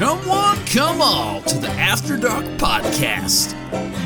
Come 0.00 0.26
one, 0.26 0.64
come 0.64 1.02
all 1.02 1.42
to 1.42 1.58
the 1.58 1.68
After 1.72 2.16
Dark 2.16 2.46
Podcast. 2.56 3.50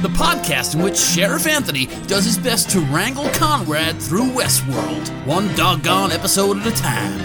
The 0.02 0.08
podcast 0.08 0.74
in 0.74 0.82
which 0.82 0.98
Sheriff 0.98 1.46
Anthony 1.46 1.86
does 2.08 2.24
his 2.24 2.36
best 2.36 2.68
to 2.70 2.80
wrangle 2.80 3.28
Konrad 3.28 4.02
through 4.02 4.24
Westworld, 4.32 5.08
one 5.24 5.54
doggone 5.54 6.10
episode 6.10 6.58
at 6.58 6.66
a 6.66 6.72
time. 6.72 7.20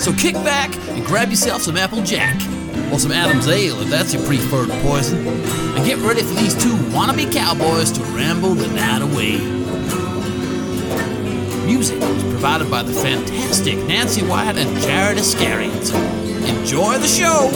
So 0.00 0.14
kick 0.14 0.32
back 0.36 0.74
and 0.88 1.04
grab 1.04 1.28
yourself 1.28 1.60
some 1.60 1.76
Apple 1.76 2.02
Jack, 2.02 2.34
or 2.90 2.98
some 2.98 3.12
Adam's 3.12 3.46
Ale 3.46 3.82
if 3.82 3.90
that's 3.90 4.14
your 4.14 4.24
preferred 4.24 4.70
poison, 4.80 5.26
and 5.26 5.84
get 5.84 5.98
ready 5.98 6.22
for 6.22 6.34
these 6.36 6.54
two 6.54 6.72
wannabe 6.94 7.30
cowboys 7.30 7.92
to 7.92 8.00
ramble 8.04 8.54
the 8.54 8.68
night 8.68 9.02
away. 9.02 9.36
Music 11.66 12.00
was 12.00 12.22
provided 12.22 12.70
by 12.70 12.82
the 12.82 12.94
fantastic 12.94 13.76
Nancy 13.80 14.26
Wyatt 14.26 14.56
and 14.56 14.80
Jared 14.80 15.18
Iscariot. 15.18 16.11
Enjoy 16.44 16.98
the 16.98 17.06
show! 17.06 17.50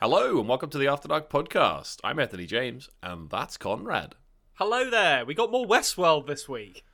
Hello 0.00 0.38
and 0.38 0.48
welcome 0.48 0.70
to 0.70 0.78
the 0.78 0.86
After 0.88 1.08
Dark 1.08 1.28
podcast. 1.30 1.98
I'm 2.04 2.18
Anthony 2.18 2.46
James, 2.46 2.88
and 3.02 3.28
that's 3.30 3.56
Konrad. 3.58 4.12
Hello 4.54 4.88
there. 4.90 5.24
We 5.24 5.34
got 5.34 5.50
more 5.50 5.66
Westworld 5.66 6.26
this 6.26 6.48
week. 6.48 6.84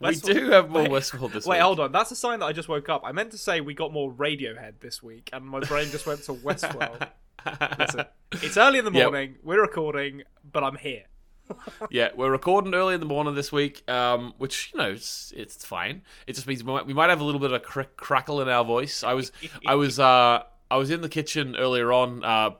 We 0.00 0.14
do 0.16 0.50
have 0.50 0.68
more 0.70 0.82
Wait- 0.82 0.90
Westworld 0.90 1.32
this 1.32 1.46
Wait, 1.46 1.56
week. 1.56 1.58
Wait, 1.58 1.60
hold 1.60 1.80
on. 1.80 1.92
That's 1.92 2.10
a 2.10 2.16
sign 2.16 2.40
that 2.40 2.46
I 2.46 2.52
just 2.52 2.68
woke 2.68 2.88
up. 2.88 3.02
I 3.04 3.12
meant 3.12 3.30
to 3.32 3.38
say 3.38 3.60
we 3.62 3.72
got 3.74 3.92
more 3.92 4.12
Radiohead 4.12 4.80
this 4.80 5.02
week, 5.02 5.30
and 5.32 5.44
my 5.46 5.60
brain 5.60 5.90
just 5.90 6.06
went 6.06 6.22
to 6.24 6.32
Westworld. 6.34 7.08
Listen, 7.78 8.04
it's 8.32 8.56
early 8.56 8.78
in 8.78 8.84
the 8.84 8.92
Yeah. 8.92 9.04
morning. 9.04 9.36
We're 9.42 9.62
recording, 9.62 10.22
but 10.50 10.62
I'm 10.62 10.76
here. 10.76 11.04
Yeah, 11.90 12.10
we're 12.16 12.30
recording 12.30 12.74
early 12.74 12.94
in 12.94 13.00
the 13.00 13.06
morning 13.06 13.34
this 13.34 13.50
week, 13.52 13.88
um, 13.90 14.34
which 14.38 14.70
you 14.72 14.78
know 14.78 14.90
it's 14.90 15.32
it's 15.36 15.64
fine. 15.64 16.02
It 16.26 16.34
just 16.34 16.46
means 16.46 16.62
we 16.64 16.72
might, 16.72 16.86
we 16.86 16.94
might 16.94 17.10
have 17.10 17.20
a 17.20 17.24
little 17.24 17.40
bit 17.40 17.52
of 17.52 17.62
cr- 17.62 17.82
crackle 17.96 18.40
in 18.42 18.48
our 18.48 18.64
voice. 18.64 19.02
I 19.04 19.14
was 19.14 19.32
I 19.66 19.74
was 19.74 19.98
uh, 20.00 20.42
I 20.70 20.76
was 20.76 20.90
in 20.90 21.00
the 21.00 21.08
kitchen 21.08 21.56
earlier 21.56 21.92
on, 21.92 22.24
uh, 22.24 22.50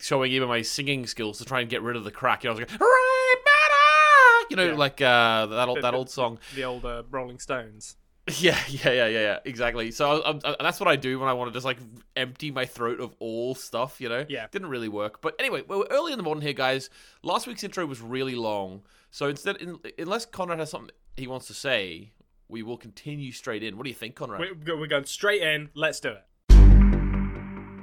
showing 0.00 0.32
even 0.32 0.48
my 0.48 0.62
singing 0.62 1.06
skills 1.06 1.38
to 1.38 1.44
try 1.44 1.60
and 1.60 1.70
get 1.70 1.82
rid 1.82 1.96
of 1.96 2.04
the 2.04 2.10
crack. 2.10 2.44
You 2.44 2.48
know, 2.50 2.56
I 2.56 2.58
was 2.60 2.70
like, 2.70 2.78
"Hooray, 2.80 3.42
better!" 3.44 4.46
you 4.50 4.56
know, 4.56 4.72
Yeah. 4.72 4.78
like 4.78 5.00
uh, 5.00 5.46
that 5.46 5.68
old 5.68 5.82
that 5.82 5.94
old 5.94 6.10
song. 6.18 6.38
The 6.54 6.64
old 6.64 6.84
uh, 6.84 7.02
Rolling 7.10 7.38
Stones. 7.38 7.96
Yeah, 8.40 8.58
yeah, 8.68 8.90
yeah, 8.90 9.06
yeah, 9.06 9.20
yeah. 9.20 9.38
Exactly. 9.44 9.92
So 9.92 10.20
I, 10.20 10.30
I, 10.30 10.30
uh, 10.32 10.56
that's 10.60 10.80
what 10.80 10.88
I 10.88 10.96
do 10.96 11.20
when 11.20 11.28
I 11.28 11.32
want 11.32 11.48
to 11.48 11.54
just 11.54 11.64
like 11.64 11.78
empty 12.16 12.50
my 12.50 12.66
throat 12.66 12.98
of 12.98 13.14
all 13.20 13.54
stuff. 13.54 14.00
You 14.00 14.08
know. 14.08 14.26
Yeah. 14.28 14.48
Didn't 14.50 14.68
really 14.68 14.88
work, 14.88 15.20
but 15.20 15.36
anyway, 15.38 15.62
we're 15.66 15.84
early 15.90 16.12
in 16.12 16.18
the 16.18 16.24
morning 16.24 16.42
here, 16.42 16.52
guys. 16.52 16.90
Last 17.22 17.46
week's 17.46 17.62
intro 17.62 17.86
was 17.86 18.00
really 18.00 18.34
long, 18.34 18.82
so 19.12 19.28
instead, 19.28 19.56
in, 19.56 19.78
unless 19.96 20.26
Konrad 20.26 20.58
has 20.58 20.70
something 20.70 20.90
he 21.16 21.28
wants 21.28 21.46
to 21.46 21.54
say, 21.54 22.10
we 22.48 22.62
will 22.62 22.76
continue 22.76 23.30
straight 23.32 23.62
in. 23.62 23.76
What 23.76 23.84
do 23.84 23.90
you 23.90 23.94
think, 23.94 24.16
Konrad? 24.16 24.40
We're, 24.40 24.76
we're 24.76 24.86
going 24.86 25.04
straight 25.04 25.42
in. 25.42 25.70
Let's 25.74 26.00
do 26.00 26.10
it. 26.10 26.24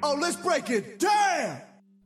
Oh, 0.06 0.18
let's 0.20 0.36
break 0.36 0.70
it 0.70 1.00
down! 1.00 1.62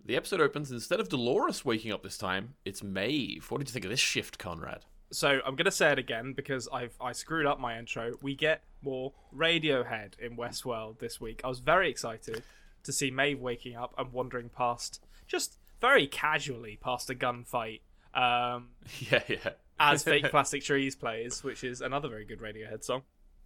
The 0.05 0.15
episode 0.15 0.39
opens 0.39 0.71
instead 0.71 0.99
of 0.99 1.09
Dolores 1.09 1.65
waking 1.65 1.91
up 1.91 2.03
this 2.03 2.17
time, 2.17 2.53
it's 2.63 2.83
Maeve. 2.83 3.49
What 3.49 3.57
did 3.57 3.67
you 3.67 3.73
think 3.73 3.85
of 3.85 3.91
this 3.91 3.99
shift, 3.99 4.37
Konrad? 4.37 4.83
So 5.11 5.39
I'm 5.45 5.55
gonna 5.55 5.71
say 5.71 5.91
it 5.91 5.99
again 5.99 6.33
because 6.33 6.67
I've 6.71 6.93
I 6.99 7.13
screwed 7.13 7.45
up 7.45 7.59
my 7.59 7.77
intro. 7.79 8.13
We 8.21 8.35
get 8.35 8.63
more 8.81 9.13
Radiohead 9.35 10.19
in 10.19 10.35
Westworld 10.37 10.99
this 10.99 11.19
week. 11.21 11.41
I 11.43 11.47
was 11.47 11.59
very 11.59 11.89
excited 11.89 12.43
to 12.83 12.91
see 12.91 13.09
Maeve 13.11 13.39
waking 13.39 13.75
up 13.75 13.93
and 13.97 14.11
wandering 14.11 14.49
past, 14.49 15.01
just 15.27 15.57
very 15.81 16.07
casually 16.07 16.77
past 16.81 17.09
a 17.09 17.15
gunfight. 17.15 17.81
Um, 18.13 18.69
Yeah, 18.99 19.23
yeah. 19.27 19.49
as 19.79 20.03
Fake 20.03 20.25
Plastic 20.29 20.63
Trees 20.63 20.95
plays, 20.95 21.43
which 21.43 21.63
is 21.63 21.81
another 21.81 22.09
very 22.09 22.25
good 22.25 22.39
Radiohead 22.39 22.83
song. 22.83 23.03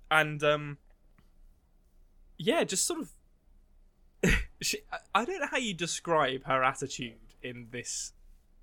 And 0.09 0.43
um 0.43 0.77
yeah, 2.37 2.63
just 2.63 2.85
sort 2.87 3.01
of 3.01 3.11
she, 4.61 4.79
I- 4.91 5.21
I 5.21 5.25
don't 5.25 5.39
know 5.41 5.47
how 5.49 5.57
you 5.57 5.73
describe 5.73 6.45
her 6.45 6.63
attitude 6.63 7.19
in 7.43 7.67
this 7.71 8.13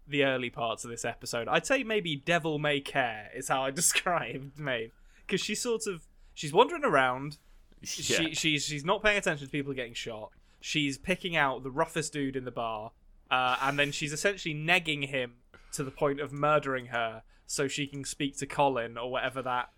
the 0.09 0.25
early 0.25 0.51
parts 0.51 0.85
of 0.85 0.91
this 0.91 1.05
episode. 1.05 1.49
I'd 1.49 1.67
say 1.67 1.83
maybe 1.83 2.17
devil 2.17 2.59
may 2.59 2.81
care 2.81 3.31
is 3.35 3.49
how 3.49 3.63
I 3.63 3.71
described 3.73 4.59
Maeve 4.59 4.93
because 5.27 5.41
she's 5.41 5.61
sort 5.61 5.87
of 5.87 6.07
she's 6.35 6.53
wandering 6.53 6.85
around 6.85 7.39
yeah. 7.81 7.87
she, 7.87 8.35
she's 8.35 8.65
she's 8.65 8.85
not 8.85 9.03
paying 9.03 9.19
attention 9.19 9.47
to 9.47 9.51
people 9.51 9.73
getting 9.73 9.95
shot. 9.95 10.31
She's 10.61 10.99
picking 10.99 11.37
out 11.37 11.63
the 11.63 11.71
roughest 11.71 12.13
dude 12.13 12.35
in 12.35 12.45
the 12.45 12.51
bar, 12.51 12.93
uh, 13.31 13.57
and 13.63 13.79
then 13.79 13.93
she's 13.93 14.13
essentially 14.13 14.55
negging 14.55 15.07
him 15.07 15.35
to 15.73 15.85
the 15.85 15.91
point 15.91 16.21
of 16.21 16.33
murdering 16.33 16.87
her, 16.87 17.23
so 17.47 17.69
she 17.69 17.87
can 17.87 18.05
speak 18.05 18.37
to 18.39 18.47
Colin 18.47 18.99
or 18.99 19.11
whatever 19.11 19.43
that 19.43 19.71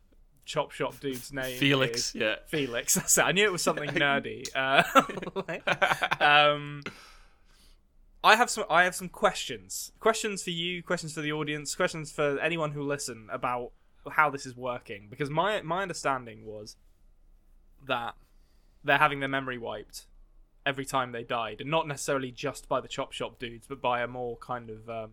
chop 0.47 0.73
shop 0.73 0.99
dude's 1.01 1.33
name 1.33 1.59
Felix. 1.59 2.09
is. 2.09 2.15
Yeah. 2.15 2.37
Felix. 2.47 2.95
That's 2.97 3.19
it. 3.19 3.23
I 3.23 3.33
knew 3.33 3.45
it 3.45 3.53
was 3.53 3.63
something 3.63 3.91
nerdy. 3.91 4.49
Uh, 4.55 4.83
um, 6.25 6.83
I 8.23 8.37
have 8.37 8.51
some. 8.51 8.65
I 8.69 8.85
have 8.85 8.95
some 8.95 9.09
questions. 9.09 9.93
Questions 9.99 10.43
for 10.43 10.51
you. 10.51 10.83
Questions 10.83 11.15
for 11.15 11.23
the 11.23 11.33
audience. 11.33 11.75
Questions 11.75 12.13
for 12.13 12.39
anyone 12.39 12.73
who 12.73 12.83
listen 12.83 13.29
about 13.33 13.73
how 14.13 14.31
this 14.31 14.45
is 14.47 14.57
working. 14.57 15.09
Because 15.09 15.31
my 15.31 15.63
my 15.63 15.83
understanding 15.83 16.45
was 16.45 16.77
that 17.87 18.15
they're 18.85 18.99
having 18.99 19.21
their 19.21 19.29
memory 19.29 19.59
wiped 19.59 20.07
every 20.67 20.85
time 20.85 21.13
they 21.13 21.23
died, 21.23 21.61
and 21.61 21.71
not 21.71 21.89
necessarily 21.89 22.31
just 22.31 22.69
by 22.69 22.81
the 22.81 22.89
chop 22.89 23.13
shop 23.13 23.39
dudes, 23.39 23.67
but 23.67 23.81
by 23.81 24.03
a 24.03 24.07
more 24.07 24.37
kind 24.37 24.69
of 24.69 24.89
um, 24.91 25.13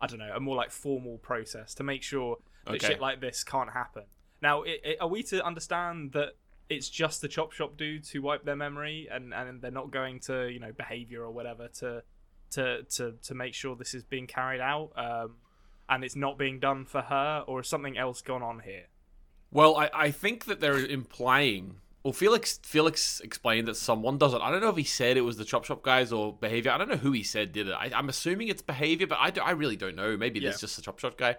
I 0.00 0.06
don't 0.06 0.18
know, 0.18 0.32
a 0.34 0.40
more 0.40 0.56
like 0.56 0.70
formal 0.70 1.18
process 1.18 1.74
to 1.76 1.82
make 1.82 2.02
sure 2.02 2.36
that 2.66 2.74
Okay. 2.74 2.86
shit 2.88 3.00
like 3.00 3.20
this 3.20 3.42
can't 3.44 3.70
happen. 3.70 4.04
Now, 4.42 4.64
i 4.64 4.78
i 4.84 4.96
are 5.00 5.08
we 5.08 5.22
to 5.24 5.44
understand 5.44 6.12
that 6.12 6.34
it's 6.68 6.88
just 6.90 7.20
the 7.22 7.28
chop 7.28 7.52
shop 7.52 7.76
dudes 7.76 8.10
who 8.10 8.20
wipe 8.20 8.44
their 8.44 8.56
memory, 8.56 9.08
and 9.10 9.32
and 9.32 9.62
they're 9.62 9.70
not 9.70 9.90
going 9.90 10.20
to 10.20 10.48
you 10.52 10.60
know 10.60 10.72
behavior 10.72 11.22
or 11.22 11.30
whatever 11.30 11.68
to 11.80 12.02
to 12.52 12.82
to 12.84 13.12
to 13.22 13.34
make 13.34 13.54
sure 13.54 13.76
this 13.76 13.94
is 13.94 14.04
being 14.04 14.26
carried 14.26 14.60
out, 14.60 14.92
um, 14.96 15.36
and 15.88 16.04
it's 16.04 16.16
not 16.16 16.38
being 16.38 16.58
done 16.60 16.84
for 16.84 17.02
her, 17.02 17.44
or 17.46 17.60
is 17.60 17.68
something 17.68 17.98
else 17.98 18.22
gone 18.22 18.42
on 18.42 18.60
here? 18.60 18.84
Well, 19.50 19.76
I, 19.76 19.90
I 19.92 20.10
think 20.10 20.46
that 20.46 20.60
they're 20.60 20.78
implying. 20.78 21.76
Well, 22.02 22.12
Felix 22.12 22.58
Felix 22.64 23.20
explained 23.20 23.68
that 23.68 23.76
someone 23.76 24.18
does 24.18 24.34
it. 24.34 24.40
I 24.40 24.50
don't 24.50 24.60
know 24.60 24.70
if 24.70 24.76
he 24.76 24.82
said 24.84 25.16
it 25.16 25.20
was 25.20 25.36
the 25.36 25.44
chop 25.44 25.64
shop 25.64 25.82
guys 25.82 26.12
or 26.12 26.32
behavior. 26.32 26.72
I 26.72 26.78
don't 26.78 26.88
know 26.88 26.96
who 26.96 27.12
he 27.12 27.22
said 27.22 27.52
did 27.52 27.68
it. 27.68 27.72
I, 27.74 27.90
I'm 27.94 28.08
assuming 28.08 28.48
it's 28.48 28.62
behavior, 28.62 29.06
but 29.06 29.18
I, 29.20 29.30
do- 29.30 29.40
I 29.42 29.52
really 29.52 29.76
don't 29.76 29.94
know. 29.94 30.16
Maybe 30.16 30.40
Yeah. 30.40 30.48
it's 30.50 30.60
just 30.60 30.74
the 30.76 30.82
chop 30.82 30.98
shop 30.98 31.16
guy. 31.16 31.36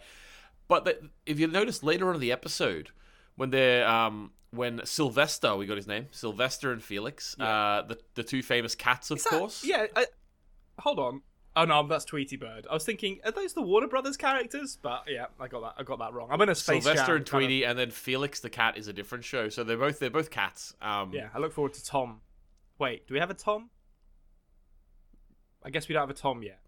But 0.70 0.86
the, 0.86 1.10
if 1.26 1.38
you 1.40 1.48
notice 1.48 1.84
later 1.84 2.08
on 2.08 2.16
in 2.16 2.22
the 2.22 2.32
episode, 2.32 2.92
when 3.36 3.50
they're 3.50 3.86
um 3.88 4.32
when 4.52 4.86
Sylvester, 4.86 5.56
we 5.56 5.66
got 5.66 5.76
his 5.78 5.88
name, 5.88 6.06
Sylvester 6.12 6.72
and 6.72 6.82
Felix, 6.82 7.36
uh, 7.40 7.82
the 7.88 7.98
the 8.14 8.24
two 8.24 8.42
famous 8.44 8.74
cats, 8.76 9.12
of 9.12 9.22
that- 9.24 9.30
course. 9.32 9.66
Yeah. 9.66 9.88
I, 9.96 10.06
hold 10.80 11.00
on. 11.00 11.22
Oh 11.56 11.66
no, 11.66 11.86
that's 11.88 12.06
Tweety 12.06 12.36
Bird. 12.36 12.66
I 12.70 12.74
was 12.74 12.84
thinking, 12.84 13.20
are 13.24 13.32
those 13.32 13.54
the 13.54 13.62
Warner 13.62 13.88
Brothers 13.88 14.18
characters? 14.18 14.78
But 14.82 15.04
yeah, 15.08 15.26
I 15.40 15.48
got 15.48 15.62
that. 15.62 15.74
I 15.78 15.84
got 15.84 16.00
that 16.00 16.12
wrong. 16.14 16.30
I'm 16.32 16.42
in 16.42 16.50
a 16.50 16.56
space 16.56 16.84
Sylvester 16.84 17.16
and 17.16 17.26
kind 17.26 17.44
of- 17.44 17.48
Tweety, 17.48 17.64
and 17.64 17.78
then 17.78 17.92
Felix 17.92 18.40
the 18.40 18.50
cat 18.50 18.76
is 18.78 18.88
a 18.88 18.94
different 18.94 19.24
show. 19.24 19.50
So 19.50 19.64
they're 19.64 19.78
both 19.78 20.00
they're 20.00 20.10
both 20.10 20.32
cats. 20.32 20.74
Um, 20.82 21.12
Yeah, 21.14 21.30
I 21.34 21.38
look 21.40 21.54
forward 21.54 21.74
to 21.76 21.86
Tom. 21.86 22.22
Wait, 22.80 23.08
do 23.08 23.14
we 23.14 23.20
have 23.20 23.30
a 23.30 23.36
Tom? 23.36 23.70
I 25.64 25.70
guess 25.70 25.88
we 25.88 25.94
don't 25.94 26.02
have 26.02 26.10
a 26.10 26.14
Tom 26.20 26.42
yet. 26.44 26.60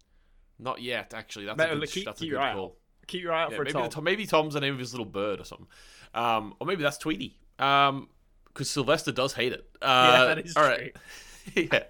Not 0.58 0.80
yet, 0.80 1.12
actually. 1.14 1.46
That's 1.46 1.60
a 1.60 1.74
good, 1.76 1.90
keep- 1.90 2.04
that's 2.06 2.20
a 2.20 2.24
keep 2.24 2.32
good 2.32 2.40
eye 2.40 2.50
out. 2.50 2.54
call. 2.56 2.76
Keep 3.08 3.22
your 3.22 3.32
eye 3.32 3.42
out 3.42 3.50
Yeah, 3.50 3.56
for 3.56 3.62
a 3.62 3.64
maybe, 3.66 3.72
Tom. 3.72 3.90
Tom- 3.90 4.04
maybe 4.04 4.26
Tom's 4.26 4.54
the 4.54 4.60
name 4.60 4.72
of 4.72 4.78
his 4.80 4.92
little 4.92 5.04
bird 5.04 5.40
or 5.40 5.44
something. 5.44 5.66
Um, 6.14 6.54
or 6.60 6.66
maybe 6.66 6.82
that's 6.82 6.96
Tweety. 6.98 7.36
Um, 7.58 8.08
because 8.46 8.70
Sylvester 8.70 9.12
does 9.12 9.34
hate 9.34 9.52
it. 9.52 9.66
Uh, 9.82 10.12
Yeah, 10.12 10.24
that 10.34 10.38
is 10.46 10.56
all 10.56 10.62
right. 10.62 10.96
yeah. 11.54 11.82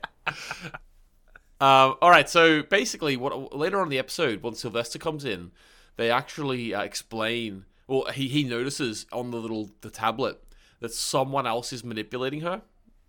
Um, 1.61 1.97
all 2.03 2.11
right. 2.11 2.28
So 2.28 2.62
basically, 2.62 3.17
what 3.17 3.55
later 3.56 3.78
on 3.78 3.84
in 3.84 3.89
the 3.91 3.99
episode, 3.99 4.43
when 4.43 4.55
Sylvester 4.55 4.99
comes 4.99 5.25
in, 5.25 5.53
they 5.97 6.11
actually 6.11 6.75
uh, 6.75 6.83
explain. 6.83 7.64
Well, 7.87 8.06
he 8.12 8.29
he 8.29 8.43
notices 8.44 9.06
on 9.12 9.31
the 9.31 9.38
little 9.38 9.70
the 9.81 9.91
tablet 9.91 10.43
that 10.81 10.93
someone 10.93 11.47
else 11.47 11.73
is 11.73 11.82
manipulating 11.85 12.41
her. 12.43 12.62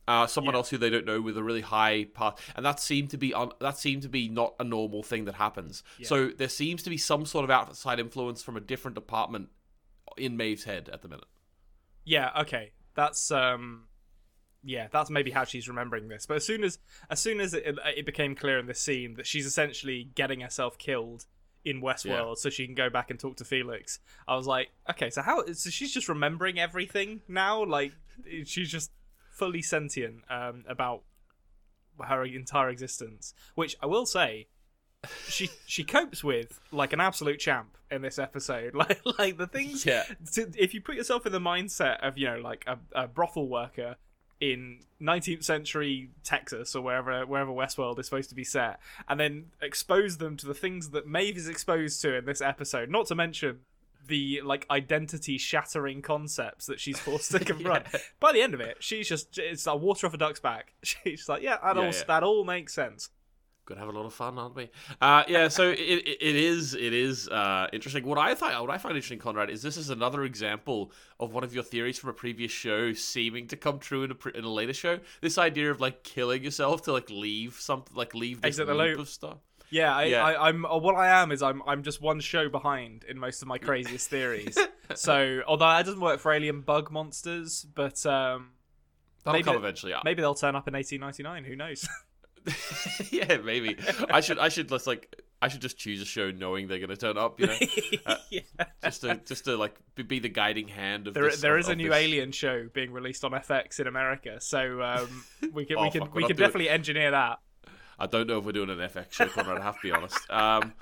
Uh, 0.08 0.26
someone 0.26 0.54
Yeah. 0.54 0.60
else 0.60 0.70
who 0.70 0.78
they 0.78 0.90
don't 0.90 1.06
know 1.06 1.20
with 1.20 1.36
a 1.38 1.44
really 1.44 1.60
high 1.62 2.06
path, 2.14 2.40
and 2.56 2.66
that 2.66 2.80
seemed 2.80 3.10
to 3.10 3.18
be 3.18 3.34
un- 3.34 3.52
that 3.60 3.78
seemed 3.78 4.04
to 4.04 4.08
be 4.10 4.30
not 4.30 4.54
a 4.60 4.64
normal 4.64 5.04
thing 5.04 5.26
that 5.26 5.36
happens. 5.36 5.84
So 6.04 6.30
there 6.30 6.48
seems 6.48 6.82
to 6.84 6.90
be 6.90 6.98
some 6.98 7.26
sort 7.26 7.44
of 7.44 7.50
outside 7.50 8.00
influence 8.00 8.42
from 8.42 8.56
a 8.56 8.62
different 8.62 8.96
department 8.96 9.50
in 10.16 10.38
Maeve's 10.38 10.64
head 10.64 10.90
at 10.94 11.02
the 11.02 11.10
minute. 11.10 11.26
Yeah, 12.06 12.32
okay. 12.42 12.72
That's 12.96 13.32
um 13.32 13.88
yeah, 14.64 14.88
that's 14.92 15.10
maybe 15.10 15.32
how 15.32 15.44
she's 15.44 15.68
remembering 15.68 16.08
this. 16.08 16.26
But 16.26 16.38
as 16.38 16.46
soon 16.46 16.64
as 16.64 16.80
as 17.10 17.20
soon 17.20 17.40
as 17.40 17.54
it, 17.54 17.78
it 17.96 18.06
became 18.06 18.36
clear 18.36 18.60
in 18.60 18.66
this 18.66 18.80
scene 18.82 19.16
that 19.16 19.28
she's 19.28 19.46
essentially 19.46 20.10
getting 20.16 20.42
herself 20.42 20.78
killed 20.78 21.26
in 21.66 21.82
Westworld 21.82 22.30
Yeah. 22.30 22.34
so 22.36 22.50
she 22.50 22.66
can 22.66 22.76
go 22.76 22.90
back 22.90 23.10
and 23.12 23.20
talk 23.20 23.36
to 23.38 23.46
Felix, 23.46 24.00
I 24.28 24.36
was 24.36 24.48
like, 24.48 24.70
okay, 24.90 25.10
so 25.10 25.22
how 25.22 25.46
so 25.54 25.70
she's 25.70 25.94
just 25.94 26.08
remembering 26.08 26.60
everything 26.60 27.22
now? 27.28 27.64
Like 27.66 27.94
she's 28.46 28.70
just 28.72 28.92
fully 29.32 29.62
sentient 29.62 30.22
um 30.30 30.64
about 30.68 31.04
her 32.02 32.24
entire 32.24 32.70
existence, 32.70 33.34
which 33.56 33.76
I 33.82 33.86
will 33.86 34.06
say 34.06 34.48
she 35.28 35.50
she 35.66 35.84
copes 35.84 36.24
with 36.24 36.60
like 36.72 36.94
an 36.94 37.00
absolute 37.00 37.40
champ 37.40 37.78
in 37.92 38.02
this 38.02 38.18
episode. 38.20 38.74
Like 38.76 39.00
like 39.18 39.38
the 39.38 39.48
things. 39.48 39.86
Yeah. 39.86 40.04
To, 40.34 40.52
if 40.58 40.74
you 40.74 40.82
put 40.82 40.96
yourself 40.96 41.26
in 41.26 41.32
the 41.32 41.40
mindset 41.40 42.00
of 42.08 42.18
you 42.18 42.28
know 42.28 42.38
like 42.40 42.66
a, 42.68 42.78
a 42.94 43.08
brothel 43.08 43.48
worker 43.48 43.96
in 44.40 44.80
19th 45.02 45.44
century 45.44 46.10
Texas 46.24 46.76
or 46.76 46.82
wherever 46.82 47.26
wherever 47.26 47.52
Westworld 47.52 48.00
is 48.00 48.06
supposed 48.06 48.30
to 48.30 48.36
be 48.36 48.44
set, 48.44 48.80
and 49.08 49.20
then 49.20 49.48
expose 49.62 50.18
them 50.18 50.38
to 50.38 50.46
the 50.46 50.54
things 50.54 50.92
that 50.92 51.08
Maeve 51.08 51.38
is 51.38 51.48
exposed 51.48 52.02
to 52.02 52.16
in 52.16 52.26
this 52.26 52.42
episode. 52.42 52.90
Not 52.90 53.08
to 53.08 53.16
mention 53.16 53.60
the 54.08 54.42
like 54.44 54.66
identity 54.70 55.38
shattering 55.38 56.02
concepts 56.02 56.66
that 56.66 56.80
she's 56.80 57.00
forced 57.00 57.32
to 57.32 57.40
confront. 57.46 57.86
By 58.20 58.32
the 58.32 58.42
end 58.42 58.54
of 58.54 58.62
it, 58.62 58.78
she's 58.80 59.08
just 59.08 59.38
it's 59.38 59.68
like 59.68 59.80
water 59.80 60.08
off 60.08 60.14
a 60.14 60.18
duck's 60.18 60.40
back. 60.40 60.74
She's 60.84 61.28
like, 61.28 61.42
yeah, 61.42 61.58
that 61.64 61.76
Yeah, 61.76 61.82
all 61.82 61.88
yeah. 61.92 62.04
that 62.08 62.24
all 62.24 62.44
makes 62.44 62.74
sense. 62.74 63.10
Gonna 63.68 63.82
have 63.82 63.90
a 63.90 63.92
lot 63.92 64.06
of 64.06 64.14
fun, 64.14 64.40
aren't 64.40 64.56
we? 64.56 64.70
Uh, 65.02 65.24
yeah. 65.28 65.50
So 65.50 65.70
it, 65.72 65.78
it, 65.78 66.36
is 66.36 66.74
it 66.74 66.94
is 66.94 67.28
uh, 67.28 67.68
interesting. 67.74 68.06
What 68.06 68.18
I 68.18 68.34
thought 68.34 68.60
what 68.62 68.72
I 68.72 68.78
find 68.78 68.96
interesting, 68.96 69.20
Konrad, 69.20 69.50
is 69.50 69.62
this 69.62 69.76
is 69.76 69.90
another 69.90 70.24
example 70.24 70.92
of 71.20 71.34
one 71.34 71.44
of 71.44 71.54
your 71.54 71.64
theories 71.64 72.00
from 72.00 72.10
a 72.10 72.14
previous 72.14 72.52
show 72.52 72.94
seeming 72.94 73.48
to 73.48 73.58
come 73.58 73.80
true 73.80 74.04
in 74.04 74.12
a 74.12 74.16
pre- 74.16 74.32
in 74.34 74.46
a 74.46 74.50
later 74.50 74.74
show. 74.74 75.00
This 75.20 75.38
idea 75.38 75.70
of 75.70 75.82
like 75.82 76.04
killing 76.04 76.44
yourself 76.44 76.84
to 76.84 76.94
like 76.94 77.10
leave 77.10 77.56
something 77.56 77.94
like 77.94 78.16
leave 78.16 78.42
this 78.42 78.60
Exit 78.60 78.68
the 78.68 78.74
loop 78.74 79.00
of 79.00 79.10
stuff. 79.10 79.40
Yeah, 79.70 79.94
I, 79.94 80.04
Yeah. 80.06 80.24
I, 80.24 80.48
I'm 80.48 80.66
uh, 80.66 80.78
what 80.78 80.96
I 80.96 81.22
am 81.22 81.34
is 81.34 81.44
I'm 81.44 81.62
I'm 81.68 81.84
just 81.84 82.02
one 82.02 82.22
show 82.22 82.48
behind 82.48 83.04
in 83.04 83.20
most 83.20 83.42
of 83.42 83.50
my 83.50 83.58
craziest 83.58 84.10
theories. 84.10 84.58
so 84.96 85.42
although 85.46 85.68
that 85.68 85.86
doesn't 85.86 86.00
work 86.00 86.22
for 86.22 86.32
alien 86.32 86.62
bug 86.62 86.90
monsters, 86.90 87.66
but 87.76 88.06
um, 88.06 88.52
That'll 89.28 89.40
Maybe 89.40 89.44
come 89.44 89.56
eventually. 89.58 89.92
Yeah. 89.92 90.00
maybe 90.06 90.22
they'll 90.22 90.36
turn 90.36 90.56
up 90.56 90.70
in 90.70 90.74
1899. 90.74 91.44
Who 91.44 91.58
knows? 91.58 91.86
yeah, 93.12 93.38
maybe. 93.38 93.76
I 94.10 94.22
should 94.22 94.40
I 94.40 94.50
should 94.50 94.70
just 94.70 94.88
like 94.88 95.16
I 95.42 95.48
should 95.50 95.62
just 95.62 95.78
choose 95.78 96.02
a 96.02 96.06
show 96.06 96.32
knowing 96.32 96.68
they're 96.68 96.80
gonna 96.80 96.96
turn 96.96 97.18
up. 97.18 97.40
You 97.40 97.48
know, 97.48 97.58
Uh, 98.06 98.16
yeah. 98.30 98.42
just 98.84 99.02
to 99.02 99.16
just 99.26 99.46
to 99.46 99.58
like 99.58 99.76
be- 99.96 100.20
the 100.20 100.30
guiding 100.30 100.68
hand 100.68 101.08
of 101.08 101.14
There, 101.14 101.24
this. 101.30 101.42
there 101.42 101.58
of- 101.58 101.68
a 101.70 101.76
new 101.76 101.90
this- 101.90 101.98
Alien 101.98 102.32
show 102.32 102.68
being 102.74 102.92
released 102.92 103.24
on 103.26 103.32
FX 103.32 103.80
in 103.80 103.88
America, 103.88 104.40
so 104.40 104.82
um, 104.82 105.24
we 105.54 105.66
can 105.66 105.78
Oh, 105.78 105.84
we 105.84 105.92
can 105.92 106.02
fuck, 106.02 106.16
we 106.16 106.24
can 106.24 106.36
do 106.36 106.44
it. 106.44 106.46
definitely 106.48 106.70
engineer 106.70 107.12
that. 107.12 107.40
I 108.00 108.06
don't 108.06 108.28
know 108.28 108.38
if 108.38 108.46
we're 108.46 108.52
doing 108.52 108.70
an 108.70 108.78
FX 108.78 109.12
show, 109.14 109.26
Konrad. 109.28 109.60
I 109.60 109.64
have 109.64 109.76
to 109.76 109.82
be 109.82 109.92
honest. 109.92 110.20
Um, 110.30 110.74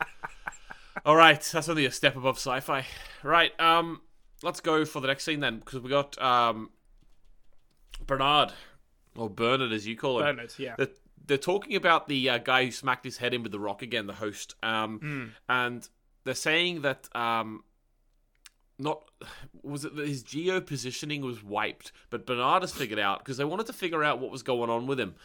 all 1.05 1.15
right, 1.15 1.41
that's 1.41 1.69
only 1.69 1.85
a 1.85 1.91
step 1.91 2.15
above 2.15 2.35
sci-fi. 2.37 2.85
Right, 3.23 3.57
um, 3.59 4.01
let's 4.43 4.59
go 4.59 4.83
for 4.85 4.99
the 5.01 5.07
next 5.07 5.23
scene 5.23 5.39
then, 5.39 5.59
because 5.59 5.79
we 5.79 5.89
got 5.89 6.21
um, 6.21 6.69
Bernard 8.05 8.51
or 9.15 9.29
Bernard, 9.29 9.71
as 9.71 9.87
you 9.87 9.95
call 9.95 10.19
him. 10.19 10.25
Bernard, 10.35 10.53
yeah. 10.57 10.75
They're, 10.77 10.89
they're 11.27 11.37
talking 11.37 11.75
about 11.75 12.07
the 12.07 12.29
uh, 12.29 12.37
guy 12.37 12.65
who 12.65 12.71
smacked 12.71 13.05
his 13.05 13.17
head 13.17 13.33
in 13.33 13.43
with 13.43 13.51
the 13.51 13.59
rock 13.59 13.81
again, 13.81 14.07
the 14.07 14.13
host. 14.13 14.55
Um, 14.63 14.99
Hmm. 14.99 15.23
and 15.49 15.87
they're 16.23 16.33
saying 16.33 16.81
that 16.81 17.07
um, 17.15 17.63
not 18.77 19.03
was 19.63 19.85
it 19.85 19.95
that 19.95 20.07
his 20.07 20.21
geo 20.23 20.59
positioning 20.61 21.21
was 21.23 21.43
wiped, 21.43 21.91
but 22.09 22.25
Bernard 22.25 22.61
has 22.63 22.73
figured 22.73 22.99
out 22.99 23.19
because 23.19 23.37
they 23.37 23.45
wanted 23.45 23.67
to 23.67 23.73
figure 23.73 24.03
out 24.03 24.19
what 24.19 24.31
was 24.31 24.43
going 24.43 24.69
on 24.69 24.85
with 24.87 24.99
him. 24.99 25.15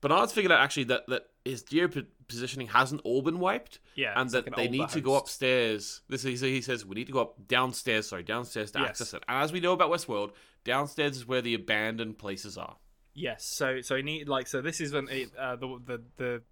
Bernard's 0.00 0.32
figured 0.32 0.52
out 0.52 0.60
actually 0.60 0.84
that, 0.84 1.06
that 1.08 1.26
his 1.44 1.62
geo 1.62 1.88
positioning 2.28 2.68
hasn't 2.68 3.00
all 3.04 3.20
been 3.22 3.40
wiped, 3.40 3.80
Yeah, 3.96 4.12
and 4.20 4.30
that 4.30 4.46
like 4.46 4.54
they 4.56 4.68
need 4.68 4.88
to 4.90 5.00
go 5.00 5.16
upstairs. 5.16 6.02
This 6.08 6.24
is, 6.24 6.40
he 6.40 6.60
says 6.60 6.86
we 6.86 6.94
need 6.94 7.06
to 7.08 7.12
go 7.12 7.20
up 7.20 7.48
downstairs. 7.48 8.08
Sorry, 8.08 8.22
downstairs 8.22 8.70
to 8.72 8.78
Yes. 8.80 8.88
access 8.90 9.14
it. 9.14 9.24
And 9.28 9.42
as 9.42 9.52
we 9.52 9.58
know 9.60 9.72
about 9.72 9.90
Westworld, 9.90 10.32
downstairs 10.64 11.16
is 11.16 11.26
where 11.26 11.42
the 11.42 11.54
abandoned 11.54 12.18
places 12.18 12.56
are. 12.56 12.76
Yes, 13.20 13.44
so 13.44 13.80
so 13.80 13.96
he 13.96 14.02
need 14.02 14.28
like 14.28 14.46
so 14.46 14.60
this 14.62 14.80
is 14.80 14.92
when 14.92 15.08
it, 15.08 15.30
uh, 15.36 15.56
the 15.56 15.66
the 15.84 16.02
the 16.16 16.42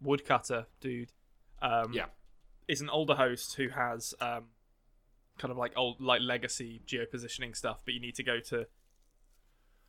woodcutter 0.00 0.66
dude, 0.80 1.10
um, 1.60 1.92
Yeah. 1.92 2.06
is 2.68 2.80
an 2.80 2.88
older 2.90 3.14
host 3.16 3.54
who 3.56 3.68
has 3.70 4.14
um, 4.20 4.44
kind 5.38 5.50
of 5.50 5.56
like 5.56 5.72
old 5.76 6.00
like 6.00 6.20
legacy 6.20 6.82
geopositioning 6.86 7.56
stuff, 7.56 7.82
but 7.84 7.94
you 7.94 8.00
need 8.00 8.14
to 8.14 8.22
go 8.22 8.38
to 8.40 8.66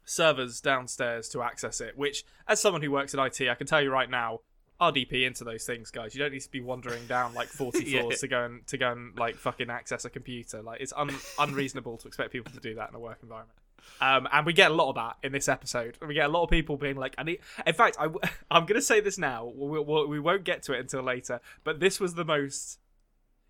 servers 0.04 0.62
downstairs 0.62 1.30
to 1.30 1.42
access 1.44 1.82
it. 1.82 1.98
Which, 1.98 2.24
as 2.48 2.60
someone 2.60 2.82
who 2.82 2.92
works 2.92 3.14
in 3.14 3.20
IT, 3.20 3.42
I 3.50 3.56
can 3.56 3.68
tell 3.68 3.82
you 3.82 3.92
right 3.92 4.10
now, 4.10 4.40
RDP 4.82 5.26
into 5.26 5.44
those 5.44 5.64
things, 5.66 5.92
guys. 5.92 6.16
You 6.16 6.22
don't 6.22 6.32
need 6.34 6.42
to 6.42 6.52
be 6.52 6.62
wandering 6.62 7.06
down 7.08 7.34
like 7.36 7.48
forty 7.62 7.84
Yeah. 7.86 8.02
floors 8.02 8.22
to 8.22 8.28
go 8.28 8.44
and 8.46 8.66
to 8.68 8.78
go 8.78 8.92
and 8.92 9.16
like 9.18 9.36
fucking 9.36 9.70
access 9.70 10.06
a 10.06 10.10
computer. 10.10 10.64
Like 10.64 10.82
it's 10.82 10.94
un- 10.96 11.16
unreasonable 11.40 11.98
to 11.98 12.08
expect 12.08 12.32
people 12.32 12.52
to 12.52 12.60
do 12.60 12.74
that 12.76 12.90
in 12.90 12.96
a 12.96 13.00
work 13.00 13.20
environment. 13.22 13.60
Um, 14.02 14.28
and 14.32 14.46
we 14.46 14.54
get 14.54 14.72
a 14.72 14.74
lot 14.74 14.90
of 14.90 14.96
that 14.96 15.18
in 15.24 15.32
this 15.32 15.48
episode. 15.48 15.98
We 16.06 16.14
get 16.14 16.26
a 16.26 16.32
lot 16.32 16.44
of 16.44 16.50
people 16.50 16.78
being 16.78 16.96
like, 16.96 17.16
"I 17.18 17.24
need." 17.24 17.40
In 17.66 17.74
fact, 17.74 17.98
I, 18.00 18.06
I'm 18.52 18.66
going 18.66 18.80
to 18.80 18.82
say 18.82 19.00
this 19.00 19.18
now. 19.18 19.46
We, 19.46 19.80
we, 19.80 20.06
we 20.06 20.20
won't 20.20 20.44
get 20.44 20.64
to 20.64 20.74
it 20.74 20.80
until 20.80 21.02
later. 21.02 21.40
But 21.64 21.80
this 21.80 22.00
was 22.00 22.16
the 22.16 22.26
most. 22.26 22.80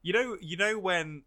You 0.02 0.14
know, 0.14 0.38
you 0.40 0.56
know 0.56 0.78
when 0.78 1.24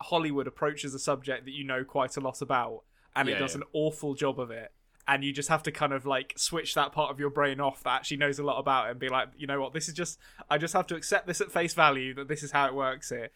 Hollywood 0.00 0.46
approaches 0.46 0.94
a 0.94 0.98
subject 0.98 1.44
that 1.44 1.52
you 1.52 1.64
know 1.64 1.84
quite 1.84 2.16
a 2.16 2.20
lot 2.20 2.40
about, 2.40 2.82
and 3.14 3.28
it 3.28 3.38
does 3.38 3.54
yeah. 3.54 3.60
an 3.60 3.66
awful 3.72 4.14
job 4.14 4.40
of 4.40 4.50
it, 4.50 4.72
and 5.06 5.22
you 5.22 5.32
just 5.32 5.50
have 5.50 5.62
to 5.64 5.72
kind 5.72 5.92
of 5.92 6.06
like 6.06 6.32
switch 6.36 6.74
that 6.74 6.92
part 6.92 7.10
of 7.10 7.20
your 7.20 7.30
brain 7.30 7.60
off 7.60 7.82
that 7.82 7.90
actually 7.90 8.16
knows 8.16 8.38
a 8.38 8.42
lot 8.42 8.58
about 8.58 8.86
it, 8.86 8.92
and 8.92 9.00
be 9.00 9.10
like, 9.10 9.28
you 9.36 9.46
know 9.46 9.60
what, 9.60 9.74
this 9.74 9.88
is 9.88 9.94
just. 9.94 10.18
I 10.48 10.56
just 10.56 10.72
have 10.72 10.86
to 10.88 10.96
accept 10.96 11.26
this 11.26 11.42
at 11.42 11.52
face 11.52 11.74
value 11.74 12.14
that 12.14 12.28
this 12.28 12.42
is 12.42 12.52
how 12.52 12.66
it 12.66 12.74
works 12.74 13.10
here 13.10 13.28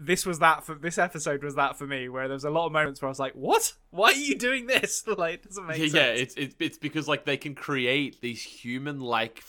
this 0.00 0.24
was 0.24 0.38
that 0.38 0.64
for 0.64 0.74
this 0.74 0.96
episode 0.96 1.44
was 1.44 1.54
that 1.56 1.76
for 1.76 1.86
me 1.86 2.08
where 2.08 2.26
there 2.26 2.34
was 2.34 2.44
a 2.44 2.50
lot 2.50 2.66
of 2.66 2.72
moments 2.72 3.02
where 3.02 3.08
I 3.08 3.10
was 3.10 3.18
like, 3.18 3.34
"What? 3.34 3.74
Why 3.90 4.08
are 4.08 4.14
you 4.14 4.36
doing 4.36 4.66
this?" 4.66 5.06
like, 5.18 5.34
it 5.34 5.42
doesn't 5.44 5.66
make 5.66 5.78
yeah, 5.78 5.84
sense. 5.84 5.94
yeah, 5.94 6.06
it's, 6.06 6.34
it's 6.36 6.54
it's 6.58 6.78
because 6.78 7.06
like 7.06 7.26
they 7.26 7.36
can 7.36 7.54
create 7.54 8.20
these 8.20 8.42
human-like 8.42 9.42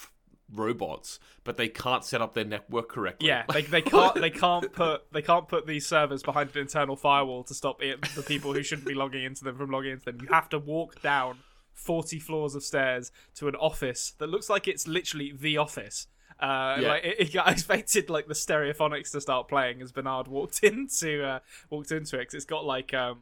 robots, 0.53 1.19
but 1.45 1.55
they 1.55 1.69
can't 1.69 2.03
set 2.03 2.21
up 2.21 2.33
their 2.33 2.43
network 2.43 2.89
correctly. 2.89 3.29
yeah. 3.29 3.45
They, 3.51 3.61
they 3.61 3.81
can't 3.81 4.15
they 4.15 4.29
can't 4.29 4.71
put 4.73 5.11
they 5.13 5.21
can't 5.21 5.47
put 5.47 5.65
these 5.65 5.87
servers 5.87 6.21
behind 6.21 6.53
an 6.53 6.61
internal 6.61 6.97
firewall 6.97 7.43
to 7.45 7.53
stop 7.53 7.81
it, 7.81 8.01
the 8.15 8.21
people 8.21 8.53
who 8.53 8.61
shouldn't 8.61 8.87
be 8.87 8.93
logging 8.93 9.23
into 9.23 9.45
them 9.45 9.57
from 9.57 9.71
logging 9.71 9.93
into 9.93 10.05
them. 10.05 10.19
You 10.21 10.27
have 10.31 10.49
to 10.49 10.59
walk 10.59 11.01
down 11.01 11.37
forty 11.73 12.19
floors 12.19 12.55
of 12.55 12.63
stairs 12.63 13.11
to 13.35 13.47
an 13.47 13.55
office 13.55 14.13
that 14.17 14.27
looks 14.27 14.49
like 14.49 14.67
it's 14.67 14.87
literally 14.87 15.33
the 15.33 15.57
office. 15.57 16.07
Uh, 16.41 16.77
Yeah. 16.79 16.87
like 16.89 17.03
it, 17.05 17.19
it, 17.19 17.37
I 17.37 17.51
expected 17.51 18.09
like 18.09 18.27
the 18.27 18.33
stereophonics 18.33 19.11
to 19.11 19.21
start 19.21 19.47
playing 19.47 19.81
as 19.81 19.91
Bernard 19.91 20.27
walked 20.27 20.63
into 20.63 21.23
uh, 21.23 21.39
walked 21.69 21.91
into 21.91 22.19
it 22.19 22.25
'cause 22.25 22.33
it's 22.35 22.45
got 22.45 22.65
like 22.65 22.93
um, 22.93 23.19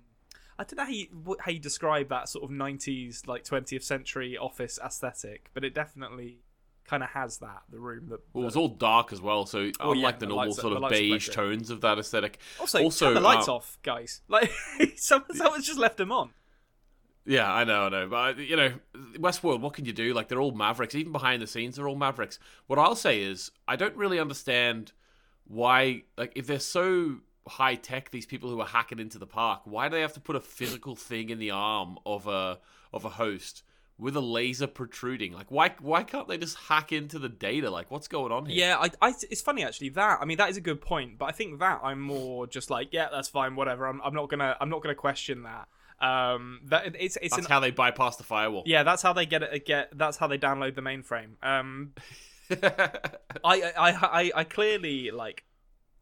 I 0.57 0.63
don't 0.63 0.77
know 0.77 0.83
how 0.86 0.89
you 0.89 1.38
how 1.42 1.51
you 1.51 1.60
describe 1.60 2.10
that 2.10 2.30
sort 2.30 2.44
of 2.45 2.50
'90s 2.51 3.27
like 3.27 3.44
20th 3.44 3.83
century 3.83 4.38
office 4.38 4.80
aesthetic, 4.83 5.50
but 5.54 5.63
it 5.63 5.74
definitely 5.74 6.39
kind 6.86 7.04
of 7.04 7.10
has 7.10 7.38
that 7.38 7.62
the 7.69 7.80
room 7.80 8.07
that. 8.10 8.19
Well, 8.33 8.44
it 8.44 8.45
was 8.45 8.56
all 8.56 8.68
dark 8.68 9.13
as 9.13 9.21
well, 9.21 9.45
so 9.45 9.69
unlike 9.80 9.98
yeah, 9.98 10.12
the 10.13 10.18
the 10.25 10.25
normal 10.27 10.54
sort 10.54 10.74
of 10.81 10.89
beige 10.89 11.30
tones 11.30 11.69
of 11.69 11.81
that 11.81 12.00
aesthetic. 12.00 12.39
also, 12.60 12.81
also, 12.83 13.06
turn 13.06 13.13
the 13.16 13.19
lights 13.21 13.48
uh, 13.48 13.56
off, 13.56 13.77
guys. 13.83 14.21
Like 14.27 14.51
someone, 14.95 15.35
someone's 15.35 15.68
just 15.68 15.78
left 15.78 15.97
them 15.97 16.11
on. 16.11 16.31
Yeah, 17.30 17.54
I 17.54 17.64
know, 17.64 17.83
I 17.83 17.90
know. 17.90 18.07
But, 18.07 18.40
you 18.40 18.56
know, 18.56 18.74
Westworld, 19.18 19.62
what 19.62 19.74
can 19.74 19.86
you 19.86 19.94
do? 19.94 20.16
Like, 20.16 20.30
they're 20.30 20.42
all 20.42 20.52
mavericks. 20.52 20.95
Even 20.95 21.12
behind 21.12 21.44
the 21.44 21.48
scenes, 21.48 21.76
they're 21.76 21.88
all 21.88 21.95
mavericks. 21.95 22.40
What 22.66 22.80
I'll 22.80 22.95
say 22.95 23.21
is, 23.21 23.52
I 23.68 23.76
don't 23.76 23.95
really 23.95 24.19
understand 24.19 24.94
why, 25.45 26.06
like, 26.18 26.31
if 26.36 26.48
they're 26.48 26.59
so 26.59 27.18
high 27.48 27.76
tech, 27.76 28.09
these 28.09 28.26
people 28.26 28.50
who 28.50 28.59
are 28.59 28.68
hacking 28.68 28.98
into 28.98 29.19
the 29.19 29.28
park, 29.28 29.62
why 29.66 29.90
do 29.90 29.95
they 29.95 30.02
have 30.02 30.14
to 30.14 30.19
put 30.19 30.38
a 30.38 30.40
physical 30.40 30.95
thing 30.95 31.30
in 31.30 31.38
the 31.38 31.52
arm 31.52 32.00
of 32.04 32.26
a 32.26 32.57
of 32.92 33.06
a 33.06 33.09
host 33.09 33.62
with 34.00 34.16
a 34.16 34.21
laser 34.21 34.66
protruding? 34.66 35.31
Like, 35.31 35.52
why 35.52 35.76
why 35.80 36.02
can't 36.02 36.28
they 36.28 36.40
just 36.40 36.57
hack 36.57 36.92
into 36.92 37.19
the 37.19 37.30
data? 37.30 37.69
Like, 37.69 37.92
what's 37.92 38.07
going 38.07 38.31
on 38.31 38.48
here? 38.48 38.56
Yeah, 38.56 38.78
I, 38.80 39.09
I, 39.09 39.14
it's 39.30 39.42
funny 39.42 39.64
actually 39.64 39.90
that 39.90 40.18
I 40.19 40.26
mean 40.26 40.38
that 40.38 40.50
is 40.50 40.57
a 40.57 40.62
good 40.62 40.81
point, 40.81 41.19
but 41.19 41.26
I 41.26 41.31
think 41.31 41.59
that 41.59 41.80
I'm 41.83 42.02
more 42.02 42.48
just 42.48 42.71
like 42.71 42.90
yeah, 42.92 43.07
that's 43.12 43.28
fine, 43.28 43.56
whatever. 43.56 43.86
I'm, 43.86 44.02
I'm 44.04 44.16
not 44.16 44.30
gonna 44.30 44.57
I'm 44.59 44.69
not 44.69 44.81
gonna 44.81 44.95
question 44.95 45.44
that. 45.44 45.68
Um, 46.01 46.61
that 46.65 46.95
it's 46.97 47.18
it's 47.21 47.35
that's 47.35 47.45
an, 47.45 47.51
how 47.51 47.59
they 47.59 47.71
bypass 47.71 48.15
the 48.15 48.23
firewall. 48.23 48.63
yeah, 48.65 48.83
that's 48.83 49.01
how 49.01 49.13
they 49.13 49.25
get 49.25 49.44
it. 49.44 49.65
Get 49.65 49.97
that's 49.97 50.18
how 50.18 50.27
they 50.27 50.37
download 50.37 50.75
the 50.75 50.81
mainframe. 50.81 51.31
Um, 51.44 51.94
I, 53.44 53.71
I 53.77 53.91
I 53.91 54.31
I 54.35 54.44
clearly 54.45 55.11
like 55.11 55.44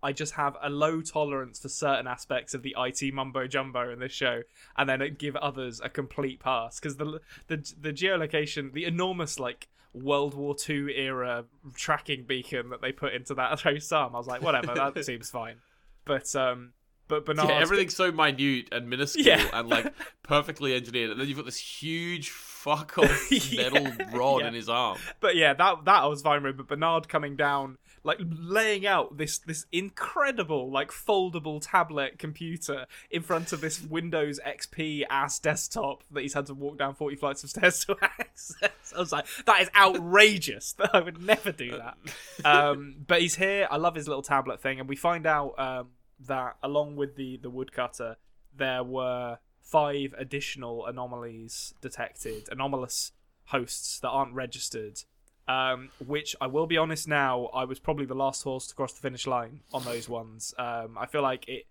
I 0.04 0.12
just 0.12 0.34
have 0.34 0.56
a 0.62 0.70
low 0.70 1.02
tolerance 1.02 1.60
for 1.60 1.70
certain 1.70 2.08
aspects 2.08 2.54
of 2.54 2.62
the 2.62 2.76
IT 2.78 3.14
mumbo 3.14 3.48
jumbo 3.48 3.92
in 3.92 4.00
this 4.00 4.12
show, 4.12 4.44
and 4.78 4.88
then 4.88 5.16
give 5.18 5.36
others 5.36 5.82
a 5.84 5.90
complete 5.90 6.40
pass 6.40 6.80
because 6.80 6.98
the 6.98 7.20
the 7.48 7.74
the 7.80 7.92
geolocation, 7.92 8.74
the 8.74 8.86
enormous 8.86 9.40
like 9.40 9.68
World 9.94 10.34
War 10.36 10.56
II 10.68 10.96
era 10.96 11.46
tracking 11.76 12.26
beacon 12.26 12.70
that 12.70 12.82
they 12.82 12.92
put 12.92 13.14
into 13.14 13.34
that 13.36 13.60
host 13.62 13.92
arm, 13.92 14.16
I 14.16 14.18
was 14.18 14.28
like, 14.28 14.42
whatever, 14.42 14.74
that 14.76 15.04
seems 15.06 15.30
fine. 15.30 15.58
But 16.06 16.34
um, 16.36 16.74
but 17.08 17.26
Bernard, 17.26 17.50
Yeah, 17.50 17.60
everything's 17.60 17.96
so 17.96 18.12
minute 18.12 18.70
and 18.72 18.90
minuscule 18.90 19.26
Yeah. 19.26 19.48
and 19.54 19.70
like 19.70 19.94
perfectly 20.24 20.76
engineered, 20.76 21.12
and 21.12 21.20
then 21.20 21.28
you've 21.28 21.38
got 21.38 21.46
this 21.46 21.58
huge 21.58 22.30
fuck 22.30 22.98
off 22.98 23.32
Yeah, 23.52 23.70
metal 23.70 23.92
rod 24.18 24.42
yeah. 24.42 24.48
in 24.50 24.54
his 24.54 24.70
arm. 24.70 24.98
But 25.20 25.36
yeah, 25.36 25.54
that 25.54 25.86
that 25.86 26.04
I 26.04 26.06
was 26.08 26.22
fine 26.22 26.44
with. 26.44 26.58
But 26.58 26.68
Bernard 26.68 27.08
coming 27.08 27.36
down 27.36 27.78
like 28.04 28.20
laying 28.22 28.86
out 28.88 29.18
this 29.18 29.38
this 29.40 29.66
incredible 29.72 30.72
like 30.72 30.92
foldable 30.92 31.60
tablet 31.62 32.18
computer 32.20 32.86
in 33.12 33.22
front 33.22 33.52
of 33.52 33.60
this 33.60 33.82
Windows 33.82 34.40
XP 34.46 35.04
ass 35.10 35.40
desktop 35.40 36.04
that 36.12 36.22
he's 36.22 36.34
had 36.34 36.46
to 36.46 36.54
walk 36.54 36.78
down 36.78 36.94
forty 36.96 37.16
flights 37.16 37.44
of 37.44 37.50
stairs 37.50 37.84
to 37.86 37.96
access. 38.02 38.94
I 38.96 39.00
was 39.00 39.12
like, 39.12 39.26
that 39.46 39.62
is 39.62 39.70
outrageous. 39.76 40.76
I 40.94 41.00
would 41.02 41.22
never 41.22 41.52
do 41.52 41.78
that. 41.78 41.98
Um, 42.46 42.96
but 43.06 43.22
he's 43.22 43.36
here. 43.36 43.68
I 43.70 43.78
love 43.78 43.96
his 43.96 44.08
little 44.08 44.24
tablet 44.24 44.62
thing, 44.62 44.80
and 44.80 44.88
we 44.88 44.96
find 44.96 45.26
out 45.26 45.60
um, 45.60 45.88
that 46.20 46.58
along 46.64 46.96
with 46.96 47.16
the 47.16 47.38
the 47.38 47.50
woodcutter, 47.50 48.18
there 48.56 48.84
were 48.84 49.40
five 49.62 50.14
additional 50.18 50.86
anomalies 50.86 51.74
detected, 51.82 52.48
anomalous 52.52 53.12
hosts 53.46 54.00
that 54.00 54.10
aren't 54.10 54.34
registered. 54.34 55.04
Um, 55.50 55.92
which 56.06 56.36
I 56.42 56.48
will 56.48 56.68
be 56.68 56.78
honest 56.78 57.08
now, 57.08 57.46
I 57.54 57.64
was 57.64 57.80
probably 57.80 58.06
the 58.06 58.16
last 58.16 58.44
horse 58.44 58.68
to 58.68 58.76
cross 58.76 58.92
the 58.92 59.00
finish 59.00 59.26
line 59.26 59.62
on 59.74 59.86
those 59.86 60.10
ones. 60.10 60.54
Um, 60.58 60.98
I 60.98 61.06
feel 61.06 61.22
like 61.22 61.48
it 61.48 61.68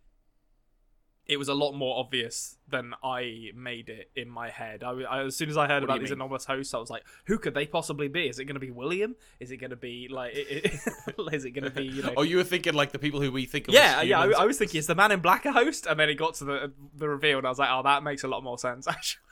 it 1.28 1.38
was 1.38 1.48
a 1.48 1.54
lot 1.54 1.72
more 1.72 1.98
obvious 1.98 2.56
than 2.68 2.94
I 3.02 3.50
made 3.54 3.88
it 3.88 4.10
in 4.14 4.28
my 4.28 4.48
head. 4.50 4.82
I, 4.84 4.90
I- 5.02 5.24
as 5.24 5.36
soon 5.36 5.48
as 5.50 5.56
I 5.56 5.66
heard 5.66 5.82
What 5.82 5.90
about 5.90 6.00
these 6.00 6.10
mean? 6.10 6.18
anomalous 6.18 6.44
hosts, 6.44 6.72
I 6.74 6.78
was 6.78 6.90
like, 6.90 7.02
who 7.26 7.38
could 7.38 7.54
they 7.54 7.66
possibly 7.66 8.08
be? 8.08 8.28
Is 8.28 8.38
it 8.38 8.44
going 8.44 8.54
to 8.54 8.60
be 8.60 8.70
William? 8.70 9.16
Is 9.40 9.50
it 9.50 9.56
going 9.56 9.70
to 9.70 9.76
be 9.76 10.08
like? 10.10 10.34
It, 10.34 10.46
it, 10.48 11.14
is 11.32 11.44
it 11.44 11.50
going 11.50 11.64
to 11.64 11.70
be 11.70 11.84
you 11.84 12.02
know? 12.02 12.14
Oh, 12.16 12.22
you 12.22 12.36
were 12.36 12.44
thinking 12.44 12.74
like 12.74 12.92
the 12.92 12.98
people 12.98 13.20
who 13.20 13.30
we 13.32 13.44
think 13.46 13.68
of 13.68 13.74
yeah, 13.74 14.02
yeah. 14.02 14.20
I. 14.20 14.42
I 14.42 14.44
was 14.46 14.58
thinking, 14.58 14.78
is 14.78 14.86
the 14.86 14.94
Man 14.94 15.10
in 15.12 15.20
Black 15.20 15.44
a 15.46 15.52
host? 15.52 15.86
And 15.86 15.98
then 15.98 16.08
it 16.08 16.14
got 16.14 16.34
to 16.34 16.44
the 16.44 16.72
the 16.96 17.08
reveal, 17.08 17.38
and 17.38 17.46
I 17.46 17.50
was 17.50 17.58
like, 17.58 17.70
oh, 17.72 17.82
that 17.82 18.02
makes 18.02 18.22
a 18.24 18.28
lot 18.28 18.42
more 18.44 18.58
sense. 18.58 18.86
Actually, 18.96 19.22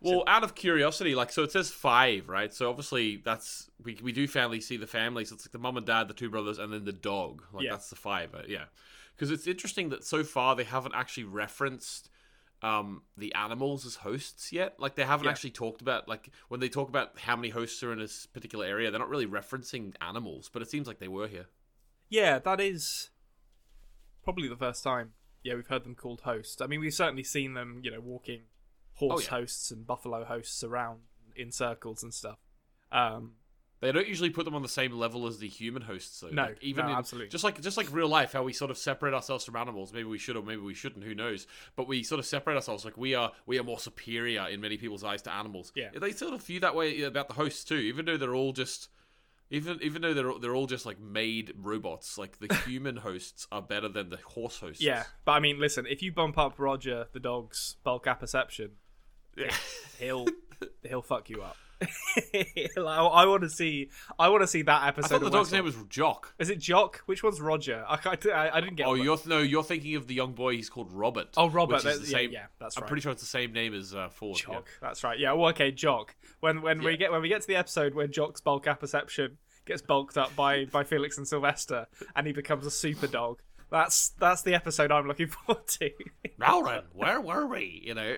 Well, 0.00 0.22
out 0.28 0.44
of 0.44 0.54
curiosity, 0.54 1.14
like, 1.16 1.32
so 1.32 1.42
it 1.42 1.50
says 1.52 1.70
five, 1.70 2.28
right? 2.28 2.52
So 2.54 2.68
obviously, 2.70 3.16
that's 3.16 3.70
we 3.82 3.98
we 4.02 4.12
do 4.12 4.26
family 4.28 4.60
see 4.60 4.76
the 4.76 4.86
family. 4.86 5.24
So 5.24 5.34
it's 5.34 5.46
like 5.46 5.52
the 5.52 5.58
mom 5.58 5.76
and 5.76 5.86
dad, 5.86 6.08
the 6.08 6.14
two 6.14 6.30
brothers, 6.30 6.58
and 6.58 6.72
then 6.72 6.84
the 6.84 6.92
dog. 6.92 7.42
Like 7.52 7.64
Yeah. 7.64 7.72
that's 7.72 7.90
the 7.90 7.96
five. 7.96 8.30
yeah, 8.48 8.64
because 9.18 9.32
it's 9.32 9.46
interesting 9.48 9.88
that 9.88 10.04
so 10.04 10.22
far 10.24 10.54
they 10.56 10.62
haven't 10.64 10.94
actually 10.94 11.24
referenced 11.24 12.08
um 12.62 13.02
the 13.16 13.32
animals 13.34 13.84
as 13.86 13.96
hosts 13.96 14.52
yet. 14.52 14.74
Like 14.80 14.94
they 14.94 15.04
haven't 15.04 15.26
Yeah. 15.26 15.30
actually 15.32 15.50
talked 15.50 15.80
about 15.80 16.08
like 16.08 16.30
when 16.48 16.60
they 16.60 16.68
talk 16.68 16.88
about 16.88 17.18
how 17.18 17.36
many 17.36 17.50
hosts 17.50 17.82
are 17.82 17.92
in 17.92 17.98
this 17.98 18.26
particular 18.26 18.64
area, 18.66 18.90
they're 18.90 18.98
not 19.00 19.08
really 19.10 19.26
referencing 19.26 19.94
animals, 20.00 20.48
but 20.52 20.62
it 20.62 20.70
seems 20.70 20.86
like 20.88 20.98
they 20.98 21.08
were 21.08 21.28
here. 21.28 21.46
yeah, 22.08 22.38
that 22.38 22.58
is 22.60 23.10
probably 24.24 24.48
the 24.48 24.56
first 24.56 24.82
time. 24.82 25.12
Yeah, 25.42 25.54
we've 25.54 25.66
heard 25.68 25.84
them 25.84 25.94
called 25.94 26.22
hosts. 26.22 26.60
I 26.60 26.66
mean, 26.66 26.80
we've 26.80 26.92
certainly 26.94 27.22
seen 27.22 27.54
them, 27.54 27.80
you 27.84 27.90
know, 27.90 28.00
walking 28.00 28.42
horse 28.94 29.14
Oh, 29.14 29.20
yeah. 29.36 29.40
hosts 29.40 29.70
and 29.70 29.86
buffalo 29.86 30.24
hosts 30.24 30.64
around 30.64 31.00
in 31.36 31.52
circles 31.52 32.02
and 32.02 32.12
stuff. 32.12 32.38
Um, 32.90 33.34
They 33.80 33.92
don't 33.92 34.08
usually 34.08 34.30
put 34.30 34.44
them 34.44 34.56
on 34.56 34.62
the 34.62 34.68
same 34.68 34.92
level 34.92 35.26
as 35.28 35.38
the 35.38 35.46
human 35.48 35.82
hosts, 35.82 36.20
though. 36.20 36.30
No, 36.30 36.42
Like, 36.42 36.58
even 36.62 36.86
no, 36.86 36.92
in, 36.92 36.98
absolutely. 36.98 37.28
Just 37.28 37.44
like 37.44 37.60
just 37.60 37.76
like 37.76 37.92
real 37.92 38.08
life, 38.08 38.32
how 38.32 38.42
we 38.42 38.52
sort 38.52 38.72
of 38.72 38.78
separate 38.78 39.14
ourselves 39.14 39.44
from 39.44 39.54
animals. 39.54 39.92
Maybe 39.92 40.04
we 40.04 40.18
should, 40.18 40.36
or 40.36 40.42
maybe 40.42 40.60
we 40.60 40.74
shouldn't. 40.74 41.04
Who 41.04 41.14
knows? 41.14 41.46
But 41.76 41.86
we 41.86 42.02
sort 42.02 42.18
of 42.18 42.26
separate 42.26 42.56
ourselves. 42.56 42.84
Like 42.84 42.96
we 42.96 43.14
are, 43.14 43.32
we 43.46 43.58
are 43.58 43.62
more 43.62 43.78
superior 43.78 44.48
in 44.48 44.60
many 44.60 44.76
people's 44.78 45.04
eyes 45.04 45.22
to 45.22 45.32
animals. 45.32 45.72
Yeah. 45.76 45.90
they 45.98 46.10
sort 46.12 46.34
of 46.34 46.42
view 46.42 46.60
that 46.60 46.74
way 46.74 47.02
about 47.02 47.28
the 47.28 47.34
hosts 47.34 47.62
too. 47.62 47.76
Even 47.76 48.04
though 48.06 48.16
they're 48.16 48.34
all 48.34 48.52
just, 48.52 48.88
even 49.50 49.78
even 49.80 50.02
though 50.02 50.12
they're 50.12 50.32
they're 50.40 50.56
all 50.56 50.66
just 50.66 50.84
like 50.84 50.98
made 50.98 51.52
robots. 51.56 52.18
Like 52.18 52.38
the 52.40 52.52
human 52.66 52.96
hosts 52.96 53.46
are 53.52 53.62
better 53.62 53.88
than 53.88 54.10
the 54.10 54.16
horse 54.16 54.58
hosts. 54.58 54.82
yeah, 54.82 55.04
but 55.24 55.32
I 55.32 55.40
mean, 55.40 55.60
listen, 55.60 55.86
if 55.88 56.02
you 56.02 56.10
bump 56.10 56.36
up 56.36 56.58
Roger 56.58 57.06
the 57.12 57.20
dog's 57.20 57.76
bulk 57.84 58.08
apperception, 58.08 58.72
he'll 60.00 60.26
he'll 60.82 61.02
fuck 61.02 61.30
you 61.30 61.42
up. 61.42 61.56
I, 62.34 62.80
I 62.80 63.26
want 63.26 63.42
to 63.42 63.48
see. 63.50 63.90
I 64.18 64.28
want 64.28 64.42
to 64.42 64.46
see 64.46 64.62
that 64.62 64.82
I 64.82 64.88
episode. 64.88 65.08
thought 65.08 65.20
the 65.20 65.30
dog's 65.30 65.48
Westworld. 65.50 65.52
name 65.52 65.64
was 65.64 65.76
Jock. 65.88 66.34
Is 66.38 66.50
it 66.50 66.58
Jock? 66.58 67.02
Which 67.06 67.22
one's 67.22 67.40
Roger? 67.40 67.84
I, 67.88 67.98
I, 68.34 68.50
I 68.56 68.60
didn't 68.60 68.76
get. 68.76 68.86
Oh, 68.86 68.90
what- 68.90 69.00
you're 69.02 69.18
no, 69.26 69.38
you're 69.38 69.62
thinking 69.62 69.94
of 69.96 70.06
the 70.06 70.14
young 70.14 70.32
boy. 70.32 70.54
He's 70.56 70.70
called 70.70 70.92
Robert. 70.92 71.28
Oh, 71.36 71.48
Robert, 71.48 71.84
Which 71.84 71.86
is 71.86 72.00
the 72.00 72.06
yeah, 72.06 72.12
same. 72.16 72.32
yeah, 72.32 72.46
that's 72.60 72.76
I'm 72.76 72.84
pretty 72.84 73.02
sure 73.02 73.12
it's 73.12 73.22
the 73.22 73.28
same 73.28 73.52
name 73.52 73.74
as 73.74 73.94
uh, 73.94 74.08
Ford. 74.08 74.38
yeah. 74.46 74.54
Jock. 74.54 74.68
That's 74.80 75.04
right. 75.04 75.18
Yeah. 75.18 75.32
Well, 75.32 75.48
okay, 75.50 75.70
Jock. 75.70 76.14
When 76.40 76.62
when 76.62 76.82
we 76.82 76.96
get 76.96 77.12
when 77.12 77.22
we 77.22 77.28
get 77.28 77.42
to 77.42 77.46
the 77.46 77.56
episode 77.56 77.94
where 77.94 78.06
Jock's 78.06 78.40
bulk 78.40 78.66
apperception 78.66 79.38
gets 79.66 79.82
bulked 79.82 80.16
up 80.18 80.34
by 80.34 80.64
by 80.72 80.84
Felix 80.84 81.16
and 81.18 81.28
Sylvester, 81.28 81.86
and 82.16 82.26
he 82.26 82.32
becomes 82.32 82.66
a 82.66 82.70
super 82.70 83.06
dog. 83.06 83.40
That's 83.70 84.10
that's 84.18 84.42
the 84.42 84.54
episode 84.54 84.90
I'm 84.90 85.06
looking 85.06 85.26
forward 85.46 85.66
to. 85.66 85.90
Now 86.38 86.62
then, 86.62 86.82
where 86.94 87.20
were 87.20 87.46
we? 87.46 87.82
You 87.84 87.94
know. 87.94 88.16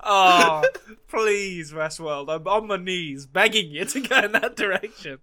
Oh, 0.00 0.64
please, 1.08 1.72
Westworld! 1.72 2.28
I'm 2.34 2.46
on 2.46 2.66
my 2.66 2.76
knees 2.76 3.26
begging 3.26 3.70
you 3.70 3.84
to 3.84 4.00
go 4.00 4.18
in 4.18 4.32
that 4.32 4.56
direction. 4.56 5.18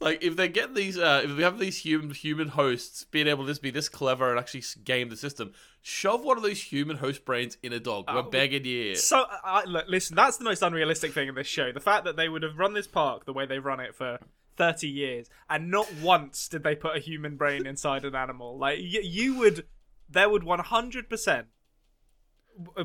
Like 0.00 0.22
if 0.22 0.36
they 0.36 0.48
get 0.48 0.74
these, 0.74 0.98
uh, 0.98 1.22
if 1.24 1.34
we 1.36 1.42
have 1.44 1.58
these 1.58 1.78
human 1.78 2.10
human 2.10 2.48
hosts 2.48 3.04
being 3.04 3.26
able 3.26 3.44
to 3.44 3.50
just 3.50 3.62
be 3.62 3.70
this 3.70 3.88
clever 3.88 4.30
and 4.30 4.38
actually 4.38 4.62
game 4.82 5.08
the 5.08 5.16
system, 5.16 5.52
shove 5.82 6.22
one 6.24 6.36
of 6.36 6.42
those 6.42 6.60
human 6.60 6.96
host 6.98 7.24
brains 7.24 7.56
in 7.62 7.72
a 7.72 7.80
dog. 7.80 8.04
We're 8.12 8.18
Oh, 8.18 8.22
begging 8.24 8.64
you. 8.64 8.96
So, 8.96 9.24
I, 9.44 9.64
look, 9.64 9.86
listen, 9.88 10.14
that's 10.16 10.36
the 10.36 10.44
most 10.44 10.62
unrealistic 10.62 11.12
thing 11.12 11.28
in 11.28 11.34
this 11.34 11.46
show. 11.46 11.72
The 11.72 11.80
fact 11.80 12.04
that 12.04 12.16
they 12.16 12.28
would 12.28 12.42
have 12.42 12.58
run 12.58 12.74
this 12.74 12.86
park 12.88 13.24
the 13.24 13.32
way 13.32 13.46
they've 13.46 13.64
run 13.64 13.80
it 13.80 13.94
for 13.94 14.18
30 14.56 14.88
years, 14.88 15.30
and 15.48 15.70
not 15.70 15.90
once 16.02 16.48
did 16.48 16.64
they 16.64 16.74
put 16.74 16.96
a 16.96 17.00
human 17.00 17.36
brain 17.36 17.64
inside 17.66 18.04
an 18.04 18.14
animal. 18.14 18.58
Like, 18.58 18.80
you, 18.80 19.00
you 19.00 19.38
would, 19.38 19.64
there 20.10 20.28
would 20.28 20.42
100%, 20.42 21.08
w- 21.26 21.44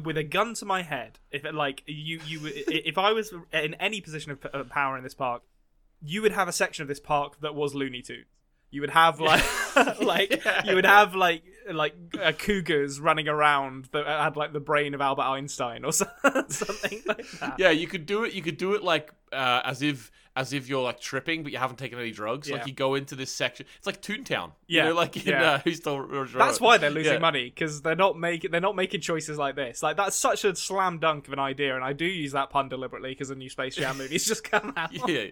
with 0.03 0.17
a 0.17 0.23
gun 0.23 0.53
to 0.55 0.65
my 0.65 0.81
head, 0.81 1.19
if 1.31 1.43
like, 1.53 1.83
you, 1.85 2.19
you, 2.25 2.39
i- 2.47 2.63
if 2.85 2.97
I 2.97 3.11
was 3.13 3.33
in 3.53 3.73
any 3.75 4.01
position 4.01 4.37
of 4.53 4.69
power 4.69 4.97
in 4.97 5.03
this 5.03 5.13
park, 5.13 5.43
you 6.01 6.21
would 6.21 6.31
have 6.31 6.47
a 6.47 6.51
section 6.53 6.81
of 6.81 6.87
this 6.87 6.99
park 6.99 7.39
that 7.41 7.53
was 7.55 7.75
Looney 7.75 8.01
Tunes. 8.01 8.25
You 8.71 8.81
would 8.81 8.91
have 8.91 9.19
like, 9.19 9.43
like 10.01 10.43
you 10.65 10.75
would 10.75 10.85
have 10.85 11.15
like 11.15 11.43
like 11.71 11.95
uh, 12.21 12.31
cougars 12.33 12.99
running 12.99 13.27
around 13.27 13.89
that 13.93 14.05
had 14.05 14.35
like 14.37 14.53
the 14.53 14.59
brain 14.59 14.93
of 14.93 15.01
Albert 15.01 15.23
Einstein 15.23 15.83
or 15.83 15.91
so- 15.91 16.05
something 16.49 17.01
like 17.07 17.29
that. 17.39 17.55
Yeah, 17.59 17.71
you 17.71 17.87
could 17.87 18.05
do 18.05 18.23
it. 18.25 18.33
You 18.33 18.41
could 18.43 18.57
do 18.57 18.73
it 18.75 18.83
like 18.83 19.09
uh, 19.31 19.61
as 19.65 19.81
if 19.81 20.11
as 20.39 20.53
if 20.53 20.69
you're 20.69 20.81
like 20.81 21.01
tripping, 21.01 21.43
but 21.43 21.51
you 21.51 21.57
haven't 21.57 21.75
taken 21.75 21.99
any 21.99 22.11
drugs. 22.11 22.47
Yeah. 22.47 22.55
Like 22.55 22.67
you 22.67 22.71
go 22.73 22.95
into 22.95 23.13
this 23.13 23.29
section. 23.29 23.65
It's 23.77 23.85
like 23.85 24.01
Toontown. 24.01 24.53
Yeah, 24.67 24.83
You 24.83 24.89
know, 24.91 24.95
like 24.95 25.17
in 25.17 25.23
yeah. 25.33 25.51
uh, 25.51 25.59
Who's 25.59 25.77
Still 25.77 26.07
That's 26.33 26.61
why 26.61 26.77
they're 26.77 26.89
losing 26.89 27.13
Yeah. 27.13 27.19
money 27.19 27.45
because 27.49 27.81
they're 27.81 27.95
not 27.97 28.17
making 28.17 28.51
they're 28.51 28.61
not 28.61 28.75
making 28.77 29.01
choices 29.01 29.37
like 29.37 29.55
this. 29.57 29.83
Like 29.83 29.97
that's 29.97 30.15
such 30.15 30.45
a 30.45 30.55
slam 30.55 30.99
dunk 30.99 31.27
of 31.27 31.33
an 31.33 31.39
idea, 31.39 31.75
and 31.75 31.83
I 31.83 31.91
do 31.91 32.05
use 32.05 32.31
that 32.31 32.49
pun 32.51 32.69
deliberately 32.69 33.09
because 33.11 33.29
a 33.31 33.35
new 33.35 33.49
Space 33.49 33.75
Jam 33.75 33.97
movie's 33.97 34.25
just 34.25 34.43
come 34.49 34.71
out. 34.77 34.91
yeah. 35.09 35.25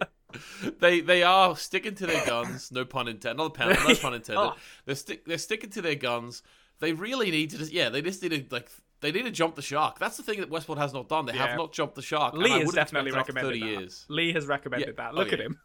They 0.80 1.00
they 1.00 1.24
are 1.24 1.56
sticking 1.56 1.96
to 1.96 2.06
their 2.06 2.26
guns. 2.26 2.70
No 2.72 2.84
pun 2.84 3.08
intended. 3.08 3.38
Not 3.38 3.46
a 3.46 3.50
pun. 3.52 3.70
No 3.70 3.96
pun 3.96 4.14
intended. 4.20 4.38
Oh. 4.38 4.56
They're 4.86 4.96
stick. 4.96 5.24
They're 5.26 5.38
sticking 5.38 5.70
to 5.70 5.82
their 5.82 5.96
guns. 5.96 6.44
They 6.80 6.92
really 6.94 7.32
need 7.32 7.52
to. 7.52 7.58
Just, 7.60 7.72
yeah. 7.72 7.88
They 7.90 8.02
just 8.02 8.22
need 8.22 8.50
to 8.50 8.54
like. 8.54 8.70
They 9.02 9.12
need 9.12 9.26
to 9.26 9.32
jump 9.32 9.56
the 9.56 9.62
shark. 9.62 10.00
That's 10.00 10.18
the 10.18 10.24
thing 10.24 10.40
that 10.40 10.50
Westworld 10.50 10.78
has 10.80 10.94
not 10.94 11.08
done. 11.08 11.26
They 11.28 11.34
Yeah. 11.34 11.48
have 11.48 11.58
not 11.58 11.72
jumped 11.72 11.96
the 11.96 12.02
shark. 12.02 12.34
Lee 12.34 12.50
has 12.50 12.72
definitely 12.74 13.12
recommended 13.12 13.54
that. 13.62 13.66
years. 13.66 14.06
Lee 14.10 14.34
has 14.34 14.48
recommended 14.48 14.88
Yeah. 14.98 15.04
that. 15.04 15.12
Oh, 15.14 15.18
Look 15.18 15.34
at 15.34 15.40
yeah. 15.40 15.46
him. 15.46 15.60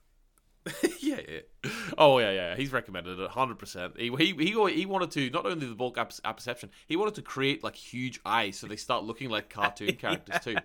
yeah, 1.00 1.20
yeah. 1.28 1.70
Oh 1.98 2.18
yeah, 2.20 2.30
yeah. 2.30 2.56
He's 2.56 2.72
recommended 2.72 3.18
it 3.18 3.30
hundred 3.30 3.58
percent. 3.58 3.94
He 3.98 4.10
he 4.16 4.32
he 4.34 4.72
he 4.74 4.86
wanted 4.86 5.10
to 5.12 5.28
not 5.30 5.44
only 5.44 5.66
the 5.66 5.74
bulk 5.74 5.98
app- 5.98 6.12
apperception, 6.24 6.70
he 6.86 6.94
wanted 6.94 7.14
to 7.16 7.22
create 7.22 7.64
like 7.64 7.74
huge 7.74 8.20
eyes 8.24 8.58
so 8.58 8.66
they 8.68 8.76
start 8.76 9.02
looking 9.02 9.28
like 9.28 9.48
cartoon 9.50 9.94
characters 9.96 10.40
too. 10.44 10.56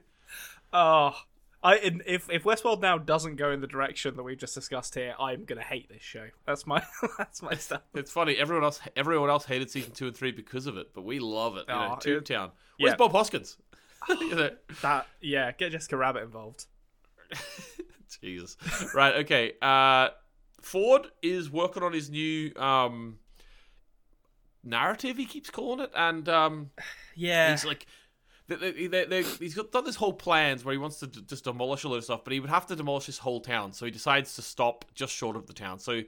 Oh, 0.72 1.16
I 1.64 1.76
if 2.06 2.30
if 2.30 2.44
Westworld 2.44 2.82
now 2.82 2.98
doesn't 2.98 3.36
go 3.36 3.52
in 3.52 3.62
the 3.62 3.68
direction 3.68 4.16
that 4.16 4.24
we've 4.24 4.38
just 4.38 4.54
discussed 4.54 4.94
here, 4.96 5.16
I'm 5.20 5.44
gonna 5.46 5.62
hate 5.64 5.90
this 5.90 6.02
show. 6.04 6.28
That's 6.46 6.68
my 6.68 6.84
that's 7.18 7.42
my 7.42 7.56
stuff. 7.56 7.82
It's 7.96 8.12
funny. 8.12 8.36
Everyone 8.38 8.64
else 8.64 8.80
everyone 8.96 9.30
else 9.30 9.46
hated 9.46 9.72
season 9.72 9.92
two 9.92 10.08
and 10.08 10.16
three 10.16 10.32
because 10.32 10.68
of 10.68 10.78
it, 10.78 10.94
but 10.94 11.04
we 11.04 11.20
love 11.20 11.58
it. 11.58 11.66
You 11.68 11.74
know, 11.74 11.90
Oh, 11.92 11.94
it- 11.96 12.00
Toontown. 12.26 12.52
Where's 12.80 12.92
yeah. 12.92 12.96
Bob 12.96 13.12
Hoskins? 13.12 13.58
You 14.10 14.36
know, 14.36 14.50
That 14.84 15.08
yeah, 15.22 15.52
get 15.52 15.72
Jessica 15.72 15.98
Rabbit 15.98 16.24
involved. 16.24 16.66
Jesus. 18.22 18.56
Right. 18.96 19.16
Okay. 19.16 19.54
Uh, 19.62 20.10
Ford 20.62 21.08
is 21.22 21.50
working 21.50 21.84
on 21.84 21.92
his 21.94 22.10
new 22.10 22.54
um 22.56 23.18
narrative. 24.64 25.18
He 25.18 25.26
keeps 25.26 25.50
calling 25.50 25.80
it, 25.82 25.92
and 25.96 26.28
um, 26.30 26.72
Yeah, 27.16 27.52
he's 27.52 27.66
like. 27.66 27.86
They, 28.48 28.88
they, 28.88 29.06
they, 29.06 29.24
he's 29.24 29.56
got 29.56 29.72
done 29.74 29.84
this 29.84 29.98
whole 29.98 30.14
plans 30.14 30.64
where 30.64 30.72
he 30.72 30.78
wants 30.78 31.00
to 31.00 31.08
d- 31.08 31.22
just 31.28 31.44
demolish 31.44 31.84
a 31.84 31.90
lot 31.90 31.98
of 31.98 32.04
stuff, 32.06 32.24
but 32.24 32.32
he 32.32 32.40
would 32.40 32.50
have 32.50 32.66
to 32.68 32.76
demolish 32.78 33.06
his 33.06 33.18
whole 33.18 33.42
town. 33.42 33.74
So 33.74 33.86
he 33.86 33.92
decides 33.92 34.36
to 34.36 34.42
stop 34.42 34.86
just 34.96 35.14
short 35.14 35.36
of 35.36 35.48
the 35.48 35.54
town. 35.54 35.80
So 35.80 35.96
he, 35.96 36.06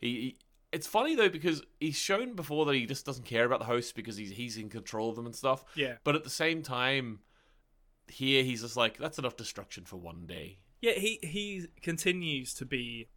he 0.00 0.36
it's 0.72 0.86
funny 0.86 1.14
though 1.14 1.28
because 1.28 1.62
he's 1.80 1.96
shown 1.96 2.34
before 2.34 2.64
that 2.64 2.74
he 2.74 2.86
just 2.86 3.04
doesn't 3.04 3.26
care 3.26 3.44
about 3.44 3.58
the 3.58 3.66
hosts 3.66 3.92
because 3.92 4.16
he's 4.16 4.30
he's 4.30 4.56
in 4.56 4.70
control 4.70 5.10
of 5.10 5.16
them 5.16 5.26
and 5.26 5.36
stuff. 5.36 5.66
yeah, 5.76 5.96
But 6.02 6.14
at 6.16 6.24
the 6.24 6.30
same 6.30 6.62
time, 6.62 7.18
here 8.08 8.42
he's 8.42 8.62
just 8.62 8.76
like 8.76 8.96
that's 8.96 9.18
enough 9.18 9.36
destruction 9.36 9.84
for 9.84 9.96
one 9.98 10.24
day. 10.26 10.60
yeah. 10.80 10.92
He 10.92 11.18
he 11.22 11.66
continues 11.82 12.54
to 12.54 12.64
be 12.64 13.08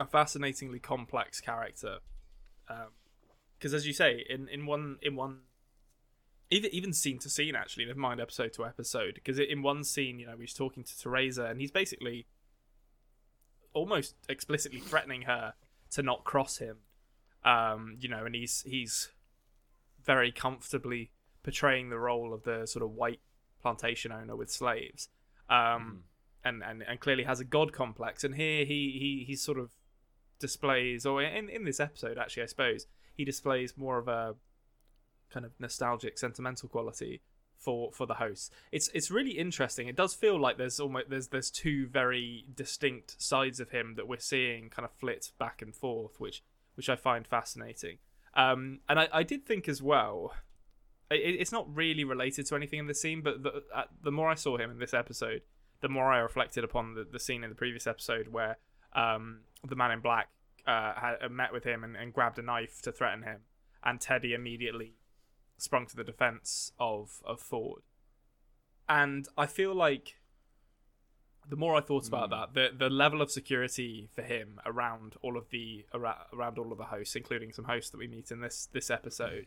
a 0.00 0.06
fascinatingly 0.06 0.78
complex 0.78 1.40
character, 1.40 1.98
um, 2.68 2.92
because 3.58 3.74
as 3.74 3.86
you 3.86 3.92
say, 3.92 4.24
in 4.30 4.48
in 4.48 4.64
one 4.64 4.96
in 5.02 5.16
one. 5.16 5.40
Even, 6.50 6.70
even 6.72 6.92
scene 6.92 7.18
to 7.18 7.28
scene, 7.28 7.54
actually, 7.54 7.84
never 7.84 7.98
mind 7.98 8.20
episode 8.20 8.52
to 8.54 8.64
episode. 8.64 9.14
Because 9.14 9.38
in 9.38 9.62
one 9.62 9.84
scene, 9.84 10.18
you 10.18 10.26
know, 10.26 10.36
he's 10.40 10.54
talking 10.54 10.82
to 10.84 10.98
Theresa, 10.98 11.44
and 11.44 11.60
he's 11.60 11.70
basically 11.70 12.26
almost 13.74 14.14
explicitly 14.28 14.80
threatening 14.80 15.22
her 15.22 15.54
to 15.90 16.02
not 16.02 16.24
cross 16.24 16.58
him. 16.58 16.78
Um, 17.44 17.96
you 18.00 18.08
know, 18.08 18.24
and 18.24 18.34
he's 18.34 18.62
he's 18.66 19.10
very 20.04 20.32
comfortably 20.32 21.10
portraying 21.42 21.90
the 21.90 21.98
role 21.98 22.32
of 22.32 22.44
the 22.44 22.66
sort 22.66 22.82
of 22.82 22.92
white 22.92 23.20
plantation 23.60 24.10
owner 24.10 24.34
with 24.34 24.50
slaves. 24.50 25.08
Um, 25.50 26.04
and, 26.44 26.62
and 26.62 26.82
and 26.82 27.00
clearly 27.00 27.24
has 27.24 27.40
a 27.40 27.44
god 27.44 27.72
complex. 27.72 28.24
And 28.24 28.34
here 28.34 28.64
he 28.64 28.96
he 28.98 29.24
he 29.26 29.36
sort 29.36 29.58
of 29.58 29.70
displays, 30.38 31.04
or 31.04 31.22
in 31.22 31.48
in 31.48 31.64
this 31.64 31.80
episode 31.80 32.18
actually, 32.18 32.44
I 32.44 32.46
suppose 32.46 32.86
he 33.14 33.24
displays 33.24 33.76
more 33.76 33.98
of 33.98 34.08
a 34.08 34.34
kind 35.32 35.46
of 35.46 35.52
nostalgic, 35.58 36.18
sentimental 36.18 36.68
quality 36.68 37.20
for 37.58 37.90
for 37.92 38.06
the 38.06 38.14
host. 38.14 38.52
It's 38.72 38.88
it's 38.94 39.10
really 39.10 39.32
interesting. 39.32 39.88
It 39.88 39.96
does 39.96 40.14
feel 40.14 40.40
like 40.40 40.58
there's 40.58 40.80
almost 40.80 41.10
there's 41.10 41.28
there's 41.28 41.50
two 41.50 41.86
very 41.88 42.46
distinct 42.54 43.20
sides 43.20 43.60
of 43.60 43.70
him 43.70 43.94
that 43.96 44.08
we're 44.08 44.20
seeing 44.20 44.70
kind 44.70 44.84
of 44.84 44.92
flit 44.92 45.32
back 45.38 45.60
and 45.60 45.74
forth, 45.74 46.20
which 46.20 46.42
which 46.76 46.88
I 46.88 46.96
find 46.96 47.26
fascinating. 47.26 47.98
Um, 48.34 48.80
and 48.88 49.00
I, 49.00 49.08
I 49.12 49.22
did 49.24 49.44
think 49.44 49.68
as 49.68 49.82
well. 49.82 50.32
It, 51.10 51.36
it's 51.40 51.52
not 51.52 51.74
really 51.74 52.04
related 52.04 52.46
to 52.46 52.54
anything 52.54 52.78
in 52.78 52.86
the 52.86 52.94
scene, 52.94 53.22
but 53.22 53.42
the, 53.42 53.64
uh, 53.74 53.84
the 54.02 54.12
more 54.12 54.30
I 54.30 54.34
saw 54.34 54.58
him 54.58 54.70
in 54.70 54.78
this 54.78 54.94
episode, 54.94 55.42
the 55.80 55.88
more 55.88 56.12
I 56.12 56.18
reflected 56.18 56.64
upon 56.64 56.94
the, 56.94 57.04
the 57.10 57.18
scene 57.18 57.42
in 57.42 57.50
the 57.50 57.56
previous 57.56 57.86
episode 57.86 58.28
where 58.28 58.58
um, 58.94 59.40
the 59.66 59.74
man 59.74 59.90
in 59.90 60.00
black 60.00 60.28
uh, 60.66 60.92
had 60.94 61.30
met 61.30 61.52
with 61.52 61.64
him 61.64 61.82
and, 61.82 61.96
and 61.96 62.12
grabbed 62.12 62.38
a 62.38 62.42
knife 62.42 62.82
to 62.82 62.92
threaten 62.92 63.22
him, 63.22 63.40
and 63.82 64.00
Teddy 64.00 64.34
immediately 64.34 64.94
sprung 65.58 65.86
to 65.86 65.96
the 65.96 66.04
defense 66.04 66.72
of 66.78 67.20
of 67.24 67.40
Ford. 67.40 67.82
And 68.88 69.28
I 69.36 69.46
feel 69.46 69.74
like 69.74 70.16
the 71.48 71.56
more 71.56 71.74
I 71.74 71.80
thought 71.80 72.06
about 72.06 72.30
that, 72.30 72.54
the 72.54 72.70
the 72.76 72.90
level 72.90 73.22
of 73.22 73.30
security 73.30 74.08
for 74.14 74.22
him 74.22 74.60
around 74.66 75.16
all 75.22 75.36
of 75.36 75.50
the 75.50 75.86
around, 75.94 76.18
around 76.32 76.58
all 76.58 76.72
of 76.72 76.78
the 76.78 76.84
hosts, 76.84 77.16
including 77.16 77.52
some 77.52 77.64
hosts 77.66 77.90
that 77.90 77.98
we 77.98 78.06
meet 78.06 78.30
in 78.30 78.40
this 78.40 78.68
this 78.72 78.90
episode, 78.90 79.46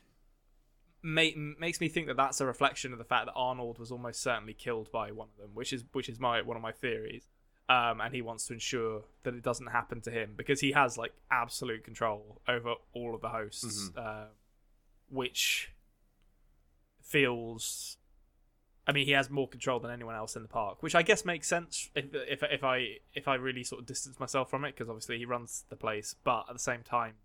ma- 1.04 1.30
makes 1.60 1.80
me 1.80 1.90
think 1.90 2.08
that 2.08 2.18
that's 2.18 2.42
a 2.42 2.46
reflection 2.46 2.92
of 2.92 2.98
the 2.98 3.06
fact 3.06 3.28
that 3.28 3.34
Arnold 3.36 3.78
was 3.80 3.92
almost 3.92 4.22
certainly 4.22 4.54
killed 4.54 4.92
by 4.92 5.12
one 5.12 5.28
of 5.36 5.42
them, 5.42 5.52
which 5.54 5.74
is 5.74 5.84
which 5.92 6.10
is 6.10 6.20
my 6.20 6.42
one 6.42 6.58
of 6.58 6.64
my 6.64 6.72
theories. 6.72 7.28
Um, 7.70 8.02
and 8.02 8.14
he 8.14 8.22
wants 8.22 8.48
to 8.48 8.54
ensure 8.54 9.04
that 9.24 9.34
it 9.34 9.44
doesn't 9.44 9.68
happen 9.68 10.02
to 10.02 10.12
him 10.12 10.34
because 10.36 10.60
he 10.60 10.74
has 10.74 10.98
like 10.98 11.14
absolute 11.30 11.86
control 11.86 12.42
over 12.46 12.74
all 12.92 13.16
of 13.16 13.22
the 13.22 13.30
hosts, 13.30 13.92
uh, 13.96 14.26
which 15.10 15.72
feels. 17.12 17.98
I 18.88 18.94
mean, 18.94 19.06
he 19.06 19.12
has 19.12 19.30
more 19.30 19.48
control 19.48 19.80
than 19.80 19.92
anyone 19.92 20.16
else 20.16 20.36
in 20.36 20.42
the 20.42 20.48
park, 20.48 20.82
which 20.82 20.96
I 20.96 21.04
guess 21.04 21.24
makes 21.24 21.48
sense 21.48 21.90
if 21.96 22.06
if, 22.14 22.44
if 22.44 22.64
I 22.64 22.98
if 23.14 23.28
I 23.28 23.36
really 23.36 23.64
sort 23.64 23.82
of 23.82 23.86
distance 23.86 24.20
myself 24.20 24.50
from 24.50 24.66
it 24.66 24.76
because 24.76 24.90
obviously 24.90 25.18
he 25.18 25.26
runs 25.26 25.66
the 25.70 25.76
place, 25.76 26.16
but 26.24 26.46
at 26.50 26.54
the 26.54 26.60
same 26.60 26.82
time, 26.84 27.16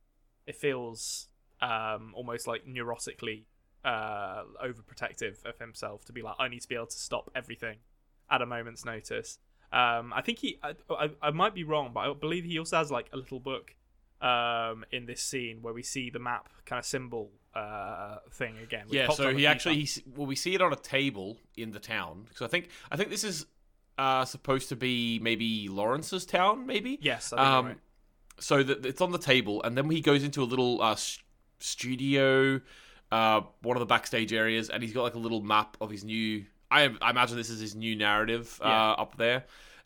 it 0.47 0.57
feels 0.57 1.29
um, 1.61 2.13
almost 2.15 2.47
like 2.47 2.67
neurotically 2.67 3.45
uh, 3.85 4.43
overprotective 4.63 5.45
of 5.45 5.59
himself 5.59 6.05
to 6.07 6.13
be 6.13 6.23
like, 6.23 6.35
I 6.39 6.49
need 6.49 6.61
to 6.61 6.69
be 6.69 6.75
able 6.75 6.87
to 6.87 6.99
stop 6.99 7.31
everything 7.35 7.79
at 8.31 8.43
a 8.43 8.47
moment's 8.47 8.85
notice. 8.85 9.39
Um, 9.73 10.13
I 10.13 10.23
think 10.23 10.41
he, 10.41 10.59
I, 10.63 10.75
I, 10.91 11.11
I 11.23 11.31
might 11.31 11.55
be 11.55 11.65
wrong, 11.65 11.93
but 11.95 12.01
I 12.01 12.13
believe 12.13 12.45
he 12.45 12.59
also 12.59 12.77
has 12.77 12.91
like 12.91 13.09
a 13.13 13.17
little 13.17 13.41
book 13.41 13.75
um, 14.21 14.85
in 14.91 15.07
this 15.07 15.23
scene 15.23 15.59
where 15.63 15.73
we 15.73 15.83
see 15.83 16.11
the 16.11 16.19
map 16.19 16.49
kind 16.65 16.79
of 16.79 16.85
symbol 16.85 17.31
uh, 17.57 18.19
thing 18.31 18.59
again. 18.59 18.87
Yeah, 18.91 19.09
so 19.11 19.35
he 19.35 19.47
actually 19.47 19.77
times. 19.77 19.95
he, 19.95 20.03
well 20.15 20.27
we 20.27 20.37
see 20.37 20.55
it 20.55 20.61
on 20.63 20.73
a 20.73 20.77
table 20.77 21.39
in 21.57 21.71
the 21.73 21.81
town. 21.81 22.27
So 22.35 22.45
I 22.45 22.49
think 22.49 22.69
I 22.91 22.97
think 22.97 23.11
this 23.11 23.25
is 23.25 23.47
uh, 23.99 24.25
supposed 24.25 24.69
to 24.69 24.77
be 24.77 25.19
maybe 25.23 25.69
Lawrence's 25.69 26.27
town, 26.27 26.67
maybe. 26.67 26.99
yes, 27.01 27.33
Um, 27.33 27.67
right. 27.67 27.77
so 28.39 28.63
that 28.63 28.85
it's 28.85 29.01
on 29.01 29.11
the 29.13 29.19
table, 29.19 29.63
and 29.63 29.77
then 29.77 29.89
he 29.91 30.01
goes 30.03 30.23
into 30.23 30.43
a 30.43 30.49
little 30.53 30.83
uh, 30.83 30.93
s- 30.93 31.19
studio, 31.59 32.61
uh, 33.11 33.41
one 33.63 33.77
of 33.77 33.81
the 33.81 33.87
backstage 33.87 34.33
areas, 34.33 34.69
and 34.71 34.83
he's 34.83 34.93
got 34.93 35.03
like 35.03 35.15
a 35.15 35.19
little 35.19 35.41
map 35.43 35.77
of 35.81 35.91
his 35.91 36.05
new. 36.05 36.45
I, 36.71 36.91
I 37.01 37.11
imagine 37.11 37.37
this 37.37 37.49
is 37.51 37.61
his 37.61 37.75
new 37.75 37.95
narrative 37.97 38.59
uh, 38.63 38.69
Yeah. 38.69 38.91
up 38.93 39.17
there, 39.17 39.45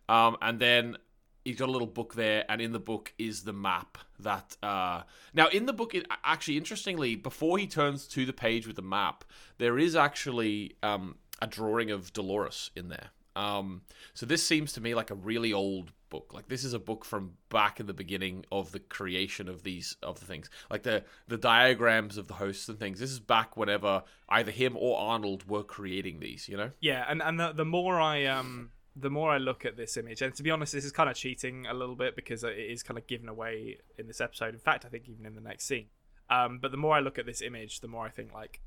um, 0.09 0.37
and 0.43 0.59
then 0.59 0.97
he's 1.45 1.57
got 1.57 1.69
a 1.69 1.73
little 1.73 1.87
book 1.87 2.15
there, 2.15 2.45
and 2.49 2.61
in 2.61 2.73
the 2.73 2.81
book 2.81 3.13
is 3.19 3.43
the 3.45 3.53
map 3.53 3.99
that. 4.25 4.57
Uh, 4.63 5.03
now, 5.35 5.49
in 5.49 5.67
the 5.67 5.73
book, 5.73 5.95
it 5.95 6.07
actually 6.25 6.57
interestingly, 6.57 7.17
before 7.17 7.59
he 7.59 7.67
turns 7.67 8.07
to 8.09 8.25
the 8.27 8.33
page 8.33 8.67
with 8.67 8.77
the 8.77 8.83
map, 8.83 9.25
there 9.59 9.79
is 9.79 9.97
actually 9.97 10.77
um, 10.83 11.17
a 11.41 11.47
drawing 11.47 11.91
of 11.91 12.13
Dolores 12.13 12.71
in 12.75 12.89
there. 12.89 13.11
Um, 13.37 13.83
so 14.15 14.27
this 14.27 14.47
seems 14.47 14.73
to 14.75 14.81
me 14.81 14.95
like 14.95 15.11
a 15.11 15.15
really 15.15 15.53
old 15.53 15.93
book. 16.11 16.33
Like 16.35 16.49
this 16.49 16.65
is 16.65 16.75
a 16.75 16.79
book 16.79 17.05
from 17.05 17.33
back 17.49 17.81
in 17.81 17.87
the 17.87 17.95
beginning 17.95 18.45
of 18.53 18.73
the 18.73 18.81
creation 18.81 19.49
of 19.49 19.63
these 19.63 19.97
of 20.03 20.21
the 20.21 20.27
things. 20.27 20.51
Like 20.69 20.83
the 20.83 21.05
the 21.29 21.39
diagrams 21.39 22.19
of 22.19 22.27
the 22.27 22.35
hosts 22.35 22.69
and 22.69 22.79
things. 22.79 23.01
This 23.01 23.11
is 23.11 23.21
back 23.21 23.57
whenever 23.57 24.03
either 24.29 24.51
him 24.51 24.77
or 24.77 24.99
Arnold 24.99 25.49
were 25.49 25.63
creating 25.63 26.21
these. 26.21 26.49
You 26.49 26.57
know. 26.57 26.71
Yeah, 26.81 27.07
and 27.09 27.23
and 27.23 27.39
the, 27.39 27.53
the 27.53 27.65
more 27.65 27.99
I 28.01 28.27
um 28.27 28.71
the 28.97 29.11
more 29.11 29.31
I 29.31 29.39
look 29.39 29.65
at 29.65 29.77
this 29.77 29.97
image, 29.97 30.21
and 30.23 30.35
to 30.35 30.43
be 30.43 30.51
honest, 30.51 30.73
this 30.73 30.85
is 30.85 30.93
kind 30.93 31.09
of 31.09 31.17
cheating 31.17 31.67
a 31.67 31.75
little 31.75 31.95
bit 31.97 32.17
because 32.17 32.43
it 32.45 32.57
is 32.59 32.83
kind 32.83 32.99
of 32.99 33.07
given 33.07 33.29
away 33.29 33.79
in 33.99 34.07
this 34.07 34.21
episode. 34.21 34.55
In 34.55 34.61
fact, 34.61 34.85
I 34.85 34.89
think 34.89 35.09
even 35.09 35.27
in 35.27 35.35
the 35.35 35.41
next 35.41 35.67
scene. 35.67 35.87
Um, 36.29 36.59
but 36.61 36.71
the 36.71 36.77
more 36.77 36.95
I 36.97 37.01
look 37.01 37.19
at 37.19 37.27
this 37.27 37.41
image, 37.43 37.81
the 37.81 37.89
more 37.89 38.05
I 38.07 38.11
think 38.11 38.33
like, 38.33 38.61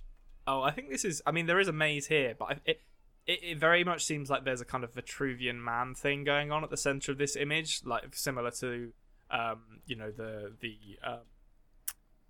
oh, 0.48 0.62
I 0.62 0.72
think 0.72 0.90
this 0.90 1.06
is. 1.06 1.22
I 1.26 1.32
mean, 1.32 1.46
there 1.46 1.60
is 1.60 1.68
a 1.68 1.74
maze 1.74 2.08
here, 2.08 2.36
but 2.38 2.46
I- 2.46 2.60
it 2.66 2.82
it, 3.26 3.40
it 3.44 3.58
very 3.58 3.84
much 3.86 4.04
seems 4.04 4.30
like 4.30 4.44
there's 4.44 4.60
a 4.60 4.66
kind 4.66 4.84
of 4.84 4.94
Vitruvian 4.94 5.56
man 5.64 5.96
thing 5.96 6.24
going 6.26 6.52
on 6.52 6.64
at 6.64 6.70
the 6.70 6.76
center 6.78 7.12
of 7.14 7.18
this 7.18 7.38
image, 7.38 7.82
like 7.86 8.14
similar 8.16 8.52
to, 8.52 8.92
um, 9.32 9.62
you 9.86 9.96
know, 9.96 10.12
the 10.12 10.54
the 10.60 10.78
um, 11.06 11.20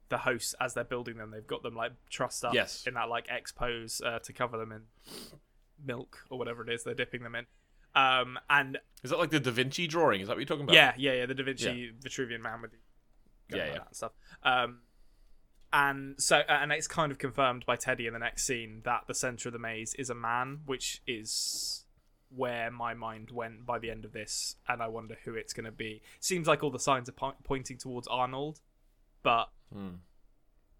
the 0.09 0.19
hosts 0.19 0.53
as 0.61 0.75
they're 0.75 0.83
building 0.83 1.17
them. 1.17 1.31
They've 1.31 1.47
got 1.47 1.63
them 1.63 1.75
like 1.75 1.93
trussed 2.11 2.45
up 2.45 2.53
Yes. 2.53 2.83
in 2.85 2.93
that 2.93 3.09
like 3.09 3.25
X 3.29 3.51
pose 3.51 4.01
uh, 4.05 4.19
to 4.19 4.33
cover 4.33 4.57
them 4.57 4.71
in 4.71 4.81
milk 5.83 6.19
or 6.29 6.37
whatever 6.37 6.61
it 6.67 6.71
is 6.71 6.83
they're 6.83 6.93
dipping 6.93 7.23
them 7.23 7.33
in. 7.35 7.45
Um, 7.95 8.39
and 8.49 8.79
Is 9.03 9.11
that 9.11 9.19
like 9.19 9.29
the 9.29 9.39
Da 9.39 9.51
Vinci 9.51 9.87
drawing? 9.87 10.21
Is 10.21 10.27
that 10.27 10.33
what 10.35 10.39
you're 10.39 10.47
talking 10.47 10.63
about? 10.63 10.75
yeah, 10.75 10.93
yeah, 10.97 11.13
yeah, 11.13 11.25
the 11.25 11.33
Da 11.35 11.43
Vinci 11.43 11.91
Vitruvian 12.01 12.41
man 12.41 12.61
with 12.61 12.71
the 13.49 13.57
Yeah, 13.57 13.63
like 13.65 13.73
yeah. 13.75 13.81
stuff. 13.91 14.11
Um, 14.43 14.79
and 15.71 16.21
so, 16.21 16.37
and 16.47 16.71
it's 16.71 16.87
kind 16.87 17.11
of 17.11 17.17
confirmed 17.17 17.65
by 17.65 17.75
Teddy 17.75 18.05
in 18.07 18.13
the 18.13 18.19
next 18.19 18.45
scene 18.45 18.81
that 18.85 19.05
the 19.07 19.13
center 19.15 19.49
of 19.49 19.53
the 19.53 19.59
maze 19.59 19.95
is 19.95 20.09
a 20.09 20.15
man, 20.15 20.59
which 20.65 21.01
is 21.07 21.85
where 22.35 22.69
my 22.71 22.93
mind 22.93 23.31
went 23.31 23.65
by 23.65 23.79
the 23.79 23.89
end 23.91 24.05
of 24.05 24.11
this, 24.11 24.55
and 24.67 24.81
I 24.81 24.87
wonder 24.87 25.17
who 25.23 25.35
it's 25.35 25.53
going 25.53 25.65
to 25.65 25.71
be. 25.71 26.01
Seems 26.19 26.47
like 26.47 26.63
all 26.63 26.71
the 26.71 26.79
signs 26.79 27.09
are 27.09 27.13
po- 27.13 27.35
pointing 27.43 27.77
towards 27.77 28.07
Arnold, 28.07 28.59
but 29.23 29.49
Hmm. 29.71 29.95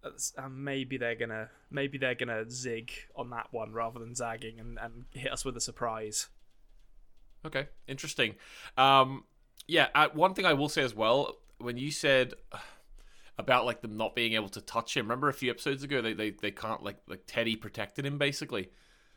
uh, 0.03 0.49
maybe 0.49 0.97
they're 0.97 1.15
gonna 1.15 1.49
maybe 1.71 1.97
they're 1.97 2.13
gonna 2.15 2.47
zig 2.49 2.91
on 3.15 3.29
that 3.31 3.47
one 3.51 3.71
rather 3.71 3.99
than 3.99 4.13
zagging 4.13 4.59
and, 4.59 4.77
and 4.79 5.05
hit 5.11 5.31
us 5.31 5.43
with 5.45 5.55
a 5.57 5.61
surprise. 5.61 6.29
Okay, 7.45 7.67
interesting. 7.87 8.35
Um, 8.77 9.25
yeah, 9.67 9.87
uh, 9.95 10.09
one 10.13 10.33
thing 10.33 10.45
I 10.45 10.53
will 10.53 10.69
say 10.69 10.81
as 10.81 10.95
well, 10.95 11.37
when 11.57 11.77
you 11.77 11.91
said 11.91 12.33
uh, 12.51 12.57
about 13.37 13.65
like 13.65 13.81
them 13.81 13.97
not 13.97 14.15
being 14.15 14.33
able 14.33 14.49
to 14.49 14.61
touch 14.61 14.95
him, 14.95 15.05
remember 15.05 15.29
a 15.29 15.33
few 15.33 15.49
episodes 15.51 15.83
ago 15.83 16.01
they 16.01 16.13
they, 16.13 16.31
they 16.31 16.51
can't 16.51 16.83
like 16.83 16.97
like 17.07 17.23
Teddy 17.27 17.55
protected 17.55 18.05
him 18.05 18.17
basically. 18.17 18.69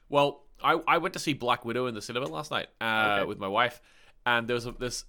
Well, 0.08 0.44
I, 0.62 0.80
I 0.86 0.98
went 0.98 1.14
to 1.14 1.20
see 1.20 1.34
Black 1.34 1.64
Widow 1.64 1.86
in 1.86 1.94
the 1.94 2.02
cinema 2.02 2.26
last 2.26 2.50
night 2.50 2.68
uh, 2.80 3.18
Okay. 3.18 3.26
with 3.26 3.38
my 3.38 3.48
wife, 3.48 3.80
and 4.24 4.48
there 4.48 4.54
was 4.54 4.66
a, 4.66 4.72
this 4.72 5.04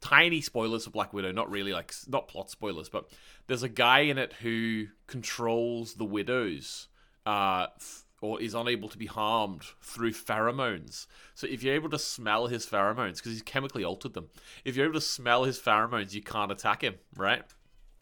tiny 0.00 0.40
spoilers 0.40 0.84
for 0.84 0.90
Black 0.90 1.12
Widow, 1.12 1.32
not 1.32 1.50
really 1.50 1.72
like 1.72 1.92
not 2.06 2.28
plot 2.28 2.50
spoilers, 2.50 2.88
but 2.88 3.10
there's 3.46 3.62
a 3.62 3.68
guy 3.68 4.00
in 4.00 4.18
it 4.18 4.32
who 4.34 4.86
controls 5.06 5.94
the 5.94 6.04
widows, 6.04 6.88
uh, 7.24 7.66
f- 7.76 8.04
or 8.26 8.40
is 8.40 8.54
unable 8.54 8.88
to 8.88 8.98
be 8.98 9.06
harmed 9.06 9.62
through 9.80 10.12
pheromones. 10.12 11.06
So 11.34 11.46
if 11.46 11.62
you're 11.62 11.74
able 11.74 11.90
to 11.90 11.98
smell 11.98 12.48
his 12.48 12.66
pheromones, 12.66 13.16
because 13.16 13.32
he's 13.32 13.42
chemically 13.42 13.84
altered 13.84 14.14
them, 14.14 14.28
if 14.64 14.76
you're 14.76 14.86
able 14.86 15.00
to 15.00 15.06
smell 15.06 15.44
his 15.44 15.58
pheromones, 15.58 16.12
you 16.12 16.22
can't 16.22 16.50
attack 16.50 16.82
him, 16.82 16.96
right? 17.16 17.42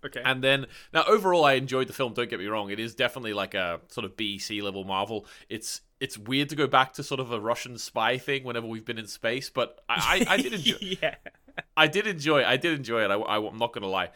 Okay. 0.05 0.23
And 0.25 0.43
then 0.43 0.67
now 0.93 1.05
overall, 1.07 1.45
I 1.45 1.55
enjoyed 1.55 1.89
the 1.89 1.93
film. 1.93 2.13
Don't 2.13 2.29
get 2.29 2.39
me 2.39 2.47
wrong; 2.47 2.71
it 2.71 2.79
is 2.79 2.95
definitely 2.95 3.33
like 3.33 3.55
a 3.55 3.81
sort 3.89 4.05
of 4.05 4.17
B 4.19 4.39
C 4.39 4.61
level 4.61 4.85
Marvel. 4.85 5.27
It's 5.49 5.81
it's 5.99 6.19
weird 6.19 6.51
to 6.51 6.57
go 6.57 6.67
back 6.67 6.93
to 6.95 7.03
sort 7.03 7.21
of 7.21 7.33
a 7.33 7.41
Russian 7.41 7.79
spy 7.79 8.19
thing 8.19 8.45
whenever 8.45 8.67
we've 8.67 8.85
been 8.85 8.99
in 8.99 9.07
space, 9.07 9.49
but 9.49 9.81
I, 9.89 10.27
I, 10.29 10.35
I 10.35 10.37
did 10.37 10.53
enjoy. 10.53 10.77
yeah. 10.81 11.15
I 11.77 11.87
did 11.87 12.07
enjoy. 12.07 12.45
I 12.45 12.57
did 12.57 12.77
enjoy 12.79 13.05
it. 13.05 13.11
I, 13.11 13.37
am 13.37 13.59
not 13.59 13.73
going 13.73 13.83
to 13.83 13.89
lie. 13.89 14.11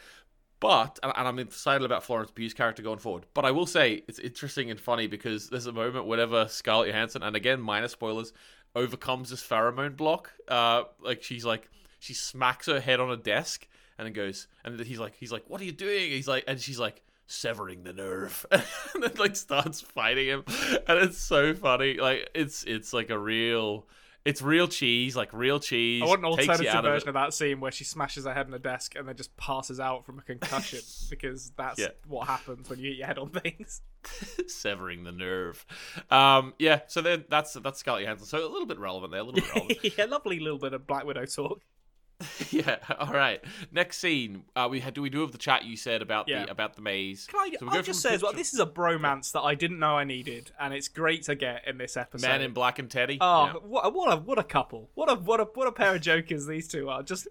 But 0.60 0.98
and, 1.02 1.12
and 1.16 1.28
I'm 1.28 1.38
excited 1.38 1.84
about 1.84 2.04
Florence 2.04 2.30
Pugh's 2.30 2.54
character 2.54 2.82
going 2.82 2.98
forward. 2.98 3.26
But 3.34 3.44
I 3.44 3.50
will 3.50 3.66
say 3.66 4.02
it's 4.08 4.18
interesting 4.18 4.70
and 4.70 4.80
funny 4.80 5.06
because 5.06 5.48
there's 5.48 5.66
a 5.66 5.72
moment 5.72 6.06
whenever 6.06 6.48
Scarlett 6.48 6.88
Johansson 6.88 7.22
and 7.22 7.36
again 7.36 7.60
minor 7.60 7.88
spoilers 7.88 8.32
overcomes 8.74 9.30
this 9.30 9.46
pheromone 9.46 9.96
block. 9.96 10.32
Uh, 10.48 10.84
like 11.00 11.22
she's 11.22 11.44
like 11.44 11.68
she 12.00 12.14
smacks 12.14 12.66
her 12.66 12.80
head 12.80 13.00
on 13.00 13.10
a 13.10 13.16
desk 13.16 13.66
and 13.98 14.06
then 14.06 14.12
goes 14.12 14.48
and 14.64 14.78
he's 14.80 14.98
like 14.98 15.14
he's 15.18 15.32
like 15.32 15.44
what 15.48 15.60
are 15.60 15.64
you 15.64 15.72
doing? 15.72 16.10
He's 16.10 16.28
like 16.28 16.44
and 16.46 16.60
she's 16.60 16.78
like 16.78 17.02
severing 17.26 17.82
the 17.84 17.92
nerve 17.92 18.46
and 18.50 18.62
then 19.02 19.12
like 19.18 19.36
starts 19.36 19.82
fighting 19.82 20.28
him 20.28 20.44
and 20.88 20.98
it's 20.98 21.18
so 21.18 21.52
funny 21.52 21.98
like 21.98 22.26
it's 22.34 22.64
it's 22.64 22.94
like 22.94 23.10
a 23.10 23.18
real 23.18 23.86
It's 24.24 24.42
real 24.42 24.68
cheese, 24.68 25.16
like 25.16 25.32
real 25.32 25.58
cheese. 25.58 26.02
I 26.02 26.06
want 26.06 26.18
an 26.20 26.26
alternative 26.26 26.66
of 26.74 26.84
version 26.84 27.08
it. 27.08 27.10
of, 27.10 27.14
that 27.14 27.32
scene 27.32 27.60
where 27.60 27.72
she 27.72 27.84
smashes 27.84 28.24
her 28.26 28.34
head 28.34 28.46
on 28.46 28.52
a 28.54 28.58
desk 28.58 28.94
and 28.96 29.08
then 29.08 29.16
just 29.16 29.34
passes 29.38 29.80
out 29.80 30.04
from 30.04 30.18
a 30.18 30.22
concussion 30.22 30.80
because 31.10 31.50
that's 31.56 31.78
Yeah. 31.78 31.88
what 32.06 32.26
happens 32.26 32.68
when 32.68 32.78
you 32.78 32.90
hit 32.90 32.98
your 32.98 33.06
head 33.06 33.18
on 33.18 33.30
things. 33.30 33.80
severing 34.46 35.04
the 35.04 35.12
nerve. 35.12 35.64
Um, 36.10 36.52
yeah, 36.58 36.80
so 36.88 37.00
then 37.00 37.24
that's 37.30 37.54
that's 37.54 37.80
Scarlett 37.80 38.02
Johansson. 38.04 38.26
So 38.26 38.38
a 38.46 38.50
little 38.50 38.66
bit 38.66 38.78
relevant 38.78 39.12
there, 39.12 39.20
a 39.20 39.24
little 39.24 39.40
bit 39.40 39.48
relevant. 39.54 39.98
yeah, 39.98 40.04
lovely 40.04 40.40
little 40.40 40.58
bit 40.58 40.72
of 40.74 40.86
Black 40.86 41.04
Widow 41.04 41.24
talk. 41.24 41.62
yeah. 42.50 42.78
All 42.98 43.12
right. 43.12 43.42
Next 43.70 43.98
scene. 43.98 44.42
Uh, 44.56 44.66
we 44.70 44.80
had 44.80 44.94
do 44.94 45.02
we 45.02 45.10
do 45.10 45.20
have 45.20 45.32
the 45.32 45.38
chat 45.38 45.64
you 45.64 45.76
said 45.76 46.02
about 46.02 46.26
Yeah. 46.28 46.44
the 46.46 46.50
about 46.50 46.74
the 46.74 46.82
maze. 46.82 47.26
Can 47.26 47.38
I, 47.40 47.50
So 47.58 47.58
we 47.62 47.68
I'll 47.68 47.74
go 47.76 47.82
just 47.82 48.00
say 48.00 48.14
as 48.14 48.22
well, 48.22 48.32
this 48.32 48.52
is 48.52 48.58
a 48.60 48.66
bromance 48.66 49.32
that 49.32 49.42
I 49.42 49.54
didn't 49.54 49.78
know 49.78 49.96
I 49.96 50.04
needed, 50.04 50.50
and 50.58 50.74
it's 50.74 50.88
great 50.88 51.22
to 51.24 51.34
get 51.36 51.66
in 51.66 51.78
this 51.78 51.96
episode. 51.96 52.26
Man 52.26 52.42
in 52.42 52.52
Black 52.52 52.78
and 52.78 52.90
Teddy. 52.90 53.18
Oh, 53.20 53.46
Yeah. 53.46 53.52
what 53.62 53.86
a, 53.86 53.90
what 53.90 54.12
a 54.12 54.16
what 54.20 54.38
a 54.38 54.42
couple! 54.44 54.90
What 54.94 55.08
a 55.10 55.14
what 55.14 55.40
a 55.40 55.44
what 55.44 55.68
a 55.68 55.72
pair 55.72 55.94
of 55.94 56.00
jokers 56.00 56.46
these 56.46 56.66
two 56.66 56.88
are. 56.88 57.02
Just 57.02 57.28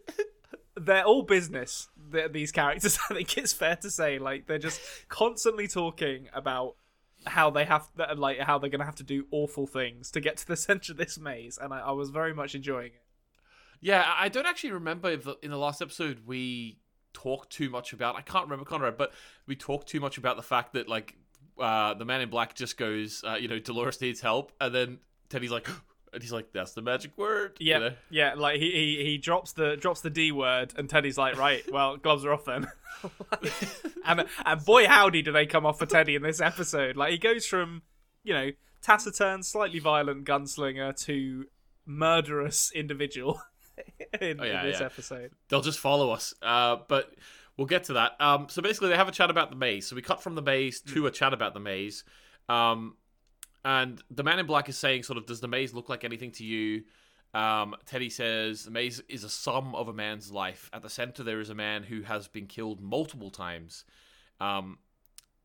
they're 0.75 1.03
all 1.03 1.23
business. 1.23 1.89
th 2.11 2.31
these 2.31 2.51
characters, 2.53 2.97
I 3.09 3.15
think 3.15 3.37
it's 3.37 3.51
fair 3.53 3.75
to 3.77 3.89
say, 3.89 4.19
like 4.19 4.47
they're 4.47 4.57
just 4.59 4.79
constantly 5.09 5.67
talking 5.67 6.29
about 6.33 6.75
how 7.25 7.49
they 7.49 7.65
have, 7.65 7.89
like 8.15 8.39
how 8.39 8.57
they're 8.57 8.69
going 8.69 8.79
to 8.79 8.85
have 8.85 8.95
to 8.95 9.03
do 9.03 9.25
awful 9.31 9.67
things 9.67 10.11
to 10.11 10.21
get 10.21 10.37
to 10.37 10.47
the 10.47 10.55
center 10.67 10.93
of 10.93 10.97
this 10.97 11.19
maze, 11.19 11.57
and 11.61 11.73
I, 11.73 11.79
I 11.79 11.91
was 11.91 12.09
very 12.09 12.33
much 12.33 12.55
enjoying 12.55 12.93
it. 12.93 13.01
Yeah, 13.81 14.05
I 14.17 14.29
don't 14.29 14.45
actually 14.45 14.71
remember 14.71 15.09
if 15.09 15.23
the, 15.23 15.35
in 15.41 15.51
the 15.51 15.57
last 15.57 15.81
episode 15.81 16.21
we 16.25 16.79
talked 17.13 17.51
too 17.51 17.69
much 17.69 17.93
about. 17.93 18.15
I 18.15 18.21
can't 18.21 18.45
remember 18.45 18.65
Konrad, 18.65 18.97
but 18.97 19.11
we 19.45 19.55
talked 19.55 19.87
too 19.87 19.99
much 19.99 20.17
about 20.17 20.35
the 20.35 20.43
fact 20.43 20.73
that 20.73 20.87
like 20.87 21.15
uh, 21.59 21.93
the 21.95 22.05
man 22.05 22.21
in 22.21 22.29
black 22.29 22.53
just 22.55 22.77
goes, 22.77 23.23
uh, 23.27 23.35
you 23.35 23.47
know, 23.47 23.59
Dolores 23.59 23.99
needs 24.01 24.21
help, 24.21 24.51
and 24.61 24.73
then 24.73 24.99
Teddy's 25.29 25.51
like, 25.51 25.67
and 26.13 26.21
he's 26.21 26.31
like, 26.31 26.51
that's 26.53 26.73
the 26.73 26.81
magic 26.81 27.17
word. 27.17 27.57
you 27.59 27.71
Yeah, 27.71 27.77
know? 27.79 27.91
yeah. 28.09 28.33
Like 28.35 28.59
he, 28.59 28.71
he 28.71 29.03
he 29.05 29.17
drops 29.17 29.53
the 29.53 29.75
drops 29.77 30.01
the 30.01 30.09
D 30.09 30.31
word, 30.31 30.73
and 30.77 30.89
Teddy's 30.89 31.17
like, 31.17 31.37
right, 31.37 31.63
well, 31.71 31.97
gloves 31.97 32.25
are 32.25 32.33
off 32.33 32.45
then. 32.45 32.67
and 34.05 34.25
and 34.45 34.65
boy, 34.65 34.87
howdy, 34.87 35.21
do 35.21 35.31
they 35.31 35.45
come 35.45 35.65
off 35.65 35.79
for 35.79 35.85
Teddy 35.85 36.15
in 36.15 36.21
this 36.23 36.41
episode? 36.41 36.95
Like 36.95 37.11
he 37.11 37.17
goes 37.17 37.45
from 37.45 37.81
you 38.23 38.33
know 38.33 38.51
taciturn, 38.81 39.43
slightly 39.43 39.79
violent 39.79 40.25
gunslinger 40.25 40.95
to 41.05 41.45
murderous 41.85 42.71
individual 42.73 43.41
in, 44.21 44.39
Oh, 44.39 44.43
yeah, 44.43 44.61
in 44.61 44.71
this 44.71 44.79
yeah. 44.79 44.85
episode. 44.85 45.31
they'll 45.49 45.61
just 45.61 45.79
follow 45.79 46.11
us. 46.11 46.33
Uh, 46.41 46.77
but 46.87 47.13
we'll 47.57 47.67
get 47.67 47.85
to 47.85 47.93
that. 47.93 48.19
Um, 48.19 48.47
so 48.49 48.61
basically, 48.61 48.89
they 48.89 48.95
have 48.95 49.07
a 49.07 49.11
chat 49.11 49.29
about 49.29 49.49
the 49.49 49.55
maze. 49.55 49.87
So 49.87 49.95
we 49.95 50.01
cut 50.01 50.21
from 50.21 50.35
the 50.35 50.41
maze 50.41 50.81
to 50.81 51.07
a 51.07 51.11
chat 51.11 51.33
about 51.33 51.53
the 51.53 51.59
maze. 51.59 52.03
Um, 52.49 52.95
and 53.65 54.01
the 54.09 54.23
man 54.23 54.39
in 54.39 54.45
black 54.45 54.69
is 54.69 54.77
saying, 54.77 55.03
sort 55.03 55.17
of, 55.17 55.25
does 55.25 55.41
the 55.41 55.47
maze 55.47 55.73
look 55.73 55.89
like 55.89 56.03
anything 56.03 56.31
to 56.33 56.43
you? 56.45 56.83
Um, 57.33 57.75
Teddy 57.85 58.09
says 58.09 58.63
the 58.63 58.71
maze 58.71 59.01
is 59.09 59.23
a 59.23 59.29
sum 59.29 59.75
of 59.75 59.89
a 59.89 59.93
man's 59.93 60.31
life. 60.31 60.69
At 60.73 60.81
the 60.81 60.89
center, 60.89 61.23
there 61.23 61.41
is 61.41 61.49
a 61.49 61.55
man 61.55 61.83
who 61.83 62.01
has 62.03 62.27
been 62.27 62.47
killed 62.47 62.81
multiple 62.81 63.29
times. 63.29 63.83
Um, 64.39 64.77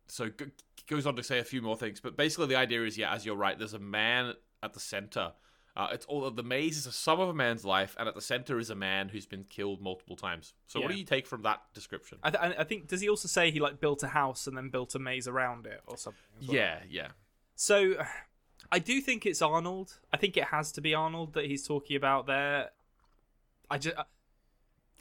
so 0.06 0.28
g- 0.28 0.46
goes 0.88 1.06
on 1.06 1.16
to 1.16 1.22
say 1.22 1.38
a 1.40 1.44
few 1.44 1.60
more 1.60 1.76
things, 1.76 2.00
but 2.00 2.16
basically 2.16 2.46
the 2.46 2.56
idea 2.56 2.84
is, 2.84 2.96
yeah, 2.96 3.12
as 3.12 3.26
you're 3.26 3.34
right, 3.36 3.58
there's 3.58 3.74
a 3.74 3.78
man 3.80 4.34
at 4.62 4.72
the 4.74 4.80
center. 4.80 5.32
Uh, 5.74 5.88
it's 5.92 6.04
all 6.04 6.30
the 6.30 6.42
maze 6.42 6.76
is 6.76 6.86
a 6.86 6.92
sum 6.92 7.18
of 7.18 7.30
a 7.30 7.34
man's 7.34 7.64
life, 7.64 7.96
and 7.98 8.06
at 8.06 8.14
the 8.14 8.20
center 8.20 8.58
is 8.58 8.68
a 8.68 8.74
man 8.74 9.08
who's 9.08 9.24
been 9.24 9.44
killed 9.44 9.80
multiple 9.80 10.16
times. 10.16 10.52
So, 10.66 10.80
what 10.80 10.90
do 10.90 10.98
you 10.98 11.04
take 11.04 11.26
from 11.26 11.42
that 11.42 11.62
description? 11.72 12.18
I, 12.22 12.30
th- 12.30 12.54
I 12.58 12.64
think 12.64 12.88
does 12.88 13.00
he 13.00 13.08
also 13.08 13.26
say 13.26 13.50
he 13.50 13.58
like 13.58 13.80
built 13.80 14.02
a 14.02 14.08
house 14.08 14.46
and 14.46 14.54
then 14.54 14.68
built 14.68 14.94
a 14.94 14.98
maze 14.98 15.26
around 15.26 15.64
it 15.64 15.80
or 15.86 15.96
something? 15.96 16.20
well? 16.46 16.54
Yeah, 16.54 16.80
yeah, 16.90 17.08
So, 17.54 17.94
I 18.70 18.80
do 18.80 19.00
think 19.00 19.24
it's 19.24 19.40
Arnold. 19.40 19.98
I 20.12 20.18
think 20.18 20.36
it 20.36 20.44
has 20.44 20.72
to 20.72 20.82
be 20.82 20.94
Arnold 20.94 21.32
that 21.34 21.46
he's 21.46 21.66
talking 21.66 21.96
about 21.96 22.26
there. 22.26 22.70
I 23.70 23.78
just, 23.78 23.96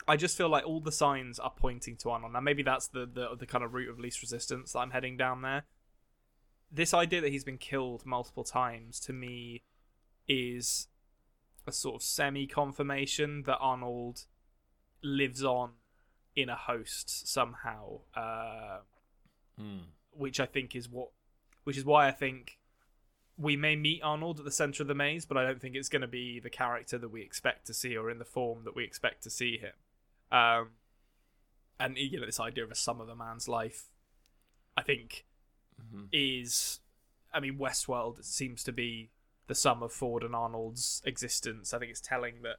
I 0.07 0.15
just 0.15 0.37
feel 0.37 0.47
like 0.47 0.65
all 0.65 0.79
the 0.79 0.91
signs 0.93 1.37
are 1.37 1.51
pointing 1.53 1.97
to 1.97 2.11
Arnold. 2.11 2.31
Now, 2.31 2.39
maybe 2.39 2.63
that's 2.63 2.87
the 2.87 3.05
the, 3.05 3.35
the 3.37 3.45
kind 3.45 3.65
of 3.65 3.73
route 3.73 3.89
of 3.89 3.99
least 3.99 4.21
resistance 4.21 4.71
that 4.71 4.79
I'm 4.79 4.91
heading 4.91 5.17
down 5.17 5.41
there. 5.41 5.63
This 6.71 6.93
idea 6.93 7.19
that 7.19 7.29
he's 7.29 7.43
been 7.43 7.57
killed 7.57 8.05
multiple 8.05 8.45
times 8.45 9.01
to 9.01 9.11
me 9.11 9.63
is 10.27 10.87
a 11.67 11.71
sort 11.71 11.95
of 11.95 12.03
semi 12.03 12.47
confirmation 12.47 13.43
that 13.43 13.57
Arnold 13.57 14.25
lives 15.03 15.43
on 15.43 15.71
in 16.35 16.49
a 16.49 16.55
host 16.55 17.27
somehow. 17.27 17.99
Uh, 18.15 18.79
Hmm. 19.57 19.79
which 20.11 20.39
I 20.39 20.45
think 20.45 20.75
is 20.75 20.89
what, 20.89 21.09
which 21.65 21.77
is 21.77 21.85
why 21.85 22.07
I 22.07 22.11
think 22.11 22.57
we 23.37 23.55
may 23.55 23.75
meet 23.75 24.01
Arnold 24.01 24.39
at 24.39 24.45
the 24.45 24.51
center 24.51 24.81
of 24.83 24.87
the 24.87 24.95
maze, 24.95 25.25
but 25.25 25.37
I 25.37 25.43
don't 25.43 25.61
think 25.61 25.75
it's 25.75 25.89
going 25.89 26.01
to 26.01 26.07
be 26.07 26.39
the 26.39 26.49
character 26.49 26.97
that 26.97 27.09
we 27.09 27.21
expect 27.21 27.67
to 27.67 27.73
see 27.73 27.95
or 27.95 28.09
in 28.09 28.17
the 28.17 28.25
form 28.25 28.63
that 28.63 28.75
we 28.75 28.83
expect 28.83 29.23
to 29.23 29.29
see 29.29 29.57
him. 29.57 29.73
Um, 30.31 30.71
and 31.79 31.97
you 31.97 32.19
know, 32.19 32.25
this 32.25 32.39
idea 32.39 32.63
of 32.63 32.71
a 32.71 32.75
sum 32.75 32.99
of 33.01 33.09
a 33.09 33.15
man's 33.15 33.47
life, 33.47 33.91
I 34.75 34.83
think, 34.83 35.25
Mhm. 35.81 36.09
is, 36.11 36.79
I 37.33 37.39
mean, 37.39 37.57
Westworld 37.57 38.23
seems 38.23 38.63
to 38.63 38.71
be 38.71 39.11
the 39.51 39.55
sum 39.55 39.83
of 39.83 39.91
Ford 39.91 40.23
and 40.23 40.33
Arnold's 40.33 41.01
existence. 41.05 41.73
I 41.73 41.79
think 41.79 41.91
it's 41.91 41.99
telling 41.99 42.35
that 42.43 42.55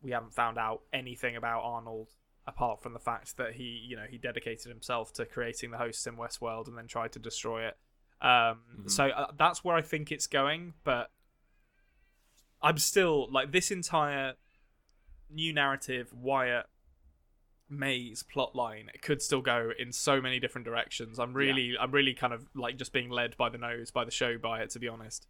we 0.00 0.12
haven't 0.12 0.32
found 0.32 0.58
out 0.58 0.82
anything 0.92 1.34
about 1.34 1.62
Arnold 1.64 2.10
apart 2.46 2.80
from 2.80 2.92
the 2.92 3.00
fact 3.00 3.36
that 3.36 3.54
he, 3.54 3.64
you 3.64 3.96
know, 3.96 4.04
he 4.08 4.16
dedicated 4.16 4.68
himself 4.68 5.12
to 5.14 5.26
creating 5.26 5.72
the 5.72 5.76
hosts 5.76 6.06
in 6.06 6.14
Westworld 6.14 6.68
and 6.68 6.78
then 6.78 6.86
tried 6.86 7.10
to 7.14 7.18
destroy 7.18 7.66
it. 7.66 7.76
Um, 8.24 8.60
So 8.86 9.08
uh, 9.08 9.32
that's 9.36 9.64
where 9.64 9.74
I 9.74 9.82
think 9.82 10.12
it's 10.12 10.28
going, 10.28 10.74
but 10.84 11.10
I'm 12.62 12.78
still 12.78 13.28
like 13.32 13.50
this 13.50 13.72
entire 13.72 14.34
new 15.28 15.52
narrative, 15.52 16.12
Wyatt 16.14 16.66
Maze 17.68 18.22
plotline. 18.22 18.84
Could 19.02 19.20
still 19.20 19.42
go 19.42 19.72
in 19.76 19.90
so 19.90 20.20
many 20.20 20.38
different 20.38 20.64
directions. 20.64 21.18
I'm 21.18 21.34
really, 21.34 21.74
I'm 21.76 21.90
really 21.90 22.14
kind 22.14 22.32
of 22.32 22.46
like 22.54 22.76
just 22.76 22.92
being 22.92 23.10
led 23.10 23.36
by 23.36 23.48
the 23.48 23.58
nose, 23.58 23.90
by 23.90 24.04
the 24.04 24.12
show, 24.12 24.38
by 24.38 24.60
it. 24.60 24.70
To 24.70 24.78
be 24.78 24.86
honest. 24.86 25.26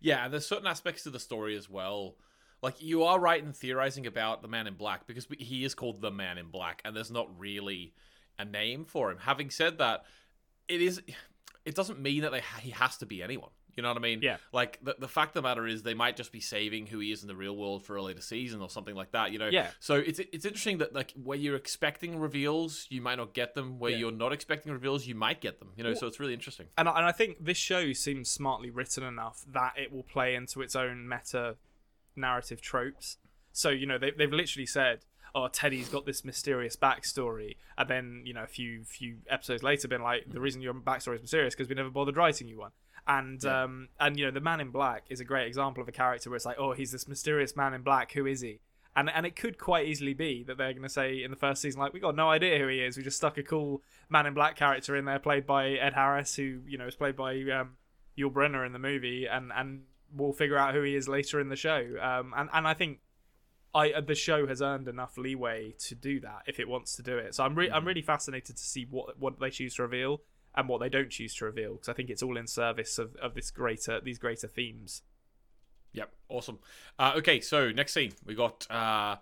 Yeah, 0.00 0.24
and 0.24 0.32
there's 0.32 0.46
certain 0.46 0.66
aspects 0.66 1.04
to 1.04 1.10
the 1.10 1.20
story 1.20 1.56
as 1.56 1.68
well. 1.68 2.16
Like 2.62 2.82
you 2.82 3.04
are 3.04 3.20
right 3.20 3.42
in 3.42 3.52
theorizing 3.52 4.06
about 4.06 4.42
the 4.42 4.48
Man 4.48 4.66
in 4.66 4.74
Black 4.74 5.06
because 5.06 5.26
he 5.38 5.64
is 5.64 5.74
called 5.74 6.00
the 6.00 6.10
Man 6.10 6.38
in 6.38 6.46
Black, 6.48 6.80
and 6.84 6.96
there's 6.96 7.10
not 7.10 7.28
really 7.38 7.94
a 8.38 8.44
name 8.44 8.84
for 8.84 9.10
him. 9.10 9.18
Having 9.18 9.50
said 9.50 9.78
that, 9.78 10.04
it 10.68 10.80
is. 10.80 11.02
It 11.64 11.74
doesn't 11.74 12.00
mean 12.00 12.22
that 12.22 12.32
they, 12.32 12.42
he 12.60 12.70
has 12.70 12.96
to 12.98 13.06
be 13.06 13.22
anyone. 13.22 13.50
You 13.76 13.82
know 13.82 13.88
what 13.88 13.96
I 13.96 14.00
mean? 14.00 14.20
Yeah. 14.22 14.36
Like 14.52 14.78
the 14.82 14.94
the 14.98 15.08
fact 15.08 15.30
of 15.36 15.42
the 15.42 15.48
matter 15.48 15.66
is, 15.66 15.82
they 15.82 15.94
might 15.94 16.16
just 16.16 16.32
be 16.32 16.40
saving 16.40 16.86
who 16.86 16.98
he 17.00 17.12
is 17.12 17.22
in 17.22 17.28
the 17.28 17.36
real 17.36 17.56
world 17.56 17.84
for 17.84 17.96
a 17.96 18.02
later 18.02 18.20
season 18.20 18.60
or 18.60 18.70
something 18.70 18.94
like 18.94 19.12
that. 19.12 19.32
You 19.32 19.38
know? 19.38 19.48
Yeah. 19.48 19.68
So 19.80 19.94
it's 19.96 20.18
it's 20.18 20.44
interesting 20.44 20.78
that 20.78 20.94
like 20.94 21.12
where 21.22 21.38
you're 21.38 21.56
expecting 21.56 22.18
reveals, 22.18 22.86
you 22.90 23.00
might 23.00 23.16
not 23.16 23.34
get 23.34 23.54
them. 23.54 23.78
Where 23.78 23.90
Yeah. 23.90 23.98
you're 23.98 24.12
not 24.12 24.32
expecting 24.32 24.72
reveals, 24.72 25.06
you 25.06 25.14
might 25.14 25.40
get 25.40 25.58
them. 25.58 25.70
You 25.76 25.84
know? 25.84 25.94
so 25.94 26.06
it's 26.06 26.20
really 26.20 26.34
interesting. 26.34 26.66
and 26.78 26.88
I, 26.88 26.96
and 26.98 27.06
I 27.06 27.12
think 27.12 27.44
this 27.44 27.56
show 27.58 27.92
seems 27.92 28.28
smartly 28.30 28.70
written 28.70 29.04
enough 29.04 29.44
that 29.52 29.74
it 29.76 29.92
will 29.92 30.02
play 30.04 30.34
into 30.34 30.62
its 30.62 30.74
own 30.76 31.08
meta 31.08 31.56
narrative 32.16 32.60
tropes. 32.60 33.18
So 33.52 33.70
you 33.70 33.86
know 33.86 33.98
they, 33.98 34.10
they've 34.10 34.32
literally 34.32 34.66
said, 34.66 35.04
"Oh, 35.34 35.48
Teddy's 35.48 35.88
got 35.88 36.06
this 36.06 36.24
mysterious 36.24 36.76
backstory," 36.76 37.56
and 37.78 37.88
then 37.88 38.22
you 38.24 38.34
know 38.34 38.42
a 38.42 38.46
few 38.48 38.84
few 38.84 39.18
episodes 39.28 39.62
later, 39.62 39.86
been 39.88 40.02
like, 40.02 40.24
"The 40.28 40.40
reason 40.40 40.60
your 40.60 40.74
backstory 40.74 41.16
is 41.16 41.22
mysterious 41.22 41.54
because 41.54 41.68
we 41.68 41.74
never 41.74 41.90
bothered 41.90 42.16
writing 42.16 42.48
you 42.48 42.58
one." 42.58 42.72
And 43.06 43.44
um 43.44 43.88
and 44.00 44.18
you 44.18 44.24
know 44.24 44.30
the 44.30 44.40
Man 44.40 44.60
in 44.60 44.70
Black 44.70 45.04
is 45.10 45.20
a 45.20 45.24
great 45.24 45.46
example 45.46 45.82
of 45.82 45.88
a 45.88 45.92
character 45.92 46.30
where 46.30 46.36
it's 46.36 46.46
like, 46.46 46.58
"Oh, 46.58 46.72
he's 46.72 46.90
this 46.90 47.06
mysterious 47.06 47.54
Man 47.54 47.74
in 47.74 47.82
Black. 47.82 48.12
Who 48.12 48.26
is 48.26 48.40
he?" 48.40 48.60
And 48.96 49.10
and 49.10 49.26
it 49.26 49.36
could 49.36 49.58
quite 49.58 49.86
easily 49.86 50.14
be 50.14 50.42
that 50.44 50.56
they're 50.56 50.72
going 50.72 50.84
to 50.84 50.88
say 50.88 51.22
in 51.22 51.30
the 51.30 51.36
first 51.36 51.60
season, 51.60 51.80
like, 51.80 51.92
we 51.92 52.00
got 52.00 52.14
no 52.14 52.30
idea 52.30 52.58
who 52.58 52.68
he 52.68 52.80
is. 52.80 52.96
We 52.96 53.02
just 53.02 53.16
stuck 53.16 53.36
a 53.36 53.42
cool 53.42 53.82
Man 54.08 54.26
in 54.26 54.34
Black 54.34 54.56
character 54.56 54.96
in 54.96 55.04
there, 55.04 55.18
played 55.18 55.46
by 55.46 55.70
Ed 55.70 55.94
Harris, 55.94 56.36
who 56.36 56.60
you 56.66 56.78
know 56.78 56.86
is 56.86 56.96
played 56.96 57.16
by 57.16 57.34
um, 57.50 57.76
Yul 58.16 58.32
Brynner 58.32 58.64
in 58.64 58.72
the 58.72 58.78
movie, 58.78 59.26
and 59.26 59.52
and 59.54 59.82
we'll 60.14 60.32
figure 60.32 60.56
out 60.56 60.74
who 60.74 60.82
he 60.82 60.94
is 60.94 61.08
later 61.08 61.40
in 61.40 61.48
the 61.48 61.56
show. 61.56 61.96
Um, 62.00 62.32
and 62.36 62.48
and 62.52 62.66
I 62.66 62.74
think 62.74 63.00
I 63.74 63.90
uh, 63.90 64.00
the 64.00 64.14
show 64.14 64.46
has 64.46 64.62
earned 64.62 64.88
enough 64.88 65.18
leeway 65.18 65.74
to 65.80 65.94
do 65.94 66.20
that 66.20 66.42
if 66.46 66.60
it 66.60 66.68
wants 66.68 66.94
to 66.96 67.02
do 67.02 67.18
it. 67.18 67.34
So 67.34 67.44
I'm 67.44 67.56
re- 67.56 67.70
I'm 67.70 67.84
really 67.84 68.02
fascinated 68.02 68.56
to 68.56 68.62
see 68.62 68.86
what 68.88 69.18
what 69.18 69.40
they 69.40 69.50
choose 69.50 69.74
to 69.74 69.82
reveal 69.82 70.22
and 70.54 70.68
what 70.68 70.80
they 70.80 70.88
don't 70.88 71.10
choose 71.10 71.34
to 71.36 71.44
reveal 71.44 71.72
because 71.74 71.88
I 71.88 71.92
think 71.94 72.10
it's 72.10 72.22
all 72.22 72.36
in 72.36 72.46
service 72.46 72.98
of, 72.98 73.16
of 73.16 73.34
this 73.34 73.50
greater 73.50 74.00
these 74.00 74.18
greater 74.18 74.46
themes. 74.48 75.02
Yep, 75.92 76.10
awesome. 76.28 76.58
Uh, 76.98 77.12
okay, 77.16 77.40
so 77.40 77.70
next 77.70 77.92
scene 77.92 78.12
we 78.24 78.34
got 78.34 78.66
uh, 78.70 79.16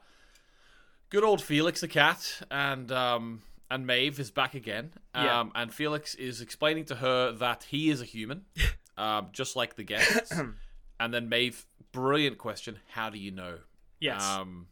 good 1.11 1.25
old 1.25 1.43
Felix 1.43 1.81
the 1.81 1.89
cat 1.89 2.41
and 2.51 2.91
um, 2.93 3.43
and 3.71 3.87
Maeve 3.87 4.19
is 4.21 4.31
back 4.31 4.55
again. 4.55 4.93
Um, 5.15 5.25
Yeah. 5.25 5.45
and 5.55 5.73
Felix 5.73 6.15
is 6.15 6.41
explaining 6.41 6.85
to 6.87 6.97
her 6.97 7.33
that 7.33 7.65
he 7.65 7.91
is 7.91 8.01
a 8.01 8.05
human, 8.05 8.45
um, 8.97 9.29
just 9.33 9.57
like 9.57 9.77
the 9.77 9.85
guests. 9.85 10.33
and 11.01 11.15
then 11.15 11.29
Maeve, 11.29 11.65
brilliant 11.93 12.39
question: 12.39 12.79
How 12.91 13.11
do 13.11 13.19
you 13.19 13.31
know? 13.31 13.59
Yes. 14.01 14.23
Um, 14.23 14.67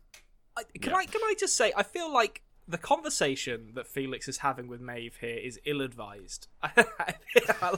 I, 0.57 0.63
can 0.79 0.91
Yeah. 0.93 0.97
I 0.99 1.05
can 1.07 1.21
I 1.23 1.35
just 1.39 1.57
say 1.57 1.73
I 1.77 1.83
feel 1.83 2.13
like 2.13 2.43
the 2.71 2.79
conversation 2.79 3.73
that 3.75 3.87
Felix 3.87 4.29
is 4.29 4.39
having 4.39 4.69
with 4.69 4.81
Maeve 4.81 5.17
here 5.21 5.37
is 5.37 5.59
ill-advised. 5.65 6.47
I, 6.63 6.75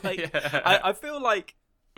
like, 0.05 0.19
Yeah. 0.19 0.61
I, 0.65 0.91
I 0.91 0.93
feel 0.93 1.21
like 1.21 1.55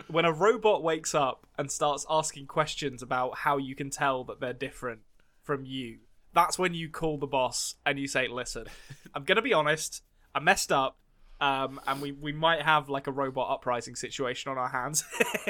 when 0.07 0.25
a 0.25 0.31
robot 0.31 0.83
wakes 0.83 1.13
up 1.13 1.45
and 1.57 1.71
starts 1.71 2.05
asking 2.09 2.47
questions 2.47 3.01
about 3.01 3.39
how 3.39 3.57
you 3.57 3.75
can 3.75 3.89
tell 3.89 4.23
that 4.25 4.39
they're 4.39 4.53
different 4.53 5.01
from 5.43 5.65
you, 5.65 5.99
that's 6.33 6.57
when 6.59 6.73
you 6.73 6.89
call 6.89 7.17
the 7.17 7.27
boss 7.27 7.75
and 7.85 7.97
you 7.97 8.07
say, 8.07 8.27
"Listen, 8.27 8.65
I'm 9.13 9.23
gonna 9.23 9.41
be 9.41 9.53
honest. 9.53 10.03
I 10.33 10.39
messed 10.39 10.71
up." 10.71 10.97
Um, 11.41 11.81
and 11.85 12.01
we, 12.01 12.13
we 12.13 12.31
might 12.31 12.61
have 12.61 12.87
like 12.87 13.07
a 13.07 13.11
robot 13.11 13.51
uprising 13.51 13.95
situation 13.95 14.51
on 14.51 14.57
our 14.57 14.69
hands 14.69 15.03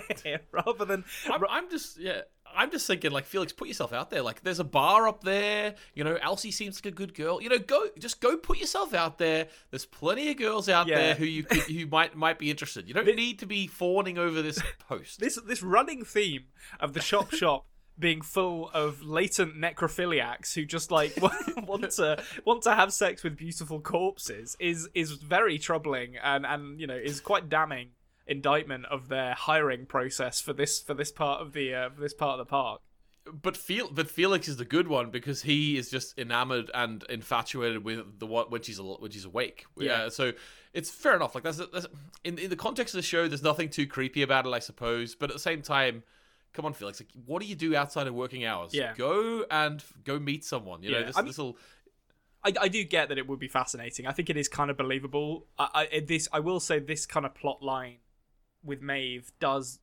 rather 0.51 0.83
than 0.83 1.03
I'm, 1.31 1.43
I'm 1.47 1.69
just 1.69 1.99
yeah. 1.99 2.21
I'm 2.55 2.71
just 2.71 2.87
thinking, 2.87 3.11
like 3.11 3.25
Felix, 3.25 3.51
put 3.53 3.67
yourself 3.67 3.93
out 3.93 4.09
there. 4.09 4.21
Like, 4.21 4.41
there's 4.43 4.59
a 4.59 4.63
bar 4.63 5.07
up 5.07 5.23
there. 5.23 5.75
You 5.93 6.03
know, 6.03 6.15
Elsie 6.21 6.51
seems 6.51 6.77
like 6.77 6.91
a 6.93 6.95
good 6.95 7.13
girl. 7.13 7.41
You 7.41 7.49
know, 7.49 7.59
go 7.59 7.87
just 7.99 8.21
go 8.21 8.37
put 8.37 8.57
yourself 8.59 8.93
out 8.93 9.17
there. 9.17 9.47
There's 9.71 9.85
plenty 9.85 10.29
of 10.31 10.37
girls 10.37 10.69
out 10.69 10.87
Yeah. 10.87 10.97
there 10.97 11.15
who 11.15 11.25
you 11.25 11.43
could, 11.43 11.59
who 11.63 11.85
might 11.87 12.15
might 12.15 12.39
be 12.39 12.49
interested. 12.49 12.87
You 12.87 12.93
don't 12.93 13.05
need 13.15 13.39
to 13.39 13.45
be 13.45 13.67
fawning 13.67 14.17
over 14.17 14.41
this 14.41 14.59
post. 14.87 15.19
this 15.19 15.39
this 15.45 15.61
running 15.61 16.03
theme 16.05 16.45
of 16.79 16.93
the 16.93 17.01
shop 17.01 17.31
shop 17.33 17.65
being 17.97 18.21
full 18.21 18.69
of 18.73 19.01
latent 19.03 19.55
necrophiliacs 19.55 20.53
who 20.53 20.65
just 20.65 20.91
like 20.91 21.13
want 21.65 21.91
to 21.91 22.21
want 22.43 22.61
to 22.63 22.75
have 22.75 22.91
sex 22.91 23.23
with 23.23 23.37
beautiful 23.37 23.79
corpses 23.79 24.57
is 24.59 24.89
is 24.93 25.11
very 25.13 25.57
troubling 25.57 26.17
and 26.21 26.45
and 26.45 26.79
you 26.79 26.87
know 26.87 26.95
is 26.95 27.21
quite 27.21 27.47
damning 27.47 27.89
indictment 28.27 28.85
of 28.85 29.07
their 29.09 29.33
hiring 29.33 29.85
process 29.85 30.41
for 30.41 30.53
this 30.53 30.81
for 30.81 30.93
this 30.93 31.11
part 31.11 31.41
of 31.41 31.53
the 31.53 31.73
uh, 31.73 31.89
for 31.89 32.01
this 32.01 32.13
part 32.13 32.39
of 32.39 32.45
the 32.45 32.49
park. 32.49 32.81
but 33.41 33.55
Fel- 33.57 33.89
but 33.91 34.09
Felix 34.09 34.47
is 34.47 34.57
the 34.57 34.65
good 34.65 34.87
one 34.87 35.11
because 35.11 35.43
he 35.43 35.77
is 35.77 35.89
just 35.89 36.17
enamored 36.17 36.71
and 36.73 37.03
infatuated 37.09 37.83
with 37.83 38.19
the 38.19 38.25
what 38.25 38.51
when 38.51 38.61
she's 38.61 38.79
when 38.81 39.11
she's 39.11 39.25
awake. 39.25 39.65
Yeah. 39.77 40.09
so 40.09 40.33
it's 40.73 40.89
fair 40.91 41.15
enough. 41.15 41.35
Like 41.35 41.43
that's, 41.43 41.57
that's 41.71 41.87
in 42.23 42.37
in 42.37 42.49
the 42.49 42.55
context 42.55 42.93
of 42.95 42.97
the 42.99 43.03
show. 43.03 43.27
There's 43.27 43.43
nothing 43.43 43.69
too 43.69 43.87
creepy 43.87 44.21
about 44.23 44.45
it, 44.45 44.49
I 44.53 44.59
suppose. 44.59 45.15
But 45.15 45.29
at 45.29 45.35
the 45.35 45.39
same 45.41 45.61
time. 45.61 46.03
Come 46.53 46.63
on, 46.65 46.71
Felix. 46.73 47.01
Like, 47.01 47.09
what 47.25 47.41
do 47.41 47.49
you 47.49 47.55
do 47.55 47.75
outside 47.75 48.07
of 48.07 48.13
working 48.13 48.45
hours? 48.45 48.73
Yeah. 48.73 48.93
Go 48.95 49.43
and 49.51 49.83
go 50.05 50.17
meet 50.19 50.45
someone. 50.45 50.83
You 50.83 50.91
know, 50.91 50.99
Yeah. 50.99 51.05
this 51.07 51.17
I 51.17 51.19
mean- 51.19 51.27
this 51.27 51.37
will. 51.37 51.57
I, 52.45 52.53
I 52.61 52.67
do 52.69 52.81
get 52.85 53.09
that 53.09 53.17
it 53.17 53.27
would 53.27 53.39
be 53.39 53.47
fascinating. 53.49 54.07
I 54.07 54.11
think 54.13 54.29
it 54.29 54.37
is 54.37 54.47
kind 54.47 54.69
of 54.71 54.77
believable. 54.77 55.47
I, 55.59 55.87
I 55.93 55.99
this 55.99 56.29
I 56.31 56.39
will 56.39 56.61
say 56.61 56.79
this 56.79 57.05
kind 57.05 57.25
of 57.25 57.33
plot 57.35 57.61
line 57.61 57.97
with 58.65 58.81
Maeve 58.81 59.31
does 59.39 59.79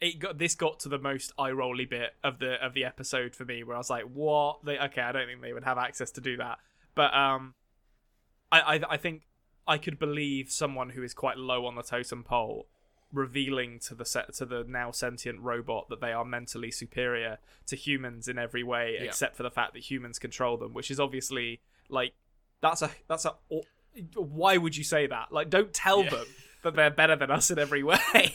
it 0.00 0.18
got 0.18 0.38
this 0.38 0.54
got 0.54 0.80
to 0.80 0.88
the 0.88 0.98
most 0.98 1.32
eye 1.38 1.50
rolly 1.52 1.84
bit 1.84 2.14
of 2.24 2.38
the 2.38 2.54
of 2.64 2.74
the 2.74 2.84
episode 2.84 3.34
for 3.34 3.44
me 3.44 3.62
where 3.62 3.76
I 3.76 3.78
was 3.78 3.90
like, 3.90 4.04
what? 4.04 4.64
They, 4.64 4.78
okay, 4.78 5.02
I 5.02 5.12
don't 5.12 5.26
think 5.26 5.40
they 5.42 5.52
would 5.52 5.64
have 5.64 5.78
access 5.78 6.10
to 6.12 6.20
do 6.20 6.36
that. 6.38 6.58
But 6.94 7.14
um, 7.14 7.54
I, 8.50 8.60
I 8.76 8.80
I 8.90 8.96
think 8.96 9.22
I 9.66 9.78
could 9.78 9.98
believe 9.98 10.50
someone 10.50 10.90
who 10.90 11.02
is 11.02 11.14
quite 11.14 11.38
low 11.38 11.64
on 11.66 11.74
the 11.76 11.82
totem 11.82 12.22
pole 12.24 12.66
revealing 13.12 13.78
to 13.78 13.94
the 13.94 14.04
set 14.04 14.34
to 14.34 14.44
the 14.44 14.64
now 14.66 14.90
sentient 14.90 15.38
robot 15.40 15.88
that 15.88 16.00
they 16.00 16.12
are 16.12 16.24
mentally 16.24 16.70
superior 16.72 17.38
to 17.66 17.76
humans 17.76 18.26
in 18.26 18.38
every 18.38 18.64
way 18.64 18.96
Yeah. 18.98 19.04
except 19.04 19.36
for 19.36 19.44
the 19.44 19.50
fact 19.52 19.72
that 19.74 19.88
humans 19.88 20.18
control 20.18 20.56
them 20.56 20.74
which 20.74 20.90
is 20.90 20.98
obviously 20.98 21.60
like 21.88 22.12
that's 22.60 22.82
a 22.82 22.90
that's 23.06 23.24
a 23.24 23.34
why 24.16 24.56
would 24.56 24.76
you 24.76 24.82
say 24.82 25.06
that 25.06 25.30
like 25.30 25.48
don't 25.48 25.72
tell 25.72 26.02
Yeah. 26.02 26.10
them 26.10 26.26
that 26.64 26.74
they're 26.74 26.90
better 26.90 27.14
than 27.16 27.30
us 27.30 27.50
in 27.50 27.58
every 27.58 27.82
way 27.82 27.98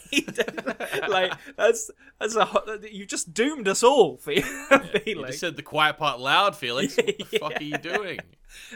like 1.10 1.34
that's 1.58 1.92
that's 2.20 2.36
a 2.36 2.46
ho- 2.46 2.78
you've 2.90 3.08
just 3.08 3.34
doomed 3.34 3.68
us 3.68 3.84
all 3.84 4.18
for 4.18 4.32
You 4.32 4.44
feeling 5.04 5.28
just 5.28 5.40
said 5.40 5.56
the 5.56 5.62
quiet 5.64 5.98
part 5.98 6.20
loud, 6.20 6.56
Felix. 6.56 6.96
What 6.98 7.06
the 7.18 7.38
fuck 7.40 7.56
are 7.60 7.64
you 7.64 7.78
doing? 7.94 8.20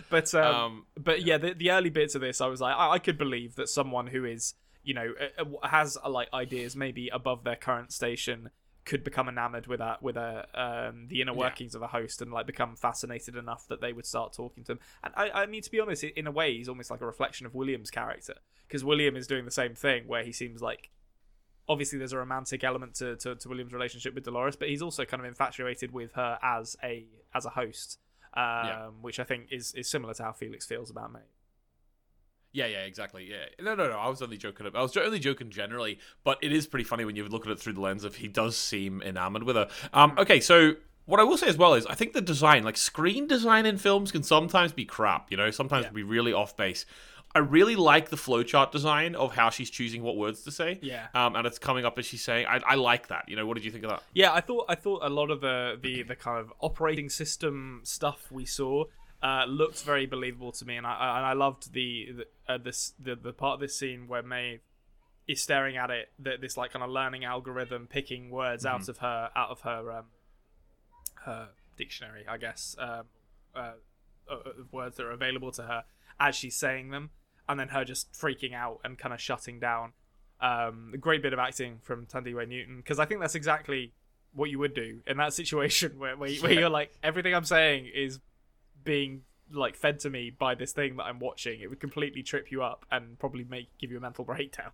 but 0.10 0.34
um, 0.36 0.56
Um, 0.56 0.86
but 0.98 1.24
yeah, 1.24 1.38
the, 1.38 1.54
the 1.54 1.72
early 1.72 1.90
bits 1.90 2.16
of 2.16 2.22
this, 2.22 2.42
I 2.42 2.48
was 2.48 2.62
like, 2.62 2.76
I, 2.76 2.92
I 2.92 3.00
could 3.00 3.18
believe 3.18 3.56
that 3.56 3.70
someone 3.70 4.08
who 4.08 4.26
is, 4.26 4.54
you 4.84 4.94
know, 4.94 5.14
uh, 5.20 5.44
uh, 5.44 5.68
has 5.68 5.98
uh, 6.04 6.10
like 6.10 6.30
ideas 6.34 6.76
maybe 6.76 7.10
above 7.10 7.44
their 7.44 7.56
current 7.56 7.92
station 7.92 8.50
could 8.86 9.04
become 9.04 9.30
enamored 9.30 9.68
with 9.68 9.80
a 9.80 9.98
with 10.02 10.18
a 10.18 10.46
um, 10.54 11.08
the 11.08 11.22
inner 11.22 11.32
Yeah. 11.32 11.38
workings 11.40 11.74
of 11.76 11.82
a 11.82 11.88
host 11.88 12.22
and 12.22 12.32
like 12.34 12.46
become 12.46 12.76
fascinated 12.76 13.36
enough 13.36 13.68
that 13.70 13.80
they 13.82 13.94
would 13.94 14.06
start 14.06 14.34
talking 14.34 14.64
to 14.66 14.74
him. 14.74 14.80
And 15.04 15.14
I, 15.16 15.30
I 15.44 15.46
mean, 15.46 15.62
to 15.62 15.72
be 15.72 15.80
honest, 15.80 16.04
in 16.04 16.28
a 16.28 16.32
way, 16.32 16.58
he's 16.58 16.68
almost 16.70 16.92
like 16.92 17.02
a 17.02 17.06
reflection 17.06 17.46
of 17.46 17.56
William's 17.56 17.90
character 17.90 18.36
because 18.68 18.84
William 18.84 19.16
is 19.16 19.26
doing 19.28 19.46
the 19.46 19.52
same 19.52 19.74
thing 19.76 20.08
where 20.08 20.24
he 20.24 20.32
seems 20.32 20.62
like. 20.62 20.90
Obviously, 21.70 21.98
there's 21.98 22.12
a 22.12 22.18
romantic 22.18 22.62
element 22.66 22.94
to, 22.96 23.16
to, 23.16 23.36
to 23.36 23.48
William's 23.48 23.72
relationship 23.72 24.14
with 24.14 24.26
Dolores, 24.26 24.58
but 24.58 24.68
he's 24.68 24.82
also 24.82 25.06
kind 25.06 25.22
of 25.22 25.26
infatuated 25.28 25.92
with 25.94 26.12
her 26.12 26.38
as 26.44 26.76
a 26.84 27.08
as 27.34 27.46
a 27.46 27.50
host, 27.52 28.00
um, 28.34 28.44
Yeah. 28.44 28.88
which 29.00 29.18
I 29.18 29.24
think 29.24 29.48
is, 29.50 29.74
is 29.74 29.90
similar 29.90 30.14
to 30.16 30.24
how 30.24 30.34
Felix 30.34 30.66
feels 30.66 30.92
about 30.92 31.14
me. 31.14 31.22
Yeah, 32.54 32.68
yeah, 32.68 32.82
exactly. 32.84 33.28
Yeah, 33.30 33.46
no, 33.64 33.74
no, 33.76 33.90
no. 33.90 33.98
I 33.98 34.08
was 34.08 34.22
only 34.22 34.38
joking. 34.38 34.68
I 34.74 34.82
was 34.82 34.96
only 34.96 35.20
joking 35.20 35.50
generally, 35.50 36.00
but 36.24 36.38
it 36.42 36.52
is 36.54 36.68
pretty 36.68 36.84
funny 36.84 37.04
when 37.04 37.16
you 37.16 37.28
look 37.28 37.46
at 37.46 37.52
it 37.52 37.60
through 37.60 37.74
the 37.74 37.82
lens 37.82 38.04
of 38.04 38.16
he 38.16 38.28
does 38.28 38.56
seem 38.56 39.02
enamored 39.02 39.44
with 39.44 39.56
her. 39.56 39.68
Um, 39.92 40.14
okay, 40.20 40.40
so 40.40 40.76
what 41.06 41.20
I 41.20 41.24
will 41.24 41.38
say 41.38 41.48
as 41.48 41.58
well 41.58 41.74
is 41.74 41.86
I 41.88 41.96
think 41.96 42.14
the 42.14 42.22
design, 42.22 42.64
like 42.64 42.78
screen 42.78 43.28
design 43.28 43.66
in 43.66 43.78
films, 43.78 44.12
can 44.12 44.22
sometimes 44.24 44.72
be 44.72 44.86
crap. 44.86 45.32
You 45.32 45.38
know, 45.38 45.50
sometimes 45.52 45.86
Yeah. 45.86 45.92
be 45.92 46.04
really 46.04 46.32
off 46.32 46.56
base. 46.56 46.86
I 47.36 47.40
really 47.40 47.76
like 47.76 48.10
the 48.10 48.16
flowchart 48.16 48.70
design 48.72 49.16
of 49.16 49.34
how 49.34 49.50
she's 49.50 49.72
choosing 49.72 50.04
what 50.04 50.16
words 50.18 50.44
to 50.44 50.52
say. 50.52 50.78
Yeah. 50.84 51.08
Um, 51.16 51.36
and 51.36 51.48
it's 51.48 51.58
coming 51.58 51.84
up 51.84 51.98
as 51.98 52.06
she's 52.06 52.24
saying. 52.24 52.46
I, 52.46 52.62
I 52.64 52.76
like 52.76 53.08
that. 53.08 53.28
You 53.28 53.36
know, 53.36 53.48
what 53.48 53.56
did 53.56 53.66
you 53.66 53.72
think 53.72 53.84
of 53.86 53.90
that? 53.90 54.04
Yeah, 54.14 54.32
I 54.32 54.40
thought 54.42 54.66
I 54.70 54.76
thought 54.76 55.02
a 55.04 55.10
lot 55.10 55.32
of 55.32 55.42
the 55.42 55.80
the, 55.82 56.04
the 56.04 56.16
kind 56.16 56.38
of 56.40 56.54
operating 56.60 57.10
system 57.10 57.82
stuff 57.84 58.32
we 58.32 58.46
saw 58.46 58.84
uh, 59.24 59.46
looked 59.48 59.84
very 59.84 60.06
believable 60.06 60.52
to 60.52 60.66
me, 60.66 60.76
and 60.76 60.86
I 60.86 61.18
and 61.18 61.26
I 61.26 61.34
loved 61.34 61.72
the 61.74 62.10
the, 62.12 62.54
uh, 62.54 62.58
this 62.58 62.94
the 63.00 63.16
the 63.16 63.32
part 63.32 63.56
of 63.56 63.60
this 63.62 63.76
scene 63.76 64.08
where 64.08 64.22
May 64.22 64.60
is 65.28 65.42
staring 65.42 65.78
at 65.78 65.90
it, 65.90 66.12
that 66.20 66.42
this 66.42 66.58
like 66.58 66.74
kind 66.74 66.84
of 66.84 66.90
learning 66.90 67.24
algorithm, 67.24 67.88
picking 67.88 68.30
words 68.30 68.66
out 68.66 68.90
of 68.90 68.98
her 68.98 69.30
out 69.34 69.50
of 69.50 69.62
her 69.62 69.92
um, 69.92 70.06
her 71.24 71.50
dictionary, 71.78 72.26
I 72.28 72.38
guess, 72.38 72.76
um, 72.78 73.06
uh, 73.56 73.72
uh, 74.30 74.36
words 74.72 74.98
that 74.98 75.06
are 75.06 75.12
available 75.12 75.52
to 75.54 75.64
her 75.64 75.86
as 76.20 76.36
she's 76.36 76.58
saying 76.58 76.92
them, 76.92 77.12
and 77.48 77.58
then 77.58 77.70
her 77.70 77.86
just 77.86 78.12
freaking 78.12 78.54
out 78.54 78.82
and 78.84 78.98
kind 78.98 79.14
of 79.14 79.22
shutting 79.22 79.60
down. 79.60 79.94
Um, 80.42 80.92
a 80.94 80.98
great 80.98 81.22
bit 81.22 81.32
of 81.32 81.40
acting 81.40 81.80
from 81.82 82.06
Thandiwe 82.08 82.46
Newton 82.50 82.78
because 82.78 83.00
I 83.00 83.06
think 83.06 83.22
that's 83.22 83.36
exactly 83.36 83.94
what 84.34 84.50
you 84.50 84.60
would 84.60 84.74
do 84.74 85.00
in 85.08 85.16
that 85.16 85.34
situation 85.40 85.98
where 85.98 86.18
where, 86.18 86.30
where 86.36 86.52
you're 86.52 86.70
like 86.70 86.92
everything 87.02 87.34
I'm 87.34 87.46
saying 87.46 87.90
is 87.94 88.20
being 88.84 89.22
like 89.52 89.76
fed 89.76 90.00
to 90.00 90.10
me 90.10 90.30
by 90.30 90.56
this 90.56 90.72
thing 90.72 90.98
that 90.98 91.04
I'm 91.04 91.20
watching. 91.20 91.62
It 91.62 91.70
would 91.70 91.80
completely 91.80 92.24
trip 92.24 92.52
you 92.52 92.64
up 92.64 92.86
and 92.92 93.20
probably 93.20 93.44
make 93.44 93.78
give 93.78 93.92
you 93.92 93.98
a 93.98 94.02
mental 94.02 94.26
breakdown. 94.26 94.72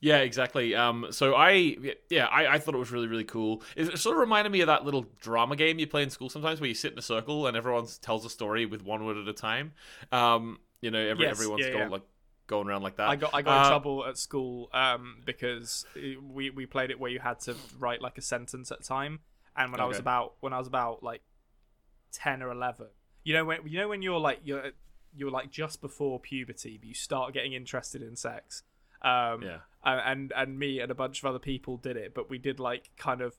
Yeah, 0.00 0.18
exactly. 0.18 0.74
Um, 0.74 1.06
so 1.10 1.36
I, 1.36 1.76
yeah, 2.10 2.26
I, 2.26 2.54
I 2.54 2.58
thought 2.58 2.74
it 2.74 2.78
was 2.78 2.90
really, 2.90 3.06
really 3.06 3.22
cool. 3.22 3.62
It 3.76 3.96
sort 3.98 4.16
of 4.16 4.20
reminded 4.20 4.50
me 4.50 4.60
of 4.60 4.66
that 4.66 4.84
little 4.84 5.06
drama 5.20 5.54
game 5.54 5.78
you 5.78 5.86
play 5.86 6.02
in 6.02 6.10
school 6.10 6.28
sometimes, 6.28 6.60
where 6.60 6.66
you 6.66 6.74
sit 6.74 6.92
in 6.92 6.98
a 6.98 7.02
circle 7.02 7.46
and 7.46 7.56
everyone 7.56 7.86
tells 8.00 8.24
a 8.24 8.30
story 8.30 8.66
with 8.66 8.82
one 8.82 9.04
word 9.06 9.16
at 9.16 9.28
a 9.28 9.32
time. 9.32 9.74
Um, 10.10 10.58
you 10.80 10.90
know, 10.90 10.98
every, 10.98 11.26
Yes, 11.26 11.38
everyone's 11.38 11.66
yeah, 11.66 11.72
going 11.72 11.84
yeah. 11.84 11.88
like 11.88 12.02
going 12.48 12.66
around 12.66 12.82
like 12.82 12.96
that. 12.96 13.08
I 13.10 13.14
got 13.14 13.32
I 13.32 13.42
got 13.42 13.58
in 13.58 13.66
Uh, 13.66 13.68
trouble 13.68 14.04
at 14.04 14.18
school 14.18 14.70
um, 14.74 15.18
because 15.24 15.86
we 15.94 16.50
we 16.50 16.66
played 16.66 16.90
it 16.90 16.98
where 16.98 17.10
you 17.10 17.20
had 17.20 17.38
to 17.40 17.54
write 17.78 18.02
like 18.02 18.18
a 18.18 18.22
sentence 18.22 18.72
at 18.72 18.80
a 18.80 18.82
time, 18.82 19.20
and 19.56 19.70
when 19.70 19.80
I 19.80 19.84
was 19.84 20.00
about 20.00 20.34
when 20.40 20.52
I 20.52 20.58
was 20.58 20.66
about 20.66 21.04
like 21.04 21.22
ten 22.10 22.42
or 22.42 22.50
eleven, 22.50 22.88
you 23.24 23.34
know 23.34 23.44
when 23.44 23.58
you 23.66 23.78
know 23.78 23.88
when 23.88 24.02
you're 24.02 24.20
like 24.20 24.40
you're 24.44 24.70
you're 25.14 25.30
like 25.30 25.50
just 25.50 25.80
before 25.80 26.18
puberty, 26.20 26.78
but 26.78 26.88
you 26.88 26.94
start 26.94 27.34
getting 27.34 27.52
interested 27.52 28.02
in 28.02 28.16
sex. 28.16 28.62
Um, 29.02 29.42
Yeah. 29.42 29.58
and 29.84 30.32
and 30.34 30.58
me 30.58 30.80
and 30.80 30.90
a 30.90 30.94
bunch 30.94 31.22
of 31.22 31.26
other 31.26 31.38
people 31.38 31.76
did 31.76 31.96
it, 31.96 32.14
but 32.14 32.30
we 32.30 32.38
did 32.38 32.58
like 32.60 32.90
kind 32.96 33.20
of 33.20 33.36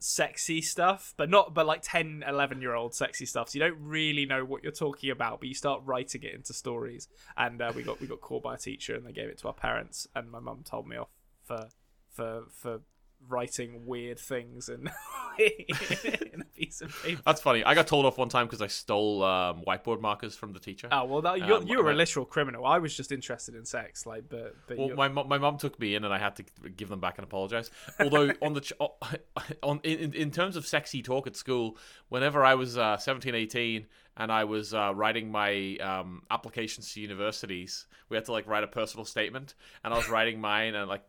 sexy 0.00 0.60
stuff 0.60 1.14
but 1.16 1.30
not 1.30 1.54
but 1.54 1.64
like 1.64 1.80
10 1.82 2.24
11 2.28 2.60
year 2.60 2.74
old 2.74 2.94
sexy 2.94 3.24
stuff 3.24 3.48
so 3.48 3.56
you 3.56 3.64
don't 3.64 3.78
really 3.80 4.26
know 4.26 4.44
what 4.44 4.62
you're 4.62 4.72
talking 4.72 5.08
about 5.08 5.40
but 5.40 5.48
you 5.48 5.54
start 5.54 5.80
writing 5.84 6.22
it 6.22 6.34
into 6.34 6.52
stories 6.52 7.08
and 7.38 7.62
uh, 7.62 7.72
we 7.74 7.82
got 7.82 7.98
we 8.00 8.06
got 8.06 8.20
called 8.20 8.42
by 8.42 8.54
a 8.54 8.58
teacher 8.58 8.94
and 8.94 9.06
they 9.06 9.12
gave 9.12 9.30
it 9.30 9.38
to 9.38 9.46
our 9.46 9.54
parents 9.54 10.06
and 10.14 10.30
my 10.30 10.40
mum 10.40 10.62
told 10.62 10.86
me 10.86 10.96
off 10.96 11.08
for 11.42 11.68
for 12.10 12.42
for 12.50 12.80
writing 13.28 13.86
weird 13.86 14.18
things 14.18 14.68
in, 14.68 14.90
in 15.38 16.40
a 16.40 16.44
piece 16.56 16.80
of 16.80 16.94
paper 17.02 17.22
That's 17.24 17.40
funny. 17.40 17.64
I 17.64 17.74
got 17.74 17.86
told 17.86 18.06
off 18.06 18.18
one 18.18 18.28
time 18.28 18.46
because 18.46 18.62
I 18.62 18.66
stole 18.66 19.22
um, 19.22 19.62
whiteboard 19.66 20.00
markers 20.00 20.34
from 20.34 20.52
the 20.52 20.60
teacher. 20.60 20.88
oh 20.92 21.04
well 21.04 21.22
that, 21.22 21.38
you're, 21.38 21.58
Um, 21.58 21.66
you 21.66 21.82
were 21.82 21.90
a 21.90 21.94
literal 21.94 22.24
criminal 22.24 22.66
i 22.66 22.78
was 22.78 22.96
just 22.96 23.12
interested 23.12 23.54
in 23.54 23.64
sex 23.64 24.06
like 24.06 24.28
but, 24.28 24.54
but 24.66 24.78
Well, 24.78 24.90
my 24.94 25.08
my 25.08 25.38
mum 25.38 25.58
took 25.58 25.78
me 25.78 25.94
in, 25.94 26.04
and 26.04 26.12
I 26.12 26.18
had 26.18 26.36
to 26.36 26.44
give 26.76 26.88
them 26.88 27.00
back 27.00 27.18
and 27.18 27.24
apologize. 27.24 27.70
Although 28.00 28.32
on 28.42 28.54
the 28.54 28.60
ch- 28.60 28.72
on 29.62 29.80
in, 29.82 30.12
in 30.14 30.30
terms 30.30 30.56
of 30.56 30.66
sexy 30.66 31.02
talk 31.02 31.26
at 31.26 31.36
school, 31.36 31.76
whenever 32.08 32.44
I 32.44 32.54
was 32.54 32.76
uh, 32.78 32.96
17, 32.96 33.34
18, 33.34 33.86
and 34.16 34.32
I 34.32 34.44
was 34.44 34.74
uh, 34.74 34.92
writing 34.94 35.30
my 35.30 35.76
um, 35.76 36.22
applications 36.30 36.92
to 36.94 37.00
universities, 37.00 37.86
we 38.08 38.16
had 38.16 38.24
to 38.26 38.32
like 38.32 38.46
write 38.46 38.64
a 38.64 38.68
personal 38.68 39.04
statement, 39.04 39.54
and 39.82 39.92
I 39.92 39.96
was 39.96 40.08
writing 40.08 40.40
mine, 40.40 40.74
and 40.74 40.88
like, 40.88 41.02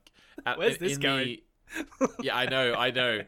at, 0.46 0.58
Where's 0.58 0.78
this 0.78 0.96
in 0.96 1.02
going? 1.02 1.26
The, 1.26 1.44
yeah, 2.22 2.36
I 2.36 2.46
know, 2.46 2.74
I 2.74 2.92
know. 2.92 3.22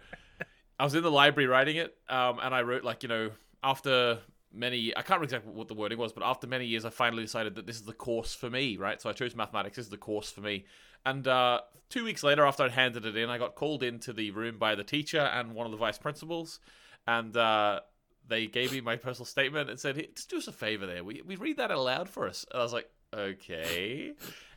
I 0.80 0.84
was 0.84 0.94
in 0.94 1.04
the 1.04 1.12
library 1.12 1.48
writing 1.48 1.78
it, 1.78 1.96
um, 2.10 2.40
and 2.42 2.54
I 2.54 2.62
wrote 2.62 2.84
like 2.84 3.04
you 3.04 3.10
know 3.10 3.32
after 3.64 4.20
many, 4.54 4.96
I 4.96 5.02
can't 5.02 5.20
remember 5.20 5.26
exactly 5.26 5.52
what 5.52 5.68
the 5.68 5.74
wording 5.74 5.98
was, 5.98 6.14
but 6.14 6.24
after 6.24 6.48
many 6.48 6.66
years, 6.66 6.86
I 6.86 6.90
finally 6.90 7.24
decided 7.24 7.56
that 7.56 7.66
this 7.66 7.76
is 7.76 7.84
the 7.84 7.94
course 7.94 8.34
for 8.34 8.50
me, 8.50 8.78
right? 8.78 9.02
So 9.02 9.10
I 9.10 9.14
chose 9.14 9.36
mathematics. 9.36 9.78
This 9.78 9.86
is 9.86 9.92
the 9.92 9.98
course 9.98 10.32
for 10.32 10.42
me. 10.42 10.66
And 11.06 11.28
uh, 11.28 11.62
two 11.90 12.04
weeks 12.04 12.24
later, 12.24 12.46
after 12.46 12.64
I'd 12.64 12.72
handed 12.72 13.06
it 13.06 13.16
in, 13.16 13.30
I 13.30 13.38
got 13.38 13.56
called 13.56 13.84
into 13.84 14.14
the 14.14 14.32
room 14.32 14.58
by 14.58 14.76
the 14.76 14.84
teacher 14.84 15.20
and 15.20 15.54
one 15.54 15.66
of 15.66 15.72
the 15.72 15.78
vice 15.78 15.98
principals, 15.98 16.60
and 17.08 17.36
uh, 17.38 17.82
they 18.28 18.48
gave 18.48 18.72
me 18.72 18.82
my 18.82 18.96
personal 18.96 19.26
statement 19.26 19.70
and 19.70 19.80
said, 19.80 19.96
hey, 19.96 20.10
"Just 20.16 20.30
do 20.30 20.38
us 20.38 20.48
a 20.48 20.52
favor, 20.52 20.86
there. 20.86 21.04
We 21.04 21.22
we 21.26 21.36
read 21.36 21.58
that 21.58 21.72
aloud 21.72 22.10
for 22.10 22.28
us." 22.28 22.46
And 22.52 22.60
I 22.60 22.64
was 22.64 22.74
like, 22.74 22.90
"Okay," 23.14 24.14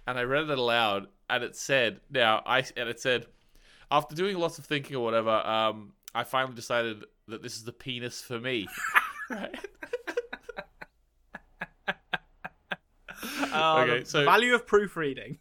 and 0.06 0.18
I 0.18 0.22
read 0.22 0.50
it 0.50 0.58
aloud, 0.58 1.08
and 1.28 1.44
it 1.44 1.56
said, 1.56 2.00
"Now 2.10 2.42
I," 2.46 2.64
and 2.76 2.88
it 2.88 3.00
said, 3.00 3.26
after 3.90 4.14
doing 4.14 4.38
lots 4.38 4.58
of 4.58 4.64
thinking 4.64 4.96
or 4.96 5.04
whatever, 5.04 5.30
um, 5.30 5.92
I 6.14 6.24
finally 6.24 6.54
decided 6.54 7.04
that 7.28 7.42
this 7.42 7.56
is 7.56 7.64
the 7.64 7.72
penis 7.72 8.20
for 8.20 8.38
me. 8.38 8.66
right? 9.30 9.54
Uh, 13.52 13.84
Okay, 13.88 14.04
so- 14.04 14.24
value 14.24 14.54
of 14.54 14.66
proofreading. 14.66 15.38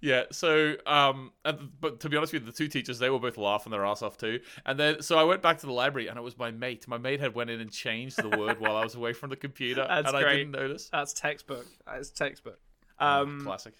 Yeah, 0.00 0.24
so 0.32 0.74
um, 0.86 1.32
and, 1.44 1.70
but 1.80 2.00
to 2.00 2.08
be 2.08 2.16
honest 2.16 2.32
with 2.32 2.42
you, 2.42 2.46
the 2.46 2.56
two 2.56 2.68
teachers 2.68 2.98
they 2.98 3.08
were 3.08 3.18
both 3.18 3.38
laughing 3.38 3.70
their 3.70 3.84
ass 3.84 4.02
off 4.02 4.16
too. 4.18 4.40
And 4.66 4.78
then 4.78 5.00
so 5.02 5.16
I 5.18 5.24
went 5.24 5.42
back 5.42 5.58
to 5.58 5.66
the 5.66 5.72
library, 5.72 6.08
and 6.08 6.18
it 6.18 6.22
was 6.22 6.36
my 6.36 6.50
mate. 6.50 6.86
My 6.88 6.98
mate 6.98 7.20
had 7.20 7.34
went 7.34 7.50
in 7.50 7.60
and 7.60 7.70
changed 7.70 8.16
the 8.16 8.36
word 8.36 8.60
while 8.60 8.76
I 8.76 8.82
was 8.82 8.94
away 8.94 9.12
from 9.12 9.30
the 9.30 9.36
computer, 9.36 9.86
That's 9.88 10.08
and 10.08 10.16
I 10.16 10.36
didn't 10.36 10.50
notice. 10.50 10.88
That's 10.90 11.12
textbook. 11.12 11.66
That's 11.86 12.10
textbook. 12.10 12.58
Um, 12.98 13.40
Classic. 13.42 13.74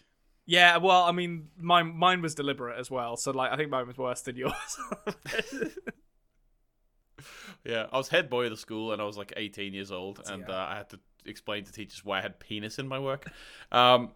Yeah, 0.47 0.79
well, 0.79 1.05
I 1.05 1.13
mean, 1.13 1.49
mine 1.59 1.95
mine 1.97 2.23
was 2.23 2.35
deliberate 2.35 2.79
as 2.79 2.91
well. 2.91 3.17
So 3.17 3.31
like, 3.31 3.53
I 3.53 3.57
think 3.57 3.71
mine 3.71 3.87
was 3.87 3.97
worse 3.99 4.21
than 4.23 4.37
yours. 4.45 4.53
Yeah, 7.65 7.87
I 7.93 7.99
was 7.99 8.09
head 8.09 8.31
boy 8.31 8.45
of 8.45 8.51
the 8.51 8.57
school, 8.57 8.93
and 8.93 9.03
I 9.03 9.05
was 9.05 9.19
like 9.19 9.35
18 9.37 9.75
years 9.75 9.93
old, 9.93 10.21
and 10.31 10.45
Yeah. 10.49 10.55
uh, 10.55 10.67
I 10.71 10.77
had 10.77 10.89
to 10.91 11.01
explain 11.27 11.65
to 11.65 11.73
teachers 11.73 12.03
why 12.05 12.19
I 12.19 12.23
had 12.23 12.41
penis 12.41 12.79
in 12.79 12.89
my 12.89 12.99
work. 12.99 13.31
Um, 13.71 14.13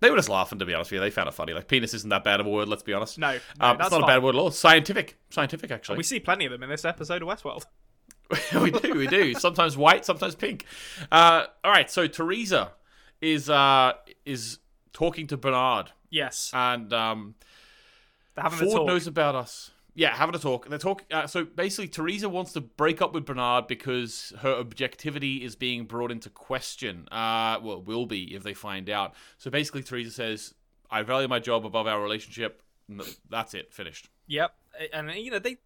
they 0.00 0.08
were 0.10 0.16
just 0.16 0.30
laughing, 0.30 0.58
to 0.60 0.64
be 0.64 0.72
honest 0.72 0.90
with 0.90 0.96
you. 0.96 1.00
They 1.00 1.10
found 1.10 1.28
it 1.28 1.34
funny. 1.34 1.52
Like 1.52 1.68
penis 1.68 1.92
isn't 1.92 2.08
that 2.08 2.24
bad 2.24 2.40
of 2.40 2.46
a 2.46 2.48
word. 2.48 2.68
Let's 2.68 2.82
be 2.82 2.94
honest. 2.94 3.18
no, 3.18 3.32
no 3.32 3.34
um, 3.60 3.76
that's 3.76 3.88
it's 3.88 3.90
not 3.92 4.00
fine. 4.00 4.02
a 4.04 4.06
bad 4.06 4.22
word 4.22 4.34
at 4.34 4.38
all. 4.38 4.50
Scientific, 4.50 5.18
scientific 5.28 5.70
actually. 5.70 5.98
We 5.98 6.04
see 6.04 6.20
plenty 6.20 6.46
of 6.46 6.52
them 6.52 6.62
in 6.62 6.70
this 6.70 6.86
episode 6.86 7.20
of 7.22 7.28
Westworld. 7.28 7.66
we 8.62 8.70
do, 8.70 8.94
we 8.94 9.06
do. 9.08 9.34
Sometimes 9.34 9.76
white, 9.76 10.06
sometimes 10.06 10.34
pink. 10.34 10.64
Uh, 11.12 11.44
all 11.62 11.70
right, 11.70 11.90
so 11.90 12.06
Theresa 12.06 12.72
is 13.20 13.50
uh, 13.50 13.92
is 14.24 14.58
talking 14.92 15.26
to 15.28 15.36
Bernard, 15.36 15.92
Yes, 16.10 16.50
and 16.52 16.92
um, 16.92 17.34
Ford 18.36 18.86
knows 18.86 19.06
about 19.06 19.34
us. 19.34 19.70
Yeah, 19.94 20.14
having 20.14 20.34
a 20.34 20.38
talk. 20.38 20.68
They're 20.68 20.78
talk. 20.78 21.04
Uh, 21.10 21.26
so 21.26 21.44
basically, 21.44 21.88
Theresa 21.88 22.28
wants 22.28 22.52
to 22.52 22.60
break 22.60 23.02
up 23.02 23.12
with 23.12 23.26
Bernard 23.26 23.66
because 23.66 24.32
her 24.38 24.54
objectivity 24.54 25.44
is 25.44 25.56
being 25.56 25.84
brought 25.84 26.10
into 26.10 26.30
question. 26.30 27.08
Uh, 27.10 27.58
well, 27.62 27.78
it 27.78 27.84
will 27.84 28.06
be 28.06 28.34
if 28.34 28.42
they 28.42 28.54
find 28.54 28.88
out. 28.88 29.14
So 29.38 29.50
basically, 29.50 29.82
Theresa 29.82 30.10
says, 30.10 30.54
"I 30.90 31.02
value 31.02 31.28
my 31.28 31.38
job 31.38 31.66
above 31.66 31.86
our 31.86 32.00
relationship." 32.00 32.62
and 32.88 33.02
That's 33.28 33.54
it. 33.54 33.72
Finished. 33.72 34.08
Yep, 34.26 34.54
and 34.92 35.10
you 35.12 35.30
know 35.30 35.38
they 35.38 35.58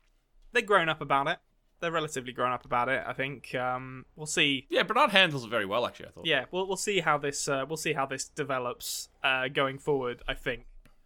they're 0.53 0.63
grown 0.63 0.89
up 0.89 1.01
about 1.01 1.29
it. 1.29 1.39
They're 1.85 1.93
relatively 1.93 2.33
grown 2.33 2.51
up 2.53 2.65
about 2.65 2.89
it. 2.89 3.03
I 3.07 3.13
think 3.13 3.55
um, 3.55 4.07
we'll 4.17 4.27
see. 4.27 4.67
Yeah, 4.71 4.83
Bernard 4.85 5.11
handles 5.11 5.45
it 5.45 5.51
very 5.51 5.67
well. 5.67 5.87
Actually, 5.87 6.07
I 6.07 6.11
thought. 6.11 6.27
Yeah, 6.27 6.45
we'll 6.51 6.67
we'll 6.67 6.77
see 6.79 7.01
how 7.01 7.19
this 7.19 7.47
uh, 7.47 7.65
we'll 7.69 7.77
see 7.77 7.93
how 7.93 8.07
this 8.07 8.25
develops 8.25 9.09
uh, 9.23 9.49
going 9.49 9.79
forward. 9.79 10.23
I 10.27 10.35
think. 10.35 10.65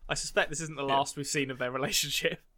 I 0.08 0.14
suspect 0.14 0.48
this 0.50 0.60
isn't 0.62 0.76
the 0.76 0.84
last 0.84 1.16
we've 1.16 1.26
seen 1.26 1.50
of 1.50 1.58
their 1.58 1.70
relationship. 1.70 2.40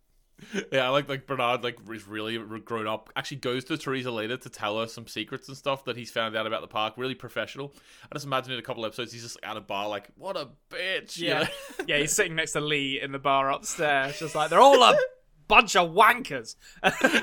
Yeah, 0.72 0.88
like 0.88 1.06
like 1.06 1.26
Bernard 1.26 1.62
like 1.62 1.76
is 1.92 2.08
really 2.08 2.38
grown 2.38 2.86
up. 2.86 3.10
Actually, 3.14 3.36
goes 3.38 3.62
to 3.64 3.76
Theresa 3.76 4.10
later 4.10 4.38
to 4.38 4.48
tell 4.48 4.80
her 4.80 4.86
some 4.86 5.06
secrets 5.06 5.48
and 5.48 5.56
stuff 5.56 5.84
that 5.84 5.98
he's 5.98 6.10
found 6.10 6.34
out 6.34 6.46
about 6.46 6.62
the 6.62 6.66
park. 6.66 6.94
Really 6.96 7.14
professional. 7.14 7.74
I 8.10 8.14
just 8.14 8.24
imagine 8.24 8.54
in 8.54 8.58
a 8.58 8.62
couple 8.62 8.86
episodes 8.86 9.12
he's 9.12 9.22
just 9.22 9.36
at 9.42 9.58
a 9.58 9.60
bar 9.60 9.86
like, 9.90 10.08
"What 10.16 10.38
a 10.38 10.48
bitch!" 10.70 11.18
you 11.18 11.28
Yeah, 11.28 11.40
know? 11.42 11.48
yeah. 11.86 11.98
He's 11.98 12.12
sitting 12.16 12.34
next 12.36 12.52
to 12.52 12.60
Lee 12.62 12.98
in 13.02 13.12
the 13.12 13.18
bar 13.18 13.50
upstairs, 13.52 14.18
just 14.18 14.34
like 14.34 14.48
they're 14.48 14.60
all 14.60 14.82
a 14.82 14.96
bunch 15.50 15.76
of 15.76 15.90
wankers. 15.90 16.56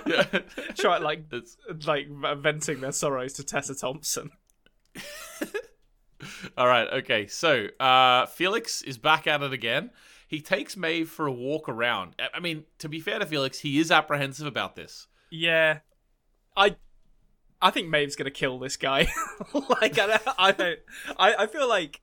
yeah. 0.05 0.39
Try 0.75 0.99
like 0.99 1.25
It's 1.31 1.57
like 1.87 2.07
venting 2.37 2.81
their 2.81 2.91
sorrows 2.91 3.33
to 3.33 3.43
Tessa 3.43 3.73
Thompson. 3.73 4.29
all 6.57 6.67
right. 6.67 6.87
Okay, 6.99 7.27
so 7.27 7.67
uh, 7.79 8.25
Felix 8.27 8.81
is 8.81 8.97
back 8.97 9.27
at 9.27 9.41
it 9.41 9.53
again. 9.53 9.91
He 10.27 10.41
takes 10.41 10.75
Maeve 10.75 11.09
for 11.09 11.25
a 11.27 11.31
walk 11.31 11.69
around. 11.69 12.15
I- 12.33 12.39
mean, 12.39 12.65
to 12.79 12.89
be 12.89 12.99
fair 12.99 13.19
to 13.19 13.25
Felix, 13.25 13.59
he 13.59 13.79
is 13.79 13.91
apprehensive 13.91 14.45
about 14.47 14.75
this. 14.75 15.07
Yeah, 15.29 15.79
I, 16.55 16.75
I 17.61 17.71
think 17.71 17.87
Maeve's 17.89 18.15
gonna 18.15 18.31
kill 18.31 18.59
this 18.59 18.77
guy. 18.77 19.07
like 19.53 19.97
I, 19.99 20.07
don't- 20.07 20.21
I 20.37 20.51
don't. 20.51 20.79
I, 21.17 21.35
I 21.35 21.47
feel 21.47 21.67
like 21.67 22.01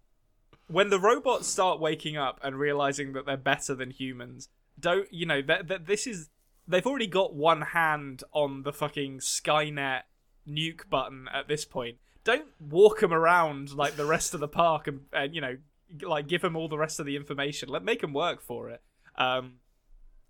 when 0.68 0.88
the 0.90 0.98
robots 1.00 1.46
start 1.48 1.80
waking 1.80 2.16
up 2.16 2.40
and 2.42 2.58
realizing 2.58 3.12
that 3.12 3.26
they're 3.26 3.37
better 3.37 3.74
than 3.74 3.90
humans, 3.90 4.48
don't 4.84 5.10
you 5.10 5.24
know 5.24 5.40
that 5.40 5.68
that 5.68 5.86
this 5.86 6.06
is 6.06 6.28
they've 6.68 6.86
already 6.86 7.06
got 7.06 7.34
one 7.34 7.62
hand 7.62 8.22
on 8.32 8.64
the 8.64 8.72
fucking 8.72 9.18
Skynet 9.18 10.02
nuke 10.46 10.90
button 10.90 11.26
at 11.32 11.48
this 11.48 11.64
point. 11.64 11.96
Don't 12.22 12.48
walk 12.60 13.00
them 13.00 13.12
around 13.12 13.72
like 13.72 13.96
the 13.96 14.04
rest 14.04 14.34
of 14.34 14.40
the 14.40 14.48
park 14.48 14.86
and, 14.86 15.00
and 15.10 15.34
you 15.34 15.40
know 15.40 15.56
like 16.02 16.28
give 16.28 16.42
them 16.42 16.54
all 16.54 16.68
the 16.68 16.76
rest 16.76 17.00
of 17.00 17.06
the 17.06 17.16
information. 17.16 17.70
Let 17.70 17.82
make 17.82 18.02
them 18.02 18.12
work 18.12 18.42
for 18.42 18.68
it. 18.68 18.82
Um, 19.16 19.54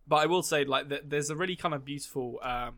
but 0.06 0.16
I 0.16 0.26
will 0.26 0.44
say 0.44 0.64
like 0.64 0.88
th- 0.88 1.02
there's 1.04 1.30
a 1.30 1.36
really 1.36 1.56
kind 1.56 1.74
of 1.74 1.84
beautiful, 1.84 2.38
um, 2.42 2.76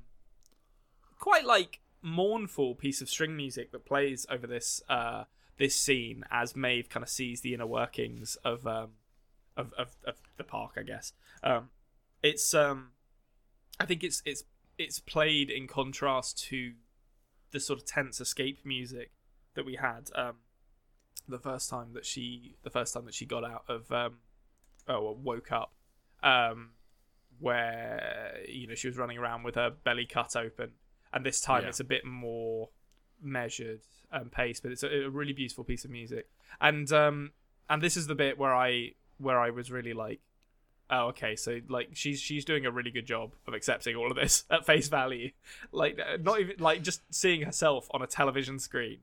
quite 1.19 1.45
like 1.45 1.81
mournful 2.01 2.75
piece 2.75 3.03
of 3.03 3.11
string 3.11 3.37
music 3.37 3.71
that 3.73 3.85
plays 3.85 4.25
over 4.31 4.47
this 4.47 4.81
uh, 4.89 5.25
this 5.59 5.77
scene 5.77 6.25
as 6.31 6.57
Maeve 6.57 6.89
kind 6.89 7.05
of 7.05 7.11
sees 7.11 7.43
the 7.43 7.53
inner 7.53 7.67
workings 7.67 8.37
of 8.45 8.67
um, 8.67 8.93
of, 9.57 9.73
of 9.79 9.97
of 10.05 10.15
the 10.37 10.45
park. 10.45 10.73
I 10.77 10.83
guess 10.83 11.13
um, 11.43 11.71
it's 12.23 12.55
um, 12.55 12.91
I 13.81 13.87
think 13.87 14.03
it's 14.05 14.23
it's 14.25 14.45
it's 14.79 14.99
played 14.99 15.51
in 15.51 15.67
contrast 15.67 16.39
to 16.49 16.73
the 17.53 17.61
sort 17.61 17.79
of 17.79 17.87
tense 17.87 18.21
escape 18.21 18.59
music 18.65 19.11
that 19.55 19.65
we 19.65 19.77
had 19.77 20.11
um, 20.15 20.35
the 21.29 21.39
first 21.39 21.71
time 21.71 21.93
that 21.95 22.05
she 22.05 22.57
the 22.63 22.71
first 22.71 22.93
time 22.95 23.05
that 23.07 23.15
she 23.15 23.25
got 23.25 23.45
out 23.45 23.65
of 23.69 23.91
um, 23.93 24.19
oh 24.89 25.17
woke 25.23 25.51
up 25.53 25.73
um, 26.23 26.71
where 27.41 28.39
you 28.49 28.67
know 28.67 28.75
she 28.75 28.87
was 28.89 28.97
running 28.97 29.19
around 29.19 29.43
with 29.43 29.55
her 29.55 29.71
belly 29.85 30.07
cut 30.07 30.35
open 30.37 30.71
and 31.13 31.25
this 31.25 31.41
time 31.41 31.63
Yeah. 31.63 31.69
it's 31.69 31.81
a 31.81 31.85
bit 31.85 32.05
more 32.05 32.69
measured 33.23 33.81
and 34.13 34.31
pace 34.31 34.61
but 34.61 34.71
it's 34.73 34.83
a, 34.83 35.05
a 35.07 35.11
really 35.11 35.33
beautiful 35.33 35.65
piece 35.65 35.85
of 35.85 35.91
music 35.91 36.29
and 36.61 36.91
um 36.93 37.33
and 37.69 37.83
this 37.83 37.97
is 37.97 38.07
the 38.07 38.15
bit 38.15 38.39
where 38.39 38.55
i 38.55 38.91
where 39.19 39.39
i 39.41 39.51
was 39.51 39.71
really 39.71 39.93
like 39.93 40.21
oh 40.91 41.07
okay 41.09 41.35
so 41.37 41.61
like 41.69 41.89
she's 41.95 42.21
she's 42.21 42.45
doing 42.45 42.65
a 42.67 42.71
really 42.71 42.91
good 42.91 43.07
job 43.07 43.33
of 43.47 43.55
accepting 43.55 43.97
all 43.97 44.11
of 44.11 44.17
this 44.17 44.45
at 44.51 44.65
face 44.65 44.89
value 44.89 45.31
like 45.73 45.99
uh, 45.99 46.17
not 46.21 46.41
even 46.41 46.55
like 46.59 46.83
just 46.83 47.03
seeing 47.13 47.43
herself 47.43 47.89
on 47.93 48.03
a 48.03 48.07
television 48.07 48.59
screen 48.59 48.99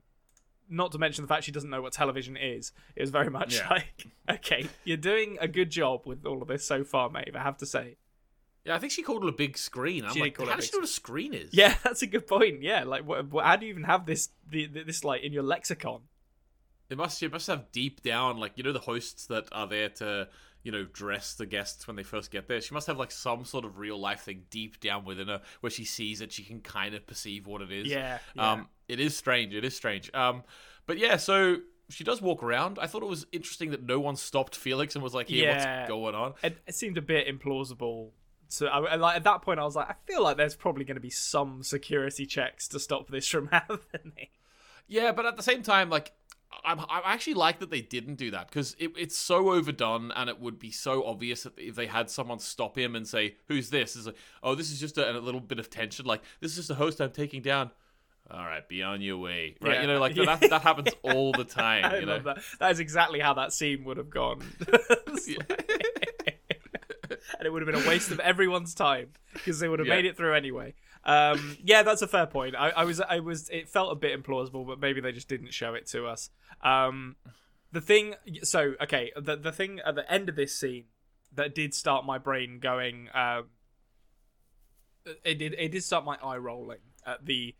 not 0.70 0.90
to 0.92 0.98
mention 0.98 1.20
the 1.22 1.28
fact 1.28 1.44
she 1.44 1.52
doesn't 1.52 1.68
know 1.68 1.82
what 1.82 1.92
television 1.92 2.36
is 2.38 2.72
it 2.96 3.02
was 3.02 3.10
very 3.10 3.28
much 3.28 3.56
Yeah. 3.56 3.68
like 3.68 4.06
okay 4.30 4.66
you're 4.84 4.96
doing 4.96 5.36
a 5.40 5.48
good 5.48 5.68
job 5.70 6.02
with 6.06 6.24
all 6.24 6.40
of 6.40 6.48
this 6.48 6.64
so 6.66 6.84
far 6.84 7.10
mate 7.10 7.32
i 7.34 7.42
have 7.42 7.58
to 7.58 7.66
say 7.66 7.96
Yeah, 8.64 8.76
I 8.76 8.78
think 8.78 8.92
she 8.92 9.02
called 9.02 9.24
it 9.24 9.28
a 9.28 9.32
big 9.36 9.58
screen. 9.58 10.06
I'm 10.06 10.12
She 10.14 10.20
like, 10.20 10.38
how 10.38 10.56
does 10.56 10.64
she 10.64 10.72
know 10.72 10.78
what 10.78 10.84
a 10.84 10.92
screen 10.92 11.34
is? 11.34 11.50
yeah 11.52 11.74
that's 11.84 12.00
a 12.00 12.06
good 12.06 12.26
point 12.26 12.62
yeah 12.62 12.84
like 12.84 13.04
what, 13.06 13.26
how 13.44 13.56
do 13.56 13.66
you 13.66 13.72
even 13.72 13.84
have 13.84 14.06
this 14.06 14.30
the, 14.48 14.66
this 14.68 15.04
like 15.04 15.20
in 15.22 15.34
your 15.34 15.42
lexicon 15.42 16.00
It 16.94 16.98
must 16.98 17.20
it 17.24 17.32
must 17.32 17.48
have 17.48 17.72
deep 17.72 18.04
down 18.04 18.38
like 18.38 18.52
you 18.54 18.62
know 18.62 18.70
the 18.72 18.78
hosts 18.78 19.26
that 19.26 19.48
are 19.50 19.66
there 19.66 19.88
to 19.88 20.28
you 20.62 20.70
know 20.70 20.84
dress 20.84 21.34
the 21.34 21.44
guests 21.44 21.88
when 21.88 21.96
they 21.96 22.04
first 22.04 22.30
get 22.30 22.46
there. 22.46 22.60
She 22.60 22.72
must 22.72 22.86
have 22.86 22.96
like 22.98 23.10
some 23.10 23.44
sort 23.44 23.64
of 23.64 23.78
real 23.78 23.98
life 23.98 24.20
thing 24.20 24.44
deep 24.48 24.78
down 24.78 25.04
within 25.04 25.26
her 25.26 25.42
where 25.60 25.70
she 25.70 25.84
sees 25.84 26.20
it. 26.20 26.30
She 26.30 26.44
can 26.44 26.60
kind 26.60 26.94
of 26.94 27.04
perceive 27.04 27.48
what 27.48 27.62
it 27.62 27.72
is. 27.72 27.88
Yeah, 27.88 28.18
yeah. 28.36 28.52
Um, 28.52 28.68
it 28.86 29.00
is 29.00 29.16
strange. 29.16 29.52
It 29.54 29.64
is 29.64 29.74
strange. 29.74 30.08
Um, 30.14 30.44
but 30.86 30.98
yeah, 30.98 31.16
so 31.16 31.56
she 31.88 32.04
does 32.04 32.22
walk 32.22 32.44
around. 32.44 32.78
I 32.80 32.86
thought 32.86 33.02
it 33.02 33.08
was 33.08 33.26
interesting 33.32 33.72
that 33.72 33.82
no 33.82 33.98
one 33.98 34.14
stopped 34.14 34.54
Felix 34.54 34.94
and 34.94 35.02
was 35.02 35.14
like, 35.14 35.26
"Here, 35.28 35.46
Yeah. 35.50 35.80
what's 35.80 35.88
going 35.88 36.14
on?" 36.14 36.34
it, 36.44 36.58
it 36.68 36.76
seemed 36.76 36.96
a 36.96 37.02
bit 37.02 37.26
implausible. 37.26 38.10
So, 38.46 38.68
I- 38.68 38.94
like 38.94 39.16
at 39.16 39.24
that 39.24 39.42
point, 39.42 39.58
I 39.58 39.64
was 39.64 39.74
like, 39.74 39.90
I 39.90 39.94
feel 40.06 40.22
like 40.22 40.36
there's 40.36 40.54
probably 40.54 40.84
going 40.84 40.94
to 40.94 41.00
be 41.00 41.10
some 41.10 41.64
security 41.64 42.24
checks 42.24 42.68
to 42.68 42.78
stop 42.78 43.08
this 43.08 43.26
from 43.26 43.48
happening. 43.52 44.28
Yeah, 44.86 45.12
but 45.12 45.24
at 45.24 45.36
the 45.36 45.42
same 45.42 45.62
time, 45.62 45.88
like 45.90 46.12
I'm, 46.64 46.80
I 46.80 47.02
actually 47.04 47.34
like 47.34 47.60
that 47.60 47.70
they 47.70 47.80
didn't 47.80 48.16
do 48.16 48.30
that 48.32 48.48
because 48.48 48.76
it, 48.78 48.92
it's 48.96 49.16
so 49.16 49.50
overdone, 49.52 50.12
and 50.14 50.28
it 50.30 50.40
would 50.40 50.58
be 50.58 50.70
so 50.70 51.04
obvious 51.04 51.42
that 51.44 51.58
if 51.58 51.74
they 51.74 51.86
had 51.86 52.10
someone 52.10 52.38
stop 52.38 52.76
him 52.78 52.94
and 52.96 53.06
say, 53.06 53.36
"Who's 53.48 53.70
this?" 53.70 53.96
Is 53.96 54.06
like, 54.06 54.16
"Oh, 54.42 54.54
this 54.54 54.70
is 54.70 54.80
just 54.80 54.96
a, 54.98 55.16
a 55.16 55.20
little 55.20 55.40
bit 55.40 55.58
of 55.58 55.70
tension. 55.70 56.06
Like 56.06 56.22
this 56.40 56.52
is 56.52 56.56
just 56.56 56.70
a 56.70 56.74
host 56.74 57.00
I'm 57.00 57.10
taking 57.12 57.42
down." 57.42 57.70
All 58.30 58.44
right, 58.44 58.66
be 58.66 58.82
on 58.82 59.02
your 59.02 59.18
way, 59.18 59.54
right? 59.60 59.74
Yeah. 59.74 59.80
You 59.82 59.86
know, 59.88 60.00
like 60.00 60.14
that. 60.16 60.40
That 60.48 60.62
happens 60.62 60.88
all 61.02 61.32
the 61.32 61.44
time. 61.44 61.84
I 61.92 61.98
you 61.98 62.06
know, 62.06 62.18
that. 62.20 62.38
That 62.58 62.72
is 62.72 62.80
exactly 62.80 63.20
how 63.20 63.34
that 63.34 63.52
scene 63.52 63.84
would 63.84 63.98
have 63.98 64.08
gone. 64.10 64.40
and 67.38 67.46
it 67.46 67.52
would 67.52 67.62
have 67.66 67.72
been 67.72 67.82
a 67.84 67.88
waste 67.88 68.10
of 68.10 68.20
everyone's 68.20 68.74
time 68.74 69.08
because 69.32 69.60
they 69.60 69.68
would 69.68 69.78
have 69.78 69.88
Yeah. 69.88 69.96
made 69.96 70.04
it 70.06 70.16
through 70.16 70.34
anyway. 70.34 70.74
Um, 71.04 71.58
yeah, 71.62 71.82
that's 71.82 72.02
a 72.02 72.08
fair 72.08 72.26
point. 72.26 72.54
I, 72.56 72.70
I 72.70 72.84
was, 72.84 73.00
I 73.00 73.20
was, 73.20 73.48
it 73.50 73.68
felt 73.68 73.92
a 73.92 73.94
bit 73.94 74.20
implausible, 74.20 74.66
but 74.66 74.80
maybe 74.80 75.00
they 75.00 75.12
just 75.12 75.28
didn't 75.28 75.52
show 75.52 75.74
it 75.74 75.86
to 75.88 76.06
us. 76.06 76.30
Um, 76.62 77.16
the 77.72 77.80
thing, 77.80 78.14
so 78.42 78.74
okay, 78.80 79.12
the 79.16 79.36
the 79.36 79.52
thing 79.52 79.80
at 79.84 79.96
the 79.96 80.10
end 80.10 80.28
of 80.28 80.36
this 80.36 80.54
scene 80.58 80.84
that 81.34 81.54
did 81.54 81.74
start 81.74 82.06
my 82.06 82.18
brain 82.18 82.60
going, 82.60 83.08
um, 83.12 83.46
it 85.24 85.38
did, 85.38 85.54
it 85.58 85.72
did 85.72 85.82
start 85.82 86.04
my 86.04 86.16
eye 86.22 86.38
rolling 86.38 86.78
at 87.04 87.26
the 87.26 87.54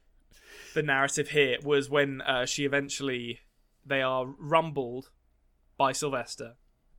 the 0.72 0.82
narrative 0.82 1.30
here 1.30 1.58
was 1.62 1.90
when 1.90 2.20
uh, 2.22 2.46
she 2.46 2.64
eventually 2.64 3.40
they 3.84 4.02
are 4.02 4.26
rumbled 4.38 5.10
by 5.76 5.92
Sylvester. 5.92 6.54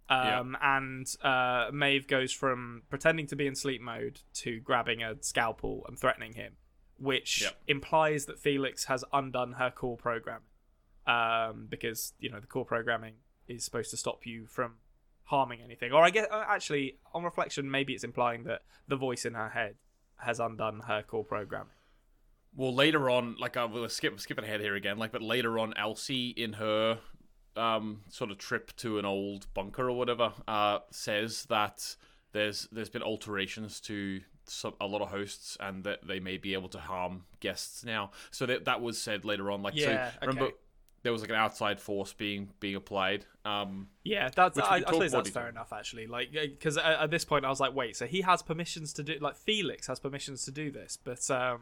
Um, 0.08 0.56
and 0.62 1.08
uh, 1.24 1.70
Maeve 1.74 2.08
goes 2.08 2.32
from 2.32 2.84
pretending 2.90 3.26
to 3.28 3.36
be 3.36 3.48
in 3.48 3.56
sleep 3.56 3.82
mode 3.82 4.22
to 4.36 4.60
grabbing 4.60 5.02
a 5.02 5.16
scalpel 5.22 5.84
and 5.88 5.98
threatening 5.98 6.34
him, 6.34 6.54
which 6.98 7.52
implies 7.68 8.26
that 8.26 8.40
Felix 8.40 8.86
has 8.86 9.04
undone 9.12 9.54
her 9.54 9.72
core 9.72 9.98
programming. 9.98 10.44
Um, 11.08 11.68
because 11.70 12.14
you 12.20 12.32
know 12.32 12.40
the 12.40 12.48
core 12.48 12.66
programming 12.66 13.14
is 13.48 13.64
supposed 13.64 13.92
to 13.92 13.98
stop 13.98 14.26
you 14.26 14.48
from 14.48 14.76
harming 15.26 15.62
anything. 15.62 15.92
Or 15.92 16.04
I 16.04 16.10
guess 16.10 16.28
uh, 16.32 16.46
actually, 16.48 16.98
on 17.14 17.24
reflection, 17.24 17.70
maybe 17.70 17.94
it's 17.94 18.04
implying 18.04 18.44
that 18.46 18.62
the 18.88 18.96
voice 18.96 19.26
in 19.26 19.34
her 19.34 19.50
head 19.50 19.76
has 20.18 20.40
undone 20.40 20.82
her 20.88 21.04
core 21.04 21.24
programming. 21.24 21.74
Well, 22.56 22.74
later 22.74 23.10
on, 23.10 23.36
like 23.40 23.58
I 23.58 23.66
will 23.66 23.88
skip 23.90 24.20
skipping 24.20 24.46
ahead 24.46 24.62
here 24.62 24.76
again, 24.76 24.98
like 24.98 25.12
but 25.12 25.22
later 25.22 25.60
on, 25.60 25.74
Elsie 25.78 26.30
in 26.30 26.54
her 26.54 27.00
um 27.56 28.02
sort 28.10 28.32
of 28.32 28.38
trip 28.38 28.76
to 28.78 29.00
an 29.00 29.06
old 29.06 29.48
bunker 29.54 29.90
or 29.90 29.98
whatever, 29.98 30.34
uh, 30.48 30.80
says 30.92 31.46
that 31.46 31.96
there's 32.32 32.68
there's 32.72 32.90
been 32.90 33.04
alterations 33.04 33.80
to 33.82 34.22
some, 34.48 34.74
a 34.80 34.86
lot 34.86 35.02
of 35.02 35.10
hosts 35.10 35.58
and 35.60 35.84
that 35.84 36.06
they 36.06 36.20
may 36.20 36.38
be 36.38 36.54
able 36.54 36.70
to 36.70 36.80
harm 36.80 37.24
guests 37.40 37.84
now. 37.84 38.12
So 38.32 38.46
that 38.46 38.66
that 38.66 38.82
was 38.82 39.02
said 39.02 39.26
later 39.26 39.52
on. 39.52 39.64
Like, 39.64 39.76
Yeah, 39.76 40.12
so 40.12 40.18
remember 40.22 40.46
okay. 40.46 40.56
there 41.04 41.12
was 41.12 41.22
like 41.22 41.32
an 41.32 41.38
outside 41.38 41.80
force 41.80 42.14
being 42.14 42.50
being 42.60 42.76
applied. 42.76 43.26
Um, 43.44 43.88
Yeah, 44.04 44.30
that's 44.36 44.58
I, 44.60 44.76
I 44.76 44.80
suppose 44.80 45.12
that's 45.12 45.30
fair 45.30 45.50
enough 45.50 45.74
actually. 45.74 46.08
Like 46.08 46.32
because 46.32 46.78
at, 46.78 46.86
at 46.86 47.12
this 47.12 47.26
point 47.26 47.46
I 47.46 47.50
was 47.50 47.60
like, 47.60 47.74
wait, 47.74 47.96
so 47.96 48.06
he 48.06 48.22
has 48.22 48.42
permissions 48.42 48.94
to 48.94 49.04
do 49.04 49.18
like 49.20 49.36
Felix 49.36 49.88
has 49.88 50.00
permissions 50.00 50.46
to 50.46 50.52
do 50.52 50.72
this, 50.72 50.98
but 51.02 51.30
um, 51.32 51.62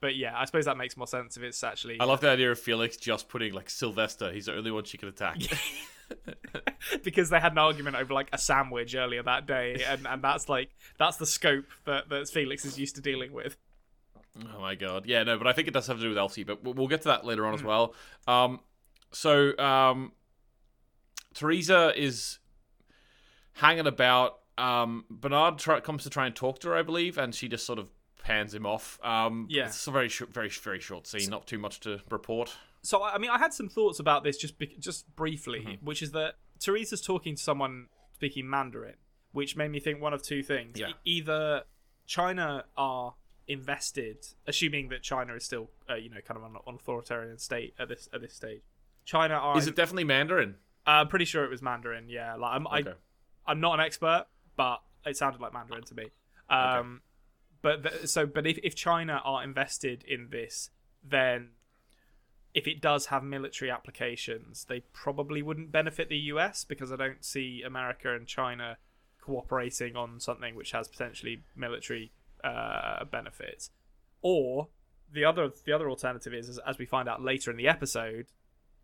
but 0.00 0.16
yeah, 0.16 0.32
I 0.36 0.44
suppose 0.44 0.64
that 0.64 0.76
makes 0.76 0.96
more 0.96 1.06
sense 1.06 1.36
if 1.36 1.42
it's 1.42 1.62
actually 1.62 2.00
I 2.00 2.04
love 2.04 2.20
the 2.20 2.30
idea 2.30 2.50
of 2.50 2.58
Felix 2.58 2.96
just 2.96 3.28
putting 3.28 3.52
like 3.52 3.70
Sylvester. 3.70 4.32
He's 4.32 4.46
the 4.46 4.54
only 4.54 4.70
one 4.70 4.84
she 4.84 4.98
can 4.98 5.08
attack. 5.08 5.38
because 7.04 7.30
they 7.30 7.38
had 7.38 7.52
an 7.52 7.58
argument 7.58 7.96
over 7.96 8.12
like 8.12 8.28
a 8.32 8.38
sandwich 8.38 8.94
earlier 8.94 9.22
that 9.22 9.46
day, 9.46 9.84
and 9.86 10.06
and 10.06 10.22
that's 10.22 10.48
like 10.48 10.70
that's 10.98 11.16
the 11.16 11.26
scope 11.26 11.66
that 11.86 12.08
that 12.08 12.28
Felix 12.28 12.64
is 12.64 12.78
used 12.78 12.96
to 12.96 13.02
dealing 13.02 13.32
with. 13.32 13.56
Oh 14.54 14.60
my 14.60 14.74
god. 14.74 15.06
Yeah, 15.06 15.22
no, 15.24 15.38
but 15.38 15.46
I 15.46 15.52
think 15.52 15.68
it 15.68 15.74
does 15.74 15.86
have 15.88 15.96
to 15.96 16.02
do 16.02 16.08
with 16.08 16.18
Elsie, 16.18 16.44
but 16.44 16.62
we'll 16.62 16.88
get 16.88 17.02
to 17.02 17.08
that 17.08 17.24
later 17.24 17.46
on 17.46 17.54
as 17.54 17.62
well. 17.62 17.94
Um, 18.28 18.60
so 19.12 19.56
um, 19.58 20.12
Theresa 21.34 21.92
is 21.96 22.38
hanging 23.54 23.86
about. 23.86 24.38
Um, 24.56 25.04
Bernard 25.10 25.58
try- 25.58 25.80
comes 25.80 26.02
to 26.04 26.10
try 26.10 26.26
and 26.26 26.36
talk 26.36 26.58
to 26.60 26.68
her, 26.68 26.76
I 26.76 26.82
believe, 26.82 27.16
and 27.16 27.34
she 27.34 27.48
just 27.48 27.64
sort 27.64 27.78
of 27.78 27.88
pans 28.30 28.54
him 28.54 28.64
off. 28.66 28.98
Um, 29.04 29.46
Yeah. 29.50 29.66
it's 29.66 29.86
a 29.86 29.90
very 29.90 30.08
short, 30.08 30.32
very 30.32 30.48
very 30.48 30.80
short 30.80 31.06
scene. 31.06 31.28
Not 31.30 31.46
too 31.46 31.58
much 31.58 31.80
to 31.80 32.00
report. 32.10 32.56
So 32.82 33.02
I 33.02 33.14
I 33.14 33.18
mean, 33.18 33.30
I 33.30 33.38
had 33.38 33.52
some 33.52 33.68
thoughts 33.68 33.98
about 34.00 34.24
this 34.24 34.36
just 34.38 34.58
be- 34.58 34.76
just 34.78 35.14
briefly, 35.16 35.60
Mm-hmm. 35.60 35.84
which 35.86 36.02
is 36.02 36.12
that 36.12 36.36
Theresa's 36.64 37.00
talking 37.02 37.34
to 37.36 37.42
someone 37.42 37.88
speaking 38.12 38.48
Mandarin, 38.48 38.96
which 39.32 39.56
made 39.56 39.70
me 39.70 39.80
think 39.80 40.00
one 40.00 40.14
of 40.14 40.22
two 40.22 40.42
things: 40.42 40.78
Yeah. 40.78 40.90
E- 40.90 40.94
either 41.04 41.64
China 42.06 42.64
are 42.76 43.14
invested, 43.48 44.18
assuming 44.46 44.88
that 44.90 45.02
China 45.02 45.34
is 45.34 45.44
still, 45.44 45.70
uh, 45.88 45.94
you 45.94 46.08
know, 46.08 46.20
kind 46.20 46.38
of 46.38 46.44
an 46.44 46.56
authoritarian 46.66 47.38
state 47.38 47.74
at 47.78 47.88
this 47.88 48.08
at 48.12 48.20
this 48.20 48.34
stage. 48.34 48.62
China 49.04 49.34
are. 49.34 49.58
Is 49.58 49.66
it 49.66 49.74
definitely 49.76 50.04
Mandarin? 50.04 50.56
I'm 50.86 51.08
pretty 51.08 51.24
sure 51.24 51.44
it 51.44 51.50
was 51.50 51.60
Mandarin. 51.62 52.08
Yeah, 52.08 52.36
like 52.36 52.52
I'm, 52.54 52.66
Okay. 52.66 52.90
I, 52.90 53.50
I'm 53.52 53.60
not 53.60 53.74
an 53.78 53.80
expert, 53.84 54.26
but 54.56 54.82
it 55.04 55.16
sounded 55.16 55.40
like 55.40 55.52
Mandarin 55.52 55.82
to 55.84 55.94
me. 55.94 56.04
Um, 56.48 57.00
but 57.62 57.82
th- 57.82 58.06
so, 58.06 58.26
but 58.26 58.46
if 58.46 58.58
if 58.62 58.74
China 58.74 59.20
are 59.24 59.42
invested 59.44 60.04
in 60.06 60.28
this, 60.30 60.70
then 61.02 61.50
if 62.54 62.66
it 62.66 62.80
does 62.80 63.06
have 63.06 63.22
military 63.22 63.70
applications, 63.70 64.64
they 64.64 64.80
probably 64.92 65.40
wouldn't 65.42 65.70
benefit 65.70 66.08
the 66.08 66.16
US 66.34 66.64
because 66.64 66.90
I 66.92 66.96
don't 66.96 67.24
see 67.24 67.62
America 67.64 68.14
and 68.14 68.26
China 68.26 68.76
cooperating 69.20 69.94
on 69.96 70.18
something 70.18 70.54
which 70.54 70.72
has 70.72 70.88
potentially 70.88 71.42
military 71.54 72.10
uh, 72.42 73.04
benefits. 73.04 73.70
Or 74.22 74.68
the 75.12 75.24
other 75.24 75.50
the 75.64 75.72
other 75.72 75.88
alternative 75.88 76.34
is, 76.34 76.48
as, 76.48 76.58
as 76.66 76.78
we 76.78 76.86
find 76.86 77.08
out 77.08 77.22
later 77.22 77.50
in 77.50 77.56
the 77.56 77.68
episode, 77.68 78.26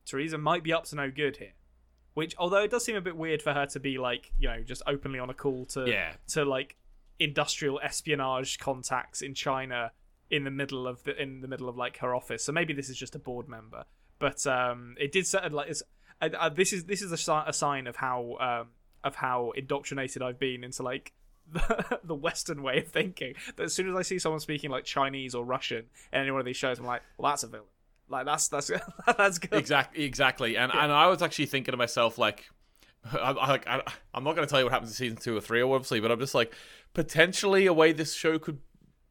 Theresa 0.05 0.39
might 0.39 0.63
be 0.63 0.73
up 0.73 0.85
to 0.87 0.97
no 0.97 1.11
good 1.11 1.39
here. 1.39 1.55
Which, 2.15 2.35
although 2.39 2.63
it 2.63 2.71
does 2.71 2.83
seem 2.85 2.97
a 2.97 3.01
bit 3.03 3.17
weird 3.17 3.43
for 3.43 3.53
her 3.53 3.67
to 3.67 3.81
be 3.81 3.99
like, 3.99 4.33
you 4.39 4.49
know, 4.49 4.63
just 4.63 4.81
openly 4.87 5.19
on 5.19 5.29
a 5.29 5.35
call 5.35 5.67
to 5.67 5.87
Yeah. 5.87 6.13
to 6.29 6.45
like 6.45 6.77
industrial 7.19 7.81
espionage 7.83 8.59
contacts 8.59 9.23
in 9.23 9.35
China 9.35 9.93
in 10.31 10.45
the 10.45 10.51
middle 10.51 10.87
of 10.87 11.03
the 11.05 11.21
in 11.21 11.41
the 11.41 11.49
middle 11.49 11.69
of 11.69 11.77
like 11.77 11.99
her 11.99 12.15
office. 12.15 12.45
So 12.45 12.53
maybe 12.53 12.73
this 12.73 12.89
is 12.89 12.97
just 12.97 13.15
a 13.15 13.19
board 13.19 13.49
member. 13.49 13.85
But 14.19 14.47
um, 14.47 14.97
it 14.99 15.13
did 15.13 15.27
set 15.27 15.53
like 15.53 15.71
it's, 15.71 15.83
uh, 16.21 16.31
uh, 16.39 16.49
this 16.49 16.73
is 16.73 16.85
this 16.85 17.03
is 17.03 17.13
a, 17.13 17.17
si- 17.17 17.45
a 17.47 17.53
sign 17.53 17.87
of 17.87 17.97
how 17.97 18.37
um, 18.41 18.69
of 19.05 19.17
how 19.17 19.53
indoctrinated 19.53 20.23
I've 20.23 20.39
been 20.39 20.65
into 20.65 20.83
like 20.83 21.13
the, 21.53 22.01
the 22.03 22.15
Western 22.15 22.63
way 22.63 22.79
of 22.79 22.89
thinking. 22.89 23.35
That 23.57 23.65
as 23.65 23.75
soon 23.75 23.89
as 23.91 23.97
I 23.97 24.03
see 24.03 24.19
someone 24.19 24.41
speaking 24.41 24.71
like 24.71 24.85
Chinese 24.85 25.35
or 25.35 25.45
Russian 25.45 25.85
in 26.13 26.21
any 26.21 26.31
one 26.31 26.41
of 26.41 26.47
these 26.47 26.57
shows, 26.57 26.79
I'm 26.79 26.87
like, 26.87 27.03
well, 27.19 27.31
that's 27.33 27.43
a 27.43 27.49
villain. 27.49 27.67
Like 28.09 28.25
that's 28.25 28.49
that's 28.49 28.71
that's 29.17 29.39
good. 29.39 29.55
Exactly, 29.55 30.05
exactly. 30.05 30.57
And 30.57 30.73
and 30.73 30.93
I 30.93 31.07
was 31.09 31.23
actually 31.23 31.47
thinking 31.47 31.73
to 31.73 31.79
myself 31.79 32.19
like, 32.19 32.47
I, 33.13 33.33
I, 33.33 33.49
like, 33.49 33.67
I, 33.67 33.83
I'm 34.15 34.25
not 34.25 34.35
going 34.35 34.47
to 34.47 34.51
tell 34.51 34.61
you 34.61 34.67
what 34.67 34.73
happens 34.73 34.91
in 34.93 34.97
season 34.97 35.17
two 35.17 35.37
or 35.37 35.41
three, 35.41 35.63
obviously, 35.63 36.01
but 36.01 36.11
I'm 36.11 36.19
just 36.19 36.35
like, 36.35 36.55
potentially 36.97 37.67
a 37.67 37.75
way 37.75 37.93
this 37.93 38.15
show 38.15 38.39
could 38.39 38.59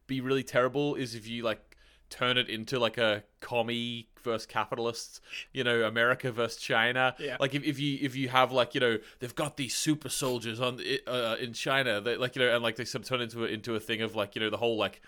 be 0.08 0.20
really 0.20 0.42
terrible 0.42 0.96
is 0.96 1.14
if 1.14 1.28
you 1.28 1.44
like 1.44 1.76
turn 2.10 2.36
it 2.36 2.48
into 2.48 2.80
like 2.80 2.98
a 2.98 3.22
commie 3.40 4.08
versus 4.24 4.44
capitalists, 4.44 5.20
you 5.52 5.62
know, 5.62 5.84
America 5.84 6.32
versus 6.32 6.60
China. 6.60 7.14
Yeah. 7.20 7.36
Like 7.38 7.54
if, 7.54 7.62
if 7.62 7.78
you 7.78 7.98
if 8.02 8.16
you 8.16 8.28
have 8.28 8.50
like 8.50 8.74
you 8.74 8.80
know 8.80 8.98
they've 9.20 9.34
got 9.36 9.56
these 9.56 9.72
super 9.72 10.08
soldiers 10.08 10.60
on 10.60 10.80
uh, 11.06 11.36
in 11.40 11.52
China, 11.52 12.00
that 12.00 12.20
like 12.20 12.34
you 12.34 12.42
know, 12.42 12.52
and 12.52 12.60
like 12.60 12.74
they 12.74 12.84
sort 12.84 13.04
of 13.04 13.08
turn 13.08 13.20
into 13.20 13.44
a, 13.44 13.46
into 13.46 13.76
a 13.76 13.80
thing 13.80 14.02
of 14.02 14.16
like 14.16 14.34
you 14.34 14.40
know 14.40 14.50
the 14.50 14.56
whole 14.56 14.76
like 14.76 15.00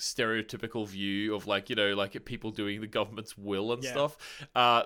stereotypical 0.00 0.86
view 0.88 1.34
of 1.34 1.46
like 1.46 1.70
you 1.70 1.76
know 1.76 1.94
like 1.94 2.22
people 2.24 2.50
doing 2.50 2.80
the 2.80 2.86
government's 2.86 3.38
will 3.38 3.72
and 3.72 3.84
Yeah. 3.84 3.90
stuff. 3.92 4.16
Uh, 4.54 4.82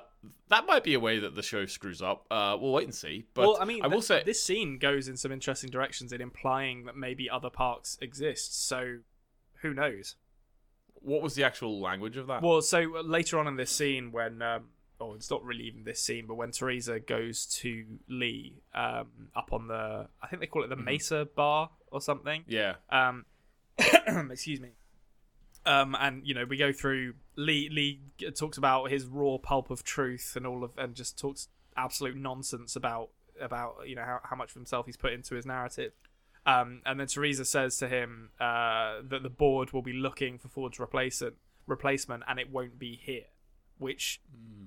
that 0.48 0.66
might 0.66 0.84
be 0.84 0.94
a 0.94 1.00
way 1.00 1.18
that 1.18 1.34
the 1.34 1.42
show 1.42 1.66
screws 1.66 2.00
up. 2.02 2.26
Uh, 2.30 2.56
we'll 2.60 2.72
wait 2.72 2.84
and 2.84 2.94
see. 2.94 3.24
But 3.34 3.42
well, 3.42 3.58
I 3.60 3.64
mean, 3.64 3.82
I 3.82 3.86
will 3.86 3.94
th- 3.96 4.04
say 4.04 4.22
this 4.24 4.42
scene 4.42 4.78
goes 4.78 5.08
in 5.08 5.16
some 5.16 5.32
interesting 5.32 5.70
directions 5.70 6.12
in 6.12 6.20
implying 6.20 6.84
that 6.84 6.96
maybe 6.96 7.28
other 7.30 7.50
parks 7.50 7.96
exist. 8.00 8.66
So 8.66 8.98
who 9.62 9.72
knows? 9.74 10.16
what 11.06 11.20
was 11.20 11.34
the 11.34 11.44
actual 11.44 11.80
language 11.82 12.16
of 12.16 12.28
that? 12.28 12.40
Well, 12.40 12.62
so 12.62 12.96
uh, 12.96 13.02
later 13.02 13.38
on 13.38 13.46
in 13.46 13.56
this 13.56 13.70
scene, 13.70 14.10
when 14.10 14.40
um, 14.40 14.68
oh, 14.98 15.12
it's 15.12 15.30
not 15.30 15.44
really 15.44 15.64
even 15.64 15.84
this 15.84 16.00
scene, 16.00 16.24
but 16.26 16.36
when 16.36 16.50
Theresa 16.50 16.98
goes 16.98 17.44
to 17.60 17.84
Lee 18.08 18.54
um, 18.74 19.08
up 19.36 19.52
on 19.52 19.68
the, 19.68 20.08
I 20.22 20.26
think 20.28 20.40
they 20.40 20.46
call 20.46 20.64
it 20.64 20.68
the 20.70 20.76
Mesa 20.76 21.28
Bar 21.36 21.68
or 21.90 22.00
something. 22.00 22.44
yeah, 22.48 22.76
Um, 22.88 23.26
excuse 24.30 24.62
me. 24.62 24.70
Um, 25.66 25.96
and 25.98 26.26
you 26.26 26.34
know, 26.34 26.44
we 26.44 26.56
go 26.56 26.72
through. 26.72 27.14
Lee 27.36 27.68
Lee 27.70 28.00
talks 28.34 28.58
about 28.58 28.90
his 28.90 29.06
raw 29.06 29.38
pulp 29.38 29.70
of 29.70 29.82
truth 29.82 30.34
and 30.36 30.46
all 30.46 30.62
of, 30.62 30.72
and 30.76 30.94
just 30.94 31.18
talks 31.18 31.48
absolute 31.76 32.16
nonsense 32.16 32.76
about 32.76 33.10
about 33.40 33.76
you 33.86 33.96
know 33.96 34.04
how, 34.04 34.20
how 34.22 34.36
much 34.36 34.50
of 34.50 34.54
himself 34.54 34.86
he's 34.86 34.96
put 34.96 35.12
into 35.12 35.34
his 35.34 35.46
narrative. 35.46 35.92
Um, 36.46 36.82
and 36.84 37.00
then 37.00 37.06
Theresa 37.06 37.44
says 37.44 37.78
to 37.78 37.88
him 37.88 38.30
uh, 38.38 38.96
that 39.08 39.22
the 39.22 39.30
board 39.30 39.72
will 39.72 39.82
be 39.82 39.94
looking 39.94 40.38
for 40.38 40.48
Ford's 40.48 40.78
replacement, 40.78 41.36
replacement, 41.66 42.22
and 42.28 42.38
it 42.38 42.50
won't 42.50 42.78
be 42.78 43.00
here, 43.02 43.28
which 43.78 44.20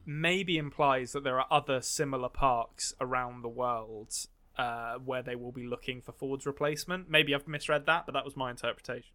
maybe 0.05 0.57
implies 0.57 1.11
that 1.11 1.23
there 1.23 1.39
are 1.39 1.45
other 1.51 1.81
similar 1.81 2.29
parks 2.29 2.93
around 2.99 3.43
the 3.43 3.49
world 3.49 4.11
uh, 4.57 4.95
where 4.95 5.21
they 5.21 5.35
will 5.35 5.51
be 5.51 5.67
looking 5.67 6.01
for 6.01 6.11
Ford's 6.11 6.47
replacement. 6.47 7.09
Maybe 7.09 7.35
I've 7.35 7.47
misread 7.47 7.85
that, 7.85 8.07
but 8.07 8.13
that 8.13 8.25
was 8.25 8.35
my 8.35 8.49
interpretation. 8.49 9.13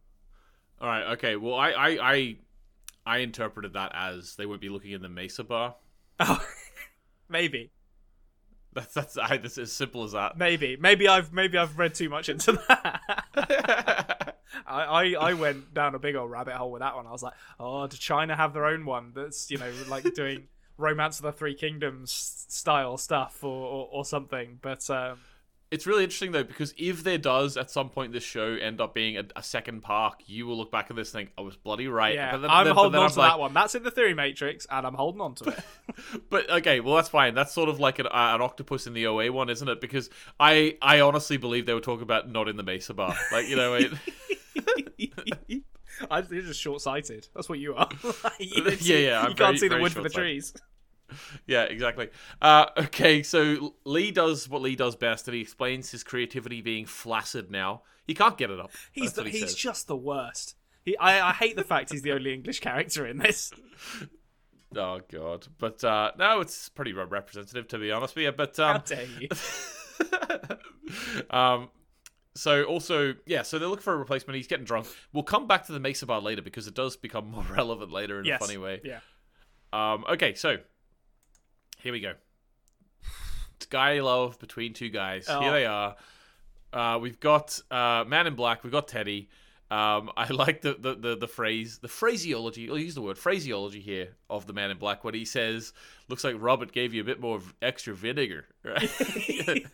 All 0.83 0.89
right, 0.89 1.13
okay. 1.13 1.37
Well, 1.37 1.55
I 1.55 1.71
I 1.71 2.13
I, 2.13 2.37
I 3.07 3.19
interpreted 3.19 3.73
that 3.75 3.93
as 3.95 4.37
they 4.37 4.47
would 4.47 4.61
be 4.61 4.69
looking 4.69 4.93
in 4.93 5.03
the 5.03 5.09
Mesa 5.09 5.45
bar. 5.45 5.77
Oh, 6.21 6.45
maybe, 7.29 7.73
That's 8.75 8.95
that's 8.95 9.19
I, 9.19 9.37
that's 9.37 9.59
as 9.59 9.71
simple 9.73 10.03
as 10.05 10.13
that. 10.13 10.39
maybe, 10.39 10.77
maybe 10.77 11.07
I've 11.09 11.33
maybe 11.33 11.59
I've 11.59 11.79
read 11.79 11.95
too 11.95 12.09
much 12.09 12.29
into 12.31 12.53
that. 12.69 13.01
I, 14.67 14.83
I, 14.85 15.15
I 15.31 15.35
went 15.35 15.75
down 15.75 15.95
a 15.95 15.99
big 15.99 16.15
old 16.17 16.31
rabbit 16.31 16.55
hole 16.55 16.71
with 16.73 16.81
that 16.81 16.95
one. 16.97 17.07
I 17.07 17.11
was 17.13 17.23
like, 17.23 17.35
oh, 17.61 17.87
does 17.87 17.99
China 17.99 18.35
have 18.37 18.55
their 18.55 18.65
own 18.67 18.87
one 18.87 19.13
that's 19.15 19.51
you 19.51 19.59
know 19.59 19.71
like 19.89 20.15
doing 20.15 20.49
Romance 20.79 21.19
of 21.19 21.25
the 21.25 21.33
Three 21.33 21.55
Kingdoms 21.55 22.13
style 22.49 22.97
stuff 22.97 23.45
or 23.45 23.49
or, 23.67 23.89
or 23.93 24.05
something? 24.07 24.59
But 24.63 24.89
um, 24.89 25.19
It's 25.73 25.87
really 25.87 26.05
interesting 26.05 26.33
though 26.33 26.45
because 26.45 26.75
if 26.77 27.03
there 27.03 27.19
does 27.19 27.57
at 27.57 27.71
some 27.71 27.89
point 27.89 28.13
this 28.13 28.23
show 28.23 28.45
end 28.55 28.81
up 28.81 28.95
being 28.95 29.17
a, 29.17 29.25
a 29.35 29.43
second 29.43 29.81
park, 29.81 30.21
you 30.27 30.47
will 30.47 30.57
look 30.59 30.71
back 30.71 30.91
at 30.91 30.97
this 30.97 31.15
and 31.15 31.21
think 31.25 31.33
I 31.39 31.41
was 31.41 31.57
bloody 31.57 31.89
right. 31.89 32.15
Yeah, 32.15 32.37
then- 32.37 32.51
I'm 32.51 32.67
then- 32.67 32.75
holding 32.75 32.99
on 32.99 33.07
I'm 33.07 33.11
to 33.13 33.19
like- 33.19 33.31
that 33.33 33.39
one. 33.41 33.55
That's 33.55 33.75
in 33.75 33.83
the 33.83 33.91
theory 33.91 34.15
matrix, 34.15 34.67
and 34.71 34.87
I'm 34.87 34.95
holding 34.95 35.21
on 35.23 35.35
to 35.37 35.51
it. 35.51 35.59
But 36.31 36.49
okay, 36.51 36.81
well 36.81 36.95
that's 36.97 37.09
fine. 37.09 37.35
That's 37.35 37.53
sort 37.53 37.69
of 37.69 37.81
like 37.81 37.99
an, 37.99 38.07
uh, 38.07 38.11
an 38.35 38.43
octopus 38.43 38.87
in 38.87 38.93
the 38.93 39.07
OA 39.07 39.33
one, 39.33 39.49
isn't 39.51 39.69
it? 39.69 39.81
Because 39.81 40.11
I 40.39 40.77
I 40.83 41.01
honestly 41.01 41.37
believe 41.39 41.67
they 41.67 41.75
were 41.75 41.81
talking 41.81 42.03
about 42.03 42.31
not 42.31 42.49
in 42.49 42.57
the 42.57 42.63
Mesa 42.63 42.95
bar. 42.95 43.17
Like 43.33 43.49
you 43.49 43.57
know, 43.57 43.75
it, 43.75 43.93
I, 46.11 46.23
you're 46.31 46.43
just 46.43 46.61
short-sighted. 46.61 47.29
That's 47.35 47.49
what 47.49 47.59
you 47.59 47.75
are. 47.75 47.89
you 48.39 48.65
Yeah, 48.65 48.75
see- 48.77 49.05
yeah, 49.07 49.21
I'm 49.23 49.31
You 49.31 49.35
very- 49.37 49.49
can't 49.51 49.59
see 49.59 49.69
the 49.69 49.79
wood 49.79 49.93
for 49.93 50.03
the 50.03 50.09
trees. 50.11 50.53
Yeah, 51.47 51.65
exactly. 51.65 52.09
Uh, 52.41 52.67
okay, 52.77 53.23
so 53.23 53.75
Lee 53.85 54.11
does 54.11 54.49
what 54.49 54.63
Lee 54.63 54.77
does 54.77 54.97
best, 54.97 55.29
and 55.29 55.35
he 55.35 55.41
explains 55.41 55.91
his 55.91 56.05
creativity 56.05 56.61
being 56.61 56.87
flaccid 56.87 57.51
now. 57.51 57.83
He 58.07 58.15
can't 58.15 58.37
get 58.37 58.51
it 58.51 58.59
up. 58.59 58.71
He's 58.93 59.13
the, 59.13 59.25
he 59.25 59.31
he's 59.31 59.41
says. 59.41 59.55
just 59.55 59.87
the 59.87 59.97
worst. 59.97 60.57
He, 60.85 60.97
I, 60.97 61.31
I 61.31 61.33
hate 61.33 61.57
the 61.57 61.65
fact 61.65 61.93
he's 61.93 62.03
the 62.03 62.13
only 62.13 62.35
English 62.35 62.61
character 62.61 63.07
in 63.07 63.19
this. 63.19 63.53
Oh 64.75 65.01
god, 65.11 65.47
but 65.59 65.85
uh, 65.85 66.13
no, 66.19 66.41
it's 66.41 66.71
pretty 66.71 66.95
representative 66.95 67.69
to 67.69 67.79
be 67.79 67.93
honest 67.93 68.15
with 68.15 68.25
you. 68.25 68.33
But 68.33 68.57
How 68.57 68.77
um, 68.77 68.83
dare 68.87 69.07
you? 69.21 69.29
um, 71.31 71.69
so 72.35 72.65
also, 72.65 73.15
yeah, 73.27 73.43
so 73.43 73.59
they're 73.59 73.69
looking 73.69 73.83
for 73.83 73.93
a 73.93 73.99
replacement. 73.99 74.37
He's 74.37 74.47
getting 74.47 74.65
drunk. 74.65 74.87
We'll 75.13 75.25
come 75.25 75.47
back 75.47 75.67
to 75.67 75.73
the 75.73 75.81
Mesa 75.81 76.07
bar 76.07 76.21
later 76.21 76.43
because 76.43 76.67
it 76.67 76.75
does 76.75 76.97
become 76.97 77.31
more 77.31 77.45
relevant 77.45 77.93
later 77.93 78.19
in 78.21 78.25
yes. 78.25 78.41
a 78.41 78.47
funny 78.47 78.59
way. 78.59 78.81
Yeah. 78.85 79.01
Um, 79.73 80.05
okay, 80.11 80.35
so 80.35 80.59
here 81.83 81.93
we 81.93 82.01
go. 82.01 82.15
It's 83.57 83.67
guy 83.67 84.01
love 84.01 84.39
between 84.39 84.73
two 84.73 84.89
guys. 84.89 85.27
Oh. 85.29 85.41
Here 85.41 85.53
they 85.53 85.67
are. 85.67 85.97
Uh, 86.73 86.99
we've 87.01 87.21
got 87.21 87.61
uh, 87.71 88.05
Man 88.07 88.27
in 88.27 88.35
Black. 88.35 88.65
We've 88.65 88.73
got 88.73 88.89
Teddy. 88.89 89.29
Um, 89.71 90.11
I 90.17 90.27
like 90.31 90.61
the, 90.61 90.75
the, 90.75 90.95
the, 90.95 91.17
the 91.17 91.29
phrase, 91.29 91.79
the 91.79 91.89
phraseology. 91.89 92.69
I'll 92.69 92.79
use 92.79 92.95
the 92.95 93.03
word 93.03 93.19
phraseology 93.19 93.81
here 93.81 94.17
of 94.29 94.47
the 94.47 94.53
Man 94.53 94.71
in 94.71 94.79
Black. 94.79 95.05
What 95.05 95.15
he 95.15 95.25
says 95.25 95.73
looks 96.09 96.25
like 96.25 96.37
Robert 96.39 96.73
gave 96.73 96.93
you 96.95 97.01
a 97.01 97.05
bit 97.05 97.21
more 97.21 97.37
of 97.37 97.55
extra 97.63 97.95
vinegar. 97.95 98.47
Right? 98.65 98.91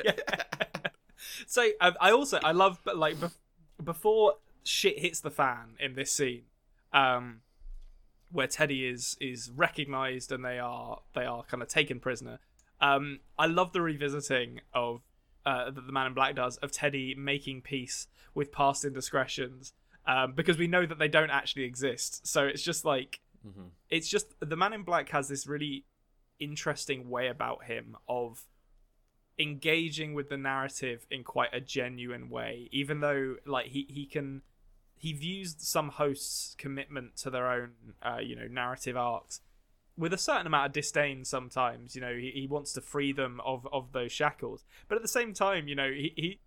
So 1.46 1.62
I, 1.80 1.92
I 2.00 2.10
also 2.12 2.38
I 2.42 2.52
love 2.52 2.78
but 2.84 2.96
like 2.96 3.16
bef- 3.16 3.36
before 3.82 4.34
shit 4.62 4.98
hits 4.98 5.20
the 5.20 5.30
fan 5.30 5.74
in 5.80 5.94
this 5.94 6.12
scene, 6.12 6.42
um, 6.92 7.40
where 8.30 8.46
Teddy 8.46 8.86
is 8.86 9.16
is 9.20 9.50
recognized 9.54 10.32
and 10.32 10.44
they 10.44 10.58
are 10.58 11.00
they 11.14 11.24
are 11.24 11.42
kind 11.44 11.62
of 11.62 11.68
taken 11.68 12.00
prisoner. 12.00 12.38
Um, 12.80 13.20
I 13.38 13.46
love 13.46 13.72
the 13.72 13.80
revisiting 13.80 14.60
of 14.72 15.02
uh, 15.44 15.70
that 15.70 15.86
the 15.86 15.92
Man 15.92 16.06
in 16.06 16.14
Black 16.14 16.36
does 16.36 16.56
of 16.58 16.72
Teddy 16.72 17.14
making 17.16 17.62
peace 17.62 18.06
with 18.34 18.52
past 18.52 18.84
indiscretions. 18.84 19.72
Um, 20.06 20.32
because 20.32 20.56
we 20.56 20.66
know 20.66 20.86
that 20.86 20.98
they 20.98 21.08
don't 21.08 21.30
actually 21.30 21.64
exist, 21.64 22.26
so 22.26 22.46
it's 22.46 22.62
just 22.62 22.84
like 22.84 23.20
it's 23.90 24.08
just 24.08 24.34
the 24.40 24.56
Man 24.56 24.72
in 24.72 24.82
Black 24.82 25.10
has 25.10 25.28
this 25.28 25.46
really 25.46 25.84
interesting 26.38 27.10
way 27.10 27.28
about 27.28 27.64
him 27.64 27.96
of 28.08 28.44
engaging 29.38 30.14
with 30.14 30.28
the 30.28 30.36
narrative 30.36 31.06
in 31.10 31.22
quite 31.22 31.50
a 31.52 31.60
genuine 31.60 32.28
way 32.28 32.68
even 32.72 33.00
though 33.00 33.36
like 33.46 33.66
he 33.66 33.86
he 33.88 34.04
can 34.04 34.42
he 34.98 35.12
views 35.12 35.54
some 35.58 35.90
hosts 35.90 36.54
commitment 36.58 37.16
to 37.16 37.30
their 37.30 37.48
own 37.48 37.70
uh, 38.02 38.18
you 38.22 38.36
know 38.36 38.46
narrative 38.46 38.96
arcs 38.96 39.40
with 39.96 40.12
a 40.12 40.18
certain 40.18 40.46
amount 40.46 40.66
of 40.66 40.72
disdain 40.72 41.24
sometimes 41.24 41.94
you 41.94 42.00
know 42.00 42.14
he, 42.14 42.30
he 42.34 42.46
wants 42.46 42.72
to 42.72 42.80
free 42.80 43.12
them 43.12 43.40
of 43.44 43.66
of 43.72 43.92
those 43.92 44.12
shackles 44.12 44.64
but 44.88 44.96
at 44.96 45.02
the 45.02 45.08
same 45.08 45.32
time 45.32 45.68
you 45.68 45.74
know 45.74 45.90
he, 45.90 46.12
he 46.16 46.40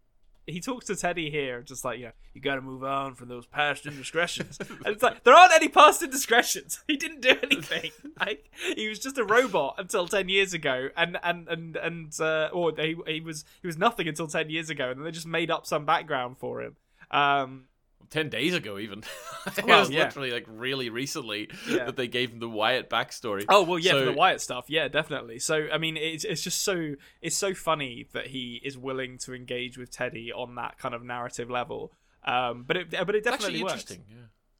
he 0.47 0.59
talks 0.59 0.87
to 0.87 0.95
Teddy 0.95 1.29
here, 1.29 1.61
just 1.61 1.85
like, 1.85 1.99
you 1.99 2.05
know, 2.05 2.11
you 2.33 2.41
got 2.41 2.55
to 2.55 2.61
move 2.61 2.83
on 2.83 3.15
from 3.15 3.27
those 3.27 3.45
past 3.45 3.85
indiscretions. 3.85 4.59
and 4.59 4.87
it's 4.87 5.03
like, 5.03 5.23
there 5.23 5.33
aren't 5.33 5.53
any 5.53 5.67
past 5.67 6.01
indiscretions. 6.01 6.79
He 6.87 6.97
didn't 6.97 7.21
do 7.21 7.35
anything. 7.41 7.91
like, 8.19 8.51
he 8.75 8.89
was 8.89 8.99
just 8.99 9.17
a 9.17 9.23
robot 9.23 9.75
until 9.77 10.07
ten 10.07 10.27
years 10.27 10.53
ago, 10.53 10.89
and 10.97 11.17
and 11.23 11.47
and 11.47 11.77
and 11.77 12.19
uh, 12.19 12.49
or 12.51 12.73
he 12.75 12.97
he 13.07 13.21
was 13.21 13.45
he 13.61 13.67
was 13.67 13.77
nothing 13.77 14.07
until 14.09 14.27
ten 14.27 14.49
years 14.49 14.69
ago, 14.69 14.89
and 14.89 14.99
then 14.99 15.05
they 15.05 15.11
just 15.11 15.27
made 15.27 15.49
up 15.49 15.65
some 15.65 15.85
background 15.85 16.37
for 16.37 16.61
him. 16.61 16.75
Um, 17.11 17.65
Ten 18.11 18.29
days 18.29 18.53
ago, 18.53 18.77
even. 18.77 18.99
it 19.57 19.65
Well, 19.65 19.79
was 19.79 19.89
yeah. 19.89 20.03
literally 20.03 20.31
like 20.31 20.45
really 20.47 20.89
recently 20.89 21.49
Yeah. 21.67 21.85
that 21.85 21.95
they 21.95 22.07
gave 22.07 22.31
him 22.31 22.39
the 22.39 22.49
Wyatt 22.49 22.89
backstory. 22.89 23.45
Oh 23.49 23.63
well, 23.63 23.79
yeah, 23.79 23.91
So- 23.93 23.99
for 23.99 24.05
the 24.05 24.17
Wyatt 24.17 24.41
stuff, 24.41 24.65
yeah, 24.67 24.87
definitely. 24.87 25.39
So 25.39 25.67
I 25.73 25.77
mean, 25.79 25.97
it's 25.97 26.23
it's 26.25 26.43
just 26.43 26.61
so 26.61 26.93
it's 27.21 27.35
so 27.35 27.53
funny 27.55 28.07
that 28.13 28.27
he 28.27 28.61
is 28.63 28.77
willing 28.77 29.17
to 29.19 29.33
engage 29.33 29.77
with 29.77 29.89
Teddy 29.89 30.31
on 30.31 30.53
that 30.55 30.77
kind 30.77 30.93
of 30.93 31.03
narrative 31.03 31.49
level. 31.49 31.91
Um, 32.23 32.63
but 32.67 32.77
it 32.77 32.91
but 32.91 33.15
it 33.15 33.23
definitely 33.23 33.63
works. 33.63 33.73
interesting. 33.73 34.03
Yeah. 34.09 34.15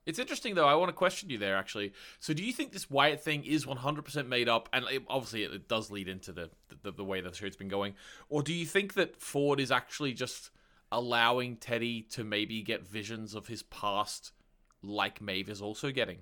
It's 0.08 0.18
interesting 0.18 0.56
though. 0.56 0.68
I 0.68 0.74
want 0.74 0.90
to 0.90 0.94
question 0.94 1.30
you 1.30 1.38
there 1.38 1.56
actually. 1.58 1.94
So, 2.20 2.34
do 2.34 2.44
you 2.44 2.52
think 2.54 2.72
this 2.72 2.90
Wyatt 2.90 3.22
thing 3.24 3.44
is 3.46 3.66
100% 3.68 4.28
made 4.28 4.50
up? 4.50 4.68
And 4.74 4.86
it, 4.90 5.04
obviously, 5.08 5.44
it, 5.44 5.52
it 5.54 5.68
does 5.68 5.92
lead 5.92 6.08
into 6.08 6.32
the, 6.32 6.50
the 6.82 6.92
the 6.92 7.04
way 7.04 7.22
that 7.22 7.34
the 7.34 7.38
show's 7.38 7.56
been 7.56 7.68
going. 7.68 7.94
Or 8.28 8.42
do 8.42 8.52
you 8.52 8.66
think 8.66 8.96
that 8.96 9.22
Ford 9.22 9.60
is 9.60 9.72
actually 9.72 10.14
just 10.14 10.50
allowing 10.92 11.56
Teddy 11.58 12.02
to 12.12 12.24
maybe 12.24 12.62
get 12.62 12.86
visions 12.86 13.34
of 13.34 13.48
his 13.48 13.64
past, 13.64 14.34
like 14.82 15.22
Maeve 15.22 15.50
is 15.50 15.62
also 15.62 15.92
getting? 15.92 16.20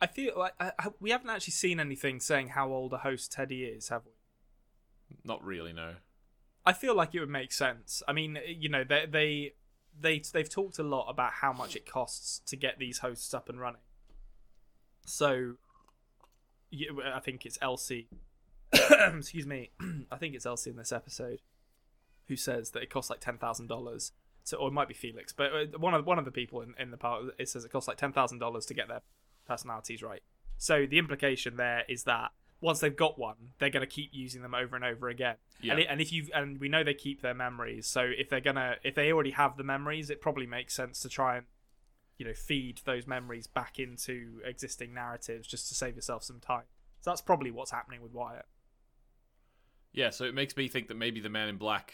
I 0.00 0.06
feel 0.06 0.34
like 0.36 0.52
I, 0.60 0.72
I, 0.78 0.88
we 1.00 1.10
haven't 1.10 1.30
actually 1.30 1.52
seen 1.52 1.80
anything 1.80 2.20
saying 2.20 2.48
how 2.48 2.68
old 2.68 2.92
a 2.92 2.98
host 2.98 3.32
Teddy 3.32 3.64
is, 3.64 3.88
have 3.88 4.02
we? 4.04 4.12
Not 5.24 5.42
really, 5.42 5.72
no. 5.72 5.94
I 6.64 6.72
feel 6.72 6.94
like 6.94 7.14
it 7.14 7.20
would 7.20 7.30
make 7.30 7.52
sense. 7.52 8.02
I 8.06 8.12
mean, 8.12 8.38
you 8.46 8.68
know, 8.68 8.84
they 8.84 9.06
they 9.06 9.54
they 9.98 10.22
they've 10.32 10.48
talked 10.48 10.78
a 10.78 10.82
lot 10.82 11.08
about 11.08 11.34
how 11.34 11.52
much 11.52 11.76
it 11.76 11.90
costs 11.90 12.40
to 12.46 12.56
get 12.56 12.78
these 12.78 12.98
hosts 12.98 13.32
up 13.32 13.48
and 13.48 13.60
running. 13.60 13.80
So, 15.06 15.54
I 16.72 17.20
think 17.20 17.46
it's 17.46 17.56
Elsie. 17.62 18.08
excuse 18.72 19.46
me. 19.46 19.70
I 20.10 20.16
think 20.16 20.34
it's 20.34 20.44
Elsie 20.44 20.70
in 20.70 20.76
this 20.76 20.92
episode 20.92 21.40
who 22.28 22.36
says 22.36 22.70
that 22.70 22.82
it 22.82 22.90
costs 22.90 23.10
like 23.10 23.20
ten 23.20 23.38
thousand 23.38 23.68
dollars. 23.68 24.12
So, 24.44 24.58
or 24.58 24.68
it 24.68 24.72
might 24.72 24.86
be 24.86 24.94
Felix, 24.94 25.32
but 25.32 25.52
uh, 25.52 25.78
one 25.78 25.92
of 25.94 26.06
one 26.06 26.18
of 26.18 26.24
the 26.24 26.30
people 26.30 26.60
in, 26.60 26.74
in 26.78 26.90
the 26.92 26.96
part 26.96 27.24
it 27.38 27.48
says 27.48 27.64
it 27.64 27.72
costs 27.72 27.88
like 27.88 27.96
ten 27.96 28.12
thousand 28.12 28.38
dollars 28.38 28.66
to 28.66 28.74
get 28.74 28.88
their 28.88 29.02
personalities 29.46 30.02
right. 30.02 30.22
So 30.58 30.86
the 30.86 30.98
implication 30.98 31.56
there 31.56 31.82
is 31.88 32.04
that 32.04 32.30
once 32.60 32.80
they've 32.80 32.96
got 32.96 33.18
one, 33.18 33.36
they're 33.58 33.70
going 33.70 33.86
to 33.86 33.92
keep 33.92 34.10
using 34.12 34.42
them 34.42 34.54
over 34.54 34.76
and 34.76 34.84
over 34.84 35.08
again. 35.08 35.36
Yeah. 35.60 35.72
And, 35.72 35.80
it, 35.82 35.86
and 35.90 36.00
if 36.00 36.12
you 36.12 36.28
and 36.34 36.58
we 36.58 36.68
know 36.68 36.82
they 36.84 36.94
keep 36.94 37.22
their 37.22 37.34
memories, 37.34 37.86
so 37.86 38.00
if 38.02 38.28
they're 38.28 38.40
gonna 38.40 38.76
if 38.82 38.94
they 38.94 39.12
already 39.12 39.32
have 39.32 39.56
the 39.56 39.64
memories, 39.64 40.10
it 40.10 40.20
probably 40.20 40.46
makes 40.46 40.74
sense 40.74 41.00
to 41.00 41.08
try 41.08 41.38
and 41.38 41.46
you 42.18 42.24
know 42.24 42.34
feed 42.34 42.80
those 42.84 43.06
memories 43.06 43.46
back 43.46 43.78
into 43.78 44.40
existing 44.44 44.94
narratives 44.94 45.46
just 45.46 45.68
to 45.68 45.74
save 45.74 45.96
yourself 45.96 46.22
some 46.22 46.40
time. 46.40 46.64
So 47.00 47.10
that's 47.10 47.20
probably 47.20 47.50
what's 47.50 47.70
happening 47.70 48.00
with 48.02 48.12
Wyatt. 48.12 48.46
Yeah, 49.92 50.10
so 50.10 50.24
it 50.24 50.34
makes 50.34 50.56
me 50.56 50.68
think 50.68 50.88
that 50.88 50.96
maybe 50.96 51.20
the 51.20 51.30
Man 51.30 51.48
in 51.48 51.56
Black, 51.56 51.92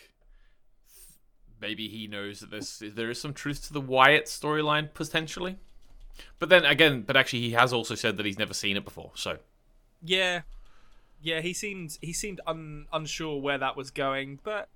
maybe 1.63 1.89
he 1.89 2.07
knows 2.07 2.41
that 2.41 2.51
there's 2.51 2.83
there 2.95 3.09
is 3.09 3.19
some 3.19 3.33
truth 3.33 3.67
to 3.69 3.73
the 3.73 3.81
Wyatt 3.81 4.27
storyline 4.27 4.93
potentially. 4.93 5.57
But 6.39 6.51
then 6.51 6.67
again, 6.67 7.03
but 7.07 7.17
actually, 7.17 7.41
he 7.41 7.53
has 7.53 7.73
also 7.73 7.95
said 7.95 8.19
that 8.19 8.27
he's 8.27 8.39
never 8.39 8.53
seen 8.53 8.77
it 8.77 8.85
before. 8.85 9.13
So 9.15 9.39
Yeah, 10.03 10.43
yeah. 11.23 11.41
He 11.41 11.55
seemed 11.55 11.97
he 12.03 12.13
seemed 12.13 12.41
un, 12.47 12.87
unsure 12.93 13.41
where 13.41 13.57
that 13.57 13.77
was 13.77 13.91
going, 13.91 14.41
but 14.43 14.69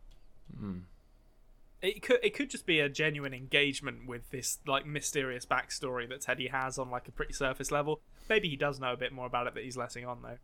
it 1.82 2.03
could 2.03 2.20
it 2.22 2.34
could 2.34 2.49
just 2.49 2.64
be 2.64 2.80
a 2.80 2.89
genuine 2.89 3.34
engagement 3.34 4.07
with 4.07 4.30
this 4.30 4.59
like 4.66 4.87
mysterious 4.87 5.45
backstory 5.45 6.09
that 6.09 6.22
Teddy 6.22 6.49
has 6.49 6.78
on 6.78 6.91
like 6.91 7.09
a 7.09 7.12
pretty 7.12 7.34
surface 7.34 7.70
level. 7.70 8.01
Maybe 8.28 8.49
he 8.49 8.57
does 8.57 8.80
know 8.80 8.93
a 8.93 8.97
bit 8.97 9.12
more 9.12 9.26
about 9.26 9.47
it 9.47 9.55
that 9.55 9.64
he's 9.64 9.76
letting 9.76 10.07
on 10.07 10.22
though. 10.22 10.39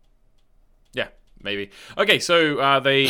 yeah, 0.93 1.09
maybe. 1.41 1.71
Okay, 1.97 2.19
so 2.19 2.59
uh, 2.59 2.81
they 2.81 3.09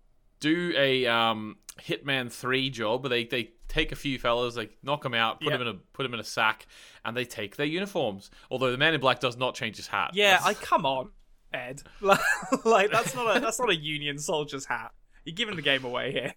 do 0.40 0.72
a 0.76 1.06
um, 1.06 1.56
Hitman 1.80 2.30
Three 2.30 2.70
job. 2.70 3.02
where 3.02 3.10
They 3.10 3.24
they 3.24 3.52
take 3.68 3.92
a 3.92 3.96
few 3.96 4.18
fellas, 4.18 4.54
they 4.54 4.70
knock 4.82 5.02
them 5.02 5.14
out, 5.14 5.40
put 5.40 5.50
Yeah. 5.50 5.58
them 5.58 5.68
in 5.68 5.74
a 5.74 5.78
put 5.92 6.02
them 6.04 6.14
in 6.14 6.20
a 6.20 6.24
sack, 6.24 6.66
and 7.04 7.16
they 7.16 7.24
take 7.24 7.56
their 7.56 7.66
uniforms. 7.66 8.30
Although 8.50 8.70
the 8.70 8.78
Man 8.78 8.94
in 8.94 9.00
Black 9.00 9.20
does 9.20 9.36
not 9.36 9.54
change 9.54 9.76
his 9.76 9.86
hat. 9.88 10.10
Yeah, 10.14 10.38
That's- 10.38 10.46
I 10.50 10.54
come 10.54 10.86
on, 10.86 11.10
Ed. 11.52 11.82
like 12.00 12.90
that's 12.90 13.14
not 13.14 13.36
a 13.36 13.40
that's 13.40 13.58
not 13.58 13.70
a 13.70 13.74
Union 13.76 14.18
soldier's 14.18 14.66
hat. 14.66 14.92
You're 15.24 15.34
giving 15.34 15.56
the 15.56 15.62
game 15.62 15.84
away 15.84 16.12
here. 16.12 16.34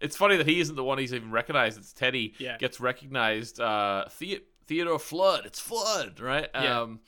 It's 0.00 0.16
funny 0.16 0.36
that 0.36 0.46
he 0.46 0.60
isn't 0.60 0.74
the 0.76 0.84
one 0.84 0.98
he's 0.98 1.14
even 1.14 1.30
recognized. 1.30 1.78
It's 1.78 1.92
Teddy 1.92 2.34
Yeah. 2.38 2.58
gets 2.58 2.80
recognized. 2.80 3.60
Uh, 3.60 4.04
the- 4.18 4.42
Theodore 4.66 4.98
Flood. 4.98 5.44
It's 5.46 5.60
Flood, 5.60 6.20
right? 6.20 6.48
Yeah. 6.54 6.80
Um, 6.80 7.00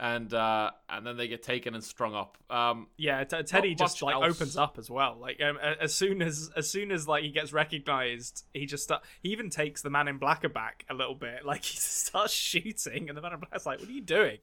and 0.00 0.32
uh, 0.32 0.70
and 0.88 1.06
then 1.06 1.16
they 1.16 1.26
get 1.28 1.42
taken 1.42 1.74
and 1.74 1.82
strung 1.82 2.14
up. 2.14 2.38
Um, 2.50 2.86
Yeah, 2.96 3.24
t- 3.24 3.42
Teddy 3.42 3.74
just 3.74 4.00
like 4.02 4.14
else. 4.14 4.36
opens 4.36 4.56
up 4.56 4.78
as 4.78 4.88
well. 4.88 5.16
Like 5.20 5.40
um, 5.42 5.58
as 5.58 5.94
soon 5.94 6.22
as 6.22 6.50
as 6.56 6.70
soon 6.70 6.92
as 6.92 7.08
like 7.08 7.24
he 7.24 7.30
gets 7.30 7.52
recognized, 7.52 8.44
he 8.54 8.66
just 8.66 8.84
start, 8.84 9.02
he 9.22 9.30
even 9.30 9.50
takes 9.50 9.82
the 9.82 9.90
man 9.90 10.06
in 10.08 10.18
black 10.18 10.44
aback 10.44 10.84
a 10.88 10.94
little 10.94 11.14
bit. 11.14 11.40
Like 11.44 11.64
he 11.64 11.76
starts 11.78 12.32
shooting, 12.32 13.08
and 13.08 13.16
the 13.16 13.22
man 13.22 13.32
in 13.32 13.40
black's 13.40 13.66
like, 13.66 13.80
"What 13.80 13.88
are 13.88 13.92
you 13.92 14.00
doing?" 14.02 14.38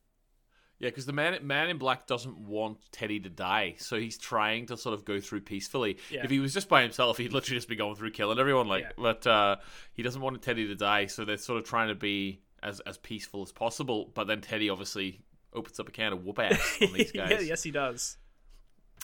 Yeah, 0.77 0.89
because 0.89 1.05
the 1.05 1.13
man 1.13 1.37
man 1.47 1.69
in 1.69 1.77
black 1.77 2.05
doesn't 2.05 2.37
want 2.37 2.79
Teddy 2.91 3.21
to 3.21 3.29
die, 3.29 3.75
so 3.77 3.97
he's 3.97 4.17
trying 4.17 4.65
to 4.65 4.75
sort 4.75 4.93
of 4.93 5.05
go 5.05 5.21
through 5.21 5.41
peacefully. 5.41 5.99
Yeah. 6.11 6.25
If 6.25 6.29
he 6.31 6.39
was 6.39 6.53
just 6.53 6.67
by 6.67 6.81
himself, 6.81 7.17
he'd 7.17 7.31
literally 7.31 7.57
just 7.57 7.69
be 7.69 7.77
going 7.77 7.95
through 7.95 8.11
killing 8.11 8.39
everyone. 8.39 8.67
Like, 8.67 8.83
Yeah. 8.83 8.91
but 8.97 9.25
uh, 9.25 9.55
he 9.93 10.03
doesn't 10.03 10.21
want 10.21 10.41
Teddy 10.41 10.67
to 10.67 10.75
die, 10.75 11.05
so 11.05 11.23
they're 11.23 11.37
sort 11.37 11.59
of 11.59 11.65
trying 11.65 11.87
to 11.87 11.95
be 11.95 12.41
as 12.61 12.81
as 12.81 12.97
peaceful 12.97 13.41
as 13.41 13.53
possible. 13.53 14.11
But 14.13 14.27
then 14.27 14.41
Teddy 14.41 14.69
obviously 14.69 15.21
opens 15.55 15.79
up 15.79 15.87
a 15.87 15.91
can 15.91 16.13
of 16.13 16.23
whoop 16.25 16.39
ass 16.39 16.77
on 16.81 16.93
these 16.93 17.11
guys. 17.11 17.29
yeah, 17.31 17.39
yes, 17.39 17.63
he 17.63 17.71
does. 17.71 18.17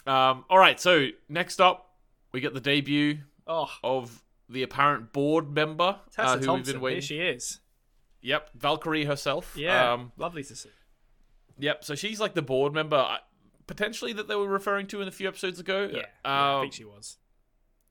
Um, 0.06 0.44
all 0.50 0.58
right, 0.58 0.78
so 0.80 1.08
next 1.28 1.60
up, 1.60 1.90
we 2.32 2.40
get 2.40 2.54
the 2.54 2.60
debut 2.60 3.18
Oh, 3.46 3.68
of 3.82 4.22
the 4.48 4.62
apparent 4.62 5.12
board 5.12 5.52
member 5.52 5.98
Tessa 6.14 6.28
uh, 6.34 6.38
who 6.38 6.44
Thompson. 6.46 6.54
we've 6.54 6.66
been 6.74 6.80
waiting. 6.80 6.96
Here 6.96 7.02
she 7.02 7.18
is. 7.18 7.60
Yep, 8.20 8.50
Valkyrie 8.54 9.04
herself. 9.04 9.54
Yeah, 9.56 9.92
Um, 9.92 10.12
lovely 10.16 10.44
to 10.44 10.54
see. 10.54 10.70
Yep. 11.58 11.84
So 11.84 11.94
she's 11.94 12.20
like 12.20 12.34
the 12.34 12.42
board 12.42 12.72
member, 12.72 12.96
uh, 12.96 13.16
potentially 13.66 14.12
that 14.14 14.28
they 14.28 14.34
were 14.36 14.48
referring 14.48 14.86
to 14.88 15.02
in 15.02 15.08
a 15.08 15.10
few 15.10 15.26
episodes 15.28 15.58
ago. 15.60 15.88
Yeah, 15.92 15.98
yeah, 15.98 16.04
I 16.24 16.54
Um, 16.56 16.62
think 16.62 16.72
she 16.74 16.84
was. 16.84 17.18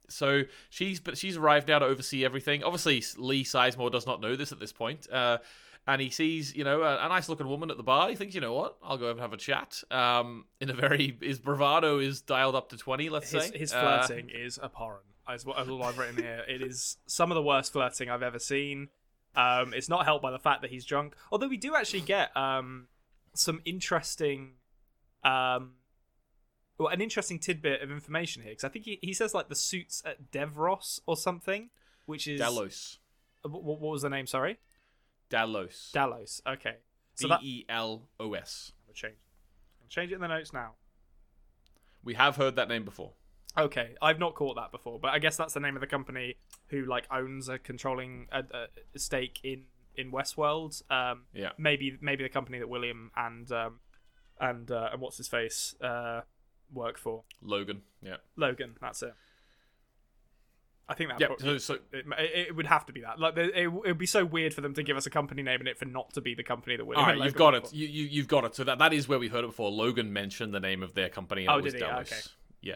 So 0.10 0.44
she's 0.70 1.00
but 1.00 1.18
she's 1.18 1.38
arrived 1.38 1.68
now 1.70 1.80
to 1.80 1.86
oversee 1.86 2.26
everything. 2.26 2.64
Obviously, 2.64 3.04
Lee 3.18 3.44
Sizemore 3.44 3.92
does 3.92 4.06
not 4.06 4.20
know 4.22 4.36
this 4.36 4.52
at 4.52 4.60
this 4.60 4.74
point. 4.74 5.08
Uh, 5.12 5.38
and 5.88 6.02
he 6.02 6.10
sees, 6.10 6.56
you 6.56 6.64
know, 6.64 6.82
a, 6.84 7.06
a 7.06 7.10
nice 7.10 7.28
looking 7.28 7.48
woman 7.48 7.72
at 7.72 7.78
the 7.78 7.84
bar. 7.84 8.10
He 8.10 8.16
thinks, 8.16 8.36
you 8.36 8.42
know 8.42 8.54
what, 8.54 8.78
I'll 8.84 8.98
go 8.98 9.06
over 9.06 9.14
and 9.14 9.22
have 9.22 9.34
a 9.34 9.38
chat. 9.38 9.84
Um, 9.90 10.46
in 10.60 10.70
a 10.70 10.74
very 10.74 11.18
his 11.22 11.40
bravado 11.40 12.00
is 12.00 12.22
dialed 12.22 12.56
up 12.56 12.70
to 12.70 12.78
twenty. 12.78 13.10
Let's 13.10 13.32
His, 13.32 13.44
say 13.46 13.58
his 13.58 13.74
Uh, 13.74 14.06
flirting 14.06 14.30
is 14.30 14.60
abhorrent. 14.60 15.06
As 15.28 15.46
what 15.46 15.58
all 15.70 15.84
I've 15.84 15.98
written 15.98 16.18
here, 16.22 16.44
it 16.48 16.62
is 16.62 16.98
some 17.06 17.32
of 17.32 17.36
the 17.36 17.44
worst 17.44 17.72
flirting 17.72 18.10
I've 18.10 18.24
ever 18.24 18.40
seen. 18.40 18.90
Um, 19.36 19.74
it's 19.74 19.88
not 19.88 20.04
helped 20.04 20.24
by 20.24 20.32
the 20.32 20.40
fact 20.40 20.62
that 20.62 20.72
he's 20.72 20.84
drunk. 20.84 21.16
Although 21.32 21.48
we 21.48 21.58
do 21.58 21.76
actually 21.76 22.02
get 22.02 22.36
um, 22.36 22.88
some 23.34 23.62
interesting, 23.64 24.56
um, 25.24 25.76
well, 26.78 26.90
an 26.90 27.00
interesting 27.00 27.40
tidbit 27.40 27.82
of 27.82 27.92
information 27.92 28.42
here 28.42 28.52
because 28.52 28.66
I 28.66 28.70
think 28.70 28.86
he, 28.86 29.00
he 29.02 29.14
says 29.14 29.34
like 29.34 29.48
the 29.48 29.56
suits 29.56 30.04
at 30.06 30.32
Devros 30.32 31.00
or 31.06 31.16
something, 31.16 31.70
which 32.08 32.28
is 32.28 32.40
Delos. 32.42 33.00
Uh, 33.46 33.50
What, 33.50 33.80
was 33.80 34.02
the 34.02 34.10
name? 34.10 34.28
Sorry, 34.28 34.58
Delos. 35.32 35.90
Delos. 35.94 36.42
Okay, 36.46 36.76
so 37.16 37.28
D 37.30 37.34
E 37.42 37.66
L 37.70 38.08
O 38.20 38.34
S. 38.34 38.72
I'm 38.78 38.88
gonna 38.88 38.94
change. 38.96 39.16
I'm 39.16 39.84
gonna 39.84 39.90
change 39.90 40.12
it 40.12 40.16
in 40.16 40.22
the 40.22 40.28
notes 40.28 40.54
now. 40.54 40.74
We 42.04 42.14
have 42.16 42.36
heard 42.36 42.56
that 42.58 42.68
name 42.70 42.86
before. 42.86 43.14
Okay, 43.58 43.96
I've 44.02 44.20
not 44.20 44.36
caught 44.36 44.56
that 44.56 44.72
before, 44.72 45.00
but 45.00 45.10
I 45.12 45.20
guess 45.20 45.36
that's 45.38 45.54
the 45.54 45.60
name 45.60 45.76
of 45.76 45.82
the 45.82 45.88
company 45.88 46.36
who 46.68 46.86
like 46.86 47.06
owns 47.12 47.50
a 47.50 47.58
controlling 47.60 48.28
a, 48.32 48.44
a 48.94 49.00
stake 49.00 49.40
in 49.44 49.64
in 49.96 50.12
Westworld. 50.12 50.82
Um, 50.92 51.26
Yeah. 51.34 51.52
maybe 51.58 51.98
maybe 52.02 52.24
the 52.24 52.30
company 52.30 52.60
that 52.60 52.70
William 52.70 53.12
and 53.16 53.52
um, 53.52 53.80
and 54.40 54.72
uh, 54.72 54.90
and 54.94 55.02
what's 55.02 55.18
his 55.18 55.28
face 55.28 55.76
uh, 55.82 56.22
work 56.74 56.98
for. 56.98 57.24
Logan. 57.42 57.82
Yeah. 58.02 58.18
Logan, 58.38 58.76
that's 58.82 59.04
it. 59.04 59.14
I 60.92 60.94
think 60.96 61.10
that 61.10 61.20
probably- 61.20 61.46
So, 61.46 61.58
so 61.58 61.74
it, 61.92 62.06
it, 62.20 62.48
it 62.50 62.56
would 62.56 62.68
have 62.68 62.86
to 62.86 62.94
be 62.94 63.02
that. 63.02 63.20
Like, 63.20 63.38
it, 63.38 63.52
it 63.56 63.68
would 63.68 63.98
be 63.98 64.06
so 64.06 64.26
weird 64.26 64.54
for 64.54 64.62
them 64.62 64.74
to 64.76 64.84
give 64.84 64.98
us 64.98 65.06
a 65.06 65.10
company 65.10 65.42
name 65.42 65.60
and 65.62 65.68
it 65.68 65.78
for 65.78 65.86
not 65.86 66.14
to 66.14 66.22
be 66.22 66.34
the 66.36 66.44
company 66.44 66.76
that 66.76 66.86
we're. 66.86 66.96
and 66.98 67.06
right, 67.08 67.18
you've 67.26 67.36
got 67.36 67.56
it. 67.56 67.74
You, 67.74 67.88
you 67.88 68.06
you've 68.06 68.28
got 68.28 68.44
it. 68.46 68.56
So 68.56 68.64
that 68.66 68.80
that 68.80 68.94
is 68.94 69.08
where 69.08 69.18
we've 69.20 69.32
heard 69.32 69.44
it 69.44 69.48
before. 69.48 69.72
Logan 69.72 70.14
mentioned 70.14 70.54
the 70.54 70.60
name 70.60 70.84
of 70.84 70.94
their 70.94 71.10
company. 71.10 71.46
And 71.46 71.52
Oh, 71.56 71.58
it 71.58 71.64
was 71.64 71.74
did 71.74 71.82
he? 71.82 71.88
Delos. 71.88 72.12
Okay. 72.12 72.22
Yeah. 72.62 72.76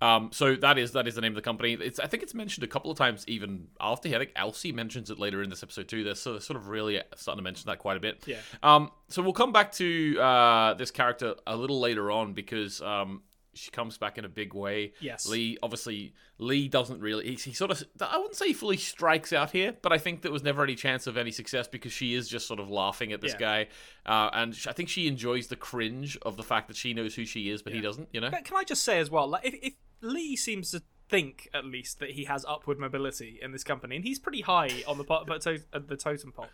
Um. 0.00 0.30
So 0.32 0.54
that 0.54 0.78
is 0.78 0.92
that 0.92 1.08
is 1.08 1.16
the 1.16 1.20
name 1.20 1.32
of 1.32 1.36
the 1.36 1.42
company. 1.42 1.72
It's 1.72 1.98
I 1.98 2.06
think 2.06 2.22
it's 2.22 2.32
mentioned 2.34 2.62
a 2.62 2.68
couple 2.68 2.90
of 2.90 2.96
times 2.96 3.24
even 3.26 3.66
after. 3.80 4.08
I 4.08 4.18
think 4.18 4.30
Elsie 4.36 4.70
mentions 4.70 5.10
it 5.10 5.18
later 5.18 5.42
in 5.42 5.50
this 5.50 5.64
episode 5.64 5.88
too. 5.88 6.04
They're 6.04 6.14
sort 6.14 6.36
of, 6.36 6.44
sort 6.44 6.56
of 6.56 6.68
really 6.68 7.00
starting 7.16 7.38
to 7.40 7.42
mention 7.42 7.66
that 7.66 7.78
quite 7.80 7.96
a 7.96 8.00
bit. 8.00 8.22
Yeah. 8.24 8.36
Um. 8.62 8.92
So 9.08 9.22
we'll 9.22 9.32
come 9.32 9.52
back 9.52 9.72
to 9.72 10.16
uh 10.20 10.74
this 10.74 10.92
character 10.92 11.34
a 11.48 11.56
little 11.56 11.80
later 11.80 12.12
on 12.12 12.32
because 12.32 12.80
um 12.80 13.22
she 13.58 13.70
comes 13.70 13.98
back 13.98 14.18
in 14.18 14.24
a 14.24 14.28
big 14.28 14.54
way. 14.54 14.92
Yes. 15.00 15.26
Lee 15.28 15.58
obviously 15.62 16.14
Lee 16.38 16.68
doesn't 16.68 17.00
really 17.00 17.26
he, 17.30 17.34
he 17.34 17.52
sort 17.52 17.70
of 17.70 17.82
I 18.00 18.16
wouldn't 18.18 18.36
say 18.36 18.48
he 18.48 18.52
fully 18.52 18.76
strikes 18.76 19.32
out 19.32 19.50
here, 19.50 19.74
but 19.82 19.92
I 19.92 19.98
think 19.98 20.22
there 20.22 20.32
was 20.32 20.42
never 20.42 20.62
any 20.62 20.74
chance 20.74 21.06
of 21.06 21.16
any 21.16 21.30
success 21.30 21.68
because 21.68 21.92
she 21.92 22.14
is 22.14 22.28
just 22.28 22.46
sort 22.46 22.60
of 22.60 22.70
laughing 22.70 23.12
at 23.12 23.20
this 23.20 23.32
Yeah. 23.32 23.38
guy, 23.38 23.68
uh, 24.06 24.30
and 24.32 24.58
I 24.68 24.72
think 24.72 24.88
she 24.88 25.06
enjoys 25.08 25.48
the 25.48 25.56
cringe 25.56 26.16
of 26.22 26.36
the 26.36 26.42
fact 26.42 26.68
that 26.68 26.76
she 26.76 26.94
knows 26.94 27.14
who 27.14 27.24
she 27.24 27.50
is, 27.50 27.62
but 27.62 27.72
he 27.72 27.80
doesn't. 27.80 28.08
You 28.12 28.20
know? 28.20 28.30
But 28.30 28.44
can 28.44 28.56
I 28.56 28.64
just 28.64 28.84
say 28.84 28.98
as 29.00 29.10
well, 29.10 29.26
like 29.28 29.44
if, 29.46 29.54
if 29.62 29.72
Lee 30.00 30.36
seems 30.36 30.70
to 30.70 30.82
think 31.08 31.48
at 31.54 31.64
least 31.64 32.00
that 32.00 32.10
he 32.10 32.24
has 32.24 32.44
upward 32.46 32.78
mobility 32.78 33.38
in 33.42 33.50
this 33.52 33.64
company, 33.64 33.96
and 33.96 34.04
he's 34.04 34.18
pretty 34.18 34.42
high 34.42 34.82
on 34.86 34.98
the 34.98 35.04
po- 35.04 35.24
uh, 35.72 35.78
the 35.86 35.96
totem 35.96 36.32
pole. 36.32 36.48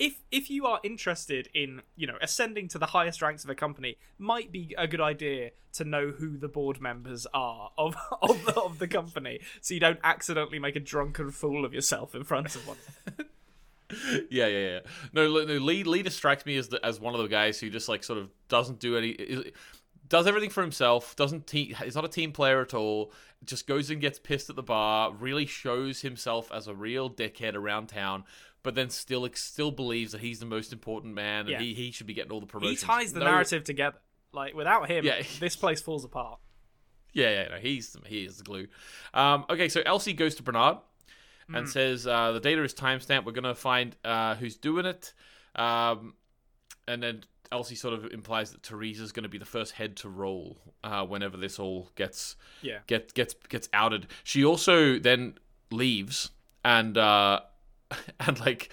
If 0.00 0.22
if 0.32 0.50
you 0.50 0.66
are 0.66 0.80
interested 0.82 1.48
in 1.54 1.82
you 1.94 2.06
know 2.08 2.16
ascending 2.20 2.66
to 2.68 2.78
the 2.78 2.86
highest 2.86 3.20
ranks 3.22 3.44
of 3.44 3.50
a 3.50 3.54
company, 3.54 3.98
might 4.18 4.50
be 4.50 4.74
a 4.76 4.88
good 4.88 5.00
idea 5.00 5.50
to 5.74 5.84
know 5.84 6.08
who 6.10 6.36
the 6.36 6.48
board 6.48 6.80
members 6.80 7.26
are 7.32 7.70
of 7.78 7.94
of 8.22 8.44
the, 8.46 8.60
of 8.60 8.78
the 8.80 8.88
company, 8.88 9.40
so 9.60 9.74
you 9.74 9.80
don't 9.80 10.00
accidentally 10.02 10.58
make 10.58 10.74
a 10.74 10.80
drunken 10.80 11.30
fool 11.30 11.64
of 11.64 11.72
yourself 11.74 12.14
in 12.14 12.24
front 12.24 12.56
of 12.56 12.66
one. 12.66 12.78
yeah, 14.30 14.46
yeah, 14.46 14.68
yeah. 14.68 14.78
No, 15.12 15.28
no 15.44 15.54
Lee 15.58 15.84
Lee 15.84 16.08
strikes 16.08 16.46
me 16.46 16.56
as 16.56 16.68
the, 16.68 16.84
as 16.84 16.98
one 16.98 17.14
of 17.14 17.20
the 17.20 17.28
guys 17.28 17.60
who 17.60 17.68
just 17.70 17.88
like 17.88 18.02
sort 18.02 18.18
of 18.18 18.30
doesn't 18.48 18.80
do 18.80 18.96
any. 18.96 19.10
is- 19.10 19.52
Does 20.08 20.26
everything 20.26 20.50
for 20.50 20.62
himself. 20.62 21.14
Doesn't 21.16 21.46
te- 21.46 21.74
he's 21.84 21.94
not 21.94 22.04
a 22.04 22.08
team 22.08 22.32
player 22.32 22.60
at 22.60 22.74
all. 22.74 23.12
Just 23.44 23.66
goes 23.66 23.90
and 23.90 24.00
gets 24.00 24.18
pissed 24.18 24.50
at 24.50 24.56
the 24.56 24.62
bar. 24.62 25.12
Really 25.12 25.46
shows 25.46 26.00
himself 26.02 26.50
as 26.52 26.68
a 26.68 26.74
real 26.74 27.10
dickhead 27.10 27.54
around 27.54 27.88
town. 27.88 28.24
But 28.62 28.74
then 28.74 28.90
still 28.90 29.26
still 29.34 29.70
believes 29.70 30.12
that 30.12 30.20
he's 30.20 30.38
the 30.40 30.46
most 30.46 30.72
important 30.72 31.14
man 31.14 31.40
and 31.40 31.48
Yeah. 31.50 31.58
he, 31.60 31.72
he 31.74 31.90
should 31.92 32.06
be 32.06 32.12
getting 32.14 32.30
all 32.32 32.40
the 32.40 32.46
promotions. 32.46 32.80
He 32.82 32.86
ties 32.86 33.12
the 33.12 33.20
No- 33.20 33.26
narrative 33.26 33.64
together. 33.64 33.98
Like 34.32 34.54
without 34.54 34.88
him, 34.90 35.04
Yeah. 35.04 35.22
this 35.40 35.56
place 35.56 35.80
falls 35.80 36.04
apart. 36.04 36.38
Yeah, 37.12 37.30
yeah, 37.30 37.48
no, 37.48 37.56
he's 37.56 37.96
he 38.06 38.24
is 38.24 38.36
the 38.38 38.44
glue. 38.44 38.68
Um, 39.14 39.44
okay, 39.50 39.68
so 39.68 39.82
Elsie 39.84 40.12
goes 40.12 40.34
to 40.36 40.42
Bernard 40.42 40.76
Hmm. 41.48 41.54
and 41.56 41.68
says 41.68 42.06
uh, 42.06 42.30
the 42.32 42.38
data 42.40 42.62
is 42.62 42.72
timestamped. 42.74 43.24
We're 43.24 43.32
gonna 43.32 43.54
find 43.54 43.96
uh, 44.04 44.36
who's 44.36 44.56
doing 44.56 44.86
it, 44.86 45.12
um, 45.56 46.14
and 46.86 47.02
then 47.02 47.24
Elsie 47.50 47.74
sort 47.74 47.94
of 47.94 48.04
implies 48.12 48.52
that 48.52 48.62
Theresa's 48.62 49.10
gonna 49.10 49.28
be 49.28 49.38
the 49.38 49.44
first 49.44 49.72
head 49.72 49.96
to 49.96 50.08
roll 50.08 50.58
uh, 50.84 51.04
whenever 51.04 51.36
this 51.36 51.58
all 51.58 51.90
gets 51.96 52.36
Yeah. 52.62 52.78
get 52.86 53.12
gets 53.14 53.34
gets 53.48 53.68
outed. 53.72 54.06
She 54.22 54.44
also 54.44 54.98
then 55.00 55.38
leaves 55.72 56.30
and 56.64 56.96
uh, 56.96 57.40
and 58.20 58.38
like. 58.40 58.70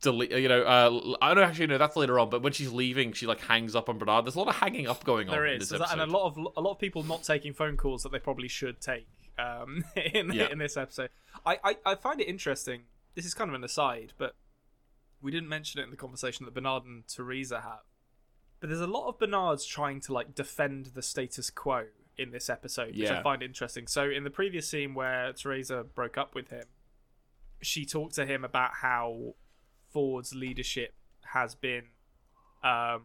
Delete, 0.00 0.32
you 0.32 0.48
know, 0.48 0.60
uh, 0.64 1.16
I 1.22 1.32
don't 1.32 1.44
actually 1.44 1.68
know 1.68 1.78
that's 1.78 1.96
later 1.96 2.18
on, 2.18 2.28
but 2.28 2.42
when 2.42 2.52
she's 2.52 2.70
leaving, 2.70 3.14
she 3.14 3.24
like 3.26 3.40
hangs 3.40 3.74
up 3.74 3.88
on 3.88 3.96
Bernard. 3.96 4.26
There's 4.26 4.34
a 4.34 4.38
lot 4.38 4.48
of 4.48 4.56
hanging 4.56 4.86
up 4.86 5.02
going 5.02 5.30
on. 5.30 5.34
There 5.34 5.46
in 5.46 5.60
this 5.60 5.70
There's 5.70 5.80
that- 5.80 5.92
and 5.92 6.00
a 6.02 6.04
lot 6.06 6.26
of 6.26 6.36
a 6.58 6.60
lot 6.60 6.72
of 6.72 6.78
people 6.78 7.02
not 7.04 7.22
taking 7.22 7.54
phone 7.54 7.78
calls 7.78 8.02
that 8.02 8.12
they 8.12 8.18
probably 8.18 8.48
should 8.48 8.82
take 8.82 9.06
um, 9.38 9.82
in 9.96 10.30
Yeah. 10.30 10.48
in 10.50 10.58
this 10.58 10.76
episode. 10.76 11.08
I, 11.46 11.58
I 11.64 11.76
I 11.86 11.94
find 11.94 12.20
it 12.20 12.24
interesting. 12.28 12.82
This 13.14 13.24
is 13.24 13.32
kind 13.32 13.48
of 13.48 13.54
an 13.54 13.64
aside, 13.64 14.12
but 14.18 14.34
we 15.22 15.30
didn't 15.30 15.48
mention 15.48 15.80
it 15.80 15.84
in 15.84 15.90
the 15.90 15.96
conversation 15.96 16.44
that 16.44 16.52
Bernard 16.52 16.84
and 16.84 17.08
Theresa 17.08 17.62
have. 17.62 17.84
But 18.60 18.68
there's 18.68 18.82
a 18.82 18.86
lot 18.86 19.08
of 19.08 19.18
Bernards 19.18 19.64
trying 19.64 20.00
to 20.02 20.12
like 20.12 20.34
defend 20.34 20.86
the 20.94 21.00
status 21.02 21.48
quo 21.48 21.84
in 22.18 22.30
this 22.30 22.50
episode, 22.50 22.94
which 22.94 23.08
I 23.08 23.22
find 23.22 23.42
interesting. 23.42 23.86
So 23.86 24.10
in 24.10 24.24
the 24.24 24.28
previous 24.30 24.68
scene 24.68 24.92
where 24.92 25.32
Theresa 25.32 25.82
broke 25.94 26.18
up 26.18 26.34
with 26.34 26.50
him, 26.50 26.64
she 27.66 27.84
talked 27.84 28.14
to 28.16 28.26
him 28.26 28.44
about 28.44 28.72
how 28.82 29.34
Ford's 29.90 30.34
leadership 30.34 30.94
has 31.32 31.54
been 31.54 31.84
um, 32.62 33.04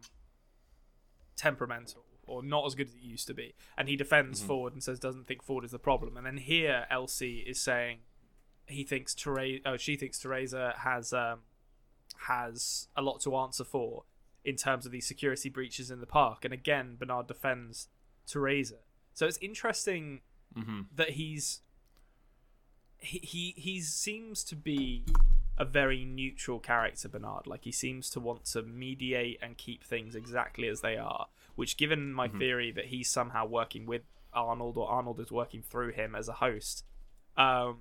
temperamental 1.36 2.04
or 2.26 2.42
not 2.42 2.64
as 2.66 2.74
good 2.74 2.88
as 2.88 2.94
it 2.94 3.02
used 3.02 3.26
to 3.26 3.34
be. 3.34 3.54
And 3.76 3.88
he 3.88 3.96
defends 3.96 4.40
Ford 4.42 4.72
and 4.72 4.82
says 4.82 4.98
doesn't 5.00 5.26
think 5.26 5.42
Ford 5.42 5.64
is 5.64 5.70
the 5.72 5.78
problem. 5.78 6.16
And 6.16 6.24
then 6.26 6.36
here 6.36 6.86
Elsie 6.90 7.38
is 7.46 7.60
saying 7.60 7.98
he 8.66 8.84
thinks 8.84 9.14
Theresa, 9.14 9.60
oh, 9.66 9.76
she 9.76 9.96
thinks 9.96 10.18
Theresa 10.20 10.74
has 10.78 11.12
um, 11.12 11.40
has 12.28 12.88
a 12.96 13.02
lot 13.02 13.20
to 13.22 13.34
answer 13.36 13.64
for 13.64 14.04
in 14.44 14.56
terms 14.56 14.86
of 14.86 14.92
these 14.92 15.06
security 15.06 15.48
breaches 15.48 15.90
in 15.90 16.00
the 16.00 16.06
park. 16.06 16.44
And 16.44 16.54
again, 16.54 16.96
Bernard 16.98 17.26
defends 17.26 17.88
Theresa. 18.26 18.76
So 19.12 19.26
it's 19.26 19.38
interesting 19.38 20.20
Mhm. 20.56 20.86
that 20.94 21.10
he's 21.10 21.60
he, 23.00 23.54
he 23.56 23.80
seems 23.80 24.44
to 24.44 24.56
be 24.56 25.04
a 25.58 25.64
very 25.64 26.04
neutral 26.04 26.58
character, 26.58 27.08
Bernard. 27.08 27.46
Like 27.46 27.64
he 27.64 27.72
seems 27.72 28.10
to 28.10 28.20
want 28.20 28.44
to 28.46 28.62
mediate 28.62 29.38
and 29.42 29.56
keep 29.56 29.84
things 29.84 30.14
exactly 30.14 30.68
as 30.68 30.80
they 30.80 30.96
are. 30.96 31.28
Which, 31.54 31.76
given 31.76 32.12
my 32.12 32.28
theory 32.28 32.70
that 32.72 32.86
he's 32.86 33.10
somehow 33.10 33.46
working 33.46 33.84
with 33.84 34.02
Arnold 34.32 34.76
or 34.76 34.88
Arnold 34.88 35.20
is 35.20 35.30
working 35.30 35.62
through 35.62 35.92
him 35.92 36.14
as 36.14 36.28
a 36.28 36.34
host, 36.34 36.84
um, 37.36 37.80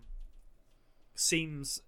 seems. 1.15 1.81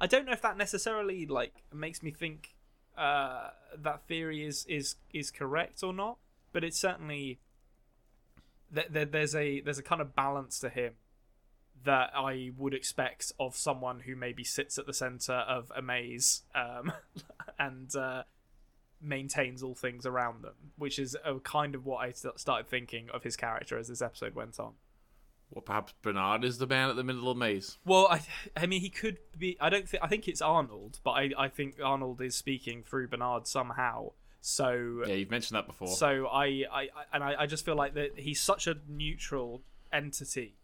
I 0.00 0.06
don't 0.06 0.26
know 0.26 0.32
if 0.32 0.42
that 0.42 0.56
necessarily 0.56 1.26
like 1.26 1.62
makes 1.72 2.02
me 2.02 2.10
think 2.10 2.54
uh, 2.96 3.50
that 3.76 4.06
theory 4.06 4.44
is 4.44 4.64
is 4.68 4.96
is 5.12 5.30
correct 5.30 5.82
or 5.82 5.92
not, 5.92 6.18
but 6.52 6.64
it's 6.64 6.78
certainly 6.78 7.40
th- 8.74 8.92
th- 8.92 9.10
there's 9.10 9.34
a 9.34 9.60
there's 9.60 9.78
a 9.78 9.82
kind 9.82 10.00
of 10.00 10.14
balance 10.14 10.58
to 10.60 10.68
him 10.68 10.94
that 11.84 12.10
I 12.14 12.50
would 12.56 12.74
expect 12.74 13.32
of 13.38 13.56
someone 13.56 14.00
who 14.00 14.16
maybe 14.16 14.44
sits 14.44 14.78
at 14.78 14.86
the 14.86 14.92
center 14.92 15.32
of 15.32 15.70
a 15.74 15.82
maze 15.82 16.42
um, 16.54 16.92
and 17.58 17.94
uh, 17.94 18.24
maintains 19.00 19.62
all 19.62 19.74
things 19.74 20.06
around 20.06 20.42
them, 20.42 20.54
which 20.76 20.98
is 20.98 21.16
a 21.24 21.38
kind 21.40 21.74
of 21.74 21.86
what 21.86 21.98
I 21.98 22.12
started 22.12 22.68
thinking 22.68 23.08
of 23.12 23.22
his 23.22 23.36
character 23.36 23.78
as 23.78 23.88
this 23.88 24.02
episode 24.02 24.34
went 24.34 24.58
on. 24.58 24.72
Well, 25.50 25.62
perhaps 25.62 25.94
Bernard 26.02 26.42
is 26.42 26.58
the 26.58 26.66
man 26.66 26.90
at 26.90 26.96
the 26.96 27.04
middle 27.04 27.30
of 27.30 27.36
the 27.36 27.40
maze. 27.40 27.78
Well, 27.84 28.08
I, 28.10 28.22
I 28.56 28.66
mean, 28.66 28.80
he 28.80 28.90
could 28.90 29.18
be. 29.38 29.56
I 29.60 29.68
don't 29.68 29.88
think. 29.88 30.02
I 30.02 30.08
think 30.08 30.26
it's 30.26 30.42
Arnold, 30.42 30.98
but 31.04 31.12
I, 31.12 31.30
I 31.38 31.48
think 31.48 31.76
Arnold 31.82 32.20
is 32.20 32.34
speaking 32.34 32.82
through 32.82 33.08
Bernard 33.08 33.46
somehow. 33.46 34.12
So, 34.40 35.04
Yeah, 35.06 35.14
you've 35.14 35.30
mentioned 35.30 35.56
that 35.56 35.66
before. 35.66 35.88
so 35.88 36.26
I, 36.26 36.64
I, 36.70 36.80
I 36.80 36.88
and 37.14 37.24
I, 37.24 37.34
I 37.40 37.46
just 37.46 37.64
feel 37.64 37.76
like 37.76 37.94
that 37.94 38.18
he's 38.18 38.40
such 38.40 38.66
a 38.66 38.76
neutral 38.88 39.62
entity 39.90 40.56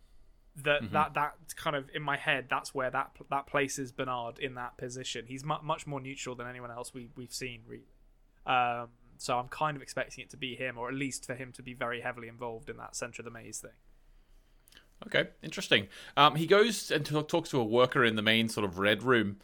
that 0.62 0.92
that 0.92 1.14
that 1.14 1.34
kind 1.56 1.76
of 1.76 1.90
in 1.94 2.02
my 2.02 2.16
head 2.16 2.46
that's 2.48 2.74
where 2.74 2.90
that 2.90 3.10
that 3.30 3.46
places 3.46 3.92
Bernard 3.92 4.38
in 4.38 4.54
that 4.54 4.76
position. 4.76 5.26
He's 5.26 5.44
mu- 5.44 5.62
much 5.62 5.86
more 5.86 6.00
neutral 6.00 6.34
than 6.34 6.46
anyone 6.46 6.70
else 6.70 6.94
we 6.94 7.08
we've 7.16 7.32
seen 7.32 7.62
really. 7.66 7.84
Um, 8.46 8.88
so 9.18 9.38
I'm 9.38 9.48
kind 9.48 9.76
of 9.76 9.82
expecting 9.82 10.24
it 10.24 10.30
to 10.30 10.38
be 10.38 10.54
him, 10.54 10.78
or 10.78 10.88
at 10.88 10.94
least 10.94 11.26
for 11.26 11.34
him 11.34 11.52
to 11.52 11.62
be 11.62 11.74
very 11.74 12.00
heavily 12.00 12.28
involved 12.28 12.70
in 12.70 12.78
that 12.78 12.96
center 12.96 13.20
of 13.20 13.24
the 13.24 13.30
maze 13.30 13.58
thing. 13.58 13.70
Okay, 15.06 15.28
interesting. 15.42 15.88
Um, 16.16 16.36
he 16.36 16.46
goes 16.46 16.90
and 16.90 17.04
t- 17.04 17.22
talks 17.22 17.50
to 17.50 17.60
a 17.60 17.64
worker 17.64 18.04
in 18.04 18.16
the 18.16 18.22
main 18.22 18.48
sort 18.48 18.64
of 18.64 18.78
red 18.78 19.02
room, 19.02 19.38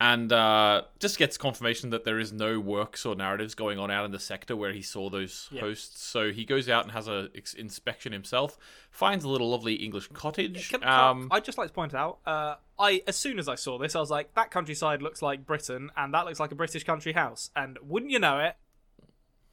and 0.00 0.32
uh, 0.32 0.82
just 0.98 1.18
gets 1.18 1.36
confirmation 1.36 1.90
that 1.90 2.04
there 2.04 2.18
is 2.18 2.32
no 2.32 2.58
works 2.58 3.04
or 3.04 3.14
narratives 3.14 3.54
going 3.54 3.78
on 3.78 3.90
out 3.90 4.06
in 4.06 4.12
the 4.12 4.18
sector 4.18 4.56
where 4.56 4.72
he 4.72 4.80
saw 4.80 5.10
those 5.10 5.48
Yeah. 5.52 5.60
hosts. 5.60 6.02
So 6.02 6.32
he 6.32 6.44
goes 6.46 6.68
out 6.70 6.84
and 6.84 6.92
has 6.92 7.06
a 7.06 7.28
ex- 7.34 7.52
inspection 7.54 8.12
himself, 8.12 8.56
finds 8.90 9.24
a 9.24 9.28
little 9.28 9.50
lovely 9.50 9.74
English 9.74 10.08
cottage. 10.14 10.70
Can, 10.70 10.80
can- 10.80 10.88
um, 10.88 11.28
I'd 11.30 11.44
just 11.44 11.58
like 11.58 11.68
to 11.68 11.74
point 11.74 11.94
out, 11.94 12.18
uh, 12.26 12.54
I 12.78 13.02
as 13.06 13.16
soon 13.16 13.38
as 13.38 13.46
I 13.48 13.56
saw 13.56 13.76
this, 13.78 13.94
I 13.94 14.00
was 14.00 14.10
like, 14.10 14.34
that 14.34 14.50
countryside 14.50 15.02
looks 15.02 15.20
like 15.20 15.44
Britain, 15.44 15.90
and 15.96 16.14
that 16.14 16.24
looks 16.24 16.40
like 16.40 16.50
a 16.50 16.54
British 16.54 16.84
country 16.84 17.12
house. 17.12 17.50
And 17.54 17.78
wouldn't 17.82 18.10
you 18.10 18.18
know 18.18 18.38
it, 18.40 18.56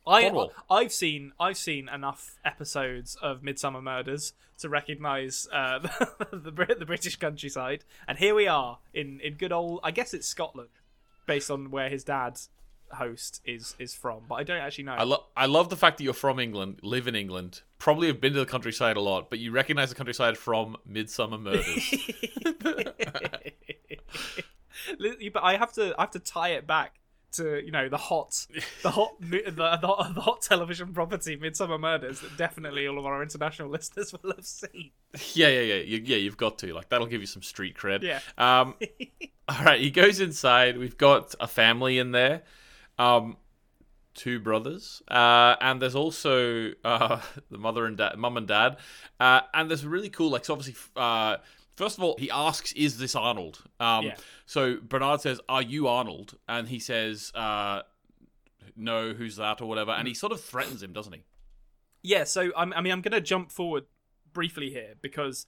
I 0.08 0.22
Cornwall. 0.22 0.52
I've 0.70 0.92
seen 0.92 1.34
I've 1.40 1.58
seen 1.58 1.90
enough 1.90 2.38
episodes 2.46 3.18
of 3.22 3.42
Midsomer 3.42 3.82
Murders 3.84 4.34
to 4.60 4.70
recognise 4.70 5.48
uh, 5.52 5.80
the 6.32 6.38
the, 6.38 6.52
Brit- 6.52 6.80
the 6.80 6.86
British 6.86 7.18
countryside, 7.18 7.84
and 8.08 8.18
here 8.18 8.34
we 8.36 8.48
are 8.48 8.80
in 8.94 9.20
in 9.22 9.36
good 9.36 9.52
old 9.52 9.82
I 9.84 9.92
guess 9.92 10.14
it's 10.14 10.28
Scotland, 10.28 10.70
based 11.26 11.52
on 11.52 11.72
where 11.72 11.90
his 11.90 12.04
dad's 12.04 12.50
host 12.94 13.42
is 13.46 13.76
is 13.80 13.94
from, 13.94 14.22
but 14.30 14.36
I 14.36 14.44
don't 14.44 14.62
actually 14.62 14.86
know. 14.86 14.94
I, 14.94 15.04
lo- 15.04 15.26
I 15.36 15.46
love 15.46 15.70
the 15.70 15.76
fact 15.76 15.98
that 15.98 16.04
you're 16.04 16.14
from 16.14 16.40
England, 16.40 16.80
live 16.82 17.08
in 17.08 17.16
England, 17.16 17.62
probably 17.80 18.08
have 18.08 18.22
been 18.22 18.34
to 18.34 18.40
the 18.40 18.46
countryside 18.46 18.98
a 18.98 19.02
lot, 19.02 19.30
but 19.30 19.40
you 19.40 19.52
recognize 19.52 19.90
the 19.90 19.96
countryside 19.96 20.38
from 20.38 20.78
Midsomer 20.90 21.40
Murders. 21.40 21.94
Li- 25.00 25.30
but 25.30 25.44
I 25.44 25.58
have 25.58 25.74
to 25.74 25.94
I 25.98 26.04
have 26.04 26.12
to 26.12 26.20
tie 26.20 26.50
it 26.50 26.66
back 26.66 27.00
to 27.34 27.64
you 27.64 27.72
know 27.72 27.90
the 27.90 27.98
hot 27.98 28.48
the 28.84 28.92
hot 28.92 29.12
mo- 29.20 29.40
the, 29.46 29.52
the, 29.52 30.12
the 30.14 30.22
hot 30.22 30.42
television 30.42 30.94
property 30.94 31.38
Midsomer 31.38 31.80
Murders 31.80 32.22
that 32.22 32.38
definitely 32.38 32.88
all 32.88 32.98
of 32.98 33.06
our 33.06 33.22
international 33.22 33.70
listeners 33.72 34.14
will 34.14 34.34
have 34.36 34.46
seen. 34.46 34.92
Yeah, 35.34 35.50
yeah, 35.50 35.62
yeah, 35.62 35.76
you, 35.76 36.02
yeah. 36.04 36.18
You've 36.18 36.38
got 36.38 36.58
to 36.60 36.74
like 36.74 36.90
that'll 36.90 37.08
give 37.08 37.22
you 37.22 37.28
some 37.28 37.44
street 37.44 37.78
cred. 37.78 38.04
Yeah. 38.04 38.20
Um. 38.38 38.76
all 39.48 39.64
right. 39.64 39.80
He 39.80 39.92
goes 39.92 40.20
inside. 40.20 40.78
We've 40.78 40.98
got 40.98 41.36
a 41.40 41.48
family 41.48 42.00
in 42.00 42.12
there. 42.12 42.44
Um, 42.98 43.38
two 44.18 44.40
brothers. 44.40 45.02
Uh, 45.08 45.56
and 45.62 45.82
there's 45.82 45.96
also 45.96 46.72
uh 46.84 47.22
the 47.50 47.58
mother 47.58 47.86
and 47.86 47.98
dad, 47.98 48.18
mum 48.18 48.36
and 48.38 48.48
dad. 48.48 48.78
Uh, 49.20 49.42
and 49.54 49.70
there's 49.70 49.86
really 49.86 50.10
cool. 50.10 50.30
Like, 50.30 50.46
so 50.46 50.54
obviously, 50.54 50.76
uh, 50.96 51.38
first 51.78 51.98
of 51.98 52.04
all, 52.04 52.16
he 52.20 52.30
asks, 52.30 52.74
"Is 52.74 52.98
this 52.98 53.16
Arnold?" 53.16 53.64
Um. 53.80 54.06
Yeah. 54.06 54.16
So 54.46 54.78
Bernard 54.82 55.22
says, 55.22 55.40
"Are 55.48 55.62
you 55.62 55.88
Arnold?" 55.88 56.38
And 56.50 56.68
he 56.68 56.80
says, 56.80 57.32
uh, 57.34 57.84
"No, 58.76 59.14
who's 59.14 59.38
that?" 59.38 59.62
or 59.62 59.70
whatever. 59.70 59.92
And 59.92 60.08
he 60.08 60.14
sort 60.14 60.34
of 60.34 60.42
threatens 60.42 60.84
him, 60.84 60.92
doesn't 60.92 61.14
he? 61.14 61.24
Yeah, 62.04 62.26
so 62.26 62.52
I'm, 62.58 62.74
I 62.74 62.82
mean 62.82 62.92
I'm 62.92 63.02
going 63.02 63.14
to 63.14 63.22
jump 63.22 63.52
forward 63.52 63.86
briefly 64.34 64.70
here 64.70 64.96
because 65.02 65.48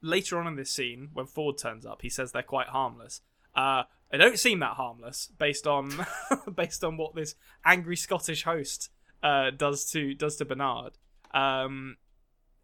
later 0.00 0.38
on 0.38 0.46
in 0.46 0.56
this 0.56 0.70
scene 0.70 1.08
when 1.12 1.26
Ford 1.26 1.58
turns 1.58 1.84
up, 1.84 2.02
he 2.02 2.08
says 2.08 2.32
they're 2.32 2.42
quite 2.42 2.68
harmless. 2.68 3.20
Uh, 3.54 3.84
they 4.10 4.18
don't 4.18 4.38
seem 4.38 4.60
that 4.60 4.74
harmless 4.74 5.30
based 5.38 5.66
on 5.66 6.06
based 6.54 6.84
on 6.84 6.96
what 6.96 7.14
this 7.14 7.34
angry 7.64 7.96
Scottish 7.96 8.44
host 8.44 8.90
uh, 9.22 9.50
does 9.50 9.90
to 9.90 10.14
does 10.14 10.36
to 10.36 10.44
Bernard. 10.44 10.98
Um, 11.32 11.96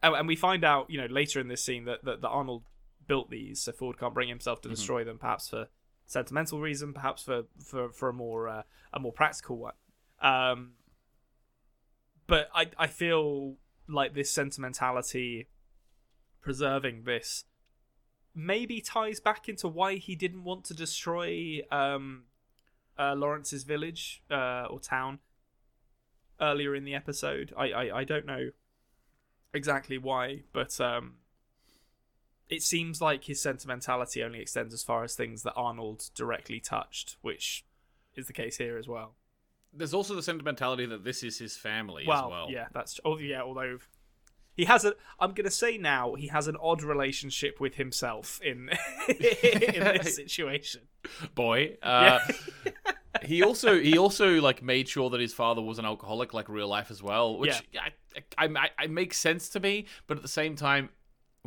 and, 0.02 0.14
and 0.14 0.28
we 0.28 0.36
find 0.36 0.64
out, 0.64 0.90
you 0.90 1.00
know, 1.00 1.06
later 1.06 1.40
in 1.40 1.48
this 1.48 1.62
scene 1.62 1.84
that, 1.84 2.04
that, 2.04 2.20
that 2.22 2.28
Arnold 2.28 2.62
built 3.10 3.28
these, 3.28 3.60
so 3.60 3.72
Ford 3.72 3.98
can't 3.98 4.14
bring 4.14 4.28
himself 4.28 4.60
to 4.60 4.68
destroy 4.68 5.02
them, 5.02 5.18
perhaps 5.18 5.48
for 5.48 5.66
sentimental 6.06 6.60
reason, 6.60 6.92
perhaps 6.92 7.24
for 7.24 7.42
for, 7.60 7.90
for 7.90 8.08
a 8.08 8.12
more 8.12 8.48
uh, 8.48 8.62
a 8.92 9.00
more 9.00 9.12
practical 9.12 9.56
one. 9.58 9.74
Um, 10.22 10.74
but 12.28 12.48
I 12.54 12.68
I 12.78 12.86
feel 12.86 13.56
like 13.88 14.14
this 14.14 14.30
sentimentality 14.30 15.48
preserving 16.40 17.02
this 17.02 17.46
maybe 18.32 18.80
ties 18.80 19.18
back 19.18 19.48
into 19.48 19.66
why 19.66 19.96
he 19.96 20.14
didn't 20.14 20.44
want 20.44 20.64
to 20.66 20.72
destroy 20.72 21.60
um 21.72 22.26
uh, 22.96 23.14
Lawrence's 23.16 23.64
village 23.64 24.22
uh, 24.30 24.66
or 24.70 24.78
town 24.78 25.18
earlier 26.40 26.76
in 26.76 26.84
the 26.84 26.94
episode. 26.94 27.52
I, 27.56 27.72
I 27.72 27.98
I 28.00 28.04
don't 28.04 28.26
know 28.26 28.50
exactly 29.52 29.98
why, 29.98 30.44
but 30.52 30.80
um 30.80 31.19
it 32.50 32.62
seems 32.62 33.00
like 33.00 33.24
his 33.24 33.40
sentimentality 33.40 34.22
only 34.22 34.40
extends 34.40 34.74
as 34.74 34.82
far 34.82 35.04
as 35.04 35.14
things 35.14 35.44
that 35.44 35.54
Arnold 35.54 36.10
directly 36.14 36.60
touched, 36.60 37.16
which 37.22 37.64
is 38.16 38.26
the 38.26 38.32
case 38.32 38.58
here 38.58 38.76
as 38.76 38.88
well. 38.88 39.14
There's 39.72 39.94
also 39.94 40.16
the 40.16 40.22
sentimentality 40.22 40.84
that 40.86 41.04
this 41.04 41.22
is 41.22 41.38
his 41.38 41.56
family 41.56 42.04
well, 42.06 42.24
as 42.24 42.30
well. 42.30 42.46
yeah, 42.50 42.66
that's 42.72 42.98
oh 43.04 43.18
yeah. 43.18 43.40
Although 43.42 43.78
he 44.56 44.64
has 44.64 44.84
a, 44.84 44.94
I'm 45.20 45.32
gonna 45.32 45.50
say 45.50 45.78
now 45.78 46.14
he 46.14 46.26
has 46.26 46.48
an 46.48 46.56
odd 46.60 46.82
relationship 46.82 47.60
with 47.60 47.76
himself 47.76 48.40
in 48.42 48.68
in 49.08 49.98
this 50.02 50.16
situation. 50.16 50.82
boy. 51.36 51.76
Uh, 51.80 52.18
he 53.22 53.44
also 53.44 53.80
he 53.80 53.96
also 53.96 54.40
like 54.40 54.60
made 54.60 54.88
sure 54.88 55.08
that 55.10 55.20
his 55.20 55.32
father 55.32 55.62
was 55.62 55.78
an 55.78 55.84
alcoholic, 55.84 56.34
like 56.34 56.48
real 56.48 56.68
life 56.68 56.90
as 56.90 57.00
well, 57.00 57.38
which 57.38 57.62
I, 57.80 57.92
I, 58.36 58.46
I, 58.46 58.70
I 58.76 58.86
makes 58.88 59.18
sense 59.18 59.48
to 59.50 59.60
me. 59.60 59.86
But 60.08 60.16
at 60.16 60.22
the 60.22 60.28
same 60.28 60.56
time, 60.56 60.88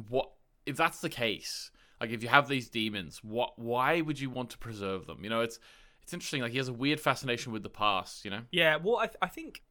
what 0.08 0.30
if 0.66 0.78
that's 0.78 1.00
the 1.00 1.10
case? 1.10 1.72
Like 2.00 2.12
if 2.12 2.22
you 2.22 2.30
have 2.30 2.48
these 2.48 2.70
demons, 2.70 3.20
what 3.24 3.58
why 3.58 4.02
would 4.02 4.20
you 4.20 4.30
want 4.30 4.50
to 4.52 4.58
preserve 4.58 5.06
them? 5.06 5.24
You 5.24 5.30
know, 5.30 5.42
it's 5.42 5.60
it's 6.02 6.14
interesting. 6.14 6.42
Like 6.42 6.52
he 6.52 6.58
has 6.58 6.68
a 6.68 6.74
weird 6.74 7.00
fascination 7.00 7.54
with 7.54 7.64
the 7.64 7.70
past. 7.70 8.26
You 8.26 8.32
know. 8.32 8.42
Yeah, 8.52 8.78
well, 8.78 8.98
I, 8.98 9.10
I 9.22 9.28
think 9.28 9.64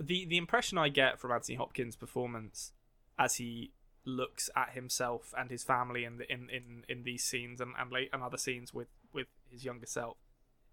the 0.00 0.24
the 0.26 0.36
impression 0.36 0.78
I 0.78 0.88
get 0.88 1.20
from 1.20 1.32
Anthony 1.32 1.56
Hopkins' 1.56 1.96
performance 1.96 2.72
as 3.18 3.36
he 3.36 3.72
looks 4.04 4.48
at 4.54 4.70
himself 4.70 5.34
and 5.36 5.50
his 5.50 5.64
family 5.64 6.04
in 6.04 6.18
the, 6.18 6.32
in, 6.32 6.48
in 6.50 6.84
in 6.88 7.02
these 7.02 7.24
scenes 7.24 7.60
and 7.60 7.72
and, 7.78 7.90
late, 7.90 8.08
and 8.12 8.22
other 8.22 8.38
scenes 8.38 8.72
with 8.72 8.88
with 9.12 9.26
his 9.50 9.64
younger 9.64 9.86
self 9.86 10.16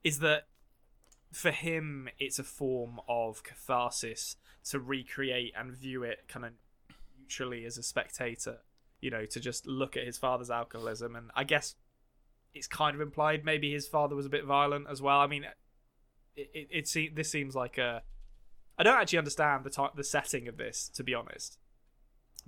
is 0.04 0.20
that 0.20 0.48
for 1.32 1.52
him 1.52 2.08
it's 2.20 2.38
a 2.38 2.44
form 2.44 3.00
of 3.08 3.44
catharsis 3.44 4.36
to 4.64 4.80
recreate 4.80 5.52
and 5.58 5.72
view 5.74 6.04
it 6.04 6.26
kind 6.28 6.46
of 6.46 6.52
neutrally 7.20 7.66
as 7.66 7.78
a 7.78 7.84
spectator 7.84 8.60
you 9.04 9.12
know 9.12 9.26
to 9.26 9.40
just 9.40 9.68
look 9.68 9.98
at 9.98 10.06
his 10.06 10.18
father's 10.18 10.50
alcoholism. 10.50 11.16
And 11.16 11.30
i 11.36 11.44
guess 11.44 11.76
it's 12.54 12.68
kind 12.68 12.96
of 12.96 13.02
implied 13.02 13.44
maybe 13.44 13.72
his 13.72 13.88
father 13.88 14.16
was 14.16 14.26
a 14.26 14.30
bit 14.30 14.46
violent 14.46 14.88
as 14.90 15.02
well. 15.02 15.20
I 15.20 15.28
mean 15.28 15.46
it, 16.36 16.50
it, 16.54 16.68
it 16.72 16.88
se- 16.88 17.12
this 17.14 17.30
seems 17.30 17.56
like 17.56 17.78
a 17.78 18.02
I 18.78 18.84
don't 18.84 18.98
actually 18.98 19.20
understand 19.20 19.64
the 19.64 19.90
the 19.96 20.04
setting 20.04 20.48
of 20.48 20.58
this 20.58 20.90
to 20.96 21.04
be 21.04 21.14
honest, 21.14 21.58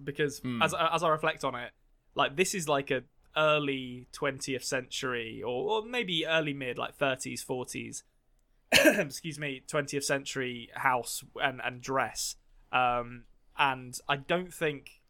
because 0.03 0.41
as 0.61 0.73
as 0.73 1.03
I 1.03 1.09
reflect 1.09 1.43
on 1.43 1.55
it, 1.55 1.71
like 2.15 2.35
this 2.35 2.55
is 2.55 2.67
like 2.67 2.89
a 2.91 3.03
early 3.37 4.07
twentieth 4.11 4.63
century 4.63 5.43
or 5.43 5.83
or 5.83 5.85
maybe 5.85 6.25
early 6.25 6.53
mid 6.53 6.77
like 6.77 6.95
thirties 6.95 7.43
forties, 7.43 8.03
excuse 8.71 9.37
me, 9.37 9.61
twentieth 9.67 10.03
century 10.03 10.69
house 10.73 11.23
and 11.41 11.61
and 11.63 11.81
dress, 11.81 12.37
um, 12.71 13.25
and 13.57 13.95
I 14.09 14.15
don't 14.15 14.53
think 14.53 15.01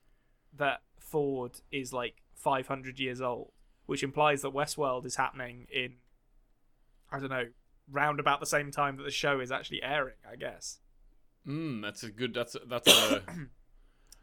that 0.57 0.81
Ford 1.05 1.61
is 1.71 1.93
like 1.93 2.21
five 2.33 2.67
hundred 2.67 2.99
years 2.99 3.21
old, 3.21 3.51
which 3.85 4.03
implies 4.03 4.41
that 4.41 4.53
Westworld 4.53 5.05
is 5.05 5.15
happening 5.15 5.67
in 5.71 5.95
I 7.11 7.19
don't 7.19 7.29
know 7.29 7.47
round 7.91 8.19
about 8.19 8.39
the 8.39 8.45
same 8.45 8.71
time 8.71 8.97
that 8.97 9.03
the 9.03 9.11
show 9.11 9.39
is 9.39 9.51
actually 9.51 9.83
airing, 9.83 10.15
I 10.29 10.35
guess. 10.35 10.79
Mm, 11.47 11.81
that's 11.81 12.03
a 12.03 12.09
good. 12.09 12.33
That's 12.33 12.55
a, 12.55 12.59
that's 12.67 12.87
a. 12.87 13.21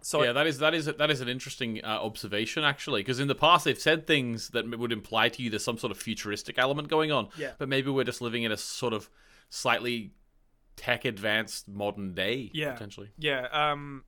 So 0.05 0.25
yeah, 0.25 0.33
that 0.33 0.49
is 0.49 0.59
that 0.59 0.75
is 0.75 0.87
that 0.87 1.11
is 1.13 1.21
an 1.21 1.29
interesting 1.29 1.81
uh, 1.85 1.87
observation 1.87 2.65
actually, 2.65 3.03
because 3.03 3.21
in 3.21 3.29
the 3.29 3.37
past 3.37 3.65
they've 3.65 3.79
said 3.79 4.05
things 4.05 4.49
that 4.49 4.69
would 4.77 4.91
imply 4.91 5.29
to 5.29 5.43
you 5.43 5.49
there's 5.49 5.63
some 5.63 5.79
sort 5.79 5.93
of 5.93 5.97
futuristic 5.97 6.59
element 6.59 6.89
going 6.89 7.13
on. 7.13 7.29
Yeah. 7.39 7.53
But 7.57 7.69
maybe 7.69 7.89
we're 7.89 8.03
just 8.03 8.21
living 8.21 8.43
in 8.43 8.51
a 8.51 8.57
sort 8.57 8.95
of 8.95 9.09
slightly 9.49 10.13
tech 10.75 11.05
advanced 11.05 11.69
modern 11.69 12.15
day. 12.15 12.51
Yeah. 12.53 12.73
Potentially. 12.73 13.11
yeah, 13.17 13.47
um, 13.53 14.03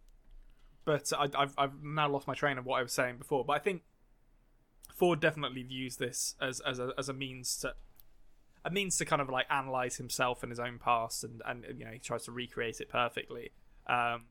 but 0.85 1.13
I, 1.13 1.29
I've 1.37 1.55
I've 1.57 1.83
now 1.83 2.09
lost 2.09 2.27
my 2.27 2.35
train 2.35 2.59
of 2.59 2.65
what 2.67 2.79
I 2.79 2.83
was 2.83 2.93
saying 2.93 3.19
before. 3.19 3.45
But 3.45 3.55
I 3.55 3.59
think 3.59 3.83
Ford 4.95 5.21
definitely 5.21 5.63
views 5.63 5.97
this 5.97 6.35
as 6.41 6.61
as 6.61 6.79
a 6.79 6.93
as 6.99 7.09
a 7.09 7.13
means 7.13 7.57
to. 7.59 7.75
a 8.65 8.71
means 8.71 8.97
to 8.99 9.05
kind 9.05 9.21
of 9.21 9.29
like 9.29 9.47
analyze 9.51 9.97
himself 9.97 10.43
and 10.43 10.51
his 10.51 10.61
own 10.61 10.79
past, 10.79 11.25
and 11.25 11.43
and 11.47 11.65
you 11.79 11.85
know 11.85 11.91
he 11.93 11.99
tries 11.99 12.25
to 12.25 12.33
recreate 12.33 12.81
it 12.81 12.89
perfectly. 12.89 13.51
Um, 13.87 14.25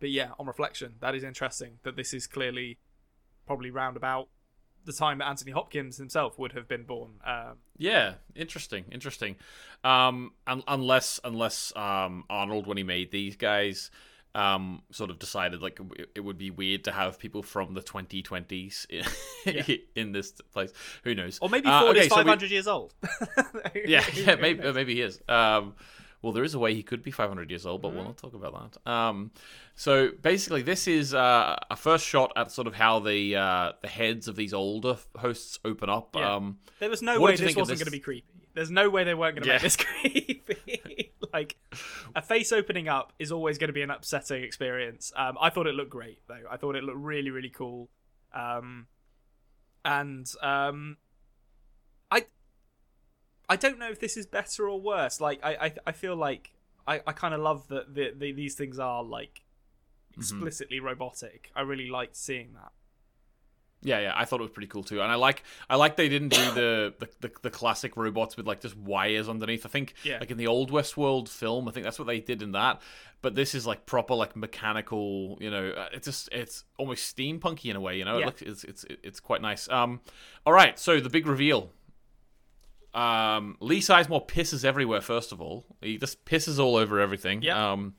but 0.00 0.10
yeah, 0.10 0.30
on 0.38 0.46
reflection, 0.46 0.94
that 1.00 1.14
is 1.14 1.22
interesting 1.24 1.78
that 1.82 1.96
this 1.96 2.14
is 2.14 2.26
clearly 2.26 2.78
probably 3.46 3.70
round 3.70 3.96
about 3.96 4.28
the 4.84 4.92
time 4.92 5.18
that 5.18 5.26
Anthony 5.26 5.52
Hopkins 5.52 5.98
himself 5.98 6.38
would 6.38 6.52
have 6.52 6.66
been 6.68 6.84
born. 6.84 7.14
Um, 7.26 7.58
Yeah, 7.76 8.14
interesting, 8.34 8.84
interesting. 8.90 9.36
Um, 9.84 10.32
un- 10.46 10.62
unless 10.66 11.20
unless 11.24 11.72
um, 11.76 12.24
Arnold, 12.30 12.66
when 12.66 12.76
he 12.76 12.84
made 12.84 13.10
these 13.10 13.36
guys, 13.36 13.90
um, 14.34 14.82
sort 14.92 15.10
of 15.10 15.18
decided 15.18 15.62
like 15.62 15.80
it, 16.14 16.20
would 16.20 16.38
be 16.38 16.50
weird 16.50 16.84
to 16.84 16.92
have 16.92 17.18
people 17.18 17.42
from 17.42 17.74
the 17.74 17.80
2020s 17.82 18.86
in, 18.90 19.04
Yeah. 19.46 19.76
in 19.96 20.12
this 20.12 20.32
place. 20.52 20.72
Who 21.04 21.14
knows? 21.14 21.38
or 21.40 21.48
maybe 21.48 21.68
Uh, 21.68 21.84
okay, 21.86 22.00
is 22.00 22.08
so 22.08 22.16
we- 22.16 22.22
500 22.24 22.50
years 22.50 22.66
old. 22.68 22.94
yeah, 23.86 24.04
yeah, 24.14 24.34
maybe 24.36 24.62
uh, 24.62 24.72
maybe 24.72 24.94
he 24.94 25.00
is. 25.02 25.20
Um, 25.28 25.74
well, 26.20 26.32
there 26.32 26.42
is 26.42 26.54
a 26.54 26.58
way 26.58 26.74
he 26.74 26.82
could 26.82 27.02
be 27.04 27.12
500 27.12 27.48
years 27.48 27.64
old, 27.64 27.80
but 27.80 27.94
we'll 27.94 28.02
not 28.02 28.16
talk 28.16 28.34
about 28.34 28.72
that. 28.84 28.90
Um, 28.90 29.30
so 29.76 30.10
basically, 30.20 30.62
this 30.62 30.88
is 30.88 31.14
uh, 31.14 31.56
a 31.70 31.76
first 31.76 32.04
shot 32.04 32.32
at 32.36 32.50
sort 32.50 32.66
of 32.66 32.74
how 32.74 32.98
the 32.98 33.36
uh, 33.36 33.72
the 33.82 33.88
heads 33.88 34.26
of 34.26 34.34
these 34.34 34.52
older 34.52 34.96
hosts 35.16 35.60
open 35.64 35.88
up. 35.88 36.16
Yeah. 36.16 36.34
Um, 36.34 36.58
There 36.80 36.90
was 36.90 37.02
no 37.02 37.20
way 37.20 37.36
this 37.36 37.54
wasn't 37.54 37.68
this? 37.68 37.78
going 37.78 37.84
to 37.86 37.90
be 37.92 38.00
creepy. 38.00 38.26
There's 38.54 38.70
no 38.72 38.90
way 38.90 39.04
they 39.04 39.14
weren't 39.14 39.36
going 39.36 39.44
to 39.44 39.48
Yeah. 39.48 39.54
make 39.54 39.62
this 39.62 39.76
creepy. 40.56 40.77
Like 41.38 41.56
a 42.16 42.22
face 42.22 42.52
opening 42.52 42.88
up 42.88 43.12
is 43.18 43.30
always 43.30 43.58
going 43.58 43.68
to 43.68 43.74
be 43.74 43.82
an 43.82 43.90
upsetting 43.90 44.42
experience. 44.42 45.12
Um, 45.16 45.36
I 45.40 45.50
thought 45.50 45.66
it 45.66 45.74
looked 45.74 45.90
great 45.90 46.20
though. 46.26 46.44
I 46.50 46.56
thought 46.56 46.76
it 46.76 46.84
looked 46.84 46.98
really 46.98 47.30
really 47.30 47.50
cool. 47.50 47.88
Um, 48.34 48.86
and 49.84 50.26
um, 50.42 50.96
I 52.10 52.24
I 53.48 53.56
don't 53.56 53.78
know 53.78 53.90
if 53.90 54.00
this 54.00 54.16
is 54.16 54.26
better 54.26 54.68
or 54.68 54.80
worse. 54.80 55.20
Like 55.20 55.40
I 55.42 55.52
I, 55.66 55.72
I 55.86 55.92
feel 55.92 56.16
like 56.16 56.52
I, 56.86 57.00
I 57.06 57.12
kind 57.12 57.34
of 57.34 57.40
love 57.40 57.68
that 57.68 57.94
the, 57.94 58.12
the, 58.16 58.32
these 58.32 58.54
things 58.54 58.78
are 58.78 59.04
like 59.04 59.42
explicitly 60.16 60.80
robotic. 60.80 61.50
I 61.54 61.60
really 61.60 61.88
liked 61.88 62.16
seeing 62.16 62.54
that. 62.54 62.72
Yeah, 63.80 64.00
yeah, 64.00 64.12
I 64.16 64.24
thought 64.24 64.40
it 64.40 64.42
was 64.42 64.50
pretty 64.50 64.66
cool 64.66 64.82
too, 64.82 65.00
and 65.00 65.10
I 65.12 65.14
like 65.14 65.44
I 65.70 65.76
like 65.76 65.94
they 65.96 66.08
didn't 66.08 66.30
do 66.30 66.44
the 66.52 66.94
the, 66.98 67.08
the, 67.20 67.30
the 67.42 67.50
classic 67.50 67.96
robots 67.96 68.36
with 68.36 68.44
like 68.46 68.60
just 68.60 68.76
wires 68.76 69.28
underneath. 69.28 69.64
I 69.64 69.68
think 69.68 69.94
Yeah. 70.02 70.18
like 70.18 70.32
in 70.32 70.36
the 70.36 70.48
old 70.48 70.72
Westworld 70.72 71.28
film, 71.28 71.68
I 71.68 71.70
think 71.70 71.84
that's 71.84 71.98
what 71.98 72.08
they 72.08 72.18
did 72.20 72.42
in 72.42 72.52
that. 72.52 72.82
But 73.22 73.34
this 73.36 73.54
is 73.54 73.66
like 73.68 73.86
proper 73.86 74.14
like 74.14 74.34
mechanical, 74.36 75.38
you 75.40 75.50
know. 75.50 75.70
uh, 75.70 75.88
It's 75.92 76.06
just 76.06 76.28
it's 76.32 76.64
almost 76.76 77.16
steampunky 77.16 77.66
in 77.70 77.76
a 77.76 77.80
way, 77.80 77.98
you 77.98 78.04
know. 78.04 78.18
It 78.18 78.26
looks 78.26 78.42
it's 78.42 78.64
it's 78.64 78.84
it's 79.04 79.20
quite 79.20 79.42
nice. 79.42 79.68
Um, 79.68 80.00
all 80.44 80.52
right, 80.52 80.76
so 80.78 80.98
the 80.98 81.10
big 81.10 81.26
reveal. 81.28 81.70
Um, 82.94 83.56
Lee 83.60 83.80
Sizemore 83.80 84.26
pisses 84.26 84.64
everywhere. 84.64 85.00
First 85.00 85.30
of 85.30 85.40
all, 85.40 85.66
he 85.80 85.98
just 85.98 86.24
pisses 86.24 86.58
all 86.58 86.74
over 86.76 86.98
everything. 87.00 87.42
Yeah. 87.42 87.72
Um, 87.72 87.94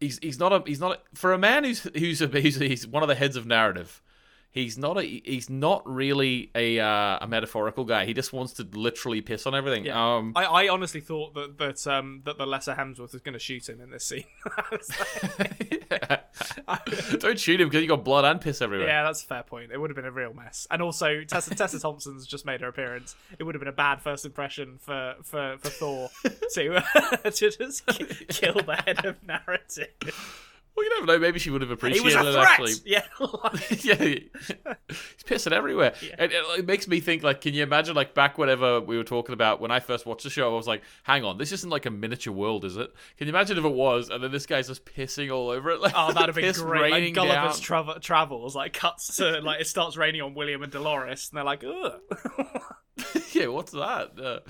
he's 0.00 0.18
he's 0.20 0.38
not 0.38 0.52
a 0.52 0.62
he's 0.66 0.80
not 0.80 0.92
a, 0.98 1.16
for 1.16 1.32
a 1.32 1.38
man 1.38 1.64
who's 1.64 1.80
who's 1.96 2.20
a, 2.20 2.26
he's, 2.28 2.56
he's 2.56 2.86
one 2.86 3.02
of 3.02 3.08
the 3.08 3.14
heads 3.14 3.36
of 3.36 3.46
narrative. 3.46 4.01
He's 4.52 4.76
not 4.76 4.98
a 4.98 5.02
he's 5.02 5.48
not 5.48 5.82
really 5.88 6.50
a 6.54 6.78
uh, 6.78 7.18
a 7.22 7.26
metaphorical 7.26 7.84
guy. 7.86 8.04
He 8.04 8.12
just 8.12 8.34
wants 8.34 8.52
to 8.54 8.68
literally 8.74 9.22
piss 9.22 9.46
on 9.46 9.54
everything. 9.54 9.86
Yeah. 9.86 10.16
Um, 10.16 10.34
I, 10.36 10.44
I 10.44 10.68
honestly 10.68 11.00
thought 11.00 11.32
that 11.34 11.56
that 11.56 11.86
um 11.86 12.20
that 12.26 12.36
the 12.36 12.44
lesser 12.46 12.74
Hemsworth 12.74 13.12
was 13.14 13.22
going 13.22 13.32
to 13.32 13.38
shoot 13.38 13.66
him 13.68 13.80
in 13.80 13.90
this 13.90 14.04
scene. 14.04 14.24
I 14.46 14.62
was 14.70 14.90
like- 15.38 17.18
don't 17.20 17.38
shoot 17.38 17.60
him 17.60 17.68
because 17.68 17.82
you 17.82 17.88
got 17.88 18.04
blood 18.04 18.24
and 18.26 18.40
piss 18.40 18.60
everywhere. 18.60 18.86
yeah, 18.88 19.02
that's 19.04 19.22
a 19.22 19.26
fair 19.26 19.42
point. 19.42 19.72
It 19.72 19.78
would 19.80 19.90
have 19.90 19.96
been 19.96 20.04
a 20.04 20.10
real 20.10 20.34
mess. 20.34 20.66
And 20.70 20.82
also, 20.82 21.22
Tessa 21.24 21.54
Tessa 21.54 21.78
Thompson's 21.80 22.26
just 22.26 22.44
made 22.44 22.60
her 22.60 22.68
appearance. 22.68 23.16
It 23.38 23.44
would 23.44 23.54
have 23.54 23.60
been 23.60 23.68
a 23.68 23.72
bad 23.72 24.02
first 24.02 24.24
impression 24.26 24.78
for 24.80 25.14
for, 25.22 25.56
for 25.60 25.68
Thor 25.70 26.10
to 26.54 26.82
to 27.24 27.30
just 27.30 27.86
kill 28.28 28.54
the 28.54 28.82
head 28.84 29.04
of 29.06 29.16
narrative. 29.22 30.48
Well, 30.74 30.84
you 30.86 30.94
never 30.94 31.06
know. 31.06 31.18
Maybe 31.18 31.38
she 31.38 31.50
would 31.50 31.60
have 31.60 31.68
He 31.68 31.74
appreciated 31.74 32.04
was 32.24 32.34
a 32.34 32.40
it 32.40 32.44
actually. 32.44 32.72
Yeah. 32.86 33.02
like- 33.20 33.84
yeah, 33.84 33.94
he's 33.96 35.22
pissing 35.26 35.52
everywhere. 35.52 35.94
And 36.18 36.32
it, 36.32 36.42
it 36.58 36.66
makes 36.66 36.88
me 36.88 37.00
think, 37.00 37.22
like, 37.22 37.42
can 37.42 37.52
you 37.52 37.62
imagine, 37.62 37.94
like, 37.94 38.14
back 38.14 38.38
whenever 38.38 38.80
we 38.80 38.96
were 38.96 39.04
talking 39.04 39.34
about 39.34 39.60
when 39.60 39.70
I 39.70 39.80
first 39.80 40.06
watched 40.06 40.24
the 40.24 40.30
show, 40.30 40.50
I 40.50 40.56
was 40.56 40.66
like, 40.66 40.82
hang 41.02 41.24
on, 41.24 41.36
this 41.36 41.52
isn't 41.52 41.68
like 41.68 41.84
a 41.84 41.90
miniature 41.90 42.32
world, 42.32 42.64
is 42.64 42.76
it? 42.78 42.90
Can 43.18 43.26
you 43.26 43.32
imagine 43.34 43.58
if 43.58 43.64
it 43.64 43.72
was, 43.72 44.08
and 44.08 44.24
then 44.24 44.32
this 44.32 44.46
guy's 44.46 44.68
just 44.68 44.86
pissing 44.86 45.30
all 45.30 45.50
over 45.50 45.70
it? 45.70 45.80
Like, 45.80 45.92
Oh, 45.94 46.12
that'd 46.12 46.34
be 46.34 46.50
great. 46.52 46.90
Like 46.90 47.14
Gulliver's. 47.14 47.60
Trav- 47.60 48.00
Travels, 48.00 48.56
like 48.56 48.72
cuts 48.72 49.16
to 49.16 49.40
like 49.40 49.60
it 49.60 49.66
starts 49.66 49.96
raining 49.98 50.22
on 50.22 50.32
William 50.34 50.62
and 50.62 50.72
Dolores, 50.72 51.28
and 51.30 51.36
they're 51.36 51.44
like, 51.44 51.64
ugh. 51.64 52.00
yeah, 53.32 53.46
what's 53.48 53.72
that? 53.72 54.12
Uh, 54.18 54.40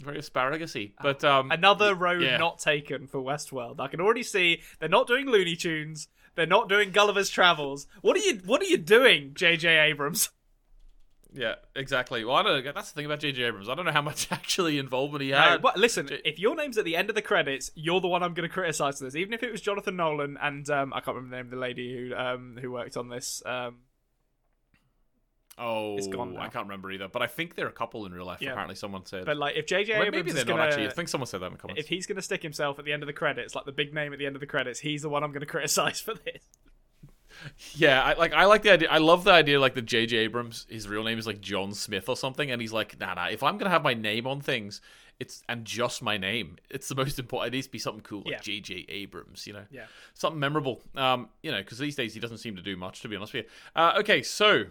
very 0.00 0.18
asparagusy. 0.18 0.92
But 1.02 1.22
um, 1.24 1.50
Another 1.50 1.94
road 1.94 2.22
yeah. 2.22 2.36
not 2.36 2.58
taken 2.58 3.06
for 3.06 3.18
Westworld. 3.18 3.80
I 3.80 3.88
can 3.88 4.00
already 4.00 4.22
see 4.22 4.62
they're 4.78 4.88
not 4.88 5.06
doing 5.06 5.26
Looney 5.26 5.56
Tunes. 5.56 6.08
They're 6.36 6.46
not 6.46 6.68
doing 6.68 6.90
Gulliver's 6.90 7.28
Travels. 7.30 7.86
What 8.02 8.16
are 8.16 8.20
you 8.20 8.40
What 8.44 8.62
are 8.62 8.66
you 8.66 8.78
doing, 8.78 9.32
J.J. 9.34 9.78
Abrams? 9.90 10.30
yeah, 11.32 11.54
exactly. 11.76 12.24
Well, 12.24 12.36
I 12.36 12.42
don't 12.42 12.64
know. 12.64 12.72
That's 12.72 12.90
the 12.90 12.94
thing 12.96 13.06
about 13.06 13.20
J.J. 13.20 13.42
Abrams. 13.44 13.68
I 13.68 13.74
don't 13.74 13.84
know 13.84 13.92
how 13.92 14.02
much 14.02 14.26
actually 14.32 14.78
involvement 14.78 15.22
he 15.22 15.30
No, 15.30 15.36
had. 15.38 15.62
but 15.62 15.76
listen, 15.76 16.08
if 16.24 16.38
your 16.38 16.56
name's 16.56 16.76
at 16.78 16.84
the 16.84 16.96
end 16.96 17.08
of 17.08 17.14
the 17.14 17.22
credits, 17.22 17.70
you're 17.74 18.00
the 18.00 18.08
one 18.08 18.22
I'm 18.22 18.34
going 18.34 18.48
to 18.48 18.52
criticize 18.52 18.98
for 18.98 19.04
this. 19.04 19.14
Even 19.14 19.32
if 19.32 19.42
it 19.42 19.52
was 19.52 19.60
Jonathan 19.60 19.96
Nolan 19.96 20.36
and 20.40 20.68
um, 20.70 20.92
I 20.92 21.00
can't 21.00 21.16
remember 21.16 21.30
the 21.30 21.42
name 21.42 21.46
of 21.46 21.50
the 21.50 21.56
lady 21.58 22.08
who 22.08 22.14
um, 22.16 22.58
who 22.60 22.72
worked 22.72 22.96
on 22.96 23.08
this. 23.08 23.42
Um, 23.46 23.76
oh, 25.58 25.96
it's 25.96 26.06
gone 26.08 26.34
now. 26.34 26.40
I 26.40 26.48
can't 26.48 26.66
remember 26.66 26.90
either. 26.90 27.08
But 27.08 27.22
I 27.22 27.26
think 27.26 27.54
they're 27.54 27.68
a 27.68 27.72
couple 27.72 28.06
in 28.06 28.12
real 28.12 28.24
life. 28.26 28.40
Yeah. 28.40 28.50
Apparently, 28.50 28.74
someone 28.76 29.04
said. 29.06 29.24
but 29.26 29.36
like, 29.36 29.56
if 29.56 29.66
J.J. 29.66 29.92
Well, 29.92 30.02
Abrams 30.02 30.16
maybe 30.16 30.32
they're 30.32 30.42
is 30.42 30.46
not 30.48 30.56
going 30.56 30.66
actually. 30.68 30.86
I 30.86 30.90
think 30.90 31.08
someone 31.08 31.26
said 31.26 31.40
that 31.40 31.46
in 31.46 31.52
the 31.52 31.58
comments. 31.58 31.80
if 31.80 31.88
he's 31.88 32.06
going 32.06 32.16
to 32.16 32.22
stick 32.22 32.42
himself 32.42 32.78
at 32.78 32.84
the 32.84 32.92
end 32.92 33.02
of 33.02 33.06
the 33.06 33.12
credits, 33.12 33.54
like 33.54 33.64
the 33.64 33.72
big 33.72 33.92
name 33.94 34.12
at 34.12 34.18
the 34.18 34.26
end 34.26 34.36
of 34.36 34.40
the 34.40 34.46
credits, 34.46 34.80
he's 34.80 35.02
the 35.02 35.08
one 35.08 35.22
I'm 35.22 35.30
going 35.32 35.40
to 35.40 35.46
criticize 35.46 36.00
for 36.00 36.14
this. 36.14 36.42
Yeah, 37.74 38.02
I 38.02 38.14
like 38.14 38.32
I 38.34 38.44
like 38.46 38.62
the 38.62 38.72
idea. 38.72 38.88
I 38.90 38.98
love 38.98 39.24
the 39.24 39.30
idea 39.32 39.60
like 39.60 39.74
the 39.74 39.82
J.J. 39.82 40.16
Abrams. 40.16 40.66
His 40.68 40.88
real 40.88 41.04
name 41.04 41.18
is 41.18 41.26
like 41.26 41.40
John 41.40 41.72
Smith 41.72 42.08
or 42.08 42.16
something, 42.16 42.50
and 42.50 42.60
he's 42.60 42.72
like, 42.72 42.98
nah, 42.98 43.14
nah. 43.14 43.28
If 43.28 43.42
I'm 43.42 43.56
gonna 43.56 43.70
have 43.70 43.82
my 43.84 43.94
name 43.94 44.26
on 44.26 44.40
things, 44.40 44.80
it's 45.20 45.42
and 45.48 45.64
just 45.64 46.02
my 46.02 46.18
name. 46.18 46.56
It's 46.70 46.88
the 46.88 46.96
most 46.96 47.18
important. 47.18 47.54
It 47.54 47.56
needs 47.56 47.66
to 47.68 47.72
be 47.72 47.78
something 47.78 48.02
cool 48.02 48.22
like 48.26 48.32
Yeah. 48.32 48.40
J.J. 48.40 48.86
Abrams. 48.88 49.46
You 49.46 49.54
know, 49.54 49.64
Yeah. 49.70 49.84
something 50.14 50.40
memorable. 50.40 50.82
Um, 50.96 51.28
you 51.42 51.50
know, 51.52 51.58
because 51.58 51.78
these 51.78 51.94
days 51.96 52.12
he 52.14 52.20
doesn't 52.20 52.38
seem 52.38 52.56
to 52.56 52.62
do 52.62 52.76
much. 52.76 53.00
To 53.02 53.08
be 53.08 53.16
honest 53.16 53.32
with 53.32 53.44
you. 53.46 53.50
Uh, 53.76 53.94
okay, 54.00 54.22
so 54.22 54.64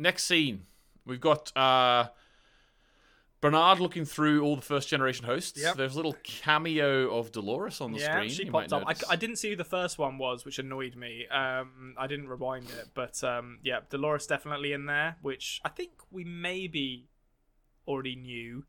next 0.00 0.24
scene 0.24 0.66
we've 1.06 1.20
got 1.20 1.56
uh 1.56 2.08
Bernard 3.40 3.80
looking 3.80 4.04
through 4.04 4.42
all 4.42 4.54
the 4.54 4.62
first 4.62 4.88
generation 4.88 5.24
hosts. 5.24 5.58
Yep. 5.58 5.76
There's 5.76 5.94
a 5.94 5.96
little 5.96 6.14
cameo 6.22 7.16
of 7.16 7.32
Dolores 7.32 7.80
on 7.80 7.92
the 7.92 8.00
yeah, 8.00 8.12
screen. 8.12 8.30
she 8.30 8.44
you 8.44 8.52
popped 8.52 8.72
up. 8.72 8.84
I. 8.86 8.94
I 9.08 9.16
didn't 9.16 9.36
see 9.36 9.50
who 9.50 9.56
the 9.56 9.64
first 9.64 9.98
one 9.98 10.18
was, 10.18 10.44
which 10.44 10.58
annoyed 10.58 10.94
me. 10.94 11.26
Um, 11.28 11.94
I 11.96 12.06
didn't 12.06 12.28
rewind 12.28 12.66
it, 12.66 12.88
but 12.92 13.22
um, 13.24 13.58
yeah, 13.62 13.80
Dolores 13.88 14.26
definitely 14.26 14.72
in 14.72 14.84
there, 14.86 15.16
which 15.22 15.60
I 15.64 15.70
think 15.70 15.92
we 16.10 16.22
maybe 16.24 17.08
already 17.88 18.14
knew. 18.14 18.64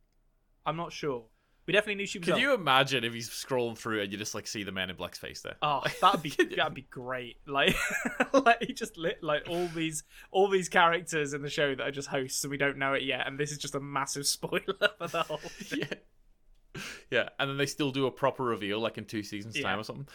I'm 0.65 0.77
not 0.77 0.93
sure. 0.93 1.25
We 1.67 1.73
definitely 1.73 1.95
knew 1.95 2.07
she 2.07 2.17
was. 2.19 2.25
Can 2.25 2.33
up. 2.35 2.39
you 2.39 2.53
imagine 2.53 3.03
if 3.03 3.13
he's 3.13 3.29
scrolling 3.29 3.77
through 3.77 4.01
and 4.01 4.11
you 4.11 4.17
just 4.17 4.33
like 4.33 4.47
see 4.47 4.63
the 4.63 4.71
man 4.71 4.89
in 4.89 4.95
black's 4.95 5.19
face 5.19 5.41
there? 5.41 5.55
Oh, 5.61 5.83
that'd 6.01 6.21
be 6.23 6.29
that'd 6.55 6.73
be 6.73 6.87
great. 6.89 7.37
Like, 7.45 7.75
like 8.33 8.63
he 8.63 8.73
just 8.73 8.97
lit 8.97 9.21
like 9.23 9.43
all 9.47 9.67
these 9.67 10.03
all 10.31 10.47
these 10.47 10.69
characters 10.69 11.33
in 11.33 11.41
the 11.43 11.49
show 11.49 11.75
that 11.75 11.87
are 11.87 11.91
just 11.91 12.07
hosts 12.07 12.43
and 12.43 12.51
we 12.51 12.57
don't 12.57 12.77
know 12.77 12.93
it 12.93 13.03
yet, 13.03 13.27
and 13.27 13.37
this 13.39 13.51
is 13.51 13.57
just 13.59 13.75
a 13.75 13.79
massive 13.79 14.25
spoiler 14.27 14.61
for 14.97 15.07
the 15.07 15.23
whole. 15.23 15.37
Thing. 15.37 15.79
yeah, 15.81 16.81
yeah, 17.11 17.29
and 17.39 17.49
then 17.49 17.57
they 17.57 17.65
still 17.67 17.91
do 17.91 18.05
a 18.07 18.11
proper 18.11 18.43
reveal 18.43 18.79
like 18.79 18.97
in 18.97 19.05
two 19.05 19.23
seasons 19.23 19.55
Yeah. 19.55 19.63
time 19.63 19.79
or 19.79 19.83
something. 19.83 20.07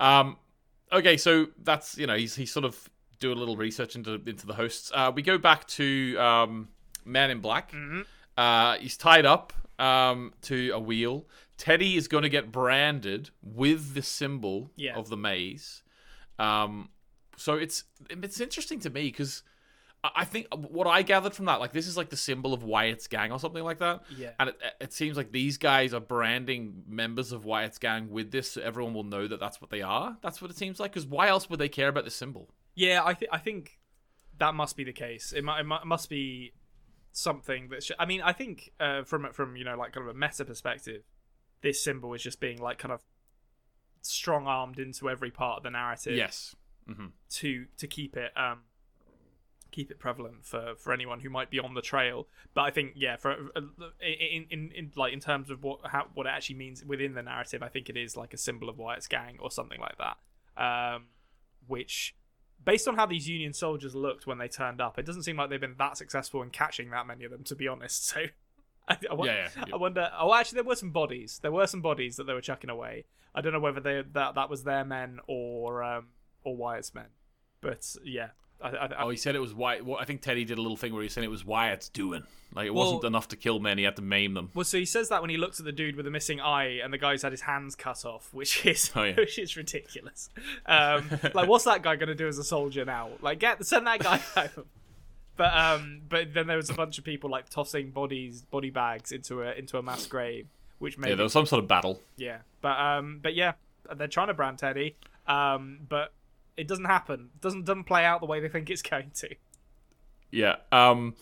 Um, 0.00 0.36
okay, 0.92 1.16
so 1.16 1.48
that's 1.62 1.98
you 1.98 2.06
know 2.06 2.16
he's 2.16 2.34
he's 2.36 2.52
sort 2.52 2.64
of 2.64 2.88
doing 3.20 3.36
a 3.36 3.40
little 3.40 3.56
research 3.56 3.96
into 3.96 4.20
into 4.26 4.46
the 4.46 4.54
hosts. 4.54 4.92
Uh, 4.94 5.10
we 5.14 5.22
go 5.22 5.38
back 5.38 5.66
to 5.68 6.16
um, 6.18 6.68
Man 7.04 7.30
in 7.30 7.40
Black. 7.40 7.72
Mm-hmm. 7.72 8.02
Uh, 8.36 8.76
he's 8.78 8.96
tied 8.96 9.26
up 9.26 9.52
um, 9.78 10.32
to 10.42 10.70
a 10.70 10.78
wheel. 10.80 11.26
Teddy 11.56 11.96
is 11.96 12.08
going 12.08 12.22
to 12.22 12.28
get 12.28 12.50
branded 12.52 13.30
with 13.42 13.94
the 13.94 14.02
symbol 14.02 14.70
Yeah. 14.76 14.96
of 14.96 15.08
the 15.08 15.16
maze. 15.16 15.82
Um, 16.38 16.88
so 17.36 17.54
it's 17.54 17.84
it's 18.10 18.40
interesting 18.40 18.80
to 18.80 18.90
me 18.90 19.02
because 19.04 19.42
I 20.02 20.24
think 20.26 20.48
what 20.54 20.86
I 20.86 21.02
gathered 21.02 21.32
from 21.32 21.46
that, 21.46 21.60
like 21.60 21.72
this 21.72 21.86
is 21.86 21.96
like 21.96 22.10
the 22.10 22.16
symbol 22.16 22.52
of 22.52 22.62
Wyatt's 22.62 23.06
gang 23.06 23.32
or 23.32 23.38
something 23.38 23.62
like 23.64 23.78
that. 23.78 24.02
Yeah. 24.16 24.30
And 24.38 24.50
it, 24.50 24.56
it 24.80 24.92
seems 24.92 25.16
like 25.16 25.32
these 25.32 25.56
guys 25.56 25.94
are 25.94 26.00
branding 26.00 26.82
members 26.86 27.32
of 27.32 27.44
Wyatt's 27.44 27.78
gang 27.78 28.10
with 28.10 28.30
this, 28.30 28.50
so 28.52 28.60
everyone 28.60 28.92
will 28.94 29.04
know 29.04 29.26
that 29.26 29.40
that's 29.40 29.60
what 29.60 29.70
they 29.70 29.80
are. 29.82 30.16
That's 30.22 30.42
what 30.42 30.50
it 30.50 30.58
seems 30.58 30.78
like. 30.78 30.92
Because 30.92 31.06
why 31.06 31.28
else 31.28 31.48
would 31.48 31.58
they 31.58 31.68
care 31.70 31.88
about 31.88 32.04
the 32.04 32.10
symbol? 32.10 32.50
Yeah, 32.74 33.02
I 33.04 33.14
think 33.14 33.30
I 33.32 33.38
think 33.38 33.78
that 34.38 34.54
must 34.54 34.76
be 34.76 34.84
the 34.84 34.92
case. 34.92 35.32
It, 35.32 35.42
mu- 35.44 35.56
it, 35.56 35.64
mu- 35.64 35.84
must 35.86 36.10
be 36.10 36.52
something 37.14 37.68
that. 37.68 37.82
Sh- 37.84 37.92
I 37.98 38.04
mean, 38.04 38.20
I 38.20 38.32
think 38.32 38.72
uh, 38.78 39.04
from 39.04 39.32
from 39.32 39.56
you 39.56 39.64
know 39.64 39.76
like 39.76 39.92
kind 39.92 40.06
of 40.06 40.14
a 40.14 40.18
meta 40.18 40.44
perspective, 40.44 41.02
this 41.62 41.82
symbol 41.82 42.12
is 42.12 42.22
just 42.22 42.40
being 42.40 42.60
like 42.60 42.78
kind 42.78 42.92
of 42.92 43.02
strong 44.02 44.46
armed 44.46 44.78
into 44.78 45.08
every 45.08 45.30
part 45.30 45.58
of 45.58 45.62
the 45.62 45.70
narrative. 45.70 46.16
Yes. 46.16 46.54
hmm 46.86 47.06
to 47.30 47.66
to 47.78 47.86
keep 47.86 48.16
it 48.16 48.30
um 48.36 48.58
keep 49.70 49.90
it 49.90 49.98
prevalent 49.98 50.44
for 50.44 50.74
for 50.76 50.92
anyone 50.92 51.20
who 51.20 51.30
might 51.30 51.50
be 51.50 51.58
on 51.58 51.74
the 51.74 51.80
trail. 51.80 52.28
But 52.52 52.62
I 52.62 52.70
think 52.70 52.92
yeah, 52.94 53.16
for 53.16 53.32
uh, 53.32 53.60
in 54.00 54.46
in, 54.50 54.70
in 54.72 54.92
like 54.94 55.12
in 55.12 55.20
terms 55.20 55.50
of 55.50 55.62
what 55.62 55.80
how 55.84 56.06
what 56.14 56.26
it 56.26 56.30
actually 56.30 56.56
means 56.56 56.84
within 56.84 57.14
the 57.14 57.22
narrative, 57.22 57.62
I 57.62 57.68
think 57.68 57.88
it 57.88 57.96
is 57.96 58.16
like 58.16 58.34
a 58.34 58.36
symbol 58.36 58.68
of 58.68 58.78
Wyatt's 58.78 59.08
gang 59.08 59.38
or 59.40 59.50
something 59.50 59.80
like 59.80 59.96
that. 59.98 60.16
Um, 60.62 61.06
which 61.66 62.14
based 62.62 62.86
on 62.88 62.96
how 62.96 63.06
these 63.06 63.28
Union 63.28 63.52
soldiers 63.52 63.94
looked 63.94 64.26
when 64.26 64.38
they 64.38 64.48
turned 64.48 64.80
up, 64.80 64.98
it 64.98 65.06
doesn't 65.06 65.22
seem 65.22 65.36
like 65.36 65.50
they've 65.50 65.60
been 65.60 65.76
that 65.78 65.96
successful 65.96 66.42
in 66.42 66.50
catching 66.50 66.90
that 66.90 67.06
many 67.06 67.24
of 67.24 67.30
them, 67.30 67.44
to 67.44 67.54
be 67.54 67.68
honest. 67.68 68.12
So, 68.14 68.20
I, 68.86 68.98
I, 69.10 69.14
won- 69.14 69.28
Yeah, 69.28 69.48
yeah, 69.56 69.64
yeah. 69.68 69.74
I 69.74 69.76
wonder. 69.78 70.10
Oh, 70.18 70.34
actually, 70.34 70.56
there 70.56 70.64
were 70.64 70.76
some 70.76 70.90
bodies. 70.90 71.38
There 71.42 71.50
were 71.52 71.66
some 71.66 71.80
bodies 71.80 72.16
that 72.16 72.24
they 72.24 72.34
were 72.34 72.42
chucking 72.42 72.68
away. 72.68 73.06
I 73.34 73.40
don't 73.40 73.54
know 73.54 73.60
whether 73.60 73.80
they 73.80 74.02
that 74.12 74.34
that 74.34 74.50
was 74.50 74.64
their 74.64 74.84
men 74.84 75.20
or 75.26 75.82
um 75.82 76.08
or 76.44 76.54
Wyatt's 76.54 76.94
men, 76.94 77.06
but 77.62 77.96
yeah. 78.04 78.28
I, 78.62 78.68
I, 78.68 78.84
I, 78.86 79.02
Oh, 79.04 79.10
he 79.10 79.16
said 79.16 79.34
it 79.34 79.40
was 79.40 79.52
Wyatt. 79.54 79.84
Well, 79.84 79.98
I 79.98 80.04
think 80.04 80.20
Teddy 80.22 80.44
did 80.44 80.58
a 80.58 80.60
little 80.62 80.76
thing 80.76 80.92
where 80.94 81.02
he 81.02 81.08
said 81.08 81.24
it 81.24 81.28
was 81.30 81.44
Wyatt's 81.44 81.88
doing. 81.88 82.22
Like 82.54 82.66
it 82.66 82.74
Well- 82.74 82.84
wasn't 82.86 83.04
enough 83.04 83.28
to 83.28 83.36
kill 83.36 83.58
men; 83.60 83.78
he 83.78 83.84
had 83.84 83.96
to 83.96 84.02
maim 84.02 84.34
them. 84.34 84.50
Well, 84.54 84.64
so 84.64 84.78
he 84.78 84.84
says 84.84 85.08
that 85.08 85.20
when 85.20 85.30
he 85.30 85.36
looks 85.36 85.58
at 85.58 85.66
the 85.66 85.72
dude 85.72 85.96
with 85.96 86.04
the 86.04 86.10
missing 86.10 86.40
eye, 86.40 86.78
and 86.82 86.92
the 86.92 86.98
guy's 86.98 87.22
had 87.22 87.32
his 87.32 87.40
hands 87.40 87.74
cut 87.74 88.04
off, 88.04 88.28
which 88.32 88.64
is 88.64 88.90
Oh, 88.94 89.02
yeah. 89.02 89.14
which 89.16 89.38
is 89.38 89.56
ridiculous. 89.56 90.30
Um, 90.66 91.08
like, 91.34 91.48
what's 91.48 91.64
that 91.64 91.82
guy 91.82 91.96
going 91.96 92.08
to 92.08 92.14
do 92.14 92.28
as 92.28 92.38
a 92.38 92.44
soldier 92.44 92.84
now? 92.84 93.10
Like, 93.20 93.40
get 93.40 93.64
send 93.66 93.86
that 93.88 93.98
guy 94.00 94.16
home. 94.36 94.66
But 95.36 95.52
um, 95.52 96.02
but 96.08 96.32
then 96.32 96.46
there 96.46 96.56
was 96.56 96.70
a 96.70 96.74
bunch 96.74 96.96
of 96.98 97.04
people 97.04 97.28
like 97.28 97.48
tossing 97.50 97.90
bodies, 97.90 98.42
body 98.42 98.70
bags 98.70 99.10
into 99.10 99.42
a 99.42 99.52
into 99.54 99.76
a 99.78 99.82
mass 99.82 100.06
grave, 100.06 100.46
which 100.78 100.96
made 100.96 101.08
Yeah, 101.10 101.14
there 101.16 101.24
was 101.24 101.32
some 101.32 101.46
sort 101.46 101.60
of 101.62 101.66
battle. 101.68 102.00
yeah. 102.16 102.38
But 102.60 102.78
um, 102.78 103.18
but 103.20 103.34
yeah, 103.34 103.54
they're 103.96 104.06
trying 104.06 104.28
to 104.28 104.34
brand 104.34 104.58
Teddy. 104.58 104.94
Um, 105.26 105.80
but 105.88 106.12
it 106.56 106.68
doesn't 106.68 106.84
happen. 106.84 107.30
It 107.34 107.40
doesn't 107.40 107.64
doesn't 107.64 107.84
play 107.84 108.04
out 108.04 108.20
the 108.20 108.26
way 108.26 108.40
they 108.40 108.48
think 108.48 108.70
it's 108.70 108.82
going 108.82 109.10
to. 109.16 109.34
Yeah. 110.30 110.56
Um. 110.72 111.14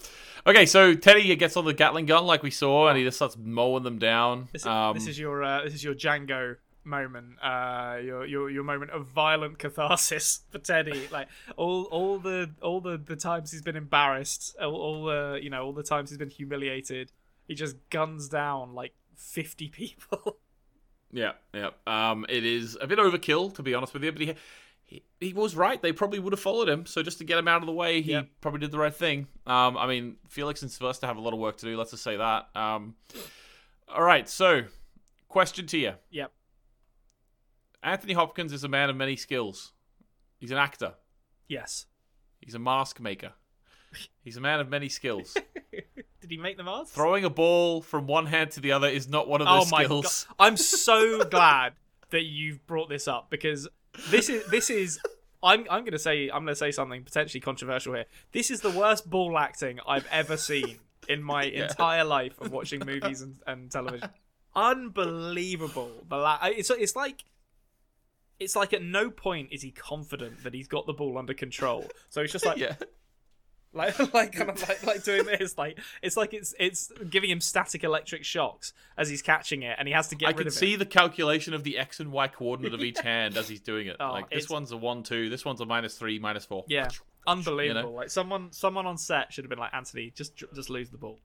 Okay, 0.46 0.66
so 0.66 0.94
Teddy 0.94 1.34
gets 1.36 1.56
on 1.56 1.64
the 1.64 1.74
Gatling 1.74 2.06
gun 2.06 2.26
like 2.26 2.42
we 2.42 2.50
saw, 2.50 2.88
and 2.88 2.98
he 2.98 3.04
just 3.04 3.16
starts 3.16 3.36
mowing 3.38 3.84
them 3.84 3.98
down. 3.98 4.48
This, 4.52 4.66
um, 4.66 4.94
this 4.94 5.06
is 5.06 5.18
your 5.18 5.44
uh, 5.44 5.64
this 5.64 5.74
is 5.74 5.84
your 5.84 5.94
Django 5.94 6.56
moment, 6.84 7.36
uh, 7.42 7.98
your 8.02 8.26
your 8.26 8.50
your 8.50 8.64
moment 8.64 8.90
of 8.90 9.06
violent 9.06 9.58
catharsis 9.58 10.42
for 10.50 10.58
Teddy. 10.58 11.08
Like 11.10 11.28
all 11.56 11.84
all 11.84 12.18
the 12.18 12.50
all 12.60 12.80
the, 12.80 12.96
the 12.96 13.16
times 13.16 13.52
he's 13.52 13.62
been 13.62 13.76
embarrassed, 13.76 14.56
all, 14.60 14.74
all 14.74 15.04
the 15.04 15.40
you 15.42 15.50
know 15.50 15.64
all 15.64 15.72
the 15.72 15.82
times 15.82 16.10
he's 16.10 16.18
been 16.18 16.30
humiliated, 16.30 17.12
he 17.46 17.54
just 17.54 17.76
guns 17.90 18.28
down 18.28 18.74
like 18.74 18.94
fifty 19.16 19.68
people. 19.68 20.38
Yeah, 21.12 21.32
yeah. 21.52 21.70
Um, 21.86 22.24
it 22.28 22.44
is 22.44 22.78
a 22.80 22.86
bit 22.86 22.98
overkill 22.98 23.54
to 23.54 23.62
be 23.62 23.74
honest 23.74 23.92
with 23.92 24.02
you, 24.02 24.12
but 24.12 24.22
he, 24.22 24.34
he 24.92 25.02
he 25.28 25.32
was 25.32 25.54
right. 25.56 25.80
They 25.80 25.92
probably 25.92 26.18
would 26.18 26.32
have 26.32 26.40
followed 26.40 26.68
him. 26.68 26.84
So 26.86 27.02
just 27.02 27.18
to 27.18 27.24
get 27.24 27.38
him 27.38 27.48
out 27.48 27.62
of 27.62 27.66
the 27.66 27.72
way, 27.72 28.02
he 28.02 28.12
Yep. 28.12 28.28
probably 28.40 28.60
did 28.60 28.70
the 28.70 28.78
right 28.78 28.94
thing. 28.94 29.26
Um, 29.46 29.76
I 29.76 29.86
mean, 29.86 30.16
Felix 30.28 30.62
and 30.62 30.70
Sylvester 30.70 31.06
have 31.06 31.16
a 31.16 31.20
lot 31.20 31.32
of 31.32 31.38
work 31.38 31.56
to 31.58 31.66
do. 31.66 31.76
Let's 31.76 31.90
just 31.92 32.02
say 32.02 32.16
that. 32.16 32.48
Um, 32.54 32.94
all 33.88 34.02
right. 34.02 34.28
So, 34.28 34.62
question 35.28 35.66
to 35.68 35.78
you: 35.78 35.92
yep. 36.10 36.32
Anthony 37.82 38.12
Hopkins 38.12 38.52
is 38.52 38.64
a 38.64 38.68
man 38.68 38.90
of 38.90 38.96
many 38.96 39.16
skills. 39.16 39.72
He's 40.38 40.50
an 40.50 40.58
actor. 40.58 40.94
Yes. 41.48 41.86
He's 42.40 42.54
a 42.54 42.58
mask 42.58 43.00
maker. 43.00 43.32
He's 44.24 44.36
a 44.36 44.40
man 44.40 44.60
of 44.60 44.68
many 44.68 44.88
skills. 44.88 45.36
Did 45.72 46.30
he 46.30 46.36
make 46.36 46.56
the 46.56 46.64
mask? 46.64 46.94
Throwing 46.94 47.24
a 47.24 47.30
ball 47.30 47.82
from 47.82 48.06
one 48.06 48.26
hand 48.26 48.52
to 48.52 48.60
the 48.60 48.72
other 48.72 48.88
is 48.88 49.08
not 49.08 49.28
one 49.28 49.40
of 49.42 49.48
oh 49.48 49.58
those 49.60 49.70
my 49.70 49.84
skills. 49.84 50.26
god! 50.28 50.34
I'm 50.46 50.56
so 50.56 51.24
glad 51.24 51.74
that 52.10 52.22
you've 52.22 52.64
brought 52.66 52.88
this 52.88 53.06
up 53.08 53.28
because 53.30 53.68
this 54.10 54.28
is 54.28 54.44
this 54.46 54.70
is. 54.70 54.98
I'm 55.42 55.66
I'm 55.70 55.84
gonna 55.84 55.98
say 55.98 56.30
I'm 56.30 56.44
gonna 56.44 56.54
say 56.54 56.70
something 56.70 57.02
potentially 57.02 57.40
controversial 57.40 57.94
here. 57.94 58.06
This 58.32 58.50
is 58.50 58.60
the 58.60 58.70
worst 58.70 59.10
ball 59.10 59.36
acting 59.38 59.80
I've 59.86 60.06
ever 60.10 60.36
seen 60.36 60.78
in 61.08 61.22
my 61.22 61.42
entire 61.62 62.04
life 62.04 62.40
of 62.40 62.52
watching 62.52 62.82
movies 62.86 63.22
and, 63.22 63.36
and 63.46 63.70
television. 63.70 64.08
Unbelievable! 64.54 65.90
The 66.08 66.16
la- 66.16 66.38
it's 66.42 66.70
it's 66.70 66.94
like 66.94 67.24
it's 68.38 68.54
like 68.56 68.72
at 68.72 68.82
no 68.82 69.10
point 69.10 69.48
is 69.52 69.62
he 69.62 69.70
confident 69.70 70.42
that 70.44 70.54
he's 70.54 70.68
got 70.68 70.86
the 70.86 70.92
ball 70.92 71.18
under 71.18 71.34
control. 71.34 71.88
So 72.08 72.20
it's 72.20 72.32
just 72.32 72.46
like 72.46 72.56
Yeah. 72.58 72.74
Like 73.74 73.98
like 74.14 74.32
kind 74.32 74.50
of 74.50 74.68
like, 74.68 74.84
like 74.84 75.04
doing 75.04 75.24
this 75.24 75.56
like 75.56 75.78
it's 76.02 76.16
like 76.16 76.34
it's 76.34 76.54
it's 76.58 76.92
giving 77.08 77.30
him 77.30 77.40
static 77.40 77.84
electric 77.84 78.24
shocks 78.24 78.72
as 78.96 79.08
he's 79.08 79.22
catching 79.22 79.62
it 79.62 79.76
and 79.78 79.88
he 79.88 79.94
has 79.94 80.08
to 80.08 80.14
get 80.14 80.28
I 80.28 80.32
can 80.32 80.50
see 80.50 80.74
it. 80.74 80.78
the 80.78 80.86
calculation 80.86 81.54
of 81.54 81.64
the 81.64 81.78
x 81.78 82.00
and 82.00 82.12
y 82.12 82.28
coordinate 82.28 82.74
of 82.74 82.80
each 82.82 82.98
hand 83.04 83.36
as 83.36 83.48
he's 83.48 83.60
doing 83.60 83.86
it. 83.86 83.96
Oh, 83.98 84.12
like 84.12 84.30
this 84.30 84.48
one's 84.48 84.72
a 84.72 84.76
one, 84.76 85.02
two. 85.02 85.28
This 85.28 85.44
one's 85.44 85.60
a 85.60 85.66
minus 85.66 85.96
three, 85.96 86.18
minus 86.18 86.44
four. 86.44 86.64
Yeah, 86.68 86.88
unbelievable. 87.26 87.80
You 87.80 87.86
know? 87.86 87.92
Like 87.92 88.10
someone 88.10 88.52
someone 88.52 88.86
on 88.86 88.98
set 88.98 89.32
should 89.32 89.44
have 89.44 89.50
been 89.50 89.58
like 89.58 89.74
Anthony, 89.74 90.12
just 90.14 90.36
just 90.36 90.70
lose 90.70 90.90
the 90.90 90.98
ball. 90.98 91.18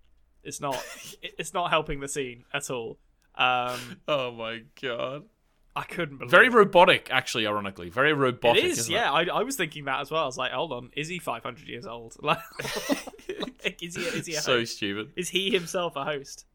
It's 0.44 0.62
not 0.62 0.82
it's 1.22 1.54
not 1.54 1.70
helping 1.70 2.00
the 2.00 2.08
scene 2.08 2.46
at 2.54 2.70
all. 2.70 2.98
Um, 3.36 3.80
Oh 4.08 4.32
my 4.32 4.64
god. 4.82 5.24
I 5.78 5.84
couldn't 5.84 6.18
believe 6.18 6.32
Very 6.32 6.48
it. 6.48 6.54
robotic, 6.54 7.10
actually. 7.12 7.46
Ironically, 7.48 7.90
very 7.90 8.14
robotic. 8.14 8.64
It 8.64 8.68
is, 8.72 8.80
isn't 8.80 8.94
yeah. 8.94 9.12
I, 9.12 9.26
I 9.26 9.44
was 9.44 9.56
thinking 9.56 9.86
that 9.86 10.02
as 10.02 10.10
well. 10.10 10.24
I 10.24 10.26
was 10.26 10.38
like, 10.38 10.52
hold 10.52 10.74
on, 10.74 10.90
is 10.96 11.08
he 11.08 11.20
500 11.20 11.68
years 11.68 11.86
old? 11.86 12.16
Like, 12.22 12.40
like, 13.64 13.82
is 13.84 13.96
he 13.96 14.02
is 14.04 14.26
he 14.26 14.34
a 14.36 14.42
so 14.42 14.58
host? 14.60 14.78
stupid. 14.78 15.12
Is 15.16 15.30
he 15.30 15.52
himself 15.52 15.96
a 15.96 16.04
host? 16.04 16.46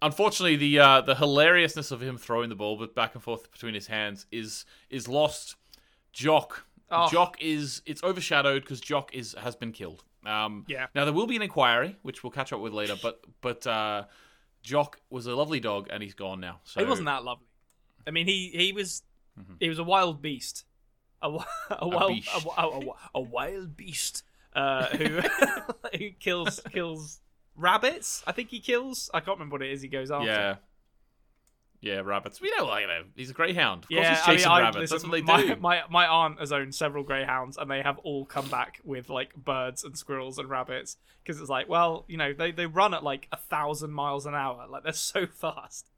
Unfortunately, 0.00 0.56
the 0.56 0.78
uh, 0.78 1.00
the 1.00 1.14
hilariousness 1.16 1.90
of 1.90 2.00
him 2.00 2.16
throwing 2.16 2.48
the 2.48 2.54
ball 2.54 2.76
but 2.78 2.94
back 2.94 3.14
and 3.14 3.22
forth 3.22 3.50
between 3.50 3.74
his 3.74 3.88
hands 3.88 4.26
is 4.30 4.64
is 4.90 5.08
lost. 5.08 5.56
Jock, 6.12 6.64
Oh. 6.90 7.08
Jock 7.10 7.36
is 7.40 7.82
it's 7.84 8.02
overshadowed 8.02 8.62
because 8.62 8.80
Jock 8.80 9.12
is 9.14 9.34
has 9.38 9.56
been 9.56 9.72
killed. 9.72 10.04
Um, 10.24 10.64
Yeah. 10.68 10.86
Now 10.94 11.04
there 11.04 11.12
will 11.12 11.26
be 11.26 11.36
an 11.36 11.42
inquiry, 11.42 11.96
which 12.02 12.22
we'll 12.22 12.30
catch 12.30 12.52
up 12.52 12.60
with 12.60 12.72
later. 12.72 12.94
But 13.02 13.20
but 13.40 13.66
uh, 13.66 14.04
Jock 14.62 15.00
was 15.10 15.26
a 15.26 15.34
lovely 15.34 15.60
dog, 15.60 15.88
and 15.90 16.02
he's 16.02 16.14
gone 16.14 16.40
now. 16.40 16.60
So 16.64 16.80
He 16.80 16.86
wasn't 16.86 17.06
that 17.06 17.24
lovely. 17.24 17.44
I 18.08 18.10
mean, 18.10 18.26
he 18.26 18.48
he 18.52 18.72
was 18.72 19.02
he 19.60 19.68
was 19.68 19.78
a 19.78 19.84
wild 19.84 20.20
beast, 20.22 20.64
a, 21.22 21.28
a 21.70 21.86
wild 21.86 22.10
a, 22.10 22.14
beast. 22.14 22.28
wi- 22.44 22.94
a, 23.14 23.18
a 23.18 23.20
wild 23.20 23.76
beast 23.76 24.24
uh, 24.56 24.86
who 24.86 25.20
who 25.98 26.10
kills 26.18 26.60
kills 26.72 27.20
rabbits. 27.54 28.24
I 28.26 28.32
think 28.32 28.48
he 28.48 28.58
kills. 28.60 29.10
I 29.14 29.20
can't 29.20 29.36
remember 29.38 29.54
what 29.54 29.62
it 29.62 29.70
is. 29.72 29.82
He 29.82 29.88
goes 29.88 30.10
after. 30.10 30.26
Yeah. 30.26 30.56
Yeah, 31.80 32.00
rabbits. 32.00 32.40
We 32.40 32.52
know, 32.58 32.64
like, 32.66 32.80
you 32.82 32.86
know, 32.88 33.02
he's 33.14 33.30
a 33.30 33.32
greyhound. 33.34 33.84
Of 33.84 33.90
course 33.90 34.00
Yeah, 34.02 34.10
he's 34.16 34.18
I 34.24 34.26
mean, 34.30 34.36
chasing 34.38 34.50
I, 34.50 34.60
rabbits. 34.62 34.90
listen, 34.92 34.96
That's 34.96 35.04
what 35.04 35.12
they 35.12 35.46
my, 35.48 35.54
do. 35.54 35.60
My 35.60 35.82
my 35.88 36.06
aunt 36.08 36.40
has 36.40 36.50
owned 36.50 36.74
several 36.74 37.04
greyhounds, 37.04 37.56
and 37.56 37.70
they 37.70 37.82
have 37.82 37.98
all 37.98 38.24
come 38.24 38.48
back 38.48 38.80
with 38.82 39.08
like 39.08 39.32
birds 39.36 39.84
and 39.84 39.96
squirrels 39.96 40.38
and 40.38 40.50
rabbits 40.50 40.96
because 41.22 41.40
it's 41.40 41.48
like, 41.50 41.68
well, 41.68 42.04
you 42.08 42.16
know, 42.16 42.32
they 42.32 42.50
they 42.50 42.66
run 42.66 42.94
at 42.94 43.04
like 43.04 43.28
a 43.30 43.36
thousand 43.36 43.92
miles 43.92 44.26
an 44.26 44.34
hour, 44.34 44.66
like 44.68 44.82
they're 44.82 44.92
so 44.92 45.26
fast. 45.32 45.88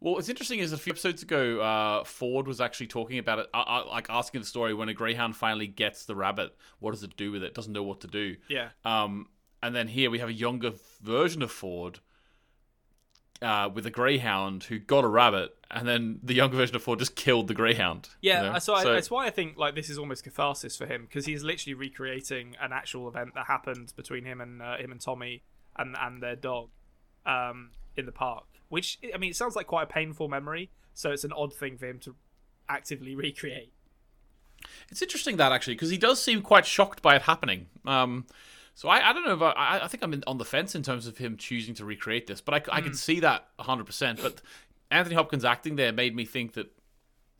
Well, 0.00 0.14
what's 0.14 0.28
interesting 0.28 0.58
is 0.58 0.72
a 0.72 0.76
few 0.78 0.92
episodes 0.92 1.22
ago, 1.22 1.60
uh, 1.60 2.04
Ford 2.04 2.46
was 2.46 2.60
actually 2.60 2.88
talking 2.88 3.18
about 3.18 3.38
it, 3.38 3.46
uh, 3.54 3.64
uh, 3.66 3.84
like 3.88 4.08
asking 4.10 4.42
the 4.42 4.46
story 4.46 4.74
when 4.74 4.88
a 4.88 4.94
greyhound 4.94 5.36
finally 5.36 5.66
gets 5.66 6.04
the 6.04 6.14
rabbit, 6.14 6.54
what 6.80 6.90
does 6.92 7.02
it 7.02 7.16
do 7.16 7.32
with 7.32 7.42
it? 7.42 7.54
Doesn't 7.54 7.72
know 7.72 7.82
what 7.82 8.00
to 8.02 8.06
do. 8.06 8.36
Yeah, 8.48 8.68
Um, 8.84 9.28
and 9.62 9.74
then 9.74 9.88
here 9.88 10.10
we 10.10 10.18
have 10.18 10.28
a 10.28 10.34
younger 10.34 10.72
version 11.00 11.42
of 11.42 11.50
Ford 11.50 12.00
uh, 13.42 13.70
with 13.72 13.86
a 13.86 13.90
greyhound 13.90 14.64
who 14.64 14.78
got 14.78 15.04
a 15.04 15.08
rabbit, 15.08 15.56
and 15.70 15.88
then 15.88 16.20
the 16.22 16.34
younger 16.34 16.56
version 16.56 16.76
of 16.76 16.82
Ford 16.82 16.98
just 16.98 17.16
killed 17.16 17.48
the 17.48 17.54
greyhound. 17.54 18.08
you 18.20 18.30
Yeah, 18.30 18.42
know? 18.52 18.58
so, 18.58 18.74
I, 18.74 18.84
that's 18.84 19.10
why 19.10 19.26
I 19.26 19.30
think 19.30 19.56
like 19.56 19.74
this 19.74 19.90
is 19.90 19.98
almost 19.98 20.24
catharsis 20.24 20.76
for 20.76 20.86
him 20.86 21.06
because 21.06 21.26
he's 21.26 21.42
literally 21.42 21.74
recreating 21.74 22.54
an 22.60 22.72
actual 22.72 23.08
event 23.08 23.30
that 23.34 23.46
happened 23.46 23.92
between 23.96 24.24
him 24.24 24.40
and 24.40 24.62
uh, 24.62 24.76
him 24.76 24.92
and 24.92 25.00
Tommy 25.00 25.42
and 25.76 25.96
and 25.98 26.22
their 26.22 26.36
dog 26.36 26.68
um, 27.24 27.70
in 27.96 28.06
the 28.06 28.12
park. 28.12 28.44
Which 28.68 28.98
I 29.14 29.18
mean, 29.18 29.30
it 29.30 29.36
sounds 29.36 29.56
like 29.56 29.66
quite 29.66 29.84
a 29.84 29.86
painful 29.86 30.28
memory, 30.28 30.70
so 30.94 31.10
it's 31.12 31.24
an 31.24 31.32
odd 31.32 31.54
thing 31.54 31.76
for 31.76 31.86
him 31.86 31.98
to 32.00 32.14
actively 32.68 33.14
recreate. 33.16 33.72
It's 34.90 35.02
interesting 35.02 35.36
that 35.36 35.52
actually 35.52 35.74
because 35.74 35.90
he 35.90 35.98
does 35.98 36.22
seem 36.22 36.42
quite 36.42 36.66
shocked 36.66 37.02
by 37.02 37.16
it 37.16 37.22
happening. 37.22 37.66
Um, 37.84 38.26
so 38.74 38.88
I, 38.88 39.10
I 39.10 39.12
don't 39.12 39.24
know 39.24 39.32
if 39.32 39.42
I, 39.42 39.80
I, 39.82 39.88
think 39.88 40.02
I'm 40.02 40.12
in, 40.12 40.22
on 40.26 40.36
the 40.36 40.44
fence 40.44 40.74
in 40.74 40.82
terms 40.82 41.06
of 41.06 41.16
him 41.16 41.38
choosing 41.38 41.74
to 41.76 41.84
recreate 41.86 42.26
this, 42.26 42.42
but 42.42 42.68
I, 42.68 42.76
I 42.76 42.80
can 42.82 42.94
see 42.94 43.20
that 43.20 43.48
100. 43.56 43.84
percent 43.84 44.20
But 44.20 44.42
Anthony 44.90 45.14
Hopkins 45.14 45.46
acting 45.46 45.76
there 45.76 45.92
made 45.92 46.14
me 46.14 46.26
think 46.26 46.52
that 46.54 46.70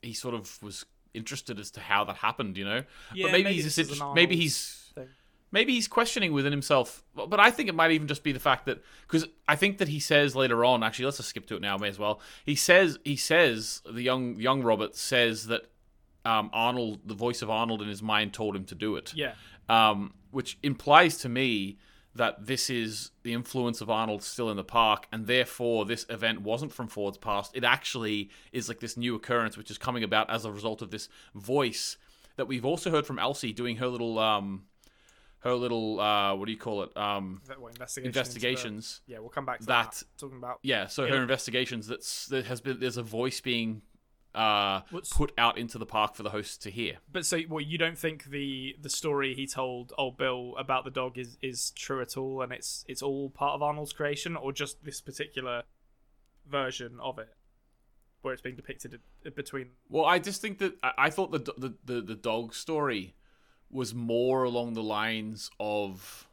he 0.01 0.15
sort 0.15 0.35
of 0.35 0.63
was 0.63 0.87
interested 1.13 1.61
as 1.61 1.71
to 1.73 1.81
how 1.81 2.05
that 2.05 2.17
happened. 2.17 2.57
You 2.57 2.65
know, 2.65 2.83
Yeah, 3.15 3.25
but 3.25 3.33
maybe, 3.33 3.45
maybe 3.45 3.55
he's 3.57 3.65
this 3.65 3.77
just 3.77 3.91
is 3.91 4.01
an 4.01 4.07
inter- 4.07 4.15
maybe 4.15 4.37
he's. 4.37 4.86
Maybe 5.53 5.73
he's 5.75 5.89
questioning 5.89 6.33
within 6.33 6.53
himself. 6.53 7.05
But 7.15 7.41
I 7.41 7.51
think 7.51 7.69
it 7.69 7.75
might 7.75 7.91
even 7.91 8.09
just 8.09 8.23
be 8.23 8.33
the 8.33 8.41
fact 8.41 8.67
that 8.67 8.83
because 9.07 9.27
I 9.49 9.57
think 9.57 9.79
that 9.79 9.89
he 9.89 10.01
says 10.01 10.37
later 10.37 10.65
on. 10.65 10.83
Actually, 10.83 11.07
let's 11.07 11.17
just 11.19 11.31
skip 11.31 11.47
to 11.47 11.57
it 11.57 11.63
now. 11.63 11.77
May 11.77 11.89
as 11.89 11.99
well. 11.99 12.21
He 12.45 12.55
says 12.55 12.99
he 13.05 13.17
says 13.17 13.83
the 13.91 14.03
young 14.03 14.37
young 14.37 14.63
Robert 14.63 14.97
says 14.97 15.47
that 15.47 15.63
um, 16.25 16.51
Arnold, 16.53 17.01
the 17.05 17.15
voice 17.15 17.43
of 17.43 17.51
Arnold 17.51 17.83
in 17.83 17.89
his 17.89 18.03
mind, 18.03 18.33
told 18.33 18.57
him 18.57 18.65
to 18.65 18.75
do 18.75 18.97
it. 18.97 19.15
Yeah, 19.15 19.35
Um, 19.69 20.15
which 20.31 20.59
implies 20.63 21.19
to 21.19 21.29
me 21.29 21.79
that 22.17 22.47
this 22.47 22.71
is 22.71 23.11
the 23.23 23.33
influence 23.33 23.81
of 23.81 23.91
Arnold 23.91 24.23
still 24.23 24.51
in 24.51 24.57
the 24.57 24.65
park, 24.65 25.07
and 25.13 25.27
therefore 25.27 25.85
this 25.85 26.07
event 26.09 26.41
wasn't 26.41 26.73
from 26.73 26.89
Ford's 26.89 27.19
past. 27.19 27.55
It 27.55 27.63
actually 27.63 28.31
is 28.53 28.69
like 28.69 28.81
this 28.81 28.97
new 28.97 29.15
occurrence, 29.15 29.57
which 29.57 29.71
is 29.71 29.79
coming 29.79 30.03
about 30.03 30.29
as 30.31 30.45
a 30.45 30.51
result 30.51 30.83
of 30.83 30.91
this 30.91 31.09
voice 31.35 31.97
that 32.37 32.47
we've 32.47 32.65
also 32.65 32.91
heard 32.91 33.07
from 33.07 33.19
Elsie 33.19 33.53
doing 33.53 33.77
her 33.77 33.87
little 33.87 34.19
um, 34.19 34.65
her 35.47 35.55
little 35.55 36.01
uh, 36.01 36.35
what 36.35 36.47
do 36.47 36.53
you 36.53 36.59
call 36.59 36.83
it? 36.83 36.97
Um, 36.97 37.41
what, 37.59 37.71
investigation 37.73 38.07
into 38.07 38.13
the- 38.13 38.21
investigations. 38.21 39.01
yeah, 39.07 39.19
we'll 39.19 39.29
come 39.31 39.47
back 39.47 39.61
to 39.61 39.67
that- 39.67 39.93
that. 39.93 40.05
Talking 40.19 40.39
about 40.39 40.59
Yeah, 40.63 40.87
so 40.87 41.07
her 41.07 41.21
investigations 41.23 41.87
that's 41.87 42.27
that 42.27 42.47
has 42.47 42.61
been 42.61 42.81
there's 42.81 42.97
a 42.97 43.03
voice 43.03 43.41
being 43.41 43.83
uh, 44.35 44.81
put 45.13 45.33
out 45.39 45.57
into 45.57 45.79
the 45.79 45.87
park 45.87 46.15
for 46.15 46.23
the 46.23 46.29
hosts 46.29 46.59
to 46.59 46.71
hear. 46.71 46.99
But 47.11 47.25
so, 47.25 47.41
well, 47.49 47.63
you 47.63 47.79
don't 47.79 47.97
think 47.97 48.25
the 48.25 48.77
the 48.81 48.91
story 48.91 49.35
he 49.35 49.47
told 49.47 49.95
old 49.97 50.19
Bill 50.19 50.55
about 50.59 50.85
the 50.85 50.91
dog 50.91 51.17
is 51.17 51.39
is 51.41 51.71
true 51.71 52.03
at 52.03 52.17
all, 52.19 52.43
and 52.43 52.53
it's 52.53 52.85
it's 52.87 53.01
all 53.03 53.31
part 53.31 53.55
of 53.55 53.63
Arnold's 53.63 53.95
creation, 53.95 54.37
or 54.37 54.53
just 54.53 54.85
this 54.85 55.01
particular 55.01 55.63
version 56.49 56.99
of 57.01 57.19
it, 57.19 57.29
where 58.23 58.33
it's 58.35 58.43
being 58.43 58.57
depicted 58.57 59.01
between? 59.35 59.71
Well, 59.89 60.05
I 60.05 60.19
just 60.19 60.41
think 60.43 60.59
that 60.59 60.75
I, 60.83 60.93
I 60.99 61.11
thought 61.11 61.31
the, 61.33 61.39
the 61.57 61.75
the 61.85 62.01
the 62.03 62.15
dog 62.15 62.55
story 62.55 63.15
was 63.71 63.95
more 63.95 64.45
along 64.45 64.75
the 64.75 64.83
lines 64.83 65.51
of 65.59 66.27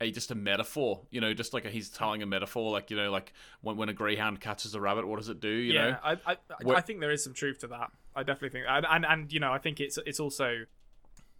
a 0.00 0.10
just 0.10 0.30
a 0.30 0.34
metaphor, 0.34 1.00
you 1.10 1.20
know, 1.20 1.32
just 1.32 1.54
like 1.54 1.64
a, 1.64 1.70
he's 1.70 1.88
telling 1.88 2.22
a 2.22 2.26
metaphor, 2.26 2.70
like 2.70 2.90
you 2.90 2.96
know, 2.96 3.10
like 3.10 3.32
when 3.62 3.76
when 3.76 3.88
a 3.88 3.92
greyhound 3.94 4.40
catches 4.40 4.74
a 4.74 4.80
rabbit, 4.80 5.06
what 5.06 5.18
does 5.18 5.28
it 5.28 5.40
do? 5.40 5.48
You 5.48 5.72
yeah, 5.74 5.90
know, 5.90 5.96
I 6.02 6.12
I, 6.12 6.18
I, 6.32 6.36
Where- 6.62 6.76
I 6.76 6.80
think 6.80 7.00
there 7.00 7.10
is 7.10 7.24
some 7.24 7.34
truth 7.34 7.58
to 7.60 7.68
that. 7.68 7.90
I 8.14 8.22
definitely 8.22 8.50
think, 8.50 8.66
and, 8.68 8.86
and 8.88 9.06
and 9.06 9.32
you 9.32 9.40
know, 9.40 9.52
I 9.52 9.58
think 9.58 9.80
it's 9.80 9.98
it's 10.06 10.20
also 10.20 10.64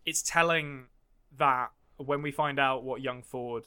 it's 0.05 0.23
telling 0.23 0.87
that 1.37 1.71
when 1.99 2.23
we 2.23 2.31
find 2.31 2.59
out 2.59 2.85
what 2.85 3.01
young 3.01 3.23
Ford 3.23 3.67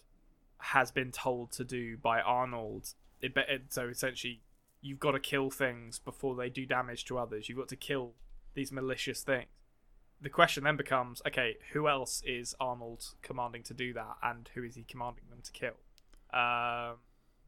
has 0.60 0.92
been 0.92 1.12
told 1.12 1.52
to 1.54 1.64
do 1.64 1.98
by 1.98 2.22
Arnold, 2.22 2.94
it, 3.22 3.34
be- 3.34 3.42
it 3.48 3.64
so 3.70 3.88
essentially 3.88 4.42
you've 4.82 5.00
got 5.00 5.12
to 5.12 5.20
kill 5.20 5.50
things 5.50 6.00
before 6.00 6.36
they 6.36 6.50
do 6.50 6.66
damage 6.66 7.06
to 7.06 7.18
others. 7.18 7.50
You've 7.50 7.58
got 7.58 7.68
to 7.70 7.76
kill 7.76 8.14
these 8.54 8.72
malicious 8.72 9.22
things. 9.22 9.48
The 10.22 10.30
question 10.30 10.64
then 10.64 10.76
becomes, 10.76 11.22
okay, 11.26 11.56
who 11.72 11.88
else 11.88 12.22
is 12.26 12.54
Arnold 12.60 13.06
commanding 13.22 13.64
to 13.64 13.74
do 13.74 13.94
that, 13.94 14.18
and 14.22 14.50
who 14.54 14.64
is 14.64 14.76
he 14.76 14.84
commanding 14.84 15.24
them 15.30 15.40
to 15.42 15.52
kill? 15.52 15.78
Um, 16.38 16.98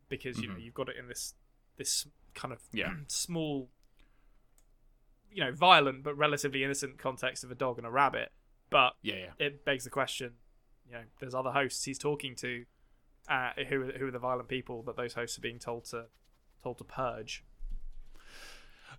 because 0.10 0.40
you 0.40 0.48
know 0.48 0.56
you've 0.58 0.74
got 0.74 0.90
it 0.90 0.96
in 0.98 1.08
this 1.08 1.36
this 1.78 2.08
kind 2.34 2.54
of 2.54 2.60
Yeah. 2.72 2.94
small, 3.08 3.70
you 5.32 5.44
know, 5.44 5.52
violent 5.52 6.04
but 6.04 6.16
relatively 6.16 6.64
innocent 6.64 6.98
context 6.98 7.44
of 7.44 7.52
a 7.52 7.56
dog 7.56 7.78
and 7.78 7.88
a 7.88 7.92
rabbit. 7.92 8.32
But 8.70 8.94
yeah, 9.02 9.16
yeah. 9.16 9.46
it 9.46 9.66
begs 9.66 9.84
the 9.84 9.90
question, 9.90 10.34
you 10.86 10.94
know, 10.94 11.04
there's 11.20 11.36
other 11.36 11.52
hosts 11.52 11.84
he's 11.84 11.98
talking 11.98 12.36
to, 12.38 12.66
uh, 13.30 13.52
who 13.68 13.82
are, 13.82 13.92
who 13.98 14.08
are 14.08 14.12
the 14.12 14.20
violent 14.20 14.48
people 14.48 14.84
that 14.84 14.96
those 14.96 15.14
hosts 15.14 15.38
are 15.38 15.42
being 15.42 15.60
told 15.60 15.86
to 15.86 16.06
told 16.64 16.78
to 16.78 16.84
purge. 16.84 17.44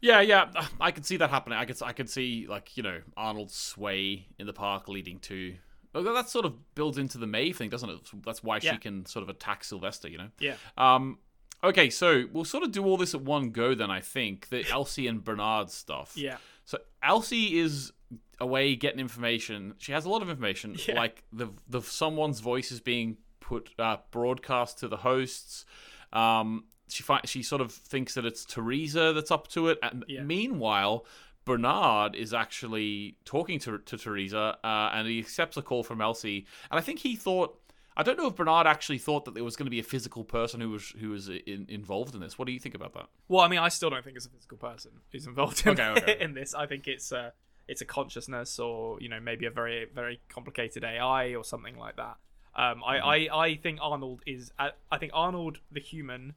Yeah, 0.01 0.21
yeah, 0.21 0.51
I 0.81 0.91
can 0.91 1.03
see 1.05 1.17
that 1.19 1.31
happening. 1.31 1.59
I 1.59 1.65
could, 1.65 1.81
I 1.83 1.93
could 1.93 2.11
see 2.11 2.47
like 2.49 2.77
you 2.77 2.83
know 2.83 3.01
Arnold's 3.17 3.55
sway 3.55 4.27
in 4.39 4.47
the 4.47 4.53
park 4.53 4.89
leading 4.89 5.19
to. 5.21 5.55
That 5.95 6.29
sort 6.29 6.47
of 6.47 6.75
builds 6.75 6.97
into 6.97 7.19
the 7.19 7.27
Maeve 7.27 7.57
thing, 7.59 7.69
doesn't 7.69 7.89
it? 7.91 8.01
That's 8.25 8.43
why 8.43 8.59
Yeah. 8.63 8.73
she 8.73 8.79
can 8.79 9.05
sort 9.07 9.23
of 9.23 9.29
attack 9.29 9.63
Sylvester. 9.65 10.09
You 10.09 10.19
know. 10.19 10.29
Yeah, 10.39 10.55
Um. 10.77 11.19
Okay, 11.65 11.91
so 11.91 12.25
we'll 12.33 12.45
sort 12.45 12.65
of 12.65 12.73
do 12.73 12.85
all 12.85 12.97
this 12.97 13.15
at 13.15 13.21
one 13.21 13.51
go. 13.51 13.75
Then 13.75 13.91
I 13.91 14.01
think 14.01 14.49
the 14.49 14.69
Elsie 14.71 15.07
and 15.07 15.23
Bernard 15.23 15.71
stuff. 15.71 16.15
yeah, 16.17 16.39
So 16.65 16.79
Elsie 17.03 17.59
is 17.59 17.93
away 18.41 18.75
getting 18.75 18.99
information. 18.99 19.75
She 19.79 19.93
has 19.93 20.05
a 20.05 20.09
lot 20.09 20.23
of 20.23 20.29
information, 20.31 20.75
Yeah. 20.89 20.97
like 20.97 21.23
the 21.33 21.51
the 21.69 21.81
someone's 21.81 22.41
voice 22.41 22.73
is 22.73 22.81
being 22.81 23.19
put 23.39 23.71
uh, 23.79 23.99
broadcast 24.11 24.79
to 24.79 24.89
the 24.89 24.97
hosts. 24.97 25.65
Um, 26.13 26.65
she 26.93 27.03
fi- 27.03 27.21
she 27.25 27.43
sort 27.43 27.61
of 27.61 27.73
thinks 27.73 28.15
that 28.15 28.25
it's 28.25 28.45
Theresa 28.45 29.13
that's 29.13 29.31
up 29.31 29.49
to 29.49 29.69
it. 29.69 29.79
And 29.83 30.05
Yeah. 30.09 30.23
meanwhile, 30.23 31.05
Bernard 31.45 32.15
is 32.15 32.33
actually 32.33 33.17
talking 33.25 33.59
to 33.61 33.79
to 33.79 33.97
Theresa, 33.99 34.59
uh, 34.63 34.91
and 34.95 35.09
he 35.09 35.19
accepts 35.19 35.57
a 35.57 35.63
call 35.63 35.83
from 35.83 36.01
Elsie. 36.01 36.47
And 36.71 36.79
I 36.79 36.81
think 36.83 37.01
he 37.01 37.17
thought. 37.17 37.59
I 37.95 38.03
don't 38.03 38.17
know 38.17 38.27
if 38.29 38.37
Bernard 38.37 38.67
actually 38.67 38.97
thought 38.97 39.27
that 39.27 39.35
there 39.35 39.45
was 39.45 39.55
going 39.55 39.67
to 39.67 39.71
be 39.71 39.79
a 39.79 39.83
physical 39.83 40.25
person 40.25 40.63
who 40.63 40.71
was 40.71 40.95
who 40.99 41.11
was 41.11 41.29
in, 41.29 41.67
involved 41.69 42.15
in 42.15 42.23
this. 42.23 42.39
What 42.39 42.47
do 42.47 42.53
you 42.53 42.59
think 42.59 42.75
about 42.75 42.95
that? 42.95 43.09
Well, 43.29 43.43
I 43.43 43.49
mean, 43.49 43.59
I 43.59 43.69
still 43.69 43.91
don't 43.91 44.03
think 44.03 44.17
it's 44.17 44.25
a 44.25 44.31
physical 44.31 44.57
person 44.57 44.93
who's 45.11 45.27
involved 45.27 45.67
in, 45.67 45.73
Okay, 45.79 45.89
okay. 46.01 46.17
in 46.25 46.33
this. 46.33 46.55
I 46.55 46.65
think 46.67 46.89
it's 46.89 47.13
a 47.13 47.35
it's 47.69 47.83
a 47.83 47.85
consciousness, 47.85 48.59
or 48.59 48.99
you 49.03 49.11
know, 49.11 49.21
maybe 49.21 49.45
a 49.45 49.51
very 49.51 49.85
very 49.95 50.21
complicated 50.31 50.85
AI 50.85 51.35
or 51.35 51.45
something 51.45 51.77
like 51.77 51.97
that. 51.97 52.17
Um, 52.55 52.83
I, 52.83 52.97
Mm-hmm. 52.97 53.35
I 53.35 53.39
I 53.47 53.55
think 53.57 53.79
Arnold 53.83 54.23
is. 54.27 54.53
I, 54.59 54.71
I 54.91 54.97
think 54.97 55.13
Arnold 55.15 55.59
the 55.71 55.81
human 55.81 56.33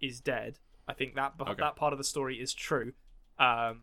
is 0.00 0.20
dead. 0.20 0.58
I 0.86 0.94
think 0.94 1.14
that 1.16 1.34
Okay. 1.40 1.54
that 1.58 1.76
part 1.76 1.92
of 1.92 1.98
the 1.98 2.04
story 2.04 2.40
is 2.40 2.54
true. 2.54 2.92
Um, 3.38 3.82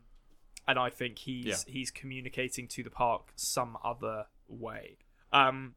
and 0.67 0.79
I 0.79 0.89
think 0.89 1.19
he's 1.19 1.45
Yeah. 1.45 1.55
he's 1.73 1.91
communicating 1.91 2.67
to 2.69 2.83
the 2.83 2.89
park 2.89 3.31
some 3.35 3.77
other 3.83 4.27
way. 4.47 4.97
Um, 5.31 5.75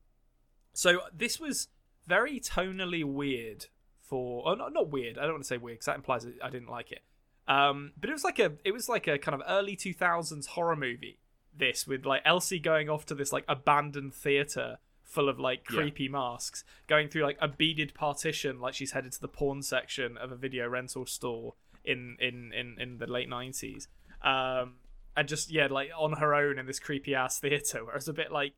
so 0.72 1.02
this 1.12 1.38
was 1.40 1.68
very 2.06 2.40
tonally 2.40 3.04
weird 3.04 3.66
for, 4.00 4.48
oh, 4.48 4.54
not, 4.54 4.72
not 4.72 4.88
weird. 4.88 5.18
I 5.18 5.22
don't 5.22 5.32
want 5.32 5.42
to 5.44 5.48
say 5.48 5.58
weird 5.58 5.76
because 5.76 5.86
that 5.86 5.96
implies 5.96 6.24
that 6.24 6.34
I 6.42 6.48
didn't 6.48 6.68
like 6.70 6.90
it. 6.92 7.02
Um, 7.46 7.92
but 7.98 8.08
it 8.08 8.12
was 8.12 8.24
like 8.24 8.38
a, 8.38 8.52
it 8.64 8.72
was 8.72 8.88
like 8.88 9.06
a 9.06 9.18
kind 9.18 9.34
of 9.34 9.42
early 9.46 9.76
two 9.76 9.92
thousands 9.92 10.46
horror 10.48 10.76
movie. 10.76 11.18
This 11.54 11.86
with 11.86 12.06
like 12.06 12.22
Elsie 12.24 12.58
going 12.60 12.88
off 12.88 13.04
to 13.06 13.14
this 13.14 13.32
like 13.32 13.44
abandoned 13.48 14.14
theater 14.14 14.78
full 15.08 15.28
of 15.28 15.40
like 15.40 15.64
Yeah. 15.70 15.80
creepy 15.80 16.08
masks, 16.08 16.62
going 16.86 17.08
through 17.08 17.22
like 17.22 17.38
a 17.40 17.48
beaded 17.48 17.94
partition, 17.94 18.60
like 18.60 18.74
she's 18.74 18.92
headed 18.92 19.12
to 19.12 19.20
the 19.20 19.28
porn 19.28 19.62
section 19.62 20.16
of 20.18 20.30
a 20.30 20.36
video 20.36 20.68
rental 20.68 21.06
store 21.06 21.54
in 21.84 22.16
in 22.20 22.52
in, 22.52 22.76
in 22.78 22.98
the 22.98 23.06
late 23.06 23.28
nineties. 23.28 23.88
Um, 24.22 24.74
and 25.16 25.26
just 25.26 25.50
yeah, 25.50 25.66
like 25.66 25.90
on 25.98 26.12
her 26.14 26.34
own 26.34 26.58
in 26.58 26.66
this 26.66 26.78
creepy 26.78 27.14
ass 27.14 27.40
theater, 27.40 27.84
where 27.84 27.96
it's 27.96 28.06
a 28.06 28.12
bit 28.12 28.30
like 28.30 28.52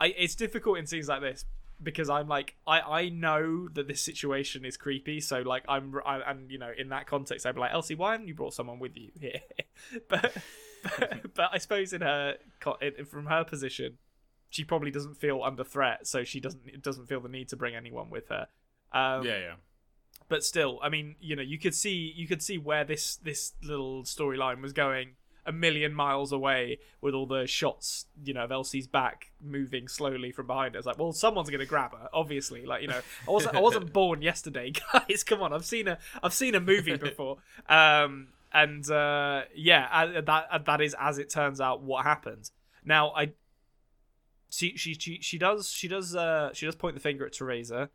I, 0.00 0.08
it's 0.08 0.34
difficult 0.34 0.78
in 0.78 0.86
scenes 0.86 1.08
like 1.08 1.20
this 1.20 1.44
because 1.80 2.10
I'm 2.10 2.26
like 2.28 2.56
I, 2.66 2.80
I 2.80 3.08
know 3.08 3.68
that 3.74 3.86
this 3.86 4.00
situation 4.00 4.64
is 4.64 4.76
creepy 4.76 5.20
so 5.20 5.42
like 5.42 5.62
I'm 5.68 5.94
I, 6.04 6.18
and 6.28 6.50
you 6.50 6.58
know 6.58 6.72
in 6.76 6.88
that 6.88 7.06
context 7.06 7.46
I'd 7.46 7.54
be 7.54 7.60
like 7.60 7.72
Elsie 7.72 7.94
why 7.94 8.12
haven't 8.12 8.26
you 8.26 8.34
brought 8.34 8.52
someone 8.54 8.80
with 8.80 8.96
you 8.96 9.10
here 9.20 9.40
but, 10.08 10.36
but 10.82 11.22
but 11.34 11.50
I 11.52 11.58
suppose 11.58 11.92
in 11.92 12.00
her 12.00 12.36
in, 12.80 13.04
from 13.04 13.26
her 13.26 13.44
position 13.44 13.98
she 14.50 14.64
probably 14.64 14.90
doesn't 14.90 15.14
feel 15.16 15.42
under 15.42 15.64
threat 15.64 16.06
so 16.06 16.24
she 16.24 16.40
doesn't 16.40 16.82
doesn't 16.82 17.06
feel 17.06 17.20
the 17.20 17.28
need 17.28 17.48
to 17.48 17.56
bring 17.56 17.74
anyone 17.74 18.10
with 18.10 18.28
her 18.28 18.46
um, 18.92 19.24
Yeah, 19.24 19.38
yeah. 19.38 19.54
but 20.28 20.44
still 20.44 20.78
I 20.82 20.88
mean 20.88 21.16
you 21.20 21.36
know 21.36 21.42
you 21.42 21.58
could 21.58 21.74
see 21.74 22.12
you 22.16 22.26
could 22.26 22.42
see 22.42 22.58
where 22.58 22.84
this 22.84 23.16
this 23.16 23.52
little 23.62 24.02
storyline 24.04 24.60
was 24.62 24.72
going 24.72 25.10
a 25.46 25.52
million 25.52 25.94
miles 25.94 26.30
away 26.30 26.78
with 27.00 27.14
all 27.14 27.24
the 27.24 27.46
shots, 27.46 28.04
you 28.22 28.34
know, 28.34 28.44
of 28.44 28.52
Elsie's 28.52 28.86
back 28.86 29.32
moving 29.42 29.88
slowly 29.88 30.30
from 30.30 30.46
behind 30.46 30.74
her. 30.74 30.78
It's 30.78 30.86
like, 30.86 30.98
well, 30.98 31.10
someone's 31.12 31.48
gonna 31.48 31.64
grab 31.64 31.92
her, 31.92 32.10
obviously. 32.12 32.66
Like, 32.66 32.82
you 32.82 32.88
know, 32.88 33.00
I 33.26 33.30
wasn't 33.30 33.54
I 33.54 33.60
wasn't 33.60 33.90
born 33.94 34.20
yesterday, 34.20 34.72
guys. 34.92 35.24
Come 35.24 35.40
on, 35.40 35.54
I've 35.54 35.64
seen 35.64 35.88
a 35.88 35.96
I've 36.22 36.34
seen 36.34 36.54
a 36.54 36.60
movie 36.60 36.96
before. 37.08 37.38
Um, 37.66 38.28
and 38.52 38.90
uh, 38.90 39.44
yeah, 39.54 40.20
that 40.20 40.66
that 40.66 40.80
is 40.82 40.94
as 41.00 41.16
it 41.16 41.30
turns 41.30 41.62
out 41.62 41.80
what 41.82 42.04
happens. 42.04 42.52
Now, 42.84 43.12
I 43.16 43.32
she 44.50 44.76
she 44.76 44.94
she, 44.94 45.20
she 45.20 45.38
does 45.38 45.68
she 45.68 45.88
does 45.88 46.14
uh 46.14 46.50
she 46.52 46.66
does 46.66 46.74
point 46.74 46.94
the 46.94 47.00
finger 47.00 47.26
at 47.26 47.32
Theresa, 47.32 47.90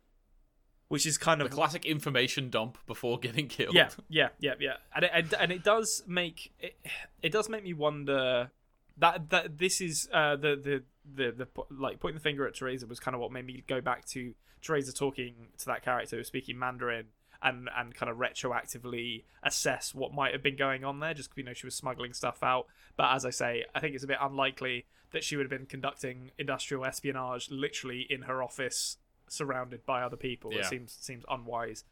which 0.88 1.06
is 1.06 1.18
kind 1.18 1.40
of 1.42 1.50
The 1.50 1.54
classic 1.54 1.84
information 1.84 2.50
dump 2.50 2.78
before 2.86 3.18
getting 3.18 3.48
killed. 3.48 3.74
yeah, 3.74 3.88
yeah, 4.08 4.28
yeah, 4.38 4.54
yeah, 4.60 4.76
and 4.94 5.04
it, 5.04 5.10
and, 5.12 5.34
and 5.34 5.52
it 5.52 5.64
does 5.64 6.02
make 6.06 6.52
it, 6.60 6.76
it 7.22 7.32
does 7.32 7.48
make 7.48 7.64
me 7.64 7.72
wonder 7.72 8.50
that 8.98 9.30
that 9.30 9.58
this 9.58 9.80
is 9.80 10.08
uh, 10.12 10.36
the, 10.36 10.56
the 10.56 10.82
the 11.14 11.32
the 11.32 11.48
like 11.70 12.00
pointing 12.00 12.16
the 12.16 12.22
finger 12.22 12.46
at 12.46 12.54
Theresa 12.54 12.86
was 12.86 13.00
kind 13.00 13.14
of 13.14 13.20
what 13.20 13.32
made 13.32 13.46
me 13.46 13.64
go 13.66 13.80
back 13.80 14.04
to 14.06 14.34
Theresa 14.62 14.92
talking 14.92 15.48
to 15.58 15.66
that 15.66 15.82
character 15.84 16.16
who 16.16 16.20
was 16.20 16.28
speaking 16.28 16.58
Mandarin 16.58 17.06
and 17.42 17.68
and 17.76 17.94
kind 17.94 18.08
of 18.10 18.16
retroactively 18.16 19.24
assess 19.42 19.94
what 19.94 20.14
might 20.14 20.32
have 20.32 20.42
been 20.42 20.56
going 20.56 20.84
on 20.84 21.00
there. 21.00 21.12
Just 21.12 21.30
you 21.36 21.42
know 21.42 21.52
she 21.52 21.66
was 21.66 21.74
smuggling 21.74 22.12
stuff 22.14 22.42
out, 22.42 22.66
but 22.96 23.12
as 23.12 23.24
I 23.26 23.30
say, 23.30 23.64
I 23.74 23.80
think 23.80 23.94
it's 23.94 24.04
a 24.04 24.06
bit 24.06 24.18
unlikely 24.20 24.86
that 25.14 25.24
she 25.24 25.36
would 25.36 25.44
have 25.44 25.50
been 25.50 25.64
conducting 25.64 26.32
industrial 26.38 26.84
espionage 26.84 27.48
literally 27.48 28.04
in 28.10 28.22
her 28.22 28.42
office 28.42 28.98
surrounded 29.28 29.86
by 29.86 30.02
other 30.02 30.16
people. 30.16 30.50
It 30.50 30.66
seems 30.66 30.92
seems 31.00 31.24
unwise. 31.30 31.84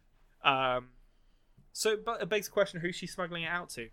Um, 0.45 0.89
so, 1.73 1.97
but 1.97 2.21
it 2.21 2.29
begs 2.29 2.47
the 2.49 2.53
question: 2.53 2.81
who's 2.81 2.97
she 2.97 3.07
smuggling 3.07 3.45
it 3.45 3.49
out 3.49 3.71
to? 3.71 3.89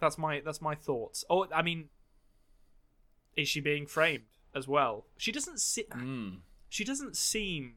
That's 0.00 0.18
my 0.18 0.42
that's 0.44 0.60
my 0.60 0.74
thoughts. 0.74 1.24
Oh, 1.30 1.46
I 1.52 1.62
mean, 1.62 1.88
is 3.36 3.48
she 3.48 3.60
being 3.60 3.86
framed 3.86 4.24
as 4.54 4.68
well? 4.68 5.06
She 5.16 5.32
doesn't 5.32 5.58
see. 5.58 5.84
Mm. 5.90 6.40
She 6.68 6.84
doesn't 6.84 7.16
seem. 7.16 7.76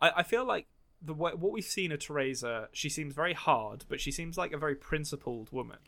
I 0.00 0.10
I 0.16 0.22
feel 0.22 0.46
like 0.46 0.66
the 1.02 1.12
way, 1.12 1.32
what 1.32 1.52
we've 1.52 1.62
seen 1.62 1.92
of 1.92 2.00
Theresa, 2.00 2.70
she 2.72 2.88
seems 2.88 3.14
very 3.14 3.34
hard, 3.34 3.84
but 3.86 4.00
she 4.00 4.10
seems 4.10 4.38
like 4.38 4.52
a 4.52 4.58
very 4.58 4.74
principled 4.74 5.52
woman. 5.52 5.78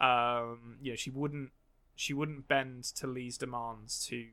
Um, 0.00 0.78
you 0.82 0.90
know, 0.90 0.96
she 0.96 1.10
wouldn't 1.10 1.52
she 1.96 2.14
wouldn't 2.14 2.46
bend 2.46 2.84
to 2.84 3.06
Lee's 3.08 3.36
demands 3.38 4.06
to, 4.06 4.28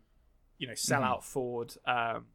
you 0.59 0.67
know, 0.67 0.75
sell 0.75 1.01
Mhm. 1.01 1.05
out 1.05 1.23
Ford. 1.23 1.75
Um, 1.85 2.27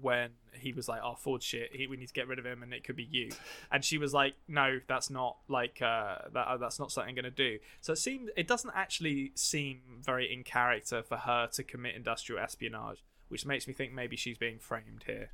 when 0.00 0.30
he 0.52 0.72
was 0.72 0.88
like, 0.88 1.00
"Oh, 1.02 1.14
Ford 1.16 1.42
shit, 1.42 1.74
he, 1.74 1.88
we 1.88 1.96
need 1.96 2.06
to 2.06 2.14
get 2.14 2.28
rid 2.28 2.38
of 2.38 2.46
him, 2.46 2.62
and 2.62 2.72
it 2.72 2.84
could 2.84 2.94
be 2.94 3.02
you." 3.04 3.30
And 3.72 3.84
she 3.84 3.98
was 3.98 4.14
like, 4.14 4.34
"No, 4.46 4.80
that's 4.86 5.10
not 5.10 5.38
like 5.48 5.82
uh, 5.82 6.18
that. 6.32 6.46
Uh, 6.46 6.56
that's 6.56 6.78
not 6.78 6.92
something 6.92 7.08
I'm 7.08 7.14
going 7.16 7.24
to 7.24 7.30
do." 7.32 7.58
So 7.80 7.94
it 7.94 7.96
seems 7.96 8.30
it 8.36 8.46
doesn't 8.46 8.70
actually 8.76 9.32
seem 9.34 10.00
very 10.00 10.32
in 10.32 10.44
character 10.44 11.02
for 11.02 11.16
her 11.16 11.48
to 11.48 11.64
commit 11.64 11.96
industrial 11.96 12.40
espionage, 12.40 13.02
which 13.28 13.44
makes 13.44 13.66
me 13.66 13.74
think 13.74 13.92
maybe 13.92 14.14
she's 14.14 14.38
being 14.38 14.60
framed 14.60 15.04
here. 15.06 15.32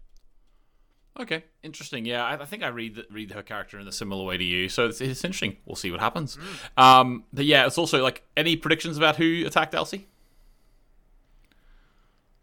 Okay, 1.18 1.44
interesting. 1.62 2.04
Yeah, 2.04 2.24
I, 2.24 2.42
I 2.42 2.44
think 2.44 2.64
I 2.64 2.68
read 2.68 2.96
the, 2.96 3.06
read 3.08 3.30
her 3.30 3.42
character 3.42 3.78
in 3.78 3.86
a 3.86 3.92
similar 3.92 4.24
way 4.24 4.36
to 4.36 4.42
you, 4.42 4.68
so 4.68 4.86
it's, 4.86 5.00
it's 5.00 5.24
interesting. 5.24 5.56
We'll 5.64 5.76
see 5.76 5.92
what 5.92 6.00
happens. 6.00 6.36
Um, 6.76 7.24
but 7.32 7.44
yeah, 7.44 7.66
it's 7.66 7.78
also 7.78 8.02
like 8.02 8.24
any 8.36 8.56
predictions 8.56 8.96
about 8.96 9.14
who 9.16 9.44
attacked 9.46 9.76
Elsie? 9.76 10.08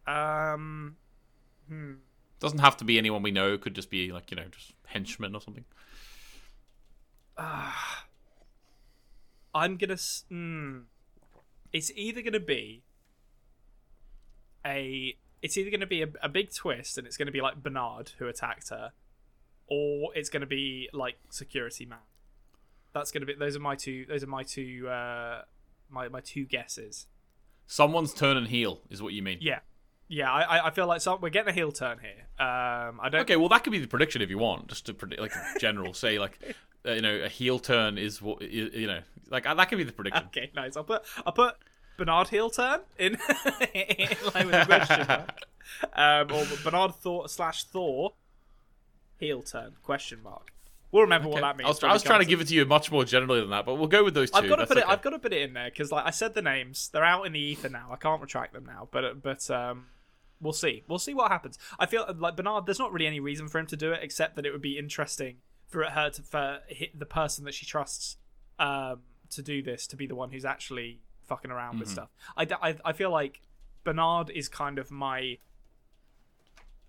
Um, 0.08 0.96
Doesn't 2.40 2.60
have 2.60 2.78
to 2.78 2.86
be 2.86 2.98
anyone 2.98 3.22
we 3.22 3.32
know. 3.32 3.54
It 3.54 3.62
could 3.62 3.76
just 3.76 3.90
be 3.90 4.12
like 4.12 4.32
you 4.32 4.38
know, 4.38 4.46
just 4.50 4.74
henchmen 4.86 5.36
or 5.36 5.42
something. 5.42 5.66
I'm 9.54 9.76
gonna. 9.78 9.96
Mm, 9.96 10.84
it's 11.74 11.92
either 11.96 12.22
gonna 12.22 12.40
be 12.40 12.84
a. 14.66 15.18
It's 15.42 15.58
either 15.58 15.72
gonna 15.72 15.88
be 15.88 16.04
a, 16.04 16.08
a 16.22 16.30
big 16.30 16.54
twist, 16.54 16.98
and 16.98 17.08
it's 17.08 17.18
gonna 17.18 17.32
be 17.32 17.42
like 17.42 17.62
Bernard 17.64 18.12
who 18.20 18.28
attacked 18.28 18.70
her, 18.70 18.92
or 19.68 20.12
it's 20.16 20.30
gonna 20.30 20.46
be 20.46 20.90
like 20.94 21.18
Security 21.30 21.86
Man. 21.86 22.00
That's 22.94 23.12
gonna 23.12 23.26
be. 23.26 23.34
Those 23.34 23.56
are 23.56 23.60
my 23.60 23.76
two. 23.76 24.06
Those 24.08 24.24
are 24.24 24.28
my 24.28 24.44
two. 24.44 24.88
Uh, 24.90 25.44
my 25.90 26.10
my 26.10 26.20
two 26.22 26.46
guesses. 26.46 27.08
Someone's 27.68 28.14
turn 28.14 28.38
and 28.38 28.48
heel 28.48 28.82
is 28.90 29.02
what 29.02 29.14
you 29.14 29.22
mean. 29.24 29.38
Yeah, 29.42 29.60
yeah. 30.10 30.32
I 30.32 30.68
I- 30.68 30.72
feel 30.72 30.88
like 30.88 31.00
some, 31.02 31.22
we're 31.22 31.30
getting 31.30 31.52
a 31.52 31.54
heel 31.54 31.72
turn 31.72 32.00
here. 32.00 32.28
Um, 32.46 33.00
I 33.02 33.10
don't. 33.10 33.22
Okay, 33.22 33.38
well 33.38 33.50
that 33.50 33.64
could 33.64 33.72
be 33.72 33.80
the 33.80 33.88
prediction 33.88 34.22
if 34.22 34.30
you 34.30 34.38
want, 34.38 34.68
just 34.68 34.86
to 34.88 34.94
predict 34.94 35.22
like 35.22 35.32
general. 35.60 35.94
say 35.94 36.20
like, 36.20 36.38
uh, 36.86 36.92
you 36.92 37.02
know, 37.02 37.16
a 37.24 37.30
heel 37.30 37.60
turn 37.60 37.98
is 37.98 38.22
what 38.22 38.42
you, 38.42 38.70
you 38.74 38.88
know, 38.88 39.00
like 39.30 39.46
uh, 39.46 39.54
that 39.54 39.70
could 39.70 39.78
be 39.78 39.86
the 39.86 39.94
prediction. 39.94 40.26
Okay, 40.28 40.52
nice. 40.54 40.76
I'll 40.76 40.84
put 40.84 41.04
I'll 41.26 41.32
put 41.34 41.56
Bernard 41.98 42.30
heel 42.30 42.50
turn 42.50 42.82
in, 42.98 43.18
in 43.74 44.08
line 44.34 44.48
with 44.48 44.66
question 44.66 45.06
mark. 45.08 45.46
Um, 45.94 46.32
or 46.32 46.46
Bernard 46.64 46.96
Thor 46.96 47.30
slash 47.30 47.64
Thor 47.66 48.14
heel 49.20 49.42
turn 49.42 49.74
question 49.84 50.22
mark. 50.24 50.52
We'll 50.92 51.04
remember 51.04 51.30
what 51.30 51.42
that 51.42 51.56
means. 51.56 51.68
I 51.68 51.70
was, 51.70 51.84
I 51.84 51.94
was 51.94 52.04
trying 52.04 52.20
to 52.20 52.26
give 52.26 52.42
it 52.42 52.48
to 52.50 52.54
you 52.54 52.66
much 52.66 52.92
more 52.92 53.06
generally 53.06 53.40
than 53.40 53.52
that, 53.52 53.66
but 53.66 53.76
we'll 53.76 53.88
go 53.88 54.04
with 54.04 54.14
those 54.14 54.30
2 54.30 54.38
I've 54.38 54.50
got 54.50 54.56
to 54.58 54.62
That's 54.64 54.70
put 54.70 54.78
it. 54.78 54.84
I've 54.86 55.02
got 55.02 55.12
to 55.12 55.20
put 55.20 55.32
it 55.32 55.42
in 55.42 55.54
there 55.54 55.70
because, 55.70 55.90
like, 55.90 56.06
I 56.06 56.10
said 56.10 56.34
the 56.34 56.42
names. 56.42 56.90
They're 56.90 57.04
out 57.04 57.26
in 57.26 57.32
the 57.32 57.40
ether 57.40 57.70
now. 57.70 57.90
I 57.92 57.96
can't 57.96 58.22
retract 58.22 58.52
them 58.52 58.66
now. 58.66 58.90
But 58.92 59.24
but 59.24 59.50
um, 59.50 59.86
we'll 60.42 60.52
see. 60.52 60.84
We'll 60.90 61.00
see 61.00 61.14
what 61.14 61.32
happens. 61.32 61.58
I 61.80 61.86
feel 61.86 62.06
like 62.18 62.36
Bernard. 62.36 62.66
There's 62.66 62.80
not 62.80 62.92
really 62.92 63.08
any 63.08 63.22
reason 63.22 63.48
for 63.48 63.60
him 63.60 63.68
to 63.68 63.78
do 63.78 63.94
it 63.94 64.00
except 64.02 64.36
that 64.36 64.46
it 64.46 64.52
would 64.52 64.62
be 64.62 64.78
interesting 64.78 65.38
for 65.68 65.86
her 65.86 66.10
to 66.10 66.22
for 66.22 66.60
hit 66.68 67.00
the 67.00 67.06
person 67.06 67.46
that 67.46 67.54
she 67.54 67.66
trusts 67.66 68.18
um 68.60 69.00
to 69.30 69.42
do 69.42 69.64
this 69.64 69.88
to 69.88 69.96
be 69.96 70.06
the 70.06 70.16
one 70.16 70.32
who's 70.32 70.44
actually 70.44 71.00
fucking 71.32 71.50
around 71.50 71.80
with 71.80 71.88
stuff. 71.88 72.10
I, 72.36 72.46
I, 72.62 72.76
I 72.84 72.92
feel 72.92 73.10
like 73.10 73.40
Bernard 73.86 74.30
is 74.30 74.50
kind 74.50 74.78
of 74.78 74.92
my 74.92 75.38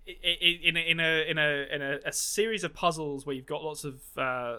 in 0.05 0.75
a, 0.75 0.79
in 0.81 0.99
a 0.99 1.29
in 1.29 1.37
a 1.37 1.65
in 1.73 1.81
a, 1.81 1.99
a 2.05 2.11
series 2.11 2.65
of 2.65 2.73
puzzles 2.73 3.25
where 3.25 3.33
you've 3.33 3.45
got 3.45 3.63
lots 3.63 3.85
of 3.85 4.01
uh, 4.17 4.57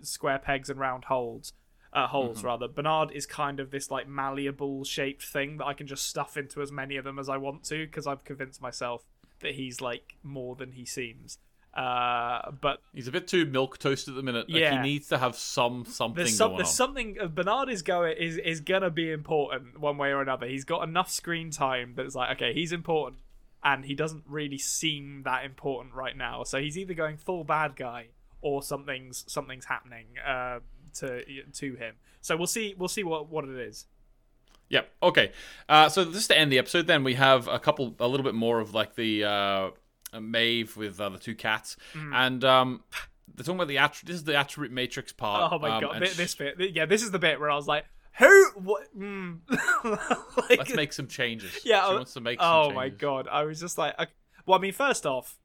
square 0.00 0.38
pegs 0.38 0.70
and 0.70 0.80
round 0.80 1.04
holes, 1.04 1.52
uh, 1.92 2.06
holes 2.06 2.42
rather. 2.42 2.68
Bernard 2.68 3.10
is 3.10 3.26
kind 3.26 3.60
of 3.60 3.70
this 3.70 3.90
like 3.90 4.08
malleable 4.08 4.82
shaped 4.82 5.26
thing 5.26 5.58
that 5.58 5.66
I 5.66 5.74
can 5.74 5.86
just 5.86 6.08
stuff 6.08 6.38
into 6.38 6.62
as 6.62 6.72
many 6.72 6.96
of 6.96 7.04
them 7.04 7.18
as 7.18 7.28
I 7.28 7.36
want 7.36 7.64
to 7.64 7.84
because 7.84 8.06
I've 8.06 8.24
convinced 8.24 8.62
myself 8.62 9.04
that 9.40 9.56
he's 9.56 9.82
like 9.82 10.16
more 10.22 10.56
than 10.56 10.72
he 10.72 10.86
seems. 10.86 11.36
Uh, 11.74 12.50
but 12.60 12.82
He's 12.94 13.08
a 13.08 13.12
bit 13.12 13.26
too 13.26 13.46
milk 13.46 13.78
toast 13.78 14.06
at 14.08 14.14
the 14.14 14.22
minute. 14.22 14.48
Like, 14.50 14.60
Yeah. 14.60 14.76
he 14.82 14.88
needs 14.90 15.08
to 15.08 15.18
have 15.18 15.36
some 15.36 15.86
something 15.86 16.16
there's, 16.16 16.36
some, 16.36 16.50
going 16.50 16.58
there's 16.58 16.68
on. 16.68 16.74
something 16.74 17.16
uh, 17.20 17.26
Bernard 17.28 17.70
is 17.70 17.80
going 17.82 18.16
is 18.18 18.36
is 18.36 18.60
gonna 18.60 18.90
be 18.90 19.10
important 19.10 19.80
one 19.80 19.96
way 19.96 20.10
or 20.10 20.20
another. 20.20 20.46
He's 20.46 20.64
got 20.64 20.86
enough 20.86 21.10
screen 21.10 21.50
time 21.50 21.94
that 21.96 22.04
it's 22.04 22.14
like 22.14 22.36
okay, 22.36 22.52
he's 22.52 22.72
important, 22.72 23.20
and 23.64 23.84
he 23.86 23.94
doesn't 23.94 24.24
really 24.26 24.58
seem 24.58 25.22
that 25.24 25.44
important 25.46 25.94
right 25.94 26.16
now. 26.16 26.44
So 26.44 26.60
he's 26.60 26.76
either 26.76 26.92
going 26.94 27.16
full 27.16 27.42
bad 27.44 27.74
guy 27.76 28.08
or 28.42 28.62
something's 28.62 29.24
something's 29.26 29.64
happening 29.64 30.06
uh, 30.26 30.58
to 30.96 31.24
to 31.54 31.74
him. 31.76 31.94
So 32.20 32.36
we'll 32.36 32.46
see 32.46 32.74
we'll 32.76 32.88
see 32.88 33.02
what 33.04 33.30
what 33.30 33.44
it 33.46 33.56
is. 33.56 33.86
Yep. 34.68 34.90
Okay. 35.02 35.32
Uh, 35.68 35.88
so 35.90 36.04
just 36.10 36.28
to 36.28 36.38
end 36.38 36.50
the 36.50 36.58
episode, 36.58 36.86
then 36.86 37.04
we 37.04 37.12
have 37.14 37.46
a 37.46 37.58
couple, 37.58 37.94
a 38.00 38.08
little 38.08 38.24
bit 38.24 38.34
more 38.34 38.58
of 38.58 38.72
like 38.72 38.94
the 38.94 39.22
uh, 39.24 39.70
Maeve 40.20 40.76
with 40.76 41.00
uh, 41.00 41.08
the 41.08 41.18
two 41.18 41.34
cats, 41.34 41.76
Mm. 41.94 42.14
and 42.14 42.44
um, 42.44 42.84
they're 43.34 43.44
talking 43.44 43.60
about 43.60 43.68
the 43.68 44.04
This 44.04 44.16
is 44.16 44.24
the 44.24 44.36
attribute 44.36 44.72
matrix 44.72 45.12
part. 45.12 45.52
Oh 45.52 45.58
my 45.58 45.76
um, 45.76 45.80
god, 45.80 46.02
this 46.02 46.34
bit, 46.34 46.56
yeah, 46.74 46.86
this 46.86 47.02
is 47.02 47.10
the 47.10 47.18
bit 47.18 47.40
where 47.40 47.50
I 47.50 47.56
was 47.56 47.66
like, 47.66 47.84
who? 48.18 48.50
What? 48.56 48.82
Mm. 48.96 49.38
Like- 50.48 50.58
Let's 50.58 50.74
make 50.74 50.92
some 50.92 51.06
changes. 51.06 51.60
Yeah. 51.64 51.88
She 51.88 51.94
wants 51.94 52.12
to 52.14 52.20
make. 52.20 52.40
Some 52.40 52.48
oh 52.52 52.72
my 52.72 52.88
god! 52.88 53.28
I 53.30 53.44
was 53.44 53.60
just 53.60 53.78
like, 53.78 53.98
okay. 53.98 54.10
well, 54.46 54.58
I 54.58 54.62
mean, 54.62 54.72
first 54.72 55.06
off, 55.06 55.38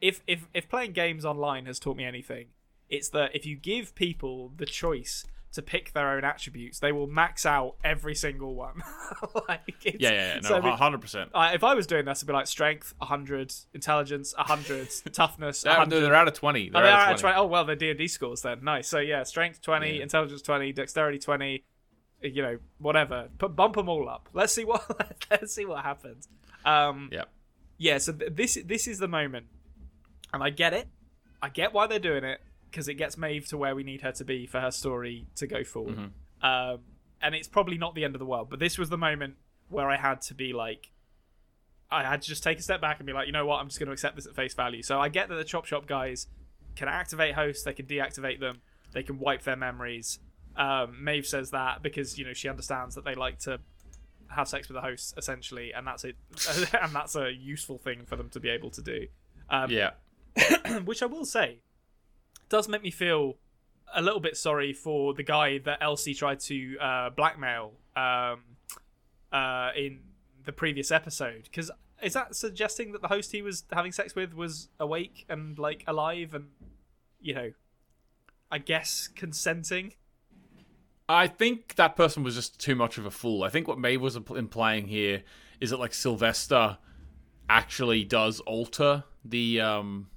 if 0.00 0.22
if 0.26 0.46
if 0.54 0.68
playing 0.68 0.92
games 0.92 1.24
online 1.24 1.66
has 1.66 1.78
taught 1.78 1.96
me 1.96 2.04
anything, 2.04 2.48
it's 2.88 3.08
that 3.10 3.34
if 3.34 3.44
you 3.46 3.56
give 3.56 3.94
people 3.94 4.52
the 4.56 4.66
choice 4.66 5.24
to 5.52 5.62
pick 5.62 5.92
their 5.94 6.10
own 6.10 6.24
attributes, 6.24 6.80
they 6.80 6.92
will 6.92 7.06
max 7.06 7.46
out 7.46 7.76
every 7.82 8.14
single 8.14 8.54
one. 8.54 8.82
like, 9.48 9.60
it's, 9.84 9.96
Yeah, 10.00 10.10
yeah, 10.10 10.34
yeah. 10.34 10.40
No, 10.40 10.48
so, 10.48 10.60
hundred 10.72 11.00
percent. 11.00 11.30
uh, 11.34 11.50
if 11.54 11.64
I 11.64 11.74
was 11.74 11.86
doing 11.86 12.04
this, 12.04 12.22
I'd 12.22 12.26
be 12.26 12.32
like 12.32 12.46
strength 12.46 12.92
100, 12.98 13.54
intelligence 13.72 14.34
100, 14.36 14.88
toughness 15.12 15.64
No, 15.64 15.70
100. 15.72 16.00
they're 16.00 16.14
out 16.14 16.28
of 16.28 16.34
twenty. 16.34 16.68
They're 16.68 16.82
Oh, 16.82 16.84
they 16.84 16.90
out 16.92 17.12
of 17.14 17.20
20. 17.20 17.34
20. 17.34 17.36
Oh, 17.38 17.46
well, 17.46 17.64
they're 17.64 17.76
D&D 17.76 18.06
scores 18.08 18.42
then. 18.42 18.62
Nice. 18.62 18.88
So, 18.88 18.98
yeah, 18.98 19.22
strength 19.22 19.62
20, 19.62 19.96
Yeah. 19.96 20.02
intelligence 20.02 20.42
20, 20.42 20.72
dexterity 20.72 21.18
20, 21.18 21.64
you 22.22 22.42
know, 22.42 22.58
whatever. 22.78 23.28
Put, 23.38 23.56
bump 23.56 23.76
them 23.76 23.88
all 23.88 24.08
up. 24.08 24.28
Let's 24.34 24.52
see 24.52 24.64
what 24.64 24.84
let's 25.30 25.54
see 25.54 25.64
what 25.64 25.84
happens. 25.84 26.28
Um, 26.64 27.08
Yeah. 27.12 27.24
yeah, 27.78 27.98
so 27.98 28.12
th- 28.12 28.32
this 28.34 28.58
this 28.64 28.86
is 28.86 28.98
the 28.98 29.08
moment. 29.08 29.46
And 30.34 30.42
I 30.42 30.50
get 30.50 30.72
it. 30.74 30.88
I 31.40 31.48
get 31.48 31.72
why 31.72 31.86
they're 31.86 31.98
doing 31.98 32.24
it 32.24 32.40
because 32.70 32.88
it 32.88 32.94
gets 32.94 33.16
Maeve 33.16 33.46
to 33.48 33.56
where 33.56 33.74
we 33.74 33.82
need 33.82 34.02
her 34.02 34.12
to 34.12 34.24
be 34.24 34.46
for 34.46 34.60
her 34.60 34.70
story 34.70 35.26
to 35.36 35.46
go 35.46 35.64
forward. 35.64 35.96
Mm-hmm. 35.96 36.46
Um, 36.46 36.80
and 37.22 37.34
it's 37.34 37.48
probably 37.48 37.78
not 37.78 37.94
the 37.94 38.04
end 38.04 38.14
of 38.14 38.18
the 38.18 38.26
world, 38.26 38.48
but 38.50 38.58
this 38.58 38.78
was 38.78 38.90
the 38.90 38.98
moment 38.98 39.36
where 39.68 39.90
I 39.90 39.96
had 39.96 40.20
to 40.22 40.34
be 40.34 40.52
like 40.52 40.90
I 41.90 42.02
had 42.02 42.22
to 42.22 42.28
just 42.28 42.42
take 42.42 42.58
a 42.58 42.62
step 42.62 42.80
back 42.80 42.98
and 42.98 43.06
be 43.06 43.12
like, 43.12 43.26
you 43.26 43.32
know 43.32 43.46
what, 43.46 43.60
I'm 43.60 43.68
just 43.68 43.78
going 43.78 43.86
to 43.86 43.92
accept 43.92 44.16
this 44.16 44.26
at 44.26 44.34
face 44.34 44.54
value. 44.54 44.82
So 44.82 45.00
I 45.00 45.08
get 45.08 45.28
that 45.28 45.36
the 45.36 45.44
Chop 45.44 45.66
Shop 45.66 45.86
guys 45.86 46.26
can 46.74 46.88
activate 46.88 47.34
hosts, 47.34 47.62
they 47.62 47.72
can 47.72 47.86
deactivate 47.86 48.40
them, 48.40 48.60
they 48.92 49.02
can 49.02 49.18
wipe 49.18 49.42
their 49.42 49.56
memories. 49.56 50.18
Um, 50.56 51.02
Maeve 51.02 51.26
says 51.26 51.50
that 51.50 51.82
because 51.82 52.18
you 52.18 52.24
know 52.24 52.32
she 52.32 52.48
understands 52.48 52.94
that 52.94 53.04
they 53.04 53.14
like 53.14 53.38
to 53.40 53.60
have 54.28 54.48
sex 54.48 54.68
with 54.68 54.74
the 54.74 54.80
hosts 54.80 55.14
essentially, 55.16 55.72
and 55.72 55.86
that's 55.86 56.04
it, 56.04 56.16
and 56.82 56.92
that's 56.92 57.14
a 57.14 57.32
useful 57.32 57.78
thing 57.78 58.04
for 58.06 58.16
them 58.16 58.30
to 58.30 58.40
be 58.40 58.48
able 58.48 58.70
to 58.70 58.82
do. 58.82 59.06
Um, 59.48 59.70
Yeah. 59.70 59.90
which 60.84 61.02
I 61.02 61.06
will 61.06 61.24
say 61.24 61.60
does 62.48 62.68
make 62.68 62.82
me 62.82 62.90
feel 62.90 63.36
a 63.94 64.02
little 64.02 64.20
bit 64.20 64.36
sorry 64.36 64.72
for 64.72 65.14
the 65.14 65.22
guy 65.22 65.58
that 65.58 65.78
Elsie 65.80 66.14
tried 66.14 66.40
to 66.40 66.76
uh, 66.78 67.10
blackmail 67.10 67.72
um, 67.94 68.42
uh, 69.32 69.70
in 69.76 70.00
the 70.44 70.52
previous 70.52 70.90
episode. 70.90 71.44
Because 71.44 71.70
is 72.02 72.12
that 72.12 72.34
suggesting 72.34 72.92
that 72.92 73.02
the 73.02 73.08
host 73.08 73.32
he 73.32 73.42
was 73.42 73.64
having 73.72 73.92
sex 73.92 74.14
with 74.14 74.34
was 74.34 74.68
awake 74.78 75.24
and 75.28 75.58
like 75.58 75.84
alive 75.86 76.34
and 76.34 76.48
you 77.20 77.34
know, 77.34 77.52
I 78.50 78.58
guess 78.58 79.08
consenting? 79.08 79.94
I 81.08 81.28
think 81.28 81.76
that 81.76 81.96
person 81.96 82.22
was 82.22 82.34
just 82.34 82.60
too 82.60 82.74
much 82.74 82.98
of 82.98 83.06
a 83.06 83.10
fool. 83.10 83.44
I 83.44 83.48
think 83.48 83.68
what 83.68 83.78
Maeve 83.78 84.00
was 84.00 84.18
impl- 84.18 84.36
implying 84.36 84.88
here 84.88 85.22
is 85.60 85.70
that 85.70 85.78
like 85.78 85.94
Sylvester 85.94 86.78
actually 87.48 88.04
does 88.04 88.40
alter 88.40 89.04
the 89.24 89.60
um 89.60 90.08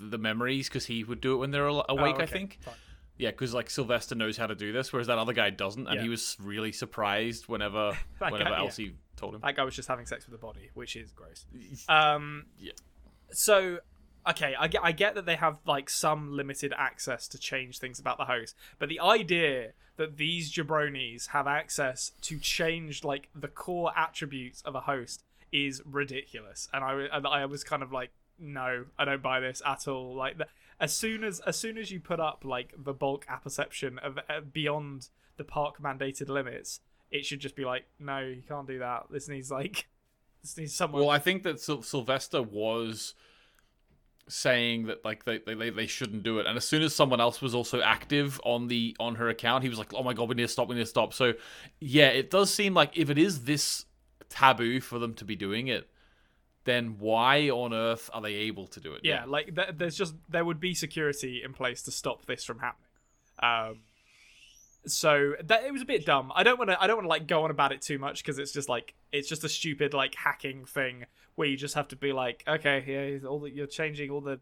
the 0.00 0.18
memories 0.18 0.68
because 0.68 0.86
he 0.86 1.04
would 1.04 1.20
do 1.20 1.34
it 1.34 1.36
when 1.38 1.50
they're 1.50 1.66
awake. 1.66 1.84
I 1.88 1.92
Oh, 1.92 2.04
okay, 2.14 2.26
think. 2.26 2.58
fine. 2.62 2.74
Yeah, 3.16 3.30
because 3.30 3.54
like 3.54 3.70
Sylvester 3.70 4.14
knows 4.16 4.36
how 4.36 4.46
to 4.48 4.54
do 4.56 4.72
this, 4.72 4.92
whereas 4.92 5.06
that 5.06 5.18
other 5.18 5.32
guy 5.32 5.50
doesn't, 5.50 5.86
and 5.86 5.96
Yeah. 5.96 6.02
he 6.02 6.08
was 6.08 6.36
really 6.40 6.72
surprised 6.72 7.46
whenever 7.46 7.96
whenever 8.18 8.38
guy, 8.44 8.50
yeah. 8.50 8.58
Elsie 8.58 8.96
told 9.16 9.34
him. 9.36 9.40
That 9.42 9.54
guy 9.56 9.62
was 9.64 9.76
just 9.76 9.86
having 9.88 10.06
sex 10.06 10.26
with 10.26 10.32
the 10.32 10.44
body, 10.44 10.70
which 10.74 10.96
is 10.96 11.12
gross. 11.12 11.46
Um, 11.88 12.46
Yeah. 12.58 12.72
So, 13.30 13.78
okay, 14.28 14.54
I 14.58 14.68
get, 14.68 14.80
I 14.84 14.92
get 14.92 15.14
that 15.14 15.26
they 15.26 15.36
have 15.36 15.58
like 15.66 15.88
some 15.90 16.32
limited 16.32 16.72
access 16.76 17.28
to 17.28 17.38
change 17.38 17.78
things 17.78 17.98
about 18.00 18.18
the 18.18 18.24
host, 18.26 18.56
but 18.78 18.88
the 18.88 19.00
idea 19.00 19.72
that 19.96 20.16
these 20.16 20.52
jabronis 20.52 21.28
have 21.28 21.46
access 21.46 22.10
to 22.22 22.38
change 22.40 23.04
like 23.04 23.28
the 23.34 23.46
core 23.48 23.92
attributes 23.96 24.60
of 24.62 24.74
a 24.74 24.80
host 24.80 25.22
is 25.52 25.80
ridiculous, 25.84 26.68
and 26.72 26.82
I, 26.82 27.06
and 27.12 27.26
I 27.28 27.46
was 27.46 27.62
kind 27.62 27.82
of 27.82 27.92
like, 27.92 28.10
no, 28.38 28.86
I 28.98 29.04
don't 29.04 29.22
buy 29.22 29.40
this 29.40 29.62
at 29.64 29.88
all. 29.88 30.14
Like, 30.14 30.38
the, 30.38 30.46
as 30.80 30.94
soon 30.94 31.24
as 31.24 31.40
as 31.40 31.56
soon 31.56 31.78
as 31.78 31.90
you 31.90 32.00
put 32.00 32.20
up 32.20 32.44
like 32.44 32.74
the 32.76 32.92
bulk 32.92 33.26
apperception 33.28 33.98
of 33.98 34.18
uh, 34.18 34.40
beyond 34.40 35.08
the 35.36 35.44
park 35.44 35.80
mandated 35.80 36.28
limits, 36.28 36.80
it 37.10 37.24
should 37.24 37.40
just 37.40 37.56
be 37.56 37.64
like, 37.64 37.84
no, 37.98 38.20
you 38.20 38.42
can't 38.46 38.66
do 38.66 38.78
that. 38.80 39.06
This 39.10 39.28
needs 39.28 39.50
like 39.50 39.86
this 40.42 40.56
needs 40.56 40.74
someone. 40.74 41.02
Well, 41.02 41.10
I 41.10 41.18
think 41.18 41.42
that 41.44 41.60
Syl- 41.60 41.82
Sylvester 41.82 42.42
was 42.42 43.14
saying 44.28 44.86
that 44.86 45.04
like 45.04 45.24
they, 45.24 45.38
they 45.38 45.70
they 45.70 45.86
shouldn't 45.86 46.22
do 46.22 46.38
it 46.38 46.46
and 46.46 46.56
as 46.56 46.64
soon 46.66 46.80
as 46.80 46.94
someone 46.94 47.20
else 47.20 47.42
was 47.42 47.54
also 47.54 47.82
active 47.82 48.40
on 48.42 48.68
the 48.68 48.96
on 48.98 49.16
her 49.16 49.28
account 49.28 49.62
he 49.62 49.68
was 49.68 49.78
like 49.78 49.92
oh 49.92 50.02
my 50.02 50.14
god 50.14 50.30
we 50.30 50.34
need 50.34 50.42
to 50.42 50.48
stop 50.48 50.66
we 50.66 50.74
need 50.74 50.80
to 50.80 50.86
stop 50.86 51.12
so 51.12 51.34
yeah 51.78 52.06
it 52.08 52.30
does 52.30 52.50
seem 52.50 52.72
like 52.72 52.96
if 52.96 53.10
it 53.10 53.18
is 53.18 53.44
this 53.44 53.84
taboo 54.30 54.80
for 54.80 54.98
them 54.98 55.12
to 55.12 55.26
be 55.26 55.36
doing 55.36 55.66
it 55.66 55.90
then 56.64 56.96
why 56.98 57.50
on 57.50 57.72
earth 57.74 58.08
are 58.12 58.22
they 58.22 58.34
able 58.34 58.66
to 58.66 58.80
do 58.80 58.94
it 58.94 59.00
yeah, 59.04 59.24
like 59.26 59.54
th- 59.54 59.70
there's 59.76 59.96
just 59.96 60.14
there 60.28 60.44
would 60.44 60.60
be 60.60 60.74
security 60.74 61.42
in 61.44 61.52
place 61.52 61.82
to 61.82 61.90
stop 61.90 62.26
this 62.26 62.44
from 62.44 62.58
happening. 62.60 62.88
Um, 63.42 63.80
so 64.86 65.34
that 65.44 65.64
it 65.64 65.72
was 65.72 65.80
a 65.82 65.86
bit 65.86 66.04
dumb. 66.04 66.30
I 66.34 66.42
don't 66.42 66.58
want 66.58 66.70
to. 66.70 66.80
I 66.82 66.86
don't 66.86 66.96
want 66.96 67.04
to 67.06 67.08
like 67.10 67.26
go 67.26 67.44
on 67.44 67.50
about 67.50 67.72
it 67.72 67.80
too 67.80 67.98
much 67.98 68.22
because 68.22 68.38
it's 68.38 68.52
just 68.52 68.68
like 68.68 68.94
it's 69.12 69.28
just 69.28 69.42
a 69.44 69.48
stupid 69.48 69.94
like 69.94 70.14
hacking 70.14 70.66
thing 70.66 71.06
where 71.36 71.48
you 71.48 71.56
just 71.56 71.74
have 71.74 71.88
to 71.88 71.96
be 71.96 72.12
like, 72.12 72.44
okay, 72.46 72.84
yeah, 72.86 73.26
all 73.28 73.40
the, 73.40 73.50
you're 73.50 73.66
changing 73.66 74.10
all 74.10 74.20
the 74.20 74.40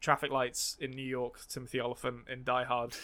traffic 0.00 0.30
lights 0.30 0.76
in 0.80 0.90
New 0.92 1.04
York. 1.04 1.40
Timothy 1.48 1.80
Olyphant 1.80 2.28
in 2.28 2.42
Die 2.42 2.64
Hard 2.64 2.94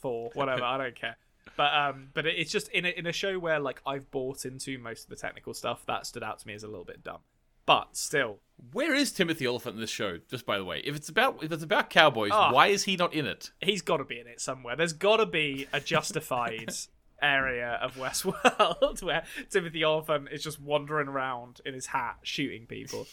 for 0.00 0.30
whatever. 0.34 0.62
I 0.64 0.76
don't 0.78 0.94
care. 0.94 1.16
But 1.56 1.72
um, 1.74 2.08
but 2.12 2.26
it- 2.26 2.36
it's 2.38 2.52
just 2.52 2.68
in 2.68 2.84
a, 2.84 2.88
in 2.90 3.06
a 3.06 3.12
show 3.12 3.38
where 3.38 3.58
like 3.58 3.80
I've 3.86 4.10
bought 4.10 4.44
into 4.44 4.78
most 4.78 5.04
of 5.04 5.08
the 5.10 5.16
technical 5.16 5.54
stuff 5.54 5.84
that 5.86 6.06
stood 6.06 6.22
out 6.22 6.38
to 6.40 6.46
me 6.46 6.52
as 6.54 6.62
a 6.62 6.68
little 6.68 6.84
bit 6.84 7.02
dumb. 7.02 7.20
But 7.66 7.96
still, 7.96 8.40
where 8.72 8.94
is 8.94 9.12
Timothy 9.12 9.46
Olyphant 9.46 9.74
in 9.76 9.80
this 9.80 9.90
show 9.90 10.18
just 10.30 10.46
by 10.46 10.56
the 10.58 10.64
way 10.64 10.80
if 10.84 10.94
it's 10.94 11.08
about 11.08 11.42
if 11.42 11.50
it's 11.50 11.64
about 11.64 11.90
cowboys 11.90 12.30
Ah. 12.32 12.52
why 12.52 12.68
is 12.68 12.84
he 12.84 12.94
not 12.96 13.12
in 13.12 13.26
it 13.26 13.50
he's 13.60 13.82
got 13.82 13.96
to 13.96 14.04
be 14.04 14.20
in 14.20 14.26
it 14.26 14.40
somewhere. 14.40 14.76
There's 14.76 14.92
got 14.92 15.16
to 15.16 15.26
be 15.26 15.66
a 15.72 15.80
justified 15.80 16.70
area 17.22 17.78
of 17.82 17.96
Westworld 17.96 19.02
where 19.04 19.24
Timothy 19.50 19.84
Olyphant 19.84 20.28
is 20.32 20.42
just 20.42 20.60
wandering 20.60 21.08
around 21.08 21.60
in 21.64 21.74
his 21.74 21.86
hat 21.86 22.18
shooting 22.22 22.66
people. 22.66 23.06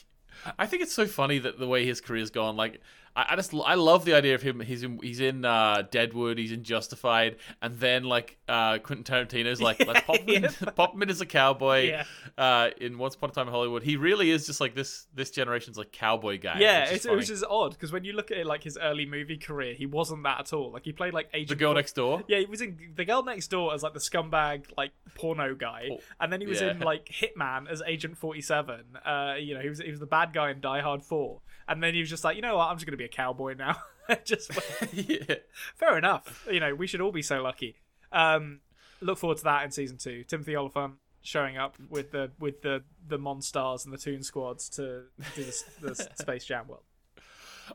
I 0.58 0.68
think 0.68 0.84
it's 0.84 0.94
so 0.94 1.06
funny 1.06 1.40
that 1.40 1.60
the 1.60 1.68
way 1.68 1.86
his 1.86 2.00
career's 2.02 2.30
gone. 2.30 2.56
Like, 2.56 2.80
I, 3.16 3.28
I 3.30 3.36
just 3.36 3.54
I 3.54 3.76
love 3.76 4.06
the 4.06 4.14
idea 4.14 4.36
of 4.36 4.42
him. 4.42 4.60
He's 4.60 4.84
in 4.84 5.00
he's 5.02 5.20
in 5.20 5.46
uh, 5.46 5.84
Deadwood. 5.90 6.38
He's 6.38 6.52
in 6.52 6.64
Justified, 6.64 7.38
and 7.62 7.78
then 7.80 8.04
like 8.04 8.38
uh, 8.48 8.78
Quentin 8.80 9.04
Tarantino's 9.04 9.62
like 9.62 9.86
let's 9.86 10.02
pop 10.06 10.18
him, 10.28 10.44
in, 10.44 10.52
pop 10.76 10.94
him 10.94 11.02
in 11.04 11.10
as 11.10 11.22
a 11.22 11.26
cowboy. 11.26 11.90
Yeah. 11.90 12.04
Uh, 12.38 12.70
in 12.80 12.98
Once 12.98 13.16
Upon 13.16 13.30
a 13.30 13.34
Time 13.34 13.48
in 13.48 13.54
Hollywood, 13.54 13.84
he 13.84 13.98
really 13.98 14.32
is 14.32 14.46
just 14.46 14.62
like 14.62 14.76
this 14.76 15.08
this 15.14 15.32
generation's 15.32 15.78
like 15.78 15.92
cowboy 15.92 16.40
guy. 16.40 16.60
Yeah, 16.60 16.92
which 16.92 17.06
is 17.06 17.08
which 17.08 17.30
is 17.30 17.44
odd 17.44 17.72
because 17.72 17.92
when 17.92 18.04
you 18.04 18.14
look 18.14 18.32
at 18.32 18.38
it, 18.38 18.46
like 18.46 18.64
his 18.64 18.78
early 18.82 19.06
movie 19.06 19.38
career, 19.38 19.74
he 19.74 19.86
wasn't 19.86 20.24
that 20.24 20.40
at 20.40 20.54
all. 20.54 20.72
Like 20.72 20.86
he 20.86 20.92
played 20.94 21.14
like 21.14 21.30
Agent 21.34 21.50
the 21.50 21.56
girl 21.56 21.74
next 21.74 21.94
door. 21.94 22.24
Yeah, 22.28 22.40
he 22.40 22.46
was 22.46 22.62
in 22.62 22.78
The 22.96 23.06
Girl 23.06 23.24
Next 23.24 23.48
Door 23.48 23.74
as 23.74 23.84
like 23.84 23.94
the 23.94 24.00
scumbag, 24.00 24.66
like 24.78 24.92
porno 25.16 25.56
guy, 25.56 25.90
Oh, 25.92 26.00
and 26.20 26.32
then 26.32 26.42
he 26.42 26.48
was 26.48 26.62
yeah. 26.62 26.72
in 26.72 26.80
like 26.80 27.06
Hitman 27.10 27.70
as 27.70 27.82
Agent 27.86 28.18
Forty 28.18 28.42
Seven. 28.42 28.84
Uh, 29.06 29.36
you 29.40 29.54
know, 29.56 29.62
he 29.62 29.70
was 29.70 29.80
he 29.80 29.92
was 29.92 30.00
the 30.00 30.06
bad 30.06 30.34
guy 30.34 30.52
in 30.52 30.62
Die 30.62 30.82
Hard 30.82 31.04
Four, 31.04 31.42
and 31.70 31.82
then 31.82 31.94
he 31.94 32.00
was 32.00 32.10
just 32.10 32.24
like, 32.24 32.36
you 32.36 32.42
know 32.42 32.58
what, 32.58 32.68
I'm 32.68 32.76
just 32.76 32.86
gonna 32.86 32.98
be 32.98 33.06
a 33.06 33.10
cowboy 33.10 33.54
now. 33.54 33.78
just 34.26 34.52
yeah. 34.94 35.36
fair 35.76 35.98
enough. 35.98 36.48
You 36.52 36.60
know, 36.60 36.76
we 36.76 36.88
should 36.88 37.00
all 37.00 37.12
be 37.12 37.22
so 37.22 37.42
lucky. 37.42 37.76
Um, 38.12 38.62
look 39.02 39.20
forward 39.20 39.38
to 39.38 39.44
that 39.46 39.64
in 39.64 39.72
season 39.72 39.98
two. 39.98 40.24
Timothy 40.24 40.56
Olyphant 40.56 40.96
showing 41.22 41.58
up 41.58 41.78
with 41.90 42.12
the 42.12 42.32
with 42.40 42.62
the 42.62 42.84
the 43.08 43.20
Monstars 43.20 43.86
and 43.86 43.94
the 43.94 43.98
Toon 43.98 44.24
Squads 44.24 44.70
to 44.70 45.04
do 45.36 45.44
the, 45.44 45.64
the 45.82 45.96
Space 46.20 46.46
Jam 46.46 46.68
world. 46.68 46.84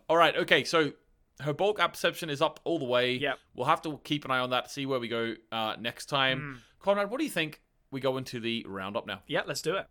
All 0.09 0.17
right. 0.17 0.37
Okay. 0.37 0.65
So 0.65 0.93
her 1.41 1.53
bulk 1.53 1.79
perception 1.79 2.31
is 2.31 2.43
up 2.43 2.61
all 2.65 2.79
the 2.79 2.85
way. 2.85 3.15
Yep. 3.15 3.39
We'll 3.55 3.67
have 3.67 3.83
to 3.83 4.01
keep 4.05 4.25
an 4.25 4.31
eye 4.31 4.41
on 4.41 4.51
that. 4.51 4.71
See 4.71 4.87
where 4.87 5.01
we 5.01 5.09
go 5.09 5.35
uh, 5.53 5.77
next 5.81 6.07
time. 6.07 6.61
Hmm. 6.83 6.91
Konrad, 6.91 7.11
what 7.11 7.19
do 7.19 7.25
you 7.25 7.31
think? 7.31 7.61
We 7.91 8.01
go 8.01 8.17
into 8.17 8.41
the 8.41 8.65
roundup 8.69 9.07
now. 9.07 9.21
Yeah, 9.29 9.43
let's 9.47 9.63
do 9.63 9.77
it. 9.77 9.87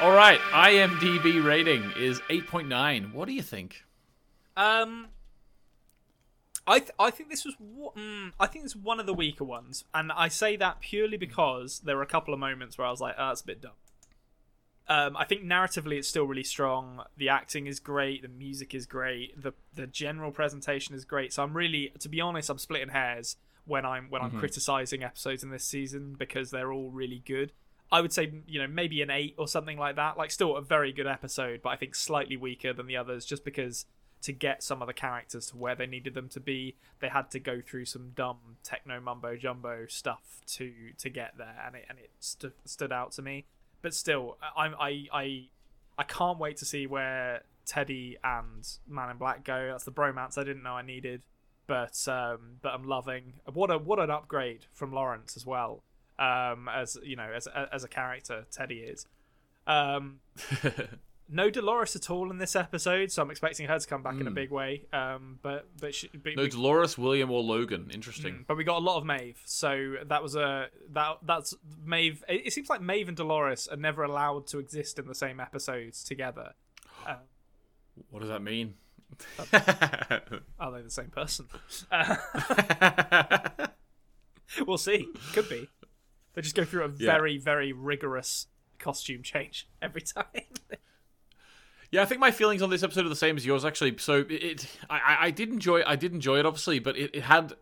All 0.00 0.12
right, 0.12 0.40
IMDb 0.52 1.44
rating 1.44 1.92
is 1.94 2.20
8.9. 2.30 3.12
What 3.12 3.26
do 3.28 3.34
you 3.34 3.42
think? 3.42 3.84
Um, 4.56 5.08
I 6.66 6.78
th- 6.78 6.92
I 6.98 7.10
think 7.10 7.28
this 7.28 7.44
was 7.44 7.54
wa- 7.60 7.92
mm, 7.92 8.32
I 8.40 8.46
think 8.46 8.64
it's 8.64 8.74
one 8.74 8.98
of 8.98 9.04
the 9.04 9.12
weaker 9.12 9.44
ones, 9.44 9.84
and 9.92 10.10
I 10.12 10.28
say 10.28 10.56
that 10.56 10.80
purely 10.80 11.18
because 11.18 11.80
there 11.80 11.96
were 11.96 12.02
a 12.02 12.06
couple 12.06 12.32
of 12.32 12.40
moments 12.40 12.78
where 12.78 12.86
I 12.86 12.90
was 12.90 13.00
like, 13.02 13.14
"Oh, 13.18 13.28
that's 13.28 13.42
a 13.42 13.46
bit 13.46 13.60
dumb." 13.60 13.72
Um, 14.88 15.16
I 15.18 15.24
think 15.24 15.42
narratively 15.44 15.98
it's 15.98 16.08
still 16.08 16.24
really 16.24 16.44
strong. 16.44 17.02
The 17.16 17.28
acting 17.28 17.66
is 17.66 17.78
great. 17.78 18.22
The 18.22 18.28
music 18.28 18.74
is 18.74 18.86
great. 18.86 19.40
The 19.40 19.52
the 19.74 19.86
general 19.86 20.30
presentation 20.32 20.94
is 20.94 21.04
great. 21.04 21.32
So 21.34 21.42
I'm 21.42 21.54
really, 21.56 21.92
to 21.98 22.08
be 22.08 22.20
honest, 22.22 22.48
I'm 22.48 22.58
splitting 22.58 22.88
hairs 22.88 23.36
when 23.66 23.84
I'm 23.84 24.08
when 24.08 24.22
I'm 24.22 24.30
criticizing 24.38 25.04
episodes 25.04 25.42
in 25.42 25.50
this 25.50 25.64
season 25.64 26.16
because 26.18 26.50
they're 26.50 26.72
all 26.72 26.90
really 26.90 27.22
good. 27.26 27.52
I 27.92 28.00
would 28.00 28.12
say, 28.12 28.32
you 28.46 28.60
know, 28.60 28.68
maybe 28.68 29.02
an 29.02 29.10
eight 29.10 29.34
or 29.36 29.48
something 29.48 29.78
like 29.78 29.96
that. 29.96 30.16
Like, 30.16 30.30
still 30.30 30.56
a 30.56 30.62
very 30.62 30.92
good 30.92 31.06
episode, 31.06 31.60
but 31.62 31.70
I 31.70 31.76
think 31.76 31.94
slightly 31.94 32.36
weaker 32.36 32.72
than 32.72 32.86
the 32.86 32.96
others, 32.96 33.24
just 33.24 33.44
because 33.44 33.86
to 34.22 34.32
get 34.32 34.62
some 34.62 34.82
of 34.82 34.86
the 34.86 34.92
characters 34.92 35.46
to 35.46 35.56
where 35.56 35.74
they 35.74 35.86
needed 35.86 36.14
them 36.14 36.28
to 36.28 36.40
be, 36.40 36.76
they 37.00 37.08
had 37.08 37.30
to 37.30 37.40
go 37.40 37.60
through 37.60 37.86
some 37.86 38.12
dumb 38.14 38.38
techno 38.62 39.00
mumbo 39.00 39.36
jumbo 39.36 39.86
stuff 39.88 40.42
to 40.46 40.72
to 40.98 41.08
get 41.08 41.36
there, 41.38 41.56
and 41.66 41.74
it 41.74 41.86
and 41.88 41.98
it 41.98 42.10
stu- 42.20 42.52
stood 42.64 42.92
out 42.92 43.12
to 43.12 43.22
me. 43.22 43.46
But 43.82 43.94
still, 43.94 44.36
I 44.56 44.66
I 44.66 45.06
I 45.12 45.48
I 45.98 46.02
can't 46.04 46.38
wait 46.38 46.58
to 46.58 46.64
see 46.64 46.86
where 46.86 47.42
Teddy 47.66 48.18
and 48.22 48.66
Man 48.88 49.10
in 49.10 49.16
Black 49.16 49.44
go. 49.44 49.68
That's 49.70 49.84
the 49.84 49.92
bromance 49.92 50.36
I 50.36 50.44
didn't 50.44 50.62
know 50.62 50.74
I 50.74 50.82
needed, 50.82 51.22
but 51.66 52.06
um, 52.08 52.58
but 52.62 52.74
I'm 52.74 52.84
loving 52.84 53.34
what 53.52 53.70
a 53.70 53.78
what 53.78 53.98
an 53.98 54.10
upgrade 54.10 54.66
from 54.72 54.92
Lawrence 54.92 55.36
as 55.36 55.46
well. 55.46 55.82
Um, 56.20 56.68
as 56.68 56.96
you 57.02 57.16
know, 57.16 57.30
as 57.34 57.48
as 57.72 57.82
a 57.82 57.88
character, 57.88 58.44
Teddy 58.50 58.78
is. 58.80 59.06
Um, 59.66 60.20
no 61.28 61.48
Dolores 61.48 61.94
at 61.96 62.10
all 62.10 62.30
in 62.30 62.38
this 62.38 62.56
episode, 62.56 63.10
so 63.12 63.22
I'm 63.22 63.30
expecting 63.30 63.66
her 63.68 63.78
to 63.78 63.86
come 63.86 64.02
back 64.02 64.20
in 64.20 64.26
a 64.26 64.30
big 64.30 64.50
way. 64.50 64.86
Um, 64.92 65.38
but 65.42 65.68
but, 65.80 65.94
she, 65.94 66.08
but 66.08 66.36
No 66.36 66.42
we- 66.42 66.48
Dolores, 66.48 66.98
William, 66.98 67.30
or 67.30 67.42
Logan. 67.42 67.90
Interesting. 67.92 68.34
Mm, 68.34 68.46
but 68.46 68.56
we 68.56 68.64
got 68.64 68.78
a 68.78 68.84
lot 68.84 68.98
of 68.98 69.06
Maeve, 69.06 69.40
so 69.44 69.94
that 70.06 70.22
was 70.22 70.34
a 70.36 70.66
that 70.90 71.18
that's 71.22 71.54
Maeve. 71.84 72.22
It, 72.28 72.46
it 72.46 72.52
seems 72.52 72.68
like 72.68 72.80
Maeve 72.82 73.08
and 73.08 73.16
Dolores 73.16 73.68
are 73.68 73.76
never 73.76 74.02
allowed 74.02 74.46
to 74.48 74.58
exist 74.58 74.98
in 74.98 75.06
the 75.06 75.14
same 75.14 75.40
episodes 75.40 76.04
together. 76.04 76.52
What 78.08 78.20
does 78.20 78.30
that 78.30 78.40
mean? 78.42 78.74
Are 80.58 80.72
they 80.72 80.80
the 80.82 80.88
same 80.90 81.08
person? 81.10 81.46
Uh, 81.90 82.16
we'll 84.66 84.78
see. 84.78 85.08
Could 85.34 85.48
be. 85.50 85.68
They 86.34 86.42
just 86.42 86.54
go 86.54 86.64
through 86.64 86.84
a 86.84 86.88
very 86.88 87.38
very 87.38 87.72
rigorous 87.72 88.46
costume 88.78 89.22
change 89.22 89.68
every 89.80 90.02
time. 90.02 90.24
Yeah, 91.92 92.02
I 92.02 92.04
think 92.04 92.20
my 92.20 92.30
feelings 92.30 92.62
on 92.62 92.70
this 92.70 92.84
episode 92.84 93.06
are 93.06 93.08
the 93.08 93.16
same 93.16 93.36
as 93.36 93.44
yours. 93.44 93.64
Actually, 93.64 93.98
so 93.98 94.20
it, 94.20 94.30
it 94.30 94.66
I, 94.88 94.98
I- 94.98 95.26
I 95.26 95.30
did 95.30 95.48
enjoy, 95.50 95.82
I 95.84 95.96
did 95.96 96.12
enjoy 96.12 96.38
it, 96.38 96.46
obviously, 96.46 96.78
but 96.78 96.96
it, 96.96 97.10
it 97.14 97.22
had, 97.24 97.54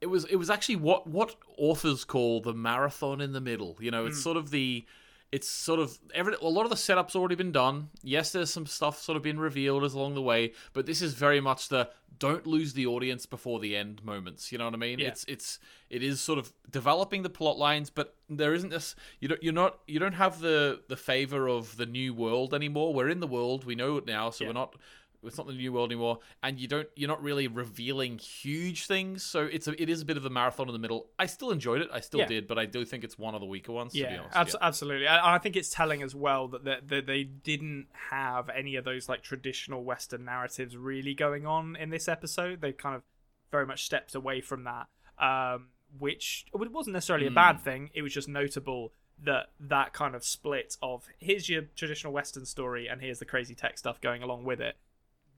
it 0.00 0.06
was, 0.06 0.26
it 0.26 0.36
was 0.36 0.48
actually 0.48 0.76
what 0.76 1.08
what 1.08 1.34
authors 1.58 2.04
call 2.04 2.40
the 2.40 2.54
marathon 2.54 3.20
in 3.20 3.32
the 3.32 3.40
middle. 3.40 3.76
You 3.80 3.90
know, 3.90 4.06
it's 4.06 4.20
mm. 4.20 4.22
sort 4.22 4.36
of 4.36 4.50
the, 4.50 4.86
it's 5.32 5.48
sort 5.48 5.80
of 5.80 5.98
every 6.14 6.34
a 6.40 6.46
lot 6.48 6.64
of 6.64 6.70
the 6.70 6.76
setup's 6.76 7.16
already 7.16 7.34
been 7.34 7.52
done. 7.52 7.90
Yes, 8.02 8.32
there's 8.32 8.52
some 8.52 8.66
stuff 8.66 9.00
sort 9.00 9.16
of 9.16 9.22
been 9.22 9.38
revealed 9.40 9.84
as 9.84 9.94
along 9.94 10.14
the 10.14 10.22
way, 10.22 10.52
but 10.72 10.86
this 10.86 11.02
is 11.02 11.14
very 11.14 11.40
much 11.40 11.68
the 11.68 11.90
don't 12.18 12.46
lose 12.46 12.72
the 12.72 12.86
audience 12.86 13.26
before 13.26 13.60
the 13.60 13.76
end 13.76 14.02
moments. 14.04 14.50
You 14.50 14.56
know 14.58 14.64
what 14.64 14.72
I 14.74 14.78
mean? 14.78 14.98
Yeah. 15.00 15.08
It's 15.08 15.24
it's 15.28 15.58
it 15.90 16.02
is 16.02 16.20
sort 16.20 16.38
of 16.38 16.52
developing 16.70 17.22
the 17.22 17.28
plot 17.30 17.58
lines, 17.58 17.90
but 17.90 18.14
there 18.30 18.54
isn't 18.54 18.70
this. 18.70 18.94
You 19.20 19.28
don't 19.28 19.42
you're 19.42 19.52
not 19.52 19.78
you 19.86 19.98
don't 19.98 20.14
have 20.14 20.40
the 20.40 20.80
the 20.88 20.96
favor 20.96 21.48
of 21.48 21.76
the 21.76 21.86
new 21.86 22.14
world 22.14 22.54
anymore. 22.54 22.94
We're 22.94 23.08
in 23.10 23.20
the 23.20 23.26
world. 23.26 23.64
We 23.64 23.74
know 23.74 23.96
it 23.96 24.06
now, 24.06 24.30
so 24.30 24.44
Yeah. 24.44 24.50
we're 24.50 24.54
not. 24.54 24.76
It's 25.22 25.36
not 25.38 25.46
the 25.46 25.52
new 25.52 25.72
world 25.72 25.90
anymore, 25.90 26.18
and 26.42 26.58
you 26.58 26.68
don't. 26.68 26.88
You're 26.96 27.08
not 27.08 27.22
really 27.22 27.48
revealing 27.48 28.18
huge 28.18 28.86
things, 28.86 29.22
so 29.22 29.44
it's 29.44 29.66
a. 29.68 29.80
It 29.80 29.88
is 29.88 30.02
a 30.02 30.04
bit 30.04 30.16
of 30.16 30.24
a 30.24 30.30
marathon 30.30 30.68
in 30.68 30.72
the 30.72 30.78
middle. 30.78 31.08
I 31.18 31.26
still 31.26 31.50
enjoyed 31.50 31.82
it. 31.82 31.88
I 31.92 32.00
still 32.00 32.20
Yeah. 32.20 32.26
did, 32.26 32.46
but 32.48 32.58
I 32.58 32.66
do 32.66 32.84
think 32.84 33.04
it's 33.04 33.18
one 33.18 33.34
of 33.34 33.40
the 33.40 33.46
weaker 33.46 33.72
ones. 33.72 33.92
to 33.92 33.98
be 33.98 34.02
Yeah, 34.04 34.20
honest. 34.20 34.36
abs- 34.36 34.56
absolutely. 34.60 35.06
And 35.06 35.18
I 35.20 35.38
think 35.38 35.56
it's 35.56 35.70
telling 35.70 36.02
as 36.02 36.14
well 36.14 36.48
that, 36.48 36.64
that 36.64 36.88
that 36.88 37.06
they 37.06 37.24
didn't 37.24 37.86
have 38.10 38.48
any 38.48 38.76
of 38.76 38.84
those 38.84 39.08
like 39.08 39.22
traditional 39.22 39.84
Western 39.84 40.24
narratives 40.24 40.76
really 40.76 41.14
going 41.14 41.46
on 41.46 41.76
in 41.76 41.90
this 41.90 42.08
episode. 42.08 42.60
They 42.60 42.72
kind 42.72 42.94
of 42.96 43.02
very 43.50 43.66
much 43.66 43.84
stepped 43.84 44.14
away 44.14 44.40
from 44.40 44.64
that, 44.64 44.86
um, 45.18 45.68
which 45.98 46.46
it 46.52 46.72
wasn't 46.72 46.94
necessarily 46.94 47.26
a 47.26 47.30
bad 47.30 47.60
thing. 47.60 47.90
It 47.94 48.02
was 48.02 48.12
just 48.12 48.28
notable 48.28 48.92
that 49.24 49.46
that 49.58 49.94
kind 49.94 50.14
of 50.14 50.22
split 50.22 50.76
of 50.82 51.06
here's 51.18 51.48
your 51.48 51.62
traditional 51.74 52.12
Western 52.12 52.44
story 52.44 52.86
and 52.86 53.00
here's 53.00 53.18
the 53.18 53.24
crazy 53.24 53.54
tech 53.54 53.78
stuff 53.78 53.98
going 54.00 54.22
along 54.22 54.44
with 54.44 54.60
it. 54.60 54.76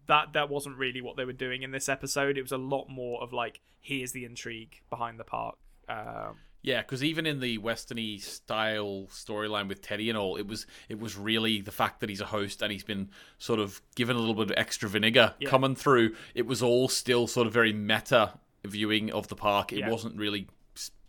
That 0.09 0.33
that 0.33 0.51
wasn't 0.51 0.77
really 0.77 1.01
what 1.01 1.17
they 1.17 1.25
were 1.25 1.33
doing 1.33 1.63
in 1.63 1.71
this 1.71 1.89
episode. 1.89 2.37
It 2.37 2.43
was 2.43 2.53
a 2.53 2.59
lot 2.59 2.89
more 2.89 3.23
of 3.23 3.33
like 3.33 3.61
here's 3.81 4.13
the 4.13 4.25
intrigue 4.25 4.81
behind 4.91 5.19
the 5.21 5.25
park. 5.25 5.57
Um, 5.89 6.37
Yeah, 6.63 6.81
because 6.83 7.05
even 7.05 7.25
in 7.25 7.39
the 7.41 7.59
westerny 7.59 8.21
style 8.21 9.07
storyline 9.11 9.69
with 9.69 9.81
Teddy 9.81 10.09
and 10.11 10.19
all, 10.19 10.37
it 10.37 10.47
was 10.47 10.67
it 10.89 10.99
was 10.99 11.17
really 11.17 11.61
the 11.61 11.71
fact 11.71 12.01
that 12.01 12.09
he's 12.11 12.21
a 12.21 12.27
host 12.27 12.61
and 12.63 12.73
he's 12.73 12.83
been 12.85 13.11
sort 13.39 13.61
of 13.61 13.81
given 13.95 14.17
a 14.17 14.19
little 14.19 14.35
bit 14.35 14.51
of 14.51 14.57
extra 14.59 14.89
vinegar 14.89 15.35
Yeah. 15.39 15.49
coming 15.49 15.75
through. 15.77 16.15
It 16.35 16.47
was 16.47 16.63
all 16.63 16.89
still 16.89 17.27
sort 17.27 17.47
of 17.47 17.53
very 17.53 17.73
meta 17.73 18.33
viewing 18.65 19.13
of 19.13 19.29
the 19.29 19.37
park. 19.37 19.73
It 19.73 19.79
Yeah. 19.81 19.91
wasn't 19.91 20.17
really 20.17 20.49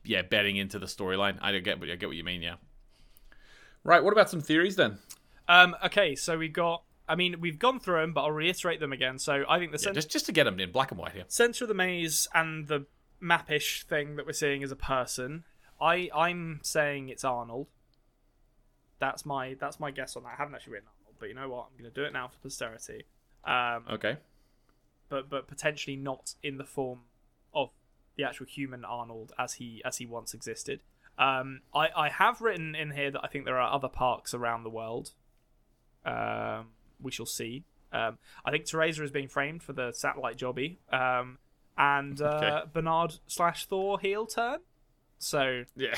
yeah 0.05 0.21
betting 0.21 0.55
into 0.57 0.77
the 0.79 0.85
storyline. 0.87 1.37
I 1.41 1.51
don't 1.51 1.63
get, 1.63 1.79
but 1.79 1.89
I 1.89 1.95
get 1.95 2.07
what 2.07 2.15
you 2.17 2.23
mean. 2.23 2.41
Yeah. 2.41 2.55
Right. 3.83 4.03
What 4.03 4.11
about 4.13 4.29
some 4.29 4.41
theories 4.41 4.75
then? 4.75 4.99
Um, 5.47 5.75
okay, 5.85 6.15
so 6.15 6.37
we've 6.37 6.53
got. 6.53 6.83
I 7.09 7.15
mean, 7.15 7.41
we've 7.41 7.59
gone 7.59 7.79
through 7.79 7.99
them, 8.01 8.13
but 8.13 8.21
I'll 8.21 8.31
reiterate 8.31 8.79
them 8.79 8.93
again. 8.93 9.17
So 9.19 9.43
I 9.49 9.57
think 9.59 9.71
the 9.71 9.77
Yeah, 9.77 9.83
center, 9.85 9.95
just 9.95 10.09
just 10.11 10.25
to 10.27 10.31
get 10.31 10.43
them 10.45 10.59
in 10.59 10.71
black 10.71 10.91
and 10.91 10.99
white 10.99 11.11
here. 11.13 11.25
center 11.27 11.65
of 11.65 11.67
the 11.67 11.73
maze 11.73 12.27
and 12.33 12.67
the 12.67 12.85
mapish 13.19 13.83
thing 13.83 14.15
that 14.15 14.25
we're 14.25 14.31
seeing 14.33 14.61
is 14.61 14.71
a 14.71 14.75
person. 14.77 15.43
I 15.81 16.09
I'm 16.15 16.59
saying 16.63 17.09
it's 17.09 17.23
Arnold. 17.23 17.67
That's 18.99 19.25
my 19.25 19.55
that's 19.59 19.79
my 19.79 19.91
guess 19.91 20.15
on 20.15 20.23
that. 20.23 20.29
I 20.33 20.35
haven't 20.35 20.55
actually 20.55 20.73
written 20.73 20.89
Arnold, 20.99 21.15
but 21.19 21.29
you 21.29 21.35
know 21.35 21.49
what? 21.49 21.67
I'm 21.71 21.77
going 21.81 21.91
to 21.91 22.01
do 22.01 22.05
it 22.05 22.13
now 22.13 22.27
for 22.27 22.37
posterity. 22.39 23.05
Um, 23.45 23.85
Okay. 23.89 24.17
but 25.09 25.29
but 25.29 25.47
potentially 25.47 25.95
not 25.95 26.35
in 26.43 26.57
the 26.57 26.65
form 26.65 27.01
of 27.53 27.69
the 28.17 28.23
actual 28.25 28.45
human 28.45 28.83
Arnold 28.85 29.31
as 29.39 29.53
he 29.53 29.81
as 29.85 29.97
he 29.97 30.05
once 30.05 30.33
existed. 30.33 30.81
Um, 31.17 31.61
I 31.73 31.87
I 31.95 32.09
have 32.09 32.41
written 32.41 32.75
in 32.75 32.91
here 32.91 33.09
that 33.11 33.21
I 33.23 33.27
think 33.27 33.45
there 33.45 33.57
are 33.57 33.73
other 33.73 33.87
parks 33.89 34.33
around 34.33 34.63
the 34.63 34.69
world. 34.69 35.11
Um, 36.05 36.69
we 37.01 37.11
shall 37.11 37.25
see. 37.25 37.63
Um, 37.91 38.17
I 38.45 38.51
think 38.51 38.65
Theresa 38.65 39.03
is 39.03 39.11
being 39.11 39.27
framed 39.27 39.63
for 39.63 39.73
the 39.73 39.91
satellite 39.91 40.37
jobby, 40.37 40.77
um, 40.93 41.37
and 41.77 42.21
uh, 42.21 42.25
Okay. 42.61 42.69
Bernard 42.73 43.15
slash 43.27 43.65
Thor 43.65 43.99
heel 43.99 44.25
turn. 44.25 44.59
So 45.17 45.63
Yeah. 45.75 45.95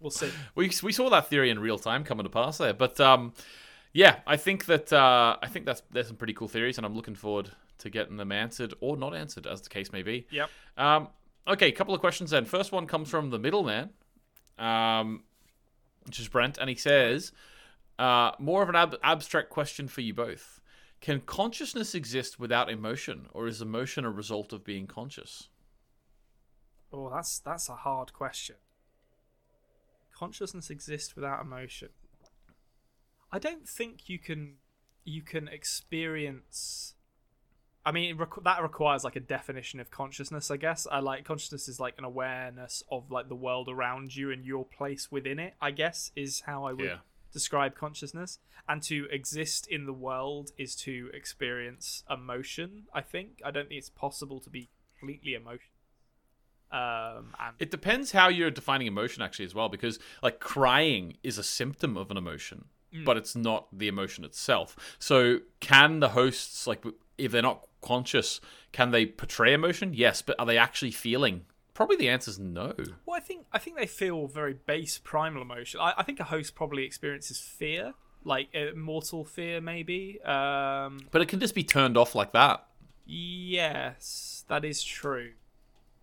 we'll 0.00 0.10
see. 0.10 0.30
we 0.54 0.70
we 0.82 0.92
saw 0.92 1.08
that 1.10 1.28
theory 1.28 1.50
in 1.50 1.58
real 1.58 1.78
time 1.78 2.04
coming 2.04 2.24
to 2.24 2.30
pass 2.30 2.58
there, 2.58 2.72
but 2.74 2.98
um, 3.00 3.32
yeah, 3.92 4.20
I 4.26 4.36
think 4.36 4.64
that 4.66 4.92
uh, 4.92 5.36
I 5.42 5.48
think 5.48 5.66
that's 5.66 5.82
there's 5.90 6.08
some 6.08 6.16
pretty 6.16 6.32
cool 6.34 6.48
theories, 6.48 6.78
and 6.78 6.84
I'm 6.86 6.94
looking 6.96 7.14
forward 7.14 7.50
to 7.78 7.90
getting 7.90 8.16
them 8.16 8.32
answered 8.32 8.74
or 8.80 8.96
not 8.96 9.14
answered, 9.14 9.46
as 9.46 9.60
the 9.60 9.68
case 9.68 9.92
may 9.92 10.02
be. 10.02 10.26
Yep. 10.30 10.50
Um, 10.78 11.08
okay, 11.48 11.70
couple 11.72 11.94
of 11.94 12.00
questions 12.00 12.30
then. 12.30 12.44
First 12.44 12.70
one 12.72 12.86
comes 12.86 13.08
from 13.10 13.30
the 13.30 13.38
middleman, 13.38 13.90
um, 14.58 15.22
which 16.06 16.18
is 16.20 16.28
Brent, 16.28 16.58
and 16.58 16.68
he 16.70 16.76
says, 16.76 17.32
uh, 18.02 18.32
more 18.40 18.64
of 18.64 18.68
an 18.68 18.74
ab- 18.74 18.98
abstract 19.04 19.48
question 19.48 19.86
for 19.86 20.00
you 20.00 20.12
both. 20.12 20.60
Can 21.00 21.20
consciousness 21.20 21.94
exist 21.94 22.40
without 22.40 22.68
emotion, 22.68 23.26
or 23.32 23.46
is 23.46 23.62
emotion 23.62 24.04
a 24.04 24.10
result 24.10 24.52
of 24.52 24.64
being 24.64 24.88
conscious? 24.88 25.48
Oh, 26.92 27.10
that's 27.10 27.38
that's 27.38 27.68
a 27.68 27.76
hard 27.76 28.12
question. 28.12 28.56
Consciousness 30.12 30.68
exists 30.68 31.14
without 31.14 31.40
emotion. 31.42 31.90
I 33.30 33.38
don't 33.38 33.68
think 33.68 34.08
you 34.08 34.18
can 34.18 34.56
you 35.04 35.22
can 35.22 35.46
experience. 35.46 36.94
I 37.84 37.92
mean, 37.92 38.20
that 38.44 38.62
requires 38.62 39.04
like 39.04 39.16
a 39.16 39.20
definition 39.20 39.78
of 39.78 39.90
consciousness. 39.92 40.50
I 40.50 40.56
guess 40.56 40.86
I 40.90 40.98
like 40.98 41.24
consciousness 41.24 41.68
is 41.68 41.78
like 41.78 41.94
an 41.98 42.04
awareness 42.04 42.82
of 42.90 43.10
like 43.12 43.28
the 43.28 43.36
world 43.36 43.68
around 43.68 44.14
you 44.14 44.32
and 44.32 44.44
your 44.44 44.64
place 44.64 45.10
within 45.10 45.38
it. 45.38 45.54
I 45.60 45.70
guess 45.70 46.10
is 46.16 46.40
how 46.46 46.64
I 46.64 46.72
would 46.72 46.84
Yeah. 46.84 46.98
Describe 47.32 47.74
consciousness. 47.74 48.38
And 48.68 48.82
to 48.84 49.06
exist 49.10 49.66
in 49.66 49.86
the 49.86 49.92
world 49.92 50.52
is 50.56 50.76
to 50.76 51.10
experience 51.12 52.04
emotion. 52.08 52.84
I 52.94 53.00
think 53.00 53.40
I 53.44 53.50
don't 53.50 53.68
think 53.68 53.78
it's 53.78 53.90
possible 53.90 54.40
to 54.40 54.50
be 54.50 54.70
completely 54.98 55.34
emotional. 55.34 55.72
Um, 56.70 57.34
and 57.38 57.54
It 57.58 57.70
depends 57.70 58.12
how 58.12 58.28
you're 58.28 58.50
defining 58.50 58.86
emotion 58.86 59.22
actually 59.22 59.44
as 59.44 59.54
well, 59.54 59.68
because 59.68 59.98
like 60.22 60.40
crying 60.40 61.18
is 61.22 61.36
a 61.36 61.42
symptom 61.42 61.96
of 61.96 62.10
an 62.10 62.16
emotion, 62.16 62.66
but 63.04 63.16
it's 63.16 63.34
not 63.34 63.66
the 63.76 63.88
emotion 63.88 64.24
itself. 64.24 64.96
So 64.98 65.40
can 65.60 66.00
the 66.00 66.10
hosts 66.10 66.66
like 66.66 66.84
if 67.18 67.32
they're 67.32 67.42
not 67.42 67.66
conscious, 67.82 68.40
can 68.72 68.90
they 68.90 69.04
portray 69.04 69.52
emotion? 69.52 69.92
Yes, 69.92 70.22
but 70.22 70.36
are 70.38 70.46
they 70.46 70.56
actually 70.56 70.92
feeling? 70.92 71.44
Probably 71.74 71.96
the 71.96 72.08
answer 72.08 72.30
is 72.30 72.38
no. 72.38 72.74
Well, 73.06 73.16
I 73.16 73.20
think 73.20 73.46
I 73.52 73.58
think 73.58 73.76
they 73.78 73.86
feel 73.86 74.26
very 74.26 74.52
base 74.54 74.98
primal 75.02 75.40
emotion. 75.42 75.80
I, 75.80 75.94
I 75.98 76.02
think 76.02 76.20
a 76.20 76.24
host 76.24 76.54
probably 76.54 76.84
experiences 76.84 77.38
fear, 77.38 77.94
like 78.24 78.48
uh, 78.54 78.76
mortal 78.76 79.24
fear, 79.24 79.60
maybe. 79.60 80.20
Um, 80.22 81.00
But 81.10 81.22
it 81.22 81.28
can 81.28 81.40
just 81.40 81.54
be 81.54 81.64
turned 81.64 81.96
off 81.96 82.14
like 82.14 82.32
that. 82.32 82.66
yes, 83.06 84.44
that 84.48 84.64
is 84.64 84.82
true. 84.82 85.30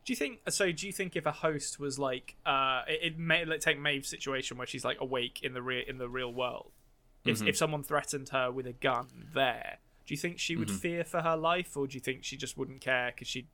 Do 0.06 0.14
you 0.14 0.18
think 0.18 0.40
so? 0.50 0.72
Do 0.72 0.88
you 0.88 0.94
think 0.94 1.16
if 1.16 1.26
a 1.26 1.32
host 1.32 1.80
was 1.80 2.00
like, 2.00 2.36
uh, 2.46 2.82
it, 2.88 3.00
it 3.14 3.20
may 3.20 3.46
let's 3.46 3.64
take 3.66 3.80
Maeve's 3.80 4.08
situation 4.10 4.58
where 4.58 4.66
she's 4.66 4.84
like 4.86 5.00
awake 5.00 5.42
in 5.44 5.54
the 5.54 5.62
real 5.62 5.84
in 5.88 5.98
the 5.98 6.10
real 6.10 6.34
world. 6.34 6.72
If 7.26 7.44
if 7.46 7.58
someone 7.58 7.84
threatened 7.84 8.30
her 8.30 8.52
with 8.52 8.66
a 8.66 8.74
gun 8.74 9.08
there, 9.36 9.78
do 10.08 10.14
you 10.14 10.18
think 10.18 10.40
she 10.40 10.56
would 10.56 10.72
fear 10.72 11.04
for 11.04 11.22
her 11.22 11.36
life, 11.38 11.78
or 11.78 11.86
do 11.86 11.94
you 11.96 12.00
think 12.00 12.24
she 12.24 12.38
just 12.38 12.58
wouldn't 12.58 12.82
care 12.82 13.12
because 13.14 13.28
she'd 13.28 13.48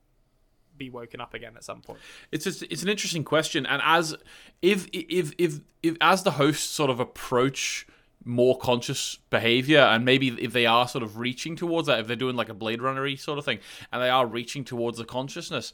be 0.76 0.90
woken 0.90 1.20
up 1.20 1.34
again 1.34 1.54
at 1.56 1.64
some 1.64 1.80
point? 1.82 1.98
It's 2.32 2.44
just, 2.44 2.62
it's 2.64 2.82
an 2.82 2.88
interesting 2.88 3.24
question, 3.24 3.66
and 3.66 3.80
as 3.84 4.14
if 4.62 4.86
if 4.92 5.32
if 5.38 5.60
if 5.82 5.96
as 6.00 6.22
the 6.22 6.32
hosts 6.32 6.68
sort 6.68 6.90
of 6.90 7.00
approach 7.00 7.86
more 8.24 8.58
conscious 8.58 9.18
behavior, 9.30 9.78
and 9.78 10.04
maybe 10.04 10.28
if 10.28 10.52
they 10.52 10.66
are 10.66 10.88
sort 10.88 11.04
of 11.04 11.16
reaching 11.18 11.54
towards 11.54 11.86
that, 11.86 12.00
if 12.00 12.06
they're 12.08 12.16
doing 12.16 12.34
like 12.34 12.48
a 12.48 12.54
Blade 12.54 12.82
Runner 12.82 13.16
sort 13.16 13.38
of 13.38 13.44
thing, 13.44 13.60
and 13.92 14.02
they 14.02 14.10
are 14.10 14.26
reaching 14.26 14.64
towards 14.64 14.98
the 14.98 15.04
consciousness. 15.04 15.72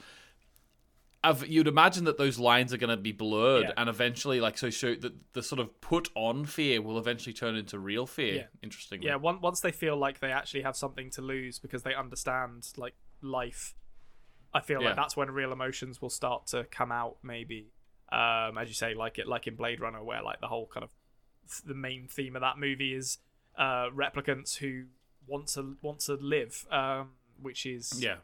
I've, 1.24 1.46
you'd 1.46 1.68
imagine 1.68 2.04
that 2.06 2.18
those 2.18 2.40
lines 2.40 2.74
are 2.74 2.78
going 2.78 2.90
to 2.90 2.96
be 2.96 3.12
blurred, 3.12 3.66
Yeah. 3.66 3.72
and 3.76 3.88
eventually, 3.88 4.40
like 4.40 4.58
so, 4.58 4.70
so 4.70 4.96
the, 4.96 5.14
the 5.34 5.42
sort 5.42 5.60
of 5.60 5.80
put 5.80 6.10
on 6.16 6.44
fear 6.46 6.82
will 6.82 6.98
eventually 6.98 7.32
turn 7.32 7.54
into 7.54 7.78
real 7.78 8.06
fear. 8.06 8.34
Yeah. 8.34 8.42
Interestingly, 8.60 9.06
Yeah, 9.06 9.16
one, 9.16 9.40
once 9.40 9.60
they 9.60 9.70
feel 9.70 9.96
like 9.96 10.18
they 10.18 10.32
actually 10.32 10.62
have 10.62 10.76
something 10.76 11.10
to 11.10 11.22
lose 11.22 11.60
because 11.60 11.84
they 11.84 11.94
understand 11.94 12.66
like 12.76 12.94
life, 13.20 13.74
I 14.54 14.60
feel 14.60 14.80
Yeah. 14.82 14.88
like 14.88 14.96
that's 14.96 15.16
when 15.16 15.30
real 15.30 15.52
emotions 15.52 16.00
will 16.02 16.10
start 16.10 16.46
to 16.48 16.64
come 16.64 16.92
out. 16.92 17.16
Maybe, 17.22 17.72
um, 18.10 18.58
as 18.58 18.68
you 18.68 18.74
say, 18.74 18.94
like 18.94 19.18
it, 19.18 19.26
like 19.26 19.46
in 19.46 19.56
Blade 19.56 19.80
Runner, 19.80 20.02
where 20.02 20.22
like 20.22 20.40
the 20.40 20.48
whole 20.48 20.66
kind 20.66 20.84
of 20.84 20.90
the 21.64 21.74
main 21.74 22.06
theme 22.08 22.36
of 22.36 22.40
that 22.42 22.58
movie 22.58 22.94
is 22.94 23.18
uh, 23.56 23.88
replicants 23.90 24.56
who 24.58 24.84
want 25.26 25.48
to 25.48 25.76
want 25.82 26.00
to 26.00 26.14
live, 26.14 26.66
um, 26.70 27.12
which 27.40 27.66
is 27.66 28.02
yeah. 28.02 28.16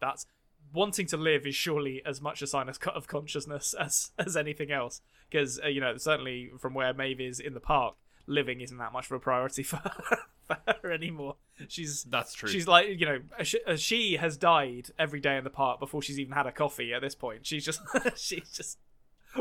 that's 0.00 0.26
wanting 0.72 1.06
to 1.06 1.16
live 1.16 1.46
is 1.46 1.54
surely 1.54 2.02
as 2.04 2.20
much 2.20 2.42
a 2.42 2.46
sign 2.46 2.68
of 2.68 2.78
of 2.94 3.06
consciousness 3.06 3.74
as 3.80 4.10
as 4.18 4.36
anything 4.36 4.70
else. 4.70 5.00
Because 5.30 5.60
uh, 5.62 5.68
you 5.68 5.80
know, 5.80 5.96
certainly 5.96 6.50
from 6.58 6.74
where 6.74 6.92
Maeve 6.92 7.20
is 7.20 7.40
in 7.40 7.54
the 7.54 7.60
park, 7.60 7.96
living 8.26 8.60
isn't 8.60 8.78
that 8.78 8.92
much 8.92 9.06
of 9.06 9.12
a 9.12 9.20
priority 9.20 9.62
for 9.70 9.76
her, 9.76 10.18
for 10.46 10.56
her 10.82 10.90
anymore. 10.92 11.36
She's 11.68 12.04
That's 12.04 12.34
true. 12.34 12.48
She's 12.48 12.66
like 12.66 12.88
you 13.00 13.06
know, 13.06 13.20
she, 13.42 13.58
she 13.76 14.16
has 14.16 14.36
died 14.36 14.88
every 14.98 15.20
day 15.20 15.36
in 15.36 15.44
the 15.44 15.50
park 15.50 15.80
before 15.80 16.02
she's 16.02 16.18
even 16.18 16.32
had 16.34 16.46
a 16.46 16.52
coffee. 16.52 16.92
At 16.92 17.02
this 17.02 17.14
point, 17.14 17.46
she's 17.46 17.64
just 17.64 17.80
she's 18.16 18.50
just 18.50 18.78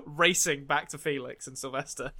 racing 0.05 0.65
back 0.65 0.89
to 0.89 0.97
Felix 0.97 1.47
and 1.47 1.57
Sylvester. 1.57 2.11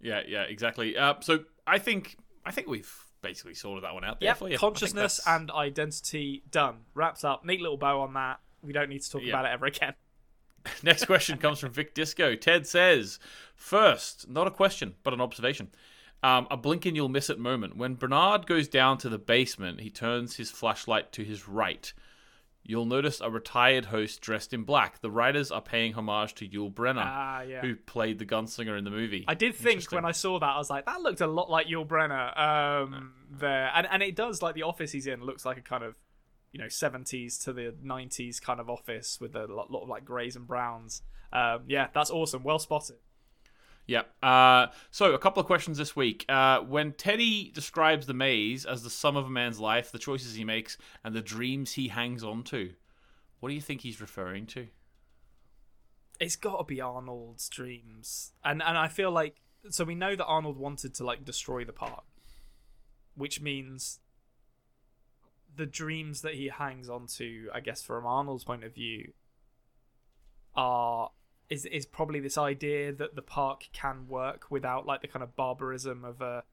Yeah, 0.00 0.22
yeah, 0.26 0.42
exactly. 0.42 0.96
Uh, 0.96 1.14
so 1.20 1.40
I 1.66 1.78
think 1.78 2.16
I 2.44 2.50
think 2.52 2.68
we've 2.68 2.92
basically 3.22 3.54
sorted 3.54 3.84
that 3.84 3.92
one 3.94 4.04
out 4.04 4.20
there 4.20 4.28
Yep, 4.28 4.36
for 4.38 4.44
you. 4.44 4.48
I 4.48 4.50
think 4.52 4.60
consciousness 4.60 5.20
and 5.26 5.50
identity 5.50 6.42
done. 6.50 6.76
Wraps 6.94 7.22
up. 7.24 7.44
Neat 7.44 7.60
little 7.60 7.76
bow 7.76 8.00
on 8.00 8.14
that. 8.14 8.40
We 8.62 8.72
don't 8.72 8.88
need 8.88 9.02
to 9.02 9.10
talk 9.10 9.22
Yeah. 9.22 9.30
about 9.30 9.44
it 9.44 9.52
ever 9.52 9.66
again. 9.66 9.94
Next 10.82 11.04
question 11.06 11.38
comes 11.38 11.58
from 11.58 11.70
Vic 11.72 11.94
Disco. 11.94 12.34
Ted 12.34 12.66
says, 12.66 13.18
first, 13.54 14.28
not 14.28 14.46
a 14.46 14.50
question, 14.50 14.94
but 15.02 15.14
an 15.14 15.20
observation. 15.20 15.68
Um, 16.22 16.46
a 16.50 16.56
blink 16.56 16.84
and 16.86 16.94
you'll 16.94 17.08
miss 17.08 17.30
it 17.30 17.38
moment. 17.38 17.76
When 17.76 17.94
Bernard 17.94 18.46
goes 18.46 18.68
down 18.68 18.98
to 18.98 19.08
the 19.08 19.18
basement, 19.18 19.80
he 19.80 19.88
turns 19.90 20.36
his 20.36 20.50
flashlight 20.50 21.12
to 21.12 21.24
his 21.24 21.48
right. 21.48 21.92
You'll 22.62 22.84
notice 22.84 23.22
a 23.22 23.30
retired 23.30 23.86
host 23.86 24.20
dressed 24.20 24.52
in 24.52 24.64
black. 24.64 25.00
The 25.00 25.10
writers 25.10 25.50
are 25.50 25.62
paying 25.62 25.94
homage 25.94 26.34
to 26.34 26.46
Yul 26.46 26.70
Brynner, 26.72 27.02
Ah, 27.06 27.40
yeah. 27.40 27.62
who 27.62 27.74
played 27.74 28.18
the 28.18 28.26
gunslinger 28.26 28.76
in 28.76 28.84
the 28.84 28.90
movie. 28.90 29.24
I 29.26 29.34
did 29.34 29.54
think 29.54 29.90
when 29.90 30.04
I 30.04 30.12
saw 30.12 30.38
that, 30.38 30.46
I 30.46 30.58
was 30.58 30.68
like, 30.68 30.84
that 30.84 31.00
looked 31.00 31.22
a 31.22 31.26
lot 31.26 31.48
like 31.48 31.68
Yul 31.68 31.86
Brynner 31.86 32.38
um, 32.38 33.14
there, 33.30 33.70
and 33.74 33.86
and 33.90 34.02
it 34.02 34.14
does 34.14 34.42
like 34.42 34.54
the 34.54 34.64
office 34.64 34.92
he's 34.92 35.06
in 35.06 35.22
looks 35.22 35.46
like 35.46 35.56
a 35.56 35.62
kind 35.62 35.82
of 35.82 35.98
you 36.52 36.60
know 36.60 36.66
70s 36.66 37.42
to 37.44 37.54
the 37.54 37.74
90s 37.82 38.42
kind 38.42 38.60
of 38.60 38.68
office 38.68 39.18
with 39.20 39.34
a 39.36 39.46
lot, 39.46 39.70
lot 39.70 39.82
of 39.84 39.88
like 39.88 40.04
greys 40.04 40.36
and 40.36 40.46
browns. 40.46 41.00
Um, 41.32 41.62
yeah, 41.66 41.86
that's 41.94 42.10
awesome. 42.10 42.42
Well 42.42 42.58
spotted. 42.58 42.96
Yeah. 43.90 44.02
Uh, 44.22 44.68
so, 44.92 45.14
a 45.14 45.18
couple 45.18 45.40
of 45.40 45.48
questions 45.48 45.76
this 45.76 45.96
week. 45.96 46.24
Uh, 46.28 46.60
when 46.60 46.92
Teddy 46.92 47.50
describes 47.52 48.06
the 48.06 48.14
maze 48.14 48.64
as 48.64 48.84
the 48.84 48.88
sum 48.88 49.16
of 49.16 49.26
a 49.26 49.30
man's 49.30 49.58
life, 49.58 49.90
the 49.90 49.98
choices 49.98 50.36
he 50.36 50.44
makes, 50.44 50.78
and 51.02 51.12
the 51.12 51.20
dreams 51.20 51.72
he 51.72 51.88
hangs 51.88 52.22
on 52.22 52.44
to, 52.44 52.70
what 53.40 53.48
do 53.48 53.54
you 53.56 53.60
think 53.60 53.80
he's 53.80 54.00
referring 54.00 54.46
to? 54.46 54.68
It's 56.20 56.36
got 56.36 56.58
to 56.58 56.64
be 56.64 56.80
Arnold's 56.80 57.48
dreams, 57.48 58.30
and 58.44 58.62
and 58.62 58.78
I 58.78 58.86
feel 58.86 59.10
like 59.10 59.40
so 59.70 59.82
we 59.82 59.96
know 59.96 60.14
that 60.14 60.24
Arnold 60.24 60.56
wanted 60.56 60.94
to 60.94 61.04
like 61.04 61.24
destroy 61.24 61.64
the 61.64 61.72
park, 61.72 62.04
which 63.16 63.40
means 63.40 63.98
the 65.56 65.66
dreams 65.66 66.22
that 66.22 66.34
he 66.34 66.46
hangs 66.46 66.88
on 66.88 67.08
to, 67.16 67.50
I 67.52 67.58
guess, 67.58 67.82
from 67.82 68.06
Arnold's 68.06 68.44
point 68.44 68.62
of 68.62 68.72
view, 68.72 69.14
are 70.54 71.10
is 71.50 71.66
is 71.66 71.84
probably 71.84 72.20
this 72.20 72.38
idea 72.38 72.92
that 72.92 73.16
the 73.16 73.22
park 73.22 73.68
can 73.72 74.06
work 74.08 74.46
without 74.50 74.86
like 74.86 75.02
the 75.02 75.08
kind 75.08 75.22
of 75.22 75.34
barbarism 75.36 76.04
of 76.04 76.20
a 76.20 76.44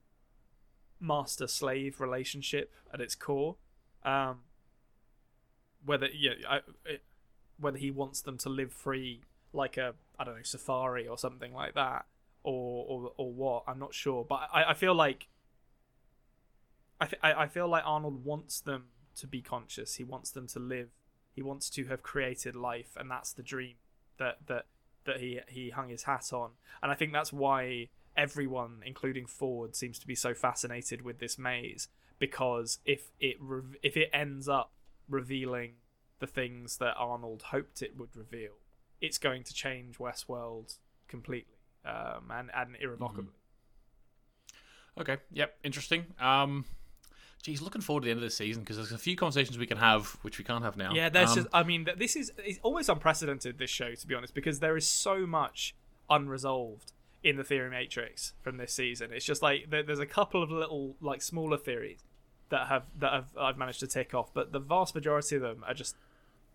master 0.99 1.47
slave 1.47 2.01
relationship 2.01 2.73
at 2.91 2.99
its 2.99 3.13
core. 3.13 3.55
Um, 4.03 4.39
whether 5.85 6.07
yeah, 6.07 6.33
I, 6.49 6.57
it, 6.85 7.03
whether 7.59 7.77
he 7.77 7.91
wants 7.91 8.21
them 8.21 8.37
to 8.39 8.49
live 8.49 8.73
free 8.73 9.21
like 9.53 9.77
a 9.77 9.93
I 10.17 10.23
don't 10.23 10.35
know 10.35 10.43
safari 10.43 11.07
or 11.07 11.17
something 11.17 11.53
like 11.53 11.75
that, 11.75 12.05
or 12.43 12.85
or 12.87 13.11
or 13.17 13.31
what? 13.31 13.63
I'm 13.67 13.79
not 13.79 13.93
sure, 13.93 14.25
but 14.27 14.49
I, 14.51 14.71
I 14.71 14.73
feel 14.73 14.95
like 14.95 15.27
I, 16.99 17.05
th- 17.05 17.21
I 17.21 17.45
feel 17.45 17.67
like 17.67 17.83
Arnold 17.85 18.25
wants 18.25 18.59
them 18.59 18.85
to 19.17 19.27
be 19.27 19.41
conscious. 19.41 19.95
He 19.95 20.03
wants 20.03 20.31
them 20.31 20.47
to 20.47 20.59
live. 20.59 20.89
He 21.31 21.43
wants 21.43 21.69
to 21.71 21.85
have 21.85 22.01
created 22.01 22.55
life, 22.55 22.97
and 22.97 23.11
that's 23.11 23.31
the 23.31 23.43
dream 23.43 23.75
that 24.17 24.47
that 24.47 24.65
that 25.07 25.19
he 25.19 25.39
he 25.47 25.71
hung 25.71 25.89
his 25.89 26.03
hat 26.03 26.31
on. 26.31 26.51
And 26.83 26.91
I 26.91 26.95
think 26.95 27.11
that's 27.11 27.33
why 27.33 27.89
everyone, 28.15 28.81
including 28.85 29.25
Ford, 29.25 29.75
seems 29.75 29.97
to 29.99 30.07
be 30.07 30.15
so 30.15 30.33
fascinated 30.33 31.01
with 31.01 31.19
this 31.19 31.39
maze 31.39 31.87
because 32.19 32.79
if 32.85 33.11
it 33.19 33.37
re- 33.39 33.77
if 33.81 33.97
it 33.97 34.09
ends 34.13 34.47
up 34.47 34.71
revealing 35.09 35.73
the 36.19 36.27
things 36.27 36.77
that 36.77 36.95
Arnold 36.97 37.43
hoped 37.43 37.81
it 37.81 37.97
would 37.97 38.15
reveal, 38.15 38.53
it's 39.01 39.17
going 39.17 39.43
to 39.43 39.53
change 39.53 39.97
Westworld 39.97 40.77
completely 41.07 41.57
um, 41.85 42.31
and 42.31 42.51
and 42.53 42.75
irrevocably. 42.79 43.33
Okay. 44.99 45.17
Yep. 45.31 45.57
Interesting. 45.63 46.05
Um, 46.19 46.65
geez, 47.41 47.61
looking 47.61 47.81
forward 47.81 48.01
to 48.01 48.05
the 48.05 48.11
end 48.11 48.19
of 48.19 48.23
the 48.23 48.29
season 48.29 48.63
because 48.63 48.77
there's 48.77 48.91
a 48.91 48.97
few 48.97 49.15
conversations 49.15 49.57
we 49.57 49.67
can 49.67 49.77
have 49.77 50.17
which 50.21 50.37
we 50.37 50.43
can't 50.43 50.63
have 50.63 50.77
now. 50.77 50.93
Yeah, 50.93 51.09
there's 51.09 51.31
Um, 51.31 51.35
just. 51.35 51.47
I 51.53 51.63
mean, 51.63 51.87
this 51.97 52.15
is 52.15 52.31
it's 52.37 52.59
almost 52.63 52.89
unprecedented. 52.89 53.57
This 53.57 53.69
show, 53.69 53.93
to 53.95 54.07
be 54.07 54.15
honest, 54.15 54.33
because 54.33 54.59
there 54.59 54.77
is 54.77 54.87
so 54.87 55.25
much 55.25 55.75
unresolved 56.09 56.91
in 57.23 57.35
the 57.35 57.43
theory 57.43 57.69
matrix 57.69 58.33
from 58.41 58.57
this 58.57 58.73
season. 58.73 59.11
It's 59.11 59.25
just 59.25 59.41
like 59.41 59.69
there's 59.69 59.99
a 59.99 60.05
couple 60.05 60.43
of 60.43 60.51
little 60.51 60.95
like 61.01 61.21
smaller 61.21 61.57
theories 61.57 61.99
that 62.49 62.67
have 62.67 62.83
that 62.99 63.11
have 63.11 63.25
I've 63.37 63.57
managed 63.57 63.79
to 63.81 63.87
tick 63.87 64.13
off, 64.13 64.33
but 64.33 64.51
the 64.51 64.59
vast 64.59 64.95
majority 64.95 65.35
of 65.35 65.41
them 65.41 65.63
are 65.67 65.73
just 65.73 65.95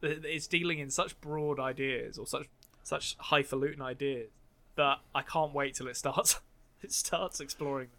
it's 0.02 0.46
dealing 0.46 0.78
in 0.78 0.90
such 0.90 1.20
broad 1.20 1.60
ideas 1.60 2.18
or 2.18 2.26
such 2.26 2.46
such 2.82 3.16
highfalutin 3.18 3.80
ideas 3.82 4.30
that 4.76 4.98
I 5.14 5.22
can't 5.22 5.52
wait 5.54 5.74
till 5.74 5.88
it 5.88 5.96
starts. 5.96 6.40
it 6.82 6.92
starts 6.92 7.40
exploring 7.40 7.88
them. 7.88 7.98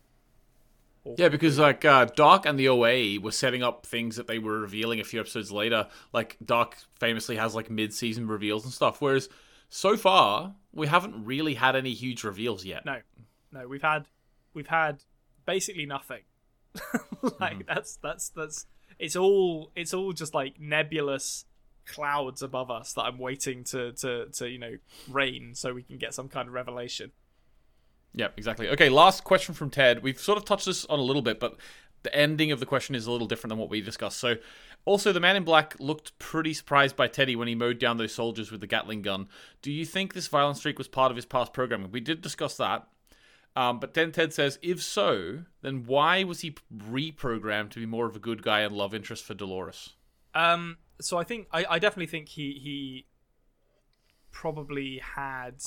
Yeah, 1.17 1.29
because 1.29 1.59
like 1.59 1.83
uh, 1.83 2.05
Dark 2.05 2.45
and 2.45 2.57
the 2.57 2.69
OA 2.69 3.19
were 3.19 3.31
setting 3.31 3.61
up 3.61 3.85
things 3.85 4.15
that 4.15 4.27
they 4.27 4.39
were 4.39 4.59
revealing 4.59 4.99
a 4.99 5.03
few 5.03 5.19
episodes 5.19 5.51
later. 5.51 5.87
Like 6.13 6.37
Dark 6.43 6.77
famously 6.99 7.35
has 7.35 7.53
like 7.53 7.69
mid-season 7.69 8.27
reveals 8.27 8.63
and 8.63 8.73
stuff, 8.73 9.01
whereas 9.01 9.27
so 9.69 9.97
far 9.97 10.55
we 10.71 10.87
haven't 10.87 11.25
really 11.25 11.55
had 11.55 11.75
any 11.75 11.93
huge 11.93 12.23
reveals 12.23 12.63
yet. 12.63 12.85
No, 12.85 12.99
no, 13.51 13.67
we've 13.67 13.81
had 13.81 14.07
we've 14.53 14.67
had 14.67 15.03
basically 15.45 15.85
nothing. 15.85 16.21
like 17.39 17.67
that's 17.67 17.97
that's 17.97 18.29
that's 18.29 18.65
it's 18.97 19.15
all 19.15 19.71
it's 19.75 19.93
all 19.93 20.13
just 20.13 20.33
like 20.33 20.59
nebulous 20.59 21.45
clouds 21.85 22.41
above 22.41 22.71
us 22.71 22.93
that 22.93 23.01
I'm 23.01 23.17
waiting 23.17 23.63
to 23.65 23.91
to 23.93 24.27
to 24.27 24.49
you 24.49 24.57
know 24.57 24.77
rain 25.09 25.53
so 25.53 25.73
we 25.73 25.83
can 25.83 25.97
get 25.97 26.13
some 26.13 26.29
kind 26.29 26.47
of 26.47 26.53
revelation. 26.53 27.11
Yeah, 28.13 28.27
exactly. 28.37 28.69
Okay, 28.69 28.89
last 28.89 29.23
question 29.23 29.55
from 29.55 29.69
Ted. 29.69 30.03
We've 30.03 30.19
sort 30.19 30.37
of 30.37 30.45
touched 30.45 30.65
this 30.65 30.85
on 30.85 30.99
a 30.99 31.03
little 31.03 31.21
bit, 31.21 31.39
but 31.39 31.57
the 32.03 32.15
ending 32.15 32.51
of 32.51 32.59
the 32.59 32.65
question 32.65 32.95
is 32.95 33.07
a 33.07 33.11
little 33.11 33.27
different 33.27 33.49
than 33.49 33.57
what 33.57 33.69
we 33.69 33.81
discussed. 33.81 34.19
So, 34.19 34.35
also, 34.85 35.13
the 35.13 35.19
man 35.19 35.35
in 35.35 35.43
black 35.43 35.75
looked 35.79 36.17
pretty 36.19 36.53
surprised 36.53 36.95
by 36.95 37.07
Teddy 37.07 37.35
when 37.35 37.47
he 37.47 37.55
mowed 37.55 37.79
down 37.79 37.97
those 37.97 38.13
soldiers 38.13 38.51
with 38.51 38.61
the 38.61 38.67
Gatling 38.67 39.01
gun. 39.01 39.29
Do 39.61 39.71
you 39.71 39.85
think 39.85 40.13
this 40.13 40.27
violent 40.27 40.57
streak 40.57 40.77
was 40.77 40.87
part 40.87 41.09
of 41.09 41.15
his 41.15 41.25
past 41.25 41.53
programming? 41.53 41.91
We 41.91 42.01
did 42.01 42.21
discuss 42.21 42.57
that. 42.57 42.87
Um, 43.55 43.79
but 43.79 43.93
then 43.93 44.11
Ted 44.11 44.33
says, 44.33 44.59
if 44.61 44.81
so, 44.81 45.43
then 45.61 45.85
why 45.85 46.23
was 46.23 46.41
he 46.41 46.55
reprogrammed 46.75 47.69
to 47.71 47.79
be 47.79 47.85
more 47.85 48.07
of 48.07 48.15
a 48.15 48.19
good 48.19 48.41
guy 48.41 48.61
and 48.61 48.75
love 48.75 48.93
interest 48.93 49.23
for 49.23 49.35
Dolores? 49.35 49.91
Um, 50.33 50.77
so 50.99 51.17
I 51.17 51.23
think 51.23 51.47
I, 51.51 51.65
I 51.69 51.79
definitely 51.79 52.07
think 52.07 52.29
he 52.29 52.53
he 52.53 53.05
probably 54.31 54.99
had 55.15 55.63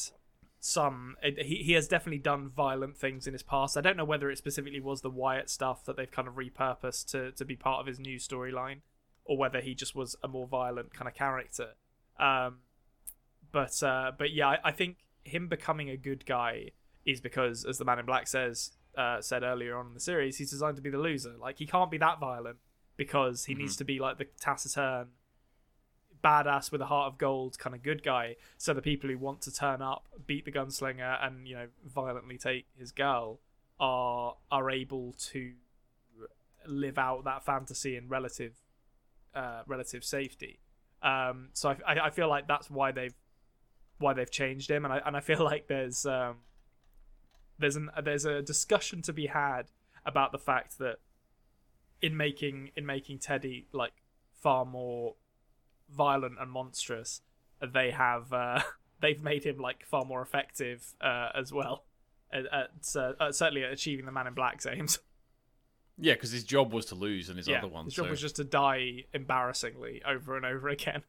some. 0.67 1.17
He 1.23 1.57
he 1.57 1.73
has 1.73 1.87
definitely 1.87 2.19
done 2.19 2.51
violent 2.51 2.97
things 2.97 3.27
in 3.27 3.33
his 3.33 3.43
past. 3.43 3.77
I 3.77 3.81
don't 3.81 3.97
know 3.97 4.05
whether 4.05 4.31
it 4.31 4.39
specifically 4.39 4.81
was 4.81 5.01
the 5.01 5.11
Wyatt 5.11 5.49
stuff 5.49 5.85
that 5.85 5.97
they've 5.97 6.11
kind 6.11 6.27
of 6.27 6.35
repurposed 6.35 7.11
to 7.13 7.33
to 7.33 7.45
be 7.45 7.57
part 7.57 7.81
of 7.81 7.87
his 7.87 8.01
new 8.01 8.19
storyline, 8.19 8.81
or 9.25 9.39
whether 9.39 9.61
he 9.61 9.75
just 9.75 9.95
was 9.95 10.17
a 10.23 10.29
more 10.29 10.47
violent 10.47 10.93
kind 10.93 11.09
of 11.09 11.15
character. 11.15 11.71
Um, 12.19 12.59
but 13.53 13.81
uh, 13.83 14.13
but 14.19 14.33
yeah, 14.33 14.49
I, 14.49 14.59
I 14.65 14.73
think 14.73 14.99
him 15.25 15.49
becoming 15.49 15.89
a 15.89 15.97
good 15.97 16.27
guy 16.27 16.73
is 17.05 17.21
because, 17.21 17.65
as 17.65 17.79
the 17.79 17.85
Man 17.85 18.01
in 18.01 18.07
Black 18.07 18.27
says 18.27 18.73
uh, 18.97 19.21
said 19.21 19.45
earlier 19.45 19.77
on 19.77 19.87
in 19.87 19.95
the 19.95 20.01
series, 20.01 20.39
he's 20.39 20.51
designed 20.51 20.77
to 20.77 20.83
be 20.83 20.91
the 20.91 20.99
loser. 20.99 21.35
Like 21.41 21.59
he 21.59 21.67
can't 21.67 21.91
be 21.91 21.99
that 21.99 22.19
violent 22.19 22.59
because 22.97 23.45
he 23.45 23.55
needs 23.55 23.77
to 23.77 23.85
be 23.85 23.99
like 23.99 24.19
the 24.19 24.27
taciturn, 24.41 25.09
badass 26.27 26.73
with 26.73 26.81
a 26.81 26.87
heart 26.87 27.13
of 27.13 27.19
gold 27.19 27.57
kind 27.59 27.75
of 27.75 27.83
good 27.83 28.03
guy. 28.03 28.35
So 28.59 28.75
the 28.75 28.83
people 28.83 29.09
who 29.09 29.19
want 29.19 29.43
to 29.43 29.55
turn 29.55 29.81
up, 29.81 30.09
beat 30.27 30.45
the 30.45 30.53
gunslinger, 30.53 31.25
and 31.25 31.47
you 31.47 31.55
know 31.55 31.67
violently 31.85 32.37
take 32.37 32.67
his 32.77 32.91
girl 32.91 33.41
are 33.79 34.35
are 34.51 34.71
able 34.71 35.15
to 35.31 35.53
live 36.67 36.99
out 36.99 37.25
that 37.25 37.45
fantasy 37.45 37.97
in 37.97 38.09
relative 38.09 38.55
uh, 39.35 39.63
relative 39.67 40.05
safety. 40.05 40.59
Um, 41.03 41.51
so 41.53 41.71
I, 41.71 41.95
I 41.95 42.07
I 42.07 42.11
feel 42.11 42.29
like 42.29 42.49
that's 42.49 42.71
why 42.71 42.91
they've 42.91 43.15
why 43.99 44.13
they've 44.13 44.31
changed 44.31 44.71
him, 44.71 44.85
and 44.85 44.93
I 44.93 45.01
and 45.07 45.17
I 45.17 45.21
feel 45.21 45.45
like 45.53 45.69
there's 45.69 46.05
um, 46.07 46.39
there's 47.59 47.77
an 47.77 47.91
there's 48.03 48.25
a 48.25 48.43
discussion 48.43 49.01
to 49.03 49.13
be 49.13 49.27
had 49.27 49.71
about 50.05 50.33
the 50.33 50.39
fact 50.39 50.79
that 50.79 50.97
in 52.03 52.17
making 52.17 52.71
in 52.77 52.85
making 52.85 53.19
Teddy 53.19 53.67
like 53.73 53.93
far 54.33 54.65
more 54.65 55.15
violent 55.91 56.37
and 56.41 56.51
monstrous, 56.51 57.21
they 57.61 57.91
have 57.91 58.33
uh, 58.33 58.61
they've 59.01 59.23
made 59.23 59.45
him 59.45 59.59
like 59.59 59.85
far 59.87 60.05
more 60.05 60.23
effective 60.23 60.95
uh, 61.01 61.29
as 61.35 61.53
well. 61.53 61.85
At, 62.33 62.45
at, 62.53 62.97
uh, 63.21 63.31
certainly 63.33 63.63
at 63.65 63.73
achieving 63.73 64.05
the 64.05 64.13
Man 64.13 64.27
in 64.27 64.35
Black's 64.35 64.67
aims. 64.67 64.99
Yeah, 65.99 66.13
because 66.13 66.31
his 66.31 66.45
job 66.45 66.75
was 66.75 66.85
to 66.87 66.95
lose 66.95 67.31
and 67.31 67.39
his 67.39 67.49
yeah, 67.49 67.57
other 67.57 67.69
one. 67.69 67.87
his 67.87 67.95
job 67.95 68.05
so- 68.05 68.11
was 68.11 68.21
just 68.21 68.37
to 68.37 68.45
die 68.45 69.05
embarrassingly 69.15 70.03
over 70.07 70.37
and 70.37 70.45
over 70.45 70.69
again. 70.69 71.05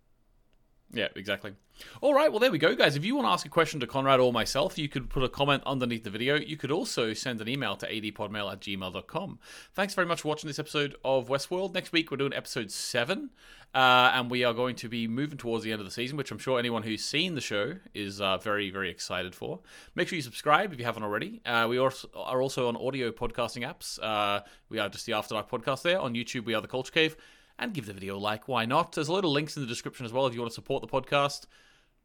Yeah, 0.93 1.09
exactly. 1.15 1.53
All 2.01 2.13
right, 2.13 2.31
well, 2.31 2.39
there 2.39 2.51
we 2.51 2.57
go, 2.57 2.73
guys. 2.73 2.95
If 2.95 3.03
you 3.03 3.15
want 3.15 3.27
to 3.27 3.31
ask 3.31 3.45
a 3.45 3.49
question 3.49 3.79
to 3.81 3.87
Konrad 3.87 4.23
or 4.23 4.31
myself, 4.31 4.77
you 4.77 4.87
could 4.87 5.09
put 5.09 5.21
a 5.21 5.29
comment 5.29 5.63
underneath 5.65 6.03
the 6.03 6.09
video. 6.09 6.35
You 6.35 6.57
could 6.57 6.71
also 6.71 7.13
send 7.13 7.41
an 7.41 7.49
email 7.49 7.75
to 7.75 7.85
adpodmail 7.85 8.51
at 8.51 8.61
gmail.com. 8.61 9.39
Thanks 9.73 9.93
very 9.93 10.07
much 10.07 10.21
for 10.21 10.29
watching 10.29 10.47
this 10.47 10.59
episode 10.59 10.95
of 11.03 11.27
Westworld. 11.27 11.73
Next 11.73 11.91
week, 11.91 12.09
we're 12.09 12.17
doing 12.17 12.33
episode 12.33 12.71
7, 12.71 13.29
uh, 13.75 14.11
and 14.13 14.31
we 14.31 14.45
are 14.45 14.53
going 14.53 14.75
to 14.77 14.87
be 14.87 15.07
moving 15.07 15.37
towards 15.37 15.65
the 15.65 15.71
end 15.71 15.81
of 15.81 15.85
the 15.85 15.91
season, 15.91 16.15
which 16.17 16.31
I'm 16.31 16.39
sure 16.39 16.57
anyone 16.57 16.83
who's 16.83 17.03
seen 17.03 17.35
the 17.35 17.41
show 17.41 17.73
is 17.93 18.21
uh, 18.21 18.37
very, 18.37 18.69
very 18.71 18.89
excited 18.89 19.35
for. 19.35 19.59
Make 19.93 20.07
sure 20.07 20.15
you 20.15 20.23
subscribe 20.23 20.71
if 20.71 20.79
you 20.79 20.85
haven't 20.85 21.03
already. 21.03 21.41
Uh, 21.45 21.67
we 21.69 21.77
are 21.77 21.91
also 22.15 22.69
on 22.69 22.77
audio 22.77 23.11
podcasting 23.11 23.67
apps. 23.67 23.99
Uh, 24.01 24.41
we 24.69 24.79
are 24.79 24.87
just 24.89 25.05
the 25.05 25.13
After 25.13 25.35
Dark 25.35 25.51
podcast 25.51 25.81
there. 25.81 25.99
On 25.99 26.13
YouTube, 26.15 26.45
we 26.45 26.53
are 26.53 26.61
The 26.61 26.67
Culture 26.67 26.93
Cave 26.93 27.17
and 27.59 27.73
give 27.73 27.85
the 27.85 27.93
video 27.93 28.17
a 28.17 28.19
like. 28.19 28.47
Why 28.47 28.65
not? 28.65 28.93
There's 28.93 29.07
a 29.07 29.13
lot 29.13 29.25
of 29.25 29.31
links 29.31 29.55
in 29.55 29.63
the 29.63 29.67
description 29.67 30.05
as 30.05 30.13
well 30.13 30.27
if 30.27 30.33
you 30.33 30.39
want 30.39 30.51
to 30.51 30.55
support 30.55 30.81
the 30.81 30.87
podcast. 30.87 31.45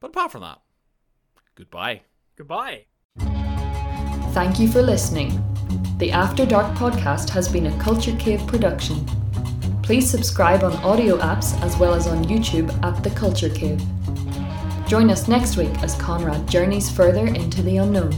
But 0.00 0.08
apart 0.08 0.32
from 0.32 0.40
that, 0.42 0.60
goodbye. 1.54 2.02
Goodbye. 2.36 2.86
Thank 4.32 4.58
you 4.58 4.68
for 4.68 4.82
listening. 4.82 5.42
The 5.98 6.10
After 6.10 6.46
Dark 6.46 6.74
podcast 6.76 7.28
has 7.30 7.48
been 7.48 7.66
a 7.66 7.78
Culture 7.78 8.16
Cave 8.16 8.46
production. 8.46 9.06
Please 9.82 10.08
subscribe 10.08 10.64
on 10.64 10.72
audio 10.78 11.18
apps 11.18 11.60
as 11.62 11.76
well 11.76 11.94
as 11.94 12.06
on 12.06 12.24
YouTube 12.24 12.72
at 12.82 13.02
The 13.04 13.10
Culture 13.10 13.50
Cave. 13.50 13.80
Join 14.88 15.10
us 15.10 15.28
next 15.28 15.56
week 15.56 15.72
as 15.82 15.94
Konrad 15.96 16.48
journeys 16.48 16.90
further 16.90 17.26
into 17.26 17.62
the 17.62 17.76
unknown. 17.76 18.12